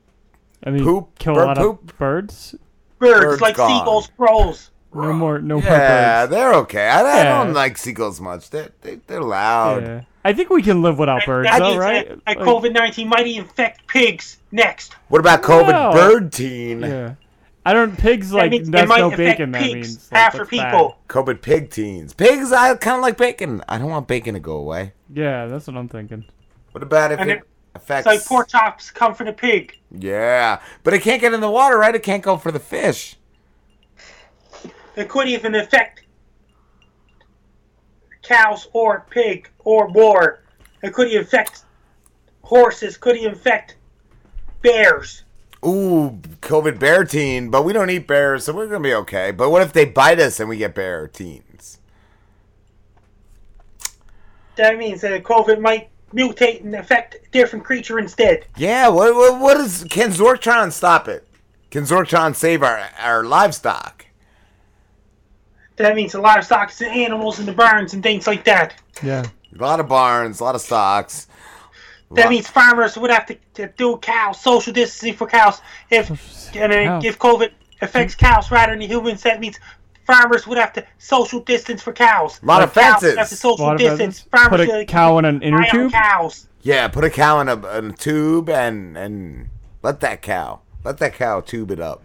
[0.63, 1.91] I mean, Poop, kill bird a lot poop.
[1.91, 2.55] of birds.
[2.99, 3.79] Birds, Birds like gone.
[3.79, 4.70] seagulls, crows.
[4.93, 6.31] No more, no more Yeah, birds.
[6.31, 6.87] they're okay.
[6.89, 7.43] I, I Yeah.
[7.43, 8.49] don't like seagulls much.
[8.49, 9.83] They're they, they're loud.
[9.83, 10.01] Yeah.
[10.23, 12.07] I think we can live without birds, That though, means right?
[12.09, 14.95] that, that Like- COVID nineteen might infect pigs next.
[15.07, 15.91] What about COVID No.
[15.93, 16.81] bird teen?
[16.81, 17.13] Yeah.
[17.65, 17.95] I don't.
[17.97, 19.51] Pigs That like means it that's might no affect bacon.
[19.51, 20.97] That pigs means like, after that's people.
[21.07, 22.13] COVID pig teens.
[22.13, 23.63] Pigs, I kind of like bacon.
[23.69, 24.93] I don't want bacon to go away.
[25.13, 26.25] Yeah, that's what I'm thinking.
[26.71, 27.43] What about if And it it-
[27.75, 28.07] affects?
[28.07, 29.77] It's like pork chops come from the pig.
[29.91, 31.93] Yeah, but it can't get in the water, right?
[31.93, 33.15] It can't go for the fish.
[35.01, 36.03] It could even affect
[38.21, 40.43] cows or pig or boar.
[40.83, 41.63] It could even affect
[42.43, 42.97] horses.
[42.97, 43.77] Could affect
[44.61, 45.23] bears.
[45.65, 49.31] Ooh, COVID bear teen, but we don't eat bears, so we're gonna be okay.
[49.31, 51.79] But what if they bite us and we get bear teens?
[54.55, 58.45] That means that COVID might mutate and affect a different creature instead.
[58.55, 59.83] Yeah, what what, what is?
[59.89, 61.27] Can Zortron stop it?
[61.71, 64.05] Can Zortron save our our livestock?
[65.81, 68.75] That means a lot of stocks and animals in the barns and things like that.
[69.03, 69.25] Yeah.
[69.57, 71.27] A lot of barns, a lot of stocks.
[72.11, 75.61] That means farmers would have to, to do cows, social distancing for cows.
[75.89, 76.09] If
[76.55, 77.05] and then Cows.
[77.05, 77.51] if COVID
[77.81, 79.59] affects cows rather than humans, that means
[80.05, 82.39] farmers would have to social distance for cows.
[82.43, 83.17] A lot of Cows would fences.
[83.17, 84.19] have to social Lot of distance.
[84.19, 84.27] fences.
[84.29, 85.91] Farmers Put a cow in an inner tube?
[85.91, 86.47] Cows.
[86.63, 89.49] Yeah, put a cow in a, in a tube and and
[89.81, 92.03] let that cow let that cow tube it up.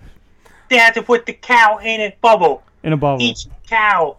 [0.68, 2.62] They had to put the cow in a bubble.
[2.86, 3.20] In a bubble.
[3.22, 4.16] Each cow.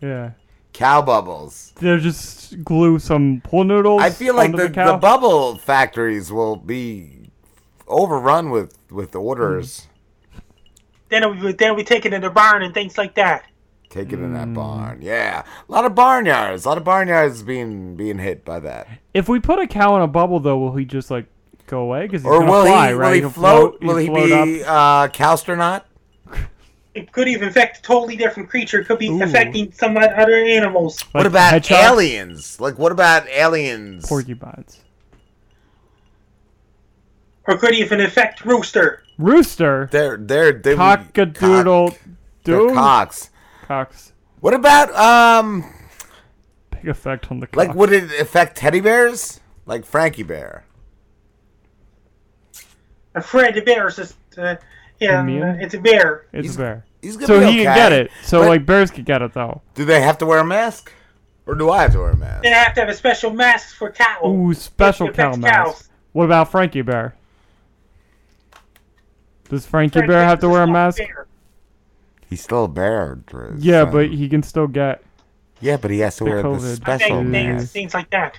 [0.00, 0.32] Yeah.
[0.72, 1.72] Cow bubbles.
[1.80, 4.02] They'll just glue some pool noodles.
[4.02, 4.92] I feel like the, the, cow.
[4.92, 7.30] the bubble factories will be
[7.86, 9.86] overrun with with orders.
[11.10, 13.44] Then it would, then we take it in the barn and things like that.
[13.90, 14.54] Take it in that Hmm.
[14.54, 14.98] barn.
[15.00, 16.64] Yeah, a lot of barnyards.
[16.64, 18.88] A lot of barnyards being being hit by that.
[19.12, 21.26] If we put a cow in a bubble, though, will he just like
[21.68, 22.02] go away?
[22.08, 23.06] Because he's Or gonna will fly, he right?
[23.06, 23.76] will he He'll float?
[23.80, 24.68] he'll Will he float be up.
[24.68, 25.82] uh, cowstronaut?
[26.94, 28.80] It could even affect a totally different creature.
[28.80, 29.22] It could be Ooh.
[29.22, 31.00] affecting some other animals.
[31.12, 31.82] what about hedgehogs?
[31.84, 32.60] aliens?
[32.60, 34.06] Like what about aliens?
[34.06, 34.80] porcupines?
[37.46, 39.02] Or could even affect rooster.
[39.18, 39.88] Rooster.
[39.90, 41.90] They're they're they Cockadoodle.
[41.90, 41.98] cock-
[42.44, 42.74] they're Doo.
[42.74, 43.30] cocks.
[43.66, 44.12] Cocks.
[44.40, 45.64] What about um?
[46.70, 47.56] Big effect on the cock.
[47.56, 49.40] Like would it affect teddy bears?
[49.66, 50.64] Like Frankie Bear.
[53.14, 54.56] A Fred the Bears is, uh,
[55.00, 55.60] Yeah, Immune?
[55.60, 56.26] it's a bear.
[56.32, 56.84] It's a bear.
[57.02, 58.10] he's gonna so be he can get it.
[58.22, 59.60] So but- like bears can get it though.
[59.74, 60.92] Do they have to wear a mask,
[61.46, 62.42] or do I have to wear a mask?
[62.42, 64.20] They have to have a special mask for cow.
[64.26, 65.52] Ooh, special It cow mask.
[65.52, 65.88] cows.
[66.12, 67.14] What about Frankie Bear?
[69.48, 70.98] Does Frankie Frankie Bear Bear have to wear a mask?
[70.98, 71.26] bear.
[72.30, 73.18] He's still a bear.
[73.26, 73.56] Driz.
[73.58, 75.02] Yeah, Um, but he can still get.
[75.60, 77.72] yeah, but he has to the wear the special Bang, bang, mask.
[77.72, 78.38] things like that.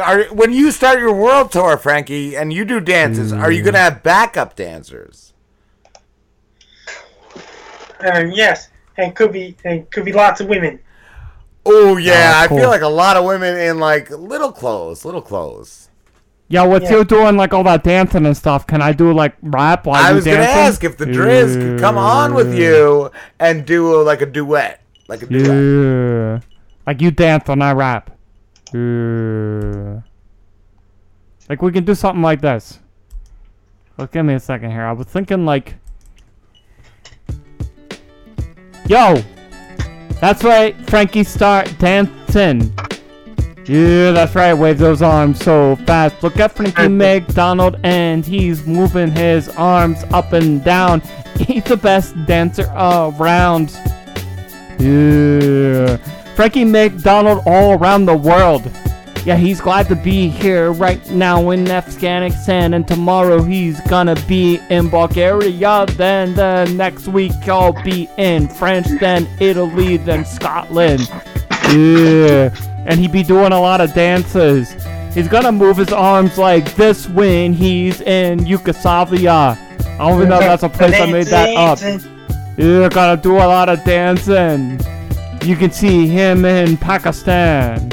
[0.00, 3.78] Are, when you start your world tour, Frankie, and you do dances, are you gonna
[3.78, 5.32] have backup dancers?
[8.00, 10.78] Um, yes, and could be and could be lots of women.
[11.66, 15.20] Oh yeah, Ah, I feel like a lot of women in like little clothes, little
[15.22, 15.88] clothes.
[16.50, 16.90] Yeah, with Yeah.
[16.98, 20.10] you doing like all that dancing and stuff, can I do like rap while I
[20.10, 20.60] you was gonna dancing?
[20.62, 23.10] ask if the Driz could come on with you
[23.40, 25.44] and do like a duet, like a duet.
[25.46, 26.40] Yeah.
[26.86, 28.10] Like you dance and I rap.
[31.48, 32.78] Like we can do something like this.
[33.96, 34.84] Look, give me a second here.
[34.84, 35.74] I was thinking like,
[38.86, 39.22] yo,
[40.20, 42.72] that's right, Frankie, start dancing.
[43.68, 44.54] Yeah, that's right.
[44.54, 46.22] Wave those arms so fast.
[46.22, 51.00] Look at Frankie MacDonald, and he's moving his arms up and down.
[51.38, 53.70] He's the best dancer around.
[54.80, 55.98] Yeah.
[56.38, 58.70] Frankie MacDonald all around the world.
[59.24, 64.60] Yeah, he's glad to be here right now in Afghanistan, and tomorrow he's gonna be
[64.70, 65.84] in Bulgaria.
[65.96, 71.10] Then the next week I'll be in France, then Italy, then Scotland.
[71.72, 72.54] Yeah,
[72.86, 74.76] and he be doing a lot of dances.
[75.14, 79.58] He's gonna move his arms like this when he's in Yugoslavia.
[79.58, 81.80] I don't even know if that's a place I made that up.
[82.56, 84.80] Yeah, gotta do a lot of dancing.
[85.48, 87.90] You can see him in Pakistan.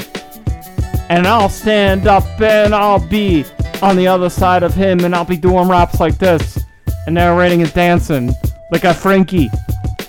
[1.08, 3.46] And I'll stand up and I'll be
[3.80, 6.58] on the other side of him and I'll be doing raps like this.
[7.06, 8.34] And narrating and dancing.
[8.70, 9.48] Like a Frankie.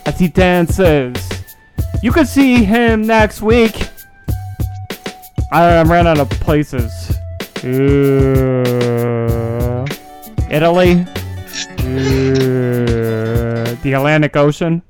[0.05, 1.15] As he dances.
[2.03, 3.87] You can see him next week.
[5.49, 7.17] I ran out of places.
[7.63, 7.77] Uh,
[10.51, 11.05] Italy.
[11.79, 14.81] Uh, the Atlantic Ocean.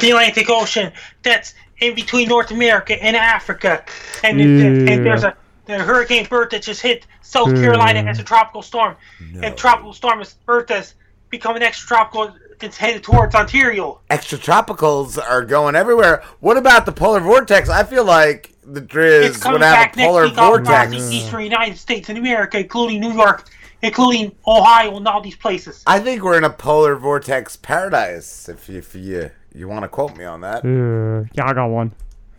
[0.00, 0.92] The Atlantic Ocean.
[1.22, 3.84] That's in between North America and Africa.
[4.22, 4.92] And, Yeah.
[4.94, 7.62] and there's a the Hurricane Bertha just hit South Yeah.
[7.62, 8.96] Carolina as a tropical storm.
[9.42, 10.94] And tropical storm is Bertha's
[11.30, 12.34] becoming extratropical.
[12.60, 14.00] It's headed towards Ontario.
[14.10, 16.22] Extra tropicals are going everywhere.
[16.40, 17.68] What about the polar vortex?
[17.70, 20.54] I feel like the It's Driz coming would have back a next polar week all
[20.54, 20.92] across vortex.
[21.08, 23.48] the eastern United States and America, including New York,
[23.82, 25.82] including Ohio, and all these places.
[25.86, 28.48] I think we're in a polar vortex paradise.
[28.50, 30.64] If you, if you you want to quote me on that.
[30.64, 31.92] Uh, yeah, I got one.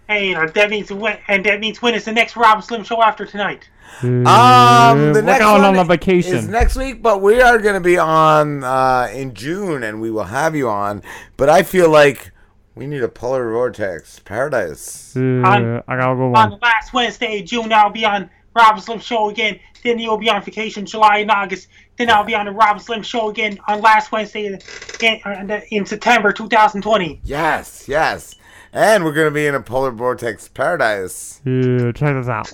[0.07, 3.01] Hey, uh, that means when, and that means when is the next Rob Slim show
[3.01, 3.67] after tonight?
[4.03, 6.35] Um, Uh, the we're next going one on a vacation.
[6.35, 10.11] is next week, but we are going to be on uh, in June, and we
[10.11, 11.01] will have you on.
[11.37, 12.31] But I feel like
[12.75, 15.15] we need a polar vortex paradise.
[15.15, 16.49] Uh, On- I gotta go On one.
[16.51, 19.59] the last Wednesday June, I'll be on Rob Slim show again.
[19.83, 21.67] Then you'll be on vacation July and August.
[21.97, 24.59] Then I'll be on the Rob Slim show again on last Wednesday in,
[25.01, 27.21] in, uh, in September 2020.
[27.23, 28.35] Yes, yes,
[28.73, 31.41] and we're going to be in a polar vortex paradise.
[31.45, 32.53] Yeah, check this out.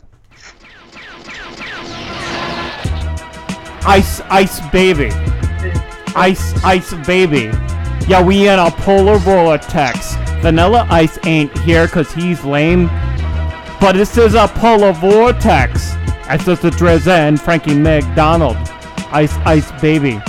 [3.84, 5.10] Ice, ice baby.
[6.16, 7.50] Ice, ice baby.
[8.08, 10.16] Yeah, we in a polar vortex.
[10.42, 12.88] Vanilla Ice ain't here cause he's lame.
[13.80, 15.94] But this is a polar vortex.
[16.28, 18.58] That's just the Driz and Frankie MacDonald.
[19.14, 20.22] Ice, ice baby.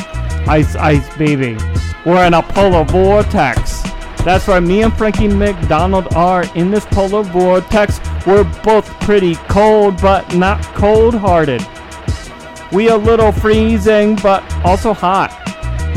[0.49, 1.57] Ice, ice baby.
[2.05, 3.83] We're in a polar vortex.
[4.25, 8.01] That's right, me and Frankie MacDonald are in this polar vortex.
[8.27, 11.65] We're both pretty cold, but not cold hearted.
[12.73, 15.31] We a little freezing, but also hot.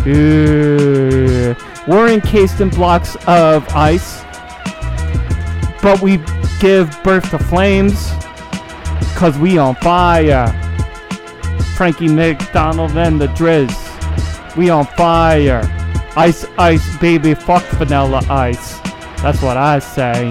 [0.07, 1.55] Ooh.
[1.87, 4.23] We're encased in blocks of ice,
[5.81, 6.17] but we
[6.59, 8.11] give birth to flames,
[9.15, 10.64] cause we on fire.
[11.75, 13.75] Frankie MacDonald and the Driz,
[14.55, 15.61] we on fire.
[16.15, 18.79] Ice, ice, baby, fuck vanilla ice.
[19.21, 20.29] That's what I say.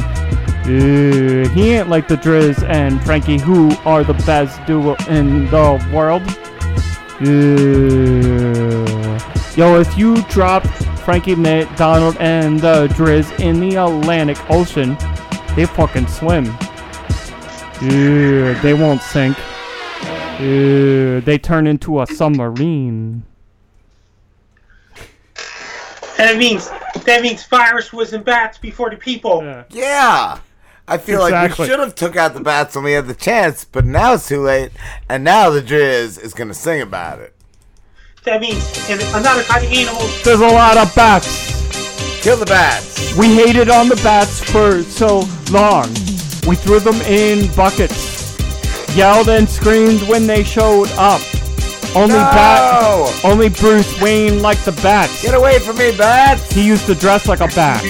[0.66, 5.90] Ooh, he ain't like the Driz and Frankie, who are the best duo in the
[5.92, 6.22] world.
[7.28, 8.84] Ooh.
[9.54, 10.66] Yo, if you drop
[11.04, 14.96] Frankie MacDonald and the Driz in the Atlantic Ocean,
[15.54, 16.46] they fucking swim.
[17.82, 19.36] Ooh, they won't sink.
[20.40, 23.24] Ooh, they turn into a submarine.
[26.18, 26.70] And it means
[27.04, 29.42] that means virus was in bats before the people.
[29.70, 30.38] Yeah.
[30.86, 33.64] I feel like we should have took out the bats when we had the chance,
[33.64, 34.70] but now it's too late,
[35.08, 37.34] and now the Driz is going to sing about it.
[38.24, 40.02] That means if another kind of animal.
[40.24, 42.22] There's a lot of bats.
[42.22, 43.16] Kill the bats.
[43.16, 45.88] We hated on the bats for so long.
[46.46, 48.23] We threw them in buckets.
[48.94, 51.20] Yelled and screamed when they showed up.
[51.96, 52.20] Only No!
[52.20, 55.22] bat, only Bruce Wayne liked the bats.
[55.22, 56.52] Get away from me, bats!
[56.52, 57.82] He used to dress like a bat,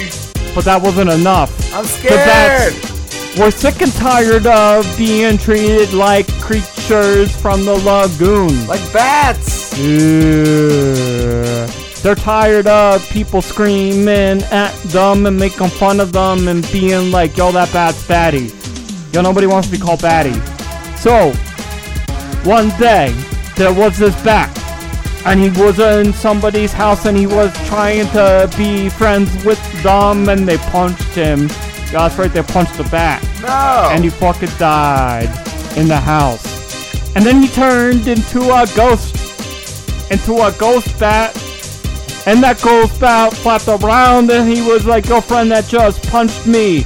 [0.53, 1.51] but that wasn't enough.
[1.73, 2.13] I'm scared.
[2.13, 8.65] The bats were sick and tired of being treated like creatures from the lagoon.
[8.67, 9.73] Like bats.
[9.73, 11.69] Ugh.
[12.01, 17.35] They're tired of people screaming at them and making fun of them and being like,
[17.37, 18.51] yo, that bat's batty.
[19.11, 20.39] Yo, nobody wants to be called batty.
[21.05, 21.31] So,
[22.49, 23.11] one day,
[23.57, 24.49] there was this bat.
[25.23, 30.29] And he was in somebody's house and he was trying to be friends with them
[30.29, 31.47] and they punched him.
[31.91, 33.21] That's right, they punched the bat.
[33.39, 33.93] No!
[33.93, 35.29] And he fucking died
[35.77, 37.15] in the house.
[37.15, 39.13] And then he turned into a ghost.
[40.11, 41.35] Into a ghost bat.
[42.25, 46.47] And that ghost bat flapped around and he was like, your friend that just punched
[46.47, 46.79] me.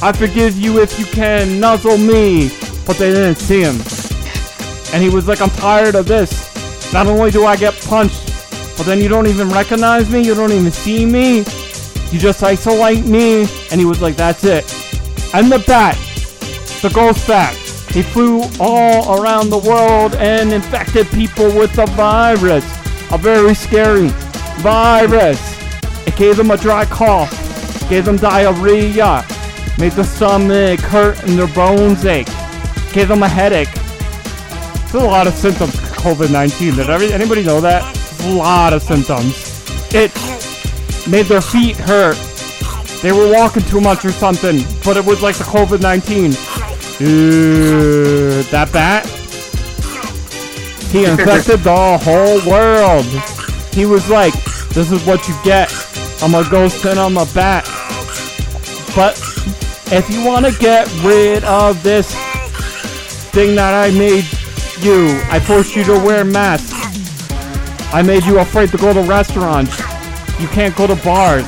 [0.00, 2.52] I forgive you if you can nuzzle me.
[2.86, 3.76] But they didn't see him.
[4.92, 6.52] And he was like, I'm tired of this.
[6.92, 8.26] Not only do I get punched,
[8.76, 11.38] but then you don't even recognize me, you don't even see me.
[12.10, 13.46] You just isolate me.
[13.70, 14.64] And he was like, that's it.
[15.34, 15.96] And the bat,
[16.82, 17.54] the ghost bat,
[17.92, 22.64] he flew all around the world and infected people with the virus.
[23.12, 24.08] A very scary
[24.60, 25.40] virus.
[26.06, 27.30] It gave them a dry cough,
[27.88, 29.24] gave them diarrhea,
[29.78, 32.28] made the stomach hurt and their bones ache,
[32.92, 33.72] gave them a headache.
[34.90, 36.76] There's a lot of symptoms of COVID-19.
[36.76, 37.82] Did every, anybody know that?
[38.24, 39.34] A lot of symptoms.
[39.94, 40.12] It
[41.08, 42.16] made their feet hurt.
[43.00, 47.00] They were walking too much or something, but it was like the COVID-19.
[47.00, 49.06] Ew, that bat?
[50.90, 53.06] He infected the whole world.
[53.74, 54.34] He was like,
[54.70, 55.72] this is what you get.
[56.22, 57.64] I'm a ghost and I'm a bat.
[58.94, 59.18] But
[59.90, 62.14] if you want to get rid of this
[63.32, 64.24] thing that I made
[64.84, 66.72] you, I forced you to wear masks.
[67.92, 69.78] I made you afraid to go to restaurants.
[70.40, 71.44] You can't go to bars.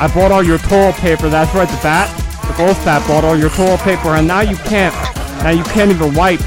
[0.00, 1.28] I bought all your toilet paper.
[1.28, 2.08] That's right, the bat,
[2.46, 4.94] the ghost bat bought all your toilet paper, and now you can't.
[5.42, 6.40] Now you can't even wipe.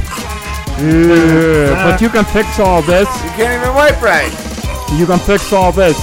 [0.77, 3.07] But you can fix all this.
[3.23, 4.31] You can't even wipe right.
[4.97, 5.97] You can fix all this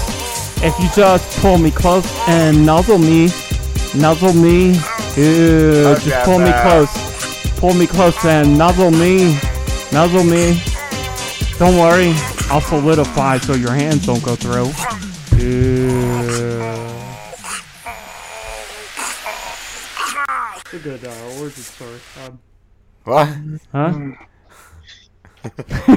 [0.63, 3.29] if you just pull me close and nuzzle me,
[3.95, 4.73] nuzzle me.
[5.17, 6.91] Ew, Okay, just pull me close,
[7.67, 9.37] pull me close and nuzzle me,
[9.93, 10.63] nuzzle me.
[11.59, 12.13] Don't worry,
[12.49, 14.67] I'll solidify so your hands don't go through.
[15.37, 15.91] Ew.
[20.61, 21.99] It's a good uh, origin story.
[22.25, 22.39] Um,
[23.03, 23.29] What?
[23.73, 23.93] huh?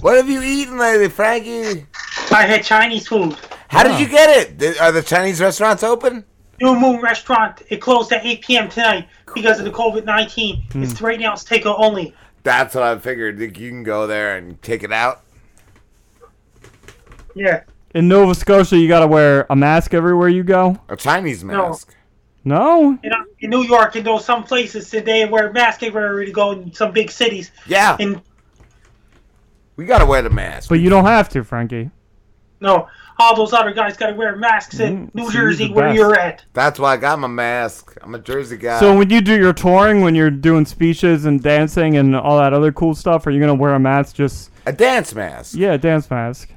[0.00, 1.84] What have you eaten lately, Frankie?
[2.30, 3.36] I had Chinese food.
[3.68, 4.30] How did you get
[4.62, 4.80] it?
[4.80, 6.24] Are the Chinese restaurants open?
[6.60, 7.62] New Moon Restaurant.
[7.68, 8.68] It closed at 8 p.m.
[8.68, 10.62] tonight because of the COVID 19.
[10.72, 10.82] Hmm.
[10.82, 11.32] It's right now.
[11.32, 12.14] It's takeout only.
[12.42, 13.40] That's what I figured.
[13.40, 15.22] Like, You can go there and take it out.
[17.34, 17.62] Yeah.
[17.94, 20.78] In Nova Scotia, you gotta wear a mask everywhere you go.
[20.88, 21.94] A Chinese mask.
[22.44, 22.98] No.
[23.02, 26.50] In, uh, in New York, in those some places, today wear masks everywhere to go
[26.52, 27.50] in some big cities.
[27.66, 27.96] Yeah.
[27.98, 28.20] And
[29.76, 30.68] We gotta wear the mask.
[30.68, 31.90] But you don't have to, Frankie.
[32.60, 36.14] no, all those other guys got to wear masks in Mm, New Jersey, where you're
[36.18, 36.44] at.
[36.52, 37.96] That's why I got my mask.
[38.02, 38.80] I'm a Jersey guy.
[38.80, 42.52] So when you do your touring, when you're doing speeches and dancing and all that
[42.52, 44.16] other cool stuff, are you gonna wear a mask?
[44.16, 45.54] Just a dance mask.
[45.56, 46.50] yeah, a dance mask,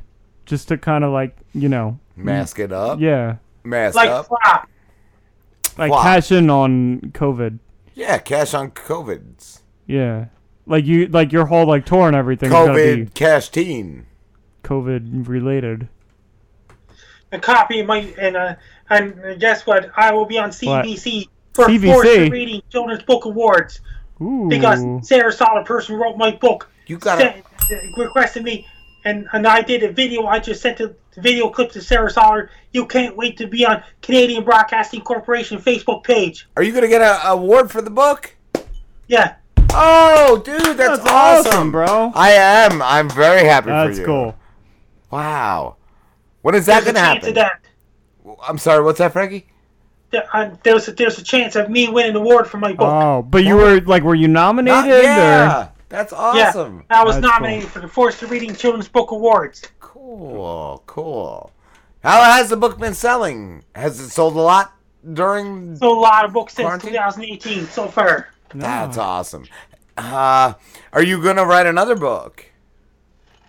[0.45, 2.99] just to kind of like you know Mask it up.
[2.99, 4.25] Yeah, Mask Like up.
[4.27, 4.67] flop.
[5.77, 6.01] like Wow.
[6.01, 7.59] cash in on COVID.
[7.93, 9.59] Yeah, cash on COVIDs.
[9.85, 10.25] Yeah,
[10.65, 14.05] like you like your whole like tour and everything COVID be cash teen.
[14.63, 15.87] COVID related.
[17.37, 18.55] A copy my and uh,
[18.89, 19.91] and guess what?
[19.95, 21.93] I will be on CBC for CBC?
[21.93, 23.81] Forced Reading Children's Book Awards
[24.21, 24.47] Ooh.
[24.49, 26.69] because Sarah Sawler person wrote my book.
[26.87, 28.65] You gotta- sent- requested me,
[29.05, 30.25] and and I did a video.
[30.25, 32.49] I just sent a video clip to Sarah Sawler.
[32.71, 36.47] You can't wait to be on Canadian Broadcasting Corporation Facebook page.
[36.57, 38.35] Are you gonna get a award for the book?
[39.07, 39.35] Yeah.
[39.71, 42.11] Oh, dude, that's, That's awesome, awesome, bro.
[42.15, 42.81] I am.
[42.81, 44.05] I'm very happy That's for you.
[44.05, 44.35] cool.
[45.11, 45.76] Wow.
[46.47, 47.59] When is that There's a gonna chance of happen?
[48.23, 48.39] that.
[48.47, 48.81] I'm sorry.
[48.81, 49.47] What's that, Frankie?
[50.11, 52.87] There- uh, There's a, there's a chance of me winning an award for my book.
[52.89, 54.85] Oh, but you were like, were you nominated?
[55.03, 55.71] yeah, Or?
[55.89, 56.85] that's Yeah, awesome.
[56.89, 59.61] I was That's nominated for the Forced Reading Children's Book Awards.
[59.81, 61.51] Cool, cool.
[62.01, 63.65] How has the book been selling?
[63.75, 64.71] Has it sold a lot
[65.13, 65.75] during?
[65.75, 66.91] So a lot of books since Quarantine?
[66.91, 68.29] 2018 so far.
[68.55, 69.43] That's awesome.
[69.97, 70.53] Uh,
[70.93, 72.45] are you gonna write another book?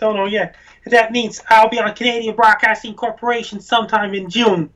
[0.01, 0.57] don't know yet.
[0.86, 4.70] That means I'll be on Canadian Broadcasting Corporation sometime in June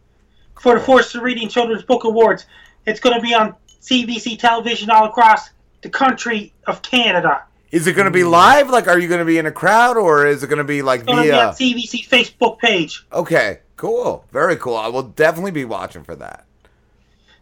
[0.60, 2.47] for the Forced Reading Children's Book Awards.
[2.86, 5.50] It's going to be on CBC television all across
[5.82, 7.44] the country of Canada.
[7.70, 8.68] Is it going to be live?
[8.68, 10.82] Like, are you going to be in a crowd, or is it going to be
[10.82, 11.55] like It's going to be on?
[11.55, 13.06] CBC Facebook page.
[13.12, 14.76] Okay, cool, very cool.
[14.76, 16.44] I will definitely be watching for that.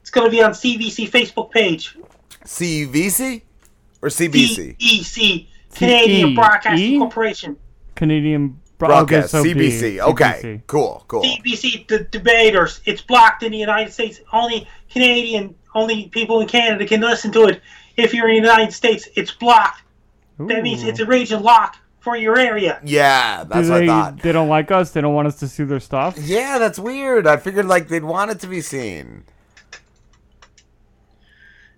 [0.00, 1.96] It's going to be on CBC Facebook page.
[2.44, 3.42] CVC
[4.00, 4.78] or CBC?
[4.78, 6.34] CEC, Canadian CE?
[6.36, 7.56] Broadcasting Corporation.
[8.00, 10.00] Canadian Bro- Broadcast, okay, so B, CBC.
[10.00, 10.62] Okay, CBC.
[10.66, 11.22] cool, cool.
[11.22, 12.80] CBC the debaters.
[12.86, 14.22] It's blocked in the United States.
[14.32, 17.60] Only Canadian, only people in Canada can listen to it.
[17.98, 19.82] If you're in the United States, it's blocked.
[20.38, 22.80] That means it's a region lock for your area.
[22.82, 24.22] Yeah, that's Do what they, I thought.
[24.22, 24.92] They don't like us.
[24.92, 26.16] They don't want us to see their stuff.
[26.16, 27.26] Yeah, that's weird.
[27.26, 29.24] I figured like they'd want it to be seen.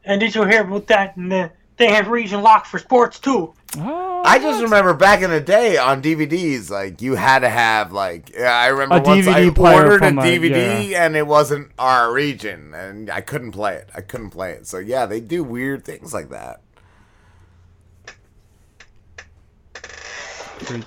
[0.05, 1.17] And did you hear about that?
[1.17, 3.55] And they have region lock for sports too.
[3.78, 7.91] Oh, I just remember back in the day on DVDs, like you had to have
[7.92, 11.17] like yeah, I remember A once I DVD player ordered a from a- DVD and
[11.17, 13.89] it wasn't our region and I couldn't play it.
[13.94, 14.67] I couldn't play it.
[14.67, 16.60] So yeah, they do weird things like that.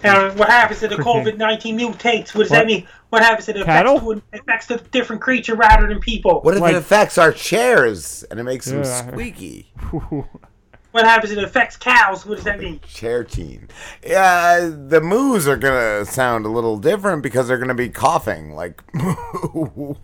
[0.04, 2.34] And what happens if the COVID nineteen mutates?
[2.34, 2.60] What does What?
[2.60, 2.88] that mean?
[3.10, 3.98] What happens if it Cattle?
[4.12, 6.42] affects, it affects the different creature rather than people?
[6.42, 9.74] What if it affects our chairs and it makes them squeaky?
[10.96, 12.26] What happens it affects cows?
[12.26, 12.80] What does that mean?
[12.88, 13.68] Chair teen.
[14.02, 18.82] Yeah, the moos are gonna sound a little different because they're gonna be coughing like
[18.94, 19.96] moo,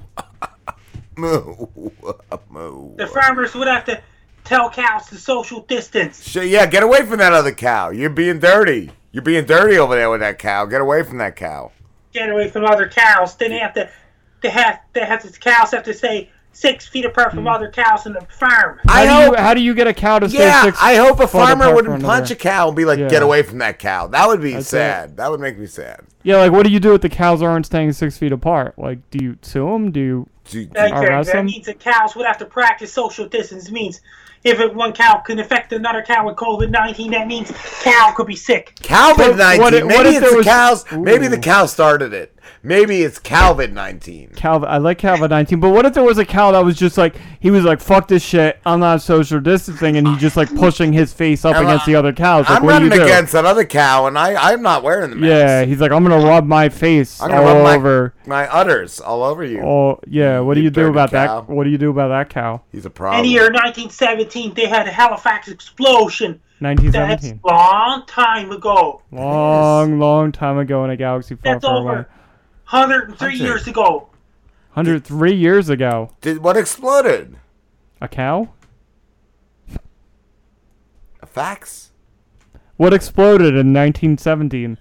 [1.16, 1.68] moo,
[2.50, 2.96] moo.
[2.98, 4.02] The farmers would have to
[4.44, 6.28] tell cows to social distance.
[6.28, 7.92] Sh- Yeah, get away from that other cow.
[7.92, 8.92] You're being dirty.
[9.14, 10.66] You're being dirty over there with that cow.
[10.66, 11.72] Get away from that cow.
[12.12, 13.38] Get away from other cows.
[13.38, 13.90] Then they have to,
[14.42, 17.38] they have, they have the cows have to stay six feet apart Hmm.
[17.38, 18.80] from other cows in the farm.
[18.88, 20.78] How do you how do you get a cow to stay Yeah, six?
[20.82, 23.08] I hope a farmer wouldn't from punch a cow and be like, Yeah.
[23.10, 25.18] "Get away from that cow." That would be That's sad.
[25.18, 26.02] That would make me sad.
[26.24, 28.74] Yeah, like what do you do if the cows aren't staying six feet apart?
[28.78, 29.92] Like, do you sue them?
[29.92, 30.28] Do you
[30.74, 31.46] That, arrest that them?
[31.48, 33.68] means that cows would have to practice social distance.
[33.68, 34.02] It means
[34.44, 37.52] if it, one cow can affect another cow with COVID nineteen, that means
[37.84, 38.74] cow could be sick.
[38.84, 39.62] Calvin nineteen.
[39.64, 40.86] what if- Maybe what if it's there the was- cows.
[40.92, 42.36] Maybe the cow started it.
[42.64, 44.30] Maybe it's Calvin nineteen.
[44.36, 46.98] Calvin, I like Calvin 19, but what if there was a cow that was just
[46.98, 50.54] like he was like fuck this shit, I'm not social distancing, and he just like
[50.56, 52.48] pushing his face up I'm, against the other cows.
[52.48, 53.04] Like, I'm what do you do?
[53.04, 55.30] against another cow, and I I'm not wearing the mask.
[55.30, 58.14] Yeah, he's like I'm gonna rub my face I'm gonna all rub my, over.
[58.28, 59.62] my udders all over you.
[59.62, 61.42] Oh yeah, what do You you do about cow.
[61.42, 61.50] that?
[61.54, 62.62] What do you do about that cow?
[62.72, 63.24] He's a In problem.
[63.24, 66.40] the year 1917, they had a Halifax explosion.
[66.62, 67.40] That's 1917.
[67.44, 69.02] long time ago.
[69.12, 72.06] Long, long time ago in a galaxy far, That's far over away.
[72.72, 73.44] 103 Hunter.
[73.44, 74.08] years ago.
[74.74, 76.12] 103 years ago.
[76.22, 77.36] Did what exploded?
[78.00, 78.54] A cow?
[81.22, 81.92] A fax?
[82.78, 84.78] What exploded in 1917?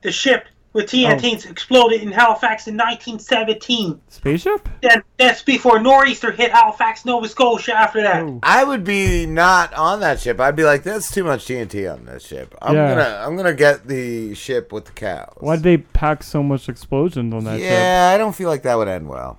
[0.00, 0.96] The ship with oh.
[0.96, 4.00] TNTs exploded in Halifax in 1917.
[4.08, 4.68] Spaceship?
[4.82, 7.74] Then that's before nor'easter hit Halifax, Nova Scotia.
[7.74, 10.40] After that, I would be not on that ship.
[10.40, 12.54] I'd be like, that's too much TNT on this ship.
[12.62, 12.88] I'm Yeah.
[12.94, 16.68] gonna, I'm gonna get the ship with the cows." Why did they pack so much
[16.68, 17.70] explosions on that ship?
[17.70, 19.38] Yeah, I don't feel like that would end well.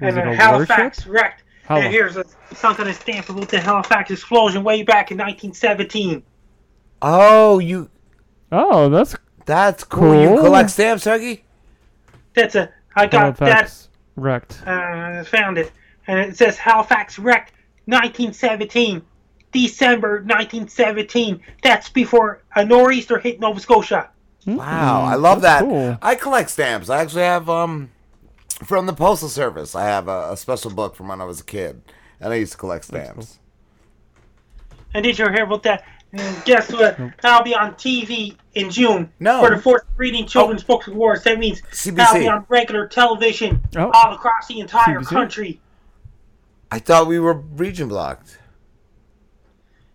[0.00, 1.42] Was and then a Halifax wrecked.
[1.66, 5.16] Hal- and here's a, some kind of stamp about the Halifax explosion way back in
[5.16, 6.22] 1917.
[7.00, 7.88] Oh, you.
[8.52, 10.20] Oh, that's that's cool.
[10.20, 11.42] You collect stamps, Huggy?
[12.34, 14.64] That's a I got Halifax wrecked.
[14.64, 15.20] that.
[15.20, 15.72] Uh, found it,
[16.06, 17.52] and it says Halifax wrecked
[17.86, 19.02] 1917,
[19.52, 21.40] December 1917.
[21.62, 24.10] That's before a nor'easter hit Nova Scotia.
[24.46, 25.68] Wow, I love that's that.
[25.68, 25.98] cool.
[26.02, 26.90] I collect stamps.
[26.90, 27.90] I actually have um
[28.64, 29.74] from the postal service.
[29.74, 31.82] I have a, a special book from when I was a kid,
[32.20, 33.38] and I used to collect stamps.
[34.94, 35.84] And did you hear about that?
[36.16, 36.98] And guess what?
[37.24, 39.40] I'll be on TV in June No.
[39.40, 40.28] for the fourth Reading oh.
[40.28, 41.24] Children's Books Awards.
[41.24, 41.98] That means CBC.
[42.00, 43.90] I'll be on regular television Oh.
[43.92, 45.08] all across the entire CBC?
[45.08, 45.60] country.
[46.70, 48.38] I thought we were region blocked.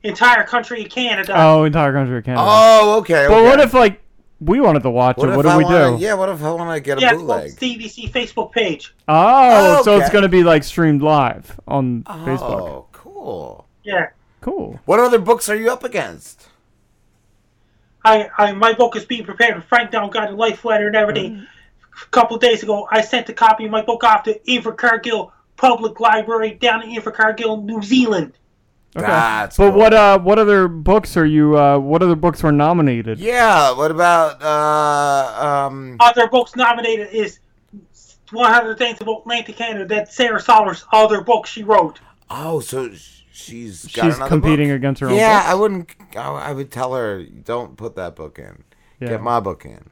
[0.04, 1.34] Entire country of Canada.
[1.36, 2.44] Oh, entire country of Canada.
[2.46, 3.26] Oh, okay.
[3.28, 4.02] But what if like
[4.40, 5.36] we wanted to watch What it?
[5.36, 6.04] What do I we wanna, do?
[6.04, 7.52] Yeah, what if I want to get a yeah, it's bootleg?
[7.52, 8.94] on CBC Facebook page.
[9.08, 12.42] Oh, Oh, so it's gonna be like streamed live on oh, Facebook.
[12.62, 13.68] Oh, cool.
[13.84, 14.08] Yeah.
[14.42, 14.80] Cool.
[14.86, 16.48] What other books are you up against?
[18.04, 20.96] I, I my book is being prepared with Frank Down Guide to Life Letter and
[20.96, 21.36] everything.
[21.36, 21.48] Mm.
[22.02, 25.32] A couple of days ago, I sent a copy of my book off to Invercargill
[25.58, 28.34] Public Library down in Invercargill, New Zealand.
[28.96, 29.06] Okay.
[29.06, 29.80] That's but cool.
[29.80, 33.20] what uh what other books are you uh what other books were nominated?
[33.20, 33.74] Yeah.
[33.74, 35.98] What about uh um?
[36.00, 37.40] Other books nominated is
[38.32, 39.86] 100 Things About Atlantic Canada.
[39.86, 42.00] That's Sarah Sawlers' other book she wrote.
[42.30, 44.76] Oh, so sh- she's got She's competing book.
[44.76, 45.50] against her own Yeah, books?
[45.50, 45.96] I wouldn't.
[46.16, 48.64] I, I would tell her, don't put that book in.
[49.00, 49.10] Yeah.
[49.10, 49.90] Get my book in.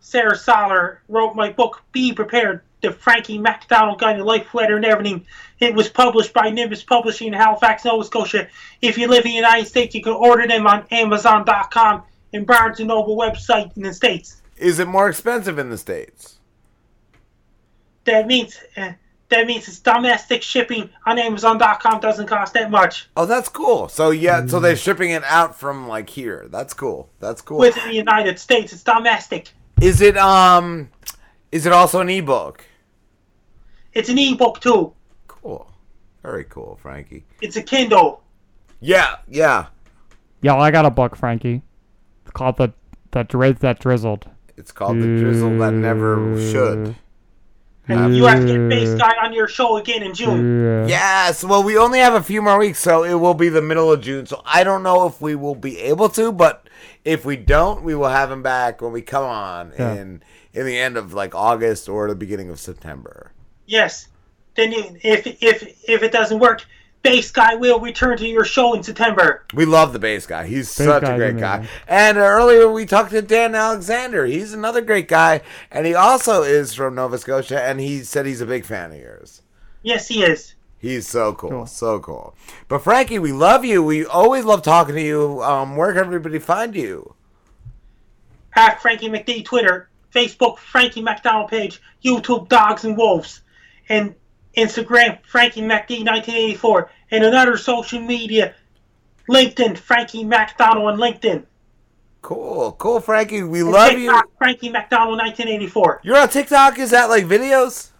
[0.00, 4.84] Sarah Sawler wrote my book, Be Prepared, the Frankie MacDonald Guide to Life Letter and
[4.84, 5.26] everything.
[5.58, 8.46] It was published by Nimbus Publishing in Halifax, Nova Scotia.
[8.82, 12.78] If you live in the United States, you can order them on Amazon.com and Barnes
[12.78, 14.42] & Noble website in the States.
[14.56, 16.38] Is it more expensive in the states?
[18.04, 18.92] That means uh,
[19.28, 23.08] that means it's domestic shipping on Amazon.com doesn't cost that much.
[23.16, 23.88] Oh, that's cool.
[23.88, 26.46] So yeah, so they're shipping it out from like here.
[26.50, 27.10] That's cool.
[27.20, 27.58] That's cool.
[27.58, 29.52] Within the United States, it's domestic.
[29.80, 30.90] Is it um?
[31.52, 32.64] Is it also an ebook?
[33.92, 34.92] It's an ebook too.
[35.26, 35.70] Cool.
[36.22, 37.24] Very cool, Frankie.
[37.40, 38.22] It's a Kindle.
[38.80, 39.66] Yeah, yeah.
[40.42, 41.62] Yo, I got a book, Frankie.
[42.22, 42.72] It's called the
[43.10, 44.28] the Driz that drizzled.
[44.56, 46.96] It's called the drizzle that never should.
[47.88, 50.88] And you have to get Base Guy on your show again in June.
[50.88, 51.44] Yes.
[51.44, 54.00] Well, we only have a few more weeks, so it will be the middle of
[54.00, 54.26] June.
[54.26, 56.68] So I don't know if we will be able to, but
[57.04, 59.94] if we don't, we will have him back when we come on Yeah.
[59.94, 63.32] in in the end of like August or the beginning of September.
[63.66, 64.08] Yes.
[64.56, 66.64] Then you, if if if it doesn't work,
[67.06, 69.44] Base Guy will return to your show in September.
[69.54, 70.46] We love the bass guy.
[70.46, 71.58] He's Bass such a great guy.
[71.58, 71.74] amazing.
[71.86, 74.26] And uh, earlier we talked to Dann Alexander.
[74.26, 77.62] He's another great guy, and he also is from Nova Scotia.
[77.62, 79.42] And he said he's a big fan of yours.
[79.82, 80.54] Yes, he is.
[80.78, 82.34] He's so cool, so cool.
[82.68, 83.82] But Frankie, we love you.
[83.82, 85.42] We always love talking to you.
[85.42, 87.14] Um, where can everybody find you?
[88.54, 93.42] At Frankie McD Twitter, Facebook Frankie MacDonald page, YouTube Dogs and Wolves,
[93.88, 94.14] and
[94.56, 98.54] Instagram Frankie McD 1984, and another social media,
[99.28, 101.44] LinkedIn Frankie MacDonald on LinkedIn.
[102.22, 103.42] Cool, cool, Frankie.
[103.42, 104.20] We And love you.
[104.38, 106.00] Frankie MacDonald 1984.
[106.02, 106.78] You're on TikTok.
[106.78, 107.90] Is that like videos?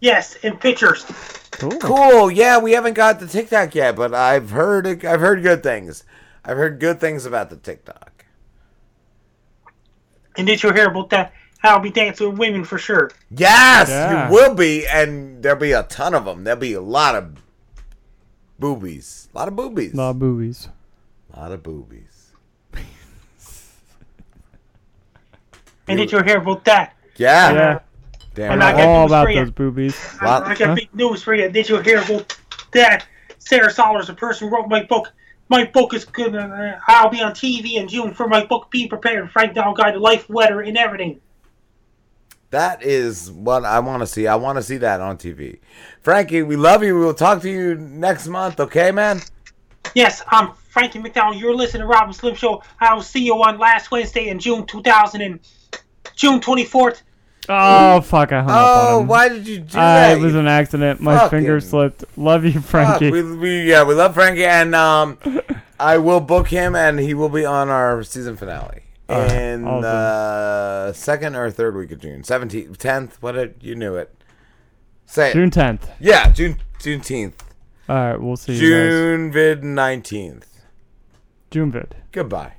[0.00, 1.04] Yes, and pictures.
[1.80, 2.30] Cool.
[2.30, 6.04] Yeah, we haven't got the TikTok yet, but I've heard I've heard good things.
[6.44, 8.24] I've heard good things about the TikTok.
[10.36, 11.32] And did you hear about that?
[11.62, 13.12] I'll be dancing with women for sure.
[13.30, 14.26] Yes, Yeah.
[14.26, 16.42] you will be, and there'll be a ton of them.
[16.42, 17.36] There'll be a lot of
[18.62, 20.68] boobies, a lot of boobies, A Lot of boobies.
[21.34, 22.30] a lot of boobies.
[25.88, 26.94] And did you hear about that?
[27.16, 27.52] Yeah.
[27.52, 27.78] Yeah.
[28.34, 28.78] Damn And I right.
[28.78, 29.96] got All about those boobies.
[30.22, 30.74] Lot- I got Huh?
[30.76, 31.50] big news for you.
[31.50, 32.34] Did you hear about
[32.72, 33.06] that?
[33.38, 35.12] Sarah Sawlers, the person who wrote my book.
[35.48, 36.34] My book is good.
[36.34, 38.70] Uh, I'll be on TV in June for my book.
[38.70, 39.30] Be prepared.
[39.30, 41.20] Frank Down Guide to Life, Weather, and everything.
[42.52, 44.26] That is what I want to see.
[44.26, 45.58] I want to see that on TV.
[46.02, 46.94] Frankie, we love you.
[46.94, 48.60] We will talk to you next month.
[48.60, 49.22] Okay, man.
[49.94, 51.36] Yes, I'm Frankie MacDonald.
[51.40, 52.62] You're listening to Robin Slim Show.
[52.78, 55.40] I will see you on last Wednesday in June 2000 and
[56.14, 57.00] June 24th.
[57.48, 58.30] Oh fuck!
[58.32, 59.08] I hung up Oh, on him.
[59.08, 60.18] why did you do Uh, that?
[60.18, 61.00] It was an accident.
[61.00, 62.04] My fucking- finger slipped.
[62.18, 63.06] Love you, Frankie.
[63.10, 65.18] Fuck, we, we yeah, we love Frankie, and um,
[65.80, 70.92] I will book him, and he will be on our season finale Right, in the
[70.94, 73.20] second or third week of June, seventeenth, tenth.
[73.20, 74.14] What it, you knew it?
[75.04, 75.34] Say it.
[75.34, 75.90] June 10th.
[76.00, 77.34] Yeah, June Juneteenth.
[77.88, 78.88] All right, we'll see you guys.
[78.88, 80.62] June vid nineteenth.
[81.50, 81.94] June vid.
[82.12, 82.54] Goodbye.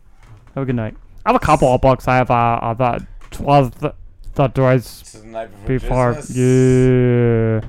[0.53, 0.95] Have a good night.
[1.25, 2.07] I have a couple of books.
[2.07, 3.95] I have uh, uh that the
[4.35, 6.38] the Drez before before Christmas.
[6.38, 7.61] yeah.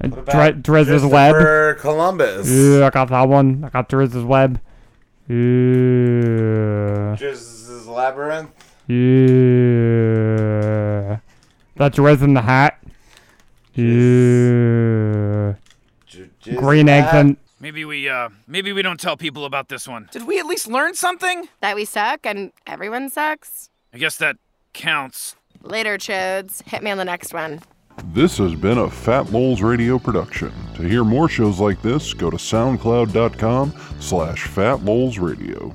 [0.00, 0.52] And Dre-
[1.04, 1.78] Web.
[1.78, 2.48] Columbus?
[2.50, 3.64] Yeah, I got that one.
[3.64, 4.60] I got Drezz's Web.
[5.32, 7.16] Yeah.
[7.16, 8.50] Jizz's Labyrinth.
[8.86, 8.96] Yeah.
[11.76, 12.78] That Drez in the hat.
[13.74, 15.54] Yeah.
[16.06, 17.14] Jizz Green eggs hat.
[17.24, 20.08] and Maybe we uh maybe we don't tell people about this one.
[20.12, 21.48] Did we at least learn something?
[21.60, 23.70] That we suck and everyone sucks?
[23.94, 24.36] I guess that
[24.74, 25.36] counts.
[25.62, 26.62] Later, chodes.
[26.68, 27.60] Hit me on the next one.
[28.12, 30.52] This has been a Fat Moles Radio production.
[30.74, 35.74] To hear more shows like this, go to soundcloud.com slash fatmolesradio.